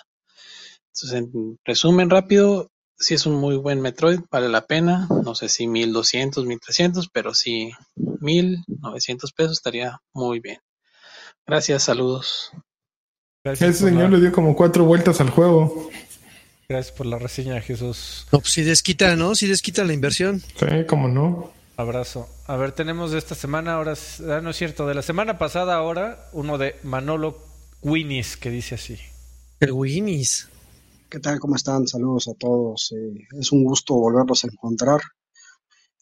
Entonces, 0.94 1.20
en 1.20 1.58
resumen 1.66 2.10
rápido, 2.10 2.72
si 3.00 3.14
es 3.14 3.26
un 3.26 3.36
muy 3.36 3.56
buen 3.56 3.82
Metroid, 3.82 4.22
vale 4.32 4.50
la 4.50 4.66
pena. 4.66 5.08
No 5.24 5.36
sé 5.36 5.50
si 5.50 5.68
1200, 5.68 6.46
1300, 6.46 7.10
pero 7.10 7.34
si 7.34 7.72
1900 7.96 9.32
pesos 9.34 9.54
estaría 9.54 10.02
muy 10.14 10.40
bien. 10.40 10.60
Gracias, 11.46 11.84
saludos. 11.84 12.52
Ese 13.44 13.74
señor 13.74 14.12
le 14.12 14.20
dio 14.20 14.32
como 14.32 14.56
cuatro 14.56 14.84
vueltas 14.84 15.22
al 15.22 15.30
juego. 15.30 15.90
Gracias 16.68 16.96
por 16.96 17.06
la 17.06 17.18
reseña, 17.18 17.62
Jesús. 17.62 18.28
No, 18.32 18.40
pues 18.40 18.52
si 18.52 18.64
desquita, 18.64 19.16
¿no? 19.16 19.36
Si 19.36 19.48
desquita 19.48 19.86
la 19.86 19.94
inversión. 19.94 20.42
Sí, 20.42 20.86
como 20.88 21.08
no. 21.08 21.54
Abrazo. 21.78 22.28
A 22.48 22.58
ver, 22.58 22.72
tenemos 22.72 23.12
de 23.12 23.20
esta 23.20 23.36
semana, 23.36 23.76
ahora, 23.76 23.94
ah, 23.94 24.42
no 24.42 24.50
es 24.50 24.56
cierto, 24.56 24.88
de 24.88 24.96
la 24.96 25.04
semana 25.04 25.38
pasada 25.38 25.76
ahora, 25.76 26.28
uno 26.34 26.58
de 26.58 26.76
Manolo 26.82 27.38
Winnis, 27.84 28.36
que 28.36 28.50
dice 28.50 28.74
así. 28.74 28.98
El 29.60 29.74
Winnis. 29.74 30.50
¿Qué 31.08 31.20
tal? 31.20 31.40
¿Cómo 31.40 31.56
están? 31.56 31.86
Saludos 31.86 32.30
a 32.30 32.34
todos. 32.34 32.92
Eh, 32.98 33.28
es 33.40 33.52
un 33.52 33.64
gusto 33.64 33.94
volverlos 33.94 34.44
a 34.44 34.48
encontrar. 34.48 35.00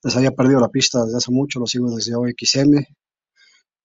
Les 0.01 0.15
había 0.15 0.31
perdido 0.31 0.61
la 0.61 0.69
pista 0.69 1.03
desde 1.03 1.17
hace 1.17 1.31
mucho, 1.31 1.59
lo 1.59 1.67
sigo 1.67 1.93
desde 1.93 2.15
OXM. 2.15 2.81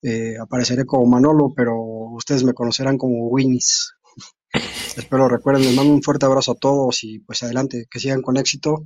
Eh, 0.02 0.36
apareceré 0.40 0.86
como 0.86 1.06
Manolo, 1.06 1.52
pero 1.56 1.74
ustedes 2.14 2.44
me 2.44 2.54
conocerán 2.54 2.98
como 2.98 3.26
Winnis. 3.30 3.94
Espero 4.96 5.28
recuerden, 5.28 5.64
les 5.64 5.74
mando 5.74 5.92
un 5.92 6.04
fuerte 6.04 6.24
abrazo 6.24 6.52
a 6.52 6.54
todos 6.54 7.02
y 7.02 7.18
pues 7.18 7.42
adelante, 7.42 7.86
que 7.90 7.98
sigan 7.98 8.22
con 8.22 8.36
éxito. 8.36 8.84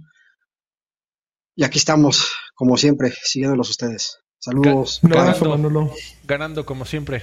Y 1.56 1.64
aquí 1.64 1.78
estamos, 1.78 2.32
como 2.54 2.76
siempre, 2.76 3.12
siguiéndolos 3.22 3.70
ustedes. 3.70 4.18
Saludos. 4.38 5.00
ganando, 5.02 5.48
Manolo. 5.48 5.90
Ganando 6.24 6.66
como 6.66 6.84
siempre. 6.84 7.22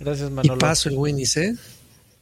Gracias, 0.00 0.30
Manolo. 0.30 0.56
Y 0.56 0.58
paso 0.58 0.88
el 0.88 0.96
Winnis, 0.96 1.36
¿eh? 1.36 1.54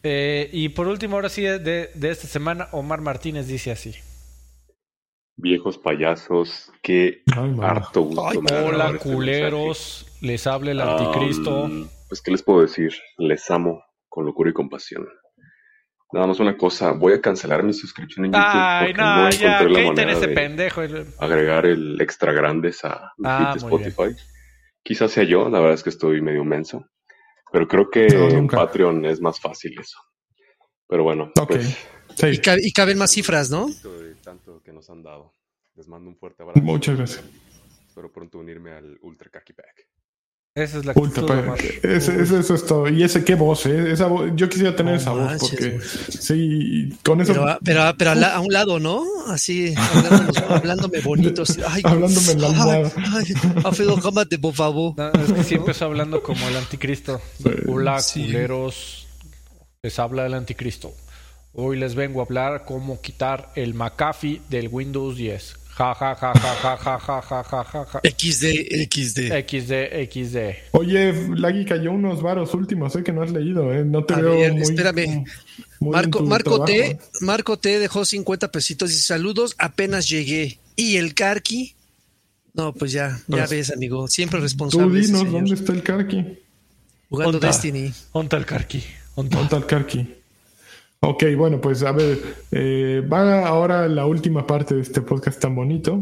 ¿eh? 0.03 0.51
y 0.53 0.69
por 0.71 0.89
último, 0.89 1.17
ahora 1.17 1.29
sí, 1.29 1.43
de, 1.43 1.91
de 1.95 2.11
esta 2.11 2.27
semana, 2.27 2.69
Omar 2.73 3.01
Martínez 3.01 3.47
dice 3.47 3.71
así. 3.71 3.95
Viejos 5.39 5.77
payasos, 5.77 6.73
qué 6.83 7.23
harto 7.63 8.03
gusto. 8.03 8.41
hola, 8.65 8.97
culeros, 8.99 10.07
les 10.23 10.47
habla 10.47 10.71
el 10.71 10.81
anticristo. 10.81 11.71
pues, 12.09 12.23
¿qué 12.23 12.31
les 12.31 12.43
puedo 12.43 12.63
decir? 12.63 12.95
Les 13.19 13.51
amo 13.51 13.85
con 14.09 14.25
locura 14.25 14.49
y 14.49 14.55
compasión. 14.55 15.07
Nada 16.13 16.29
más 16.29 16.39
una 16.39 16.57
cosa, 16.57 16.93
voy 16.93 17.15
a 17.15 17.21
cancelar 17.21 17.65
mi 17.65 17.73
suscripción 17.73 18.27
en 18.27 18.33
YouTube 18.33 18.47
Ay, 18.47 18.87
porque 18.89 19.03
no, 19.03 19.29
encontré 19.29 19.71
la 19.71 19.89
manera 19.89 20.13
ese 20.13 20.29
pendejo. 20.29 20.83
agregar 21.19 21.67
el 21.67 22.01
extra 22.01 22.33
grandes 22.33 22.85
a 22.85 23.13
mi 23.19 23.27
ah, 23.29 23.55
Spotify. 23.57 24.15
Quizás 24.83 25.11
sea 25.11 25.25
yo, 25.25 25.49
la 25.49 25.59
verdad 25.59 25.75
es 25.75 25.83
que 25.83 25.91
estoy 25.91 26.21
medio 26.21 26.45
menso. 26.45 26.87
Pero 27.53 27.67
creo 27.67 27.91
que 27.91 28.07
en 28.07 28.47
Patreon 28.47 29.05
es 29.05 29.21
más 29.21 29.41
fácil 29.41 29.79
eso. 29.81 29.99
Pero 30.89 31.03
bueno, 31.03 31.33
pues, 31.49 31.77
y, 32.23 32.73
caben 32.73 32.99
más 32.99 33.13
cifras, 33.13 33.51
¿no? 33.51 33.69
Tanto 34.23 34.63
que 34.63 34.73
nos 34.73 34.89
han 34.91 35.03
dado. 35.03 35.33
Les 35.75 35.89
mando 35.89 36.09
un 36.09 36.17
fuerte 36.17 36.43
abrazo. 36.43 36.61
Muchas 36.61 36.97
gracias. 36.97 37.25
Espero 37.87 38.13
pronto 38.13 38.39
unirme 38.39 38.73
al 38.73 38.99
Ultra 39.03 39.31
Kaki 39.31 39.53
Pack. 39.53 39.89
Esa 40.57 40.79
es 40.79 40.87
la 40.87 40.93
actitud, 40.93 41.31
ese, 41.83 42.23
eso 42.23 42.55
es 42.55 42.65
todo. 42.65 42.89
Y 42.89 43.03
ese 43.03 43.23
qué 43.25 43.35
voz, 43.35 43.67
¿eh? 43.67 43.93
Esa 43.93 44.09
yo 44.35 44.49
quisiera 44.49 44.75
tener 44.75 44.95
esa 44.95 45.11
voz 45.11 45.35
porque 45.39 45.81
sí, 46.09 46.89
con 47.05 47.21
eso. 47.21 47.35
Pero, 47.63 47.95
pero, 47.99 48.13
a, 48.13 48.41
un 48.41 48.51
lado, 48.51 48.81
¿no? 48.81 49.05
Así, 49.27 49.75
hablándome 50.49 51.01
bonito. 51.01 51.45
hablándome 51.85 52.33
en 52.33 52.41
la 52.41 52.47
almohada. 52.49 52.93
Alfredo, 53.65 54.01
cámate, 54.01 54.39
por 54.39 54.55
favor. 54.55 54.95
es 55.23 55.33
que 55.35 55.45
sí 55.45 55.55
empezó 55.57 55.85
hablando 55.85 56.23
como 56.23 56.49
el 56.49 56.57
anticristo. 56.57 57.21
Hola, 57.69 58.01
culeros. 58.15 59.07
Les 59.83 59.99
habla 59.99 60.25
el 60.25 60.33
anticristo. 60.33 60.95
Hoy 61.53 61.79
les 61.79 61.95
vengo 61.95 62.21
a 62.21 62.25
hablar 62.25 62.65
cómo 62.65 63.03
quitar 63.03 63.53
el 63.57 63.75
McAfee 63.75 64.41
del 64.49 64.69
Windows 64.69 65.19
10. 65.19 65.66
Ja, 65.79 65.95
ja, 65.95 66.17
ja, 66.17 66.33
ja, 66.33 66.55
ja, 66.63 66.79
ja, 66.79 66.99
ja, 66.99 67.21
ja, 67.21 67.43
ja, 67.43 67.65
ja, 67.65 67.87
ja. 67.93 68.01
XD, 68.01 68.45
XD. 68.89 69.19
XD, 69.45 69.73
XD. 70.09 70.37
Oye, 70.73 71.13
Lagui 71.37 71.67
cayó 71.67 71.93
unos 71.93 72.23
varos 72.23 72.55
últimos, 72.55 72.95
sé 72.95 73.03
que 73.03 73.13
no 73.13 73.21
has 73.21 73.31
leído, 73.31 73.71
¿eh? 73.75 73.85
No 73.85 74.03
te 74.03 74.15
veo 74.15 74.55
muy, 74.55 74.63
Espérame. 74.63 75.25
Marco, 75.81 76.23
Marco 76.23 76.65
T, 76.65 76.99
Marco 77.21 77.59
T 77.59 77.79
dejó 77.79 78.07
50 78.07 78.51
pesitos 78.51 78.91
y 78.91 78.99
saludos, 78.99 79.55
apenas 79.59 80.09
llegué. 80.09 80.59
¿Y 80.77 80.97
el 80.97 81.13
Karki? 81.13 81.75
No, 82.55 82.73
pues 82.73 82.93
ya, 82.93 83.21
ya 83.29 83.37
pues, 83.37 83.51
ves, 83.51 83.71
amigo. 83.71 84.09
Siempre 84.09 84.41
responsable. 84.41 85.03
Tú 85.03 85.07
dinos, 85.07 85.31
¿dónde 85.31 85.57
está 85.57 85.75
el 85.75 85.83
Karki? 85.83 86.39
Jugando 87.11 87.39
Destiny. 87.39 87.93
¿Dónde 88.15 88.37
el 88.39 88.47
Karki? 88.47 88.83
¿Dónde 89.15 89.57
el 89.57 89.67
Karki? 89.67 90.16
Ok, 91.01 91.25
bueno, 91.37 91.61
pues 91.61 91.83
a 91.83 91.93
ver, 91.93 92.19
eh, 92.51 93.07
va 93.11 93.47
ahora 93.47 93.87
la 93.87 94.07
última 94.07 94.47
parte 94.47 94.75
de 94.75 94.83
este 94.83 95.03
podcast 95.03 95.41
tan 95.41 95.55
bonito. 95.55 96.01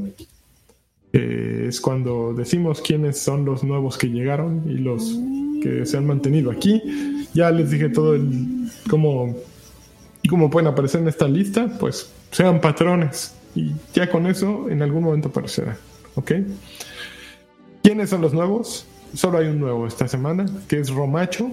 es 1.12 1.80
cuando 1.80 2.34
decimos 2.34 2.80
quiénes 2.80 3.18
son 3.18 3.44
los 3.44 3.62
nuevos 3.62 3.98
que 3.98 4.08
llegaron 4.08 4.62
y 4.68 4.78
los 4.78 5.16
que 5.62 5.86
se 5.86 5.96
han 5.96 6.06
mantenido 6.06 6.50
aquí. 6.50 6.82
Ya 7.34 7.50
les 7.50 7.70
dije 7.70 7.88
todo 7.88 8.14
el 8.14 8.70
cómo, 8.88 9.36
cómo 10.28 10.50
pueden 10.50 10.68
aparecer 10.68 11.00
en 11.00 11.08
esta 11.08 11.28
lista, 11.28 11.76
pues 11.78 12.10
sean 12.30 12.60
patrones 12.60 13.34
y 13.54 13.72
ya 13.92 14.10
con 14.10 14.26
eso 14.26 14.68
en 14.68 14.82
algún 14.82 15.04
momento 15.04 15.28
aparecerá. 15.28 15.76
¿Ok? 16.16 16.32
¿Quiénes 17.82 18.10
son 18.10 18.22
los 18.22 18.32
nuevos? 18.32 18.86
Solo 19.14 19.38
hay 19.38 19.46
un 19.46 19.60
nuevo 19.60 19.86
esta 19.86 20.08
semana, 20.08 20.46
que 20.68 20.80
es 20.80 20.90
Romacho. 20.90 21.50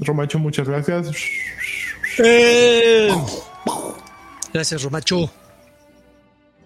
Romacho, 0.00 0.38
muchas 0.38 0.68
gracias. 0.68 1.10
Eh. 2.18 3.10
Gracias, 4.52 4.82
Romacho. 4.82 5.30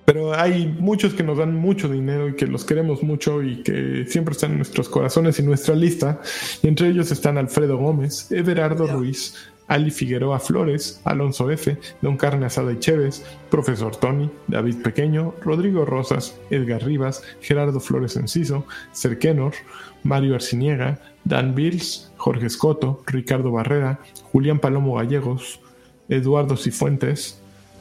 Pero 0.04 0.34
hay 0.38 0.66
muchos 0.66 1.14
que 1.14 1.24
nos 1.24 1.38
dan 1.38 1.54
mucho 1.56 1.88
dinero 1.88 2.28
y 2.28 2.36
que 2.36 2.46
los 2.46 2.64
queremos 2.64 3.02
mucho 3.02 3.42
y 3.42 3.62
que 3.64 4.06
siempre 4.08 4.32
están 4.32 4.52
en 4.52 4.58
nuestros 4.58 4.88
corazones 4.88 5.38
y 5.40 5.42
nuestra 5.42 5.74
lista. 5.74 6.20
Y 6.62 6.68
entre 6.68 6.88
ellos 6.88 7.10
están 7.10 7.38
Alfredo 7.38 7.76
Gómez, 7.76 8.30
Everardo 8.30 8.86
Ruiz, 8.86 9.34
Ali 9.68 9.90
Figueroa 9.90 10.38
Flores, 10.38 11.00
Alonso 11.04 11.50
F., 11.50 11.76
Don 12.00 12.16
Carne 12.16 12.46
Asada 12.46 12.72
y 12.72 12.78
Chévez, 12.78 13.24
Profesor 13.50 13.96
Tony, 13.96 14.30
David 14.46 14.76
Pequeño, 14.82 15.34
Rodrigo 15.42 15.84
Rosas, 15.84 16.38
Edgar 16.50 16.84
Rivas, 16.84 17.22
Gerardo 17.40 17.80
Flores 17.80 18.16
Enciso, 18.16 18.66
Cerquenor, 18.92 19.54
Mario 20.02 20.34
Arciniega, 20.36 21.00
Dan 21.24 21.54
Bills, 21.54 22.12
Jorge 22.16 22.46
Escoto, 22.46 23.02
Ricardo 23.06 23.50
Barrera, 23.50 23.98
Julián 24.32 24.60
Palomo 24.60 24.94
Gallegos, 24.94 25.60
Eduardo 26.08 26.56
Cifuentes, 26.56 27.40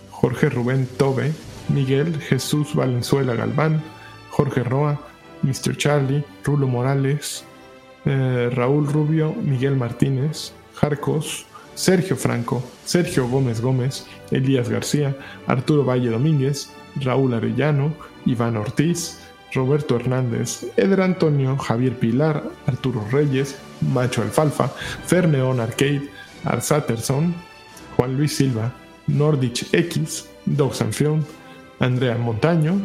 Jorge 0.09 0.49
Rubén 0.49 0.87
Tobe, 0.97 1.33
Miguel 1.69 2.19
Jesús 2.19 2.73
Valenzuela 2.73 3.35
Galván, 3.35 3.81
Jorge 4.31 4.63
Roa, 4.63 4.99
Mr. 5.43 5.77
Charlie, 5.77 6.23
Rulo 6.43 6.67
Morales, 6.67 7.45
eh, 8.05 8.49
Raúl 8.51 8.87
Rubio, 8.87 9.33
Miguel 9.33 9.75
Martínez, 9.75 10.53
Jarcos, 10.75 11.45
Sergio 11.75 12.15
Franco, 12.15 12.63
Sergio 12.85 13.27
Gómez 13.27 13.61
Gómez, 13.61 14.07
Elías 14.31 14.69
García, 14.69 15.15
Arturo 15.45 15.85
Valle 15.85 16.09
Domínguez, 16.09 16.71
Raúl 17.01 17.33
Arellano, 17.33 17.93
Iván 18.25 18.57
Ortiz, 18.57 19.19
Roberto 19.53 19.95
Hernández, 19.95 20.65
Eder 20.77 21.01
Antonio, 21.01 21.57
Javier 21.57 21.97
Pilar, 21.97 22.43
Arturo 22.65 23.05
Reyes, 23.11 23.55
Macho 23.93 24.21
Alfalfa, 24.21 24.69
Ferneon 25.05 25.59
Arcade, 25.59 26.09
Arsaterson, 26.43 27.33
Juan 27.95 28.17
Luis 28.17 28.35
Silva, 28.35 28.73
Nordich 29.07 29.67
X, 29.73 30.29
Dog 30.45 30.73
Sanfión, 30.75 31.25
Andrea 31.79 32.17
Montaño, 32.17 32.79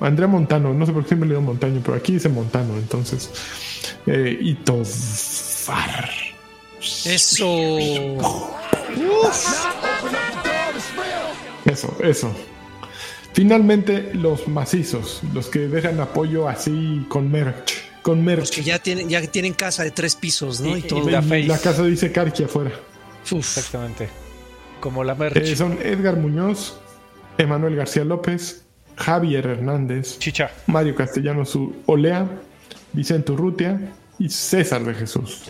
Andrea 0.00 0.28
Montano, 0.28 0.74
no 0.74 0.86
sé 0.86 0.92
por 0.92 1.02
qué 1.02 1.08
siempre 1.08 1.28
le 1.28 1.34
digo 1.34 1.46
Montaño, 1.46 1.80
pero 1.84 1.96
aquí 1.96 2.12
dice 2.14 2.28
Montano, 2.28 2.76
entonces, 2.76 3.30
eh, 4.06 4.36
y 4.40 4.54
Tofar. 4.54 6.35
Eso. 6.86 7.78
Eso, 11.64 11.96
eso. 12.02 12.34
Finalmente, 13.32 14.14
los 14.14 14.48
macizos, 14.48 15.20
los 15.34 15.48
que 15.48 15.68
dejan 15.68 16.00
apoyo 16.00 16.48
así 16.48 17.04
con 17.08 17.30
merch. 17.30 17.74
Con 18.02 18.24
merch. 18.24 18.40
Los 18.40 18.50
que 18.50 18.62
ya 18.62 18.78
tienen, 18.78 19.08
ya 19.08 19.20
tienen 19.26 19.52
casa 19.52 19.82
de 19.82 19.90
tres 19.90 20.14
pisos, 20.14 20.60
¿no? 20.60 20.76
Y, 20.76 20.82
todo. 20.82 21.10
la, 21.10 21.58
casa 21.58 21.84
dice 21.84 22.12
Carqui 22.12 22.44
afuera. 22.44 22.72
Exactamente. 23.30 24.08
Como 24.80 25.04
la 25.04 25.14
merch. 25.14 25.36
Eh, 25.36 25.56
son 25.56 25.78
Edgar 25.82 26.16
Muñoz, 26.16 26.78
Emanuel 27.36 27.76
García 27.76 28.04
López, 28.04 28.64
Javier 28.96 29.46
Hernández, 29.46 30.18
Chicha, 30.18 30.50
Mario 30.66 30.94
Castellanos 30.94 31.58
Olea, 31.86 32.26
Vicente 32.92 33.32
Urrutia 33.32 33.92
y 34.18 34.28
César 34.28 34.84
de 34.84 34.94
Jesús. 34.94 35.42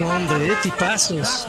Hombre, 0.00 0.52
tipazos. 0.62 1.46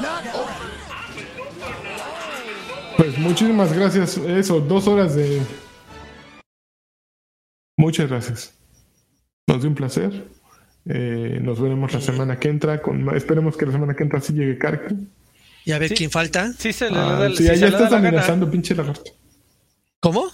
Pues 2.98 3.18
muchísimas 3.18 3.74
gracias. 3.74 4.18
Eso, 4.18 4.60
dos 4.60 4.88
horas 4.88 5.16
de. 5.16 5.42
Muchas 7.78 8.10
gracias. 8.10 8.54
Nos 9.48 9.62
dio 9.62 9.70
un 9.70 9.76
placer. 9.76 10.28
Eh, 10.86 11.40
nos 11.42 11.60
veremos 11.62 11.94
la 11.94 12.02
semana 12.02 12.40
que 12.40 12.50
entra. 12.50 12.82
Con, 12.82 13.16
esperemos 13.16 13.58
que 13.58 13.66
la 13.66 13.72
semana 13.72 13.96
que 13.96 14.04
entra 14.04 14.22
sí 14.22 14.34
llegue 14.34 14.58
Karki. 14.58 14.96
Y 15.66 15.72
a 15.72 15.80
ver 15.80 15.94
quién 15.94 16.12
falta. 16.12 16.52
Sí, 16.54 16.74
se 16.74 16.92
le 16.92 16.98
ah, 16.98 17.30
sí, 17.36 17.46
ya 17.46 17.54
estás 17.54 17.92
amenazando, 17.94 18.52
pinche 18.52 18.76
lagarto. 18.76 19.12
¿Cómo? 20.02 20.30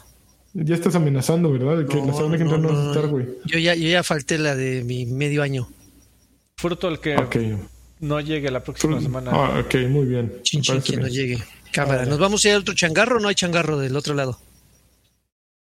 Ya 0.54 0.76
estás 0.76 0.96
amenazando, 0.96 1.52
¿verdad? 1.52 1.78
De 1.78 1.86
que 1.86 1.98
la 1.98 2.14
semana 2.14 2.38
que 2.38 2.44
entra 2.44 2.58
no, 2.58 2.70
vas 2.70 2.78
a 2.78 2.88
estar, 2.90 3.08
güey. 3.08 3.28
Yo 3.46 3.60
ya, 3.60 3.76
yo 3.76 3.88
ya 3.88 4.04
falté 4.04 4.38
la 4.38 4.56
de 4.56 4.84
mi 4.84 5.06
medio 5.06 5.44
año. 5.44 5.70
Fruto 6.58 6.88
el 6.88 7.00
que 7.00 7.16
no 8.00 8.20
llegue 8.20 8.50
la 8.50 8.64
próxima 8.64 9.00
semana. 9.00 9.32
Ah, 9.34 9.60
ok, 9.60 9.76
muy 9.90 10.06
bien. 10.06 10.34
Chinchín 10.42 10.82
que 10.82 10.98
no 10.98 11.08
llegue. 11.08 11.44
Cámara. 11.72 12.06
¿Nos 12.06 12.18
vamos 12.18 12.44
a 12.44 12.50
ir 12.50 12.56
a 12.56 12.58
otro 12.58 12.74
changarro 12.74 13.18
o 13.18 13.20
no 13.20 13.28
hay 13.28 13.36
changarro 13.36 13.78
del 13.78 13.96
otro 13.96 14.16
lado? 14.16 14.40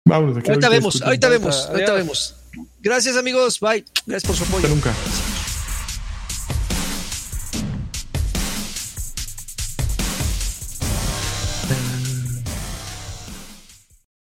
Vámonos. 0.05 0.37
Aquí 0.37 0.51
ahorita 0.51 0.69
vemos, 0.69 1.01
ahorita 1.01 1.29
vemos, 1.29 1.67
ahorita 1.67 1.95
vemos. 1.95 2.37
Gracias 2.83 3.17
amigos, 3.17 3.59
bye. 3.61 3.85
Gracias 4.07 4.25
por 4.25 4.37
su 4.37 4.45
apoyo. 4.45 4.67
Hasta 4.67 4.69
nunca. 4.69 4.95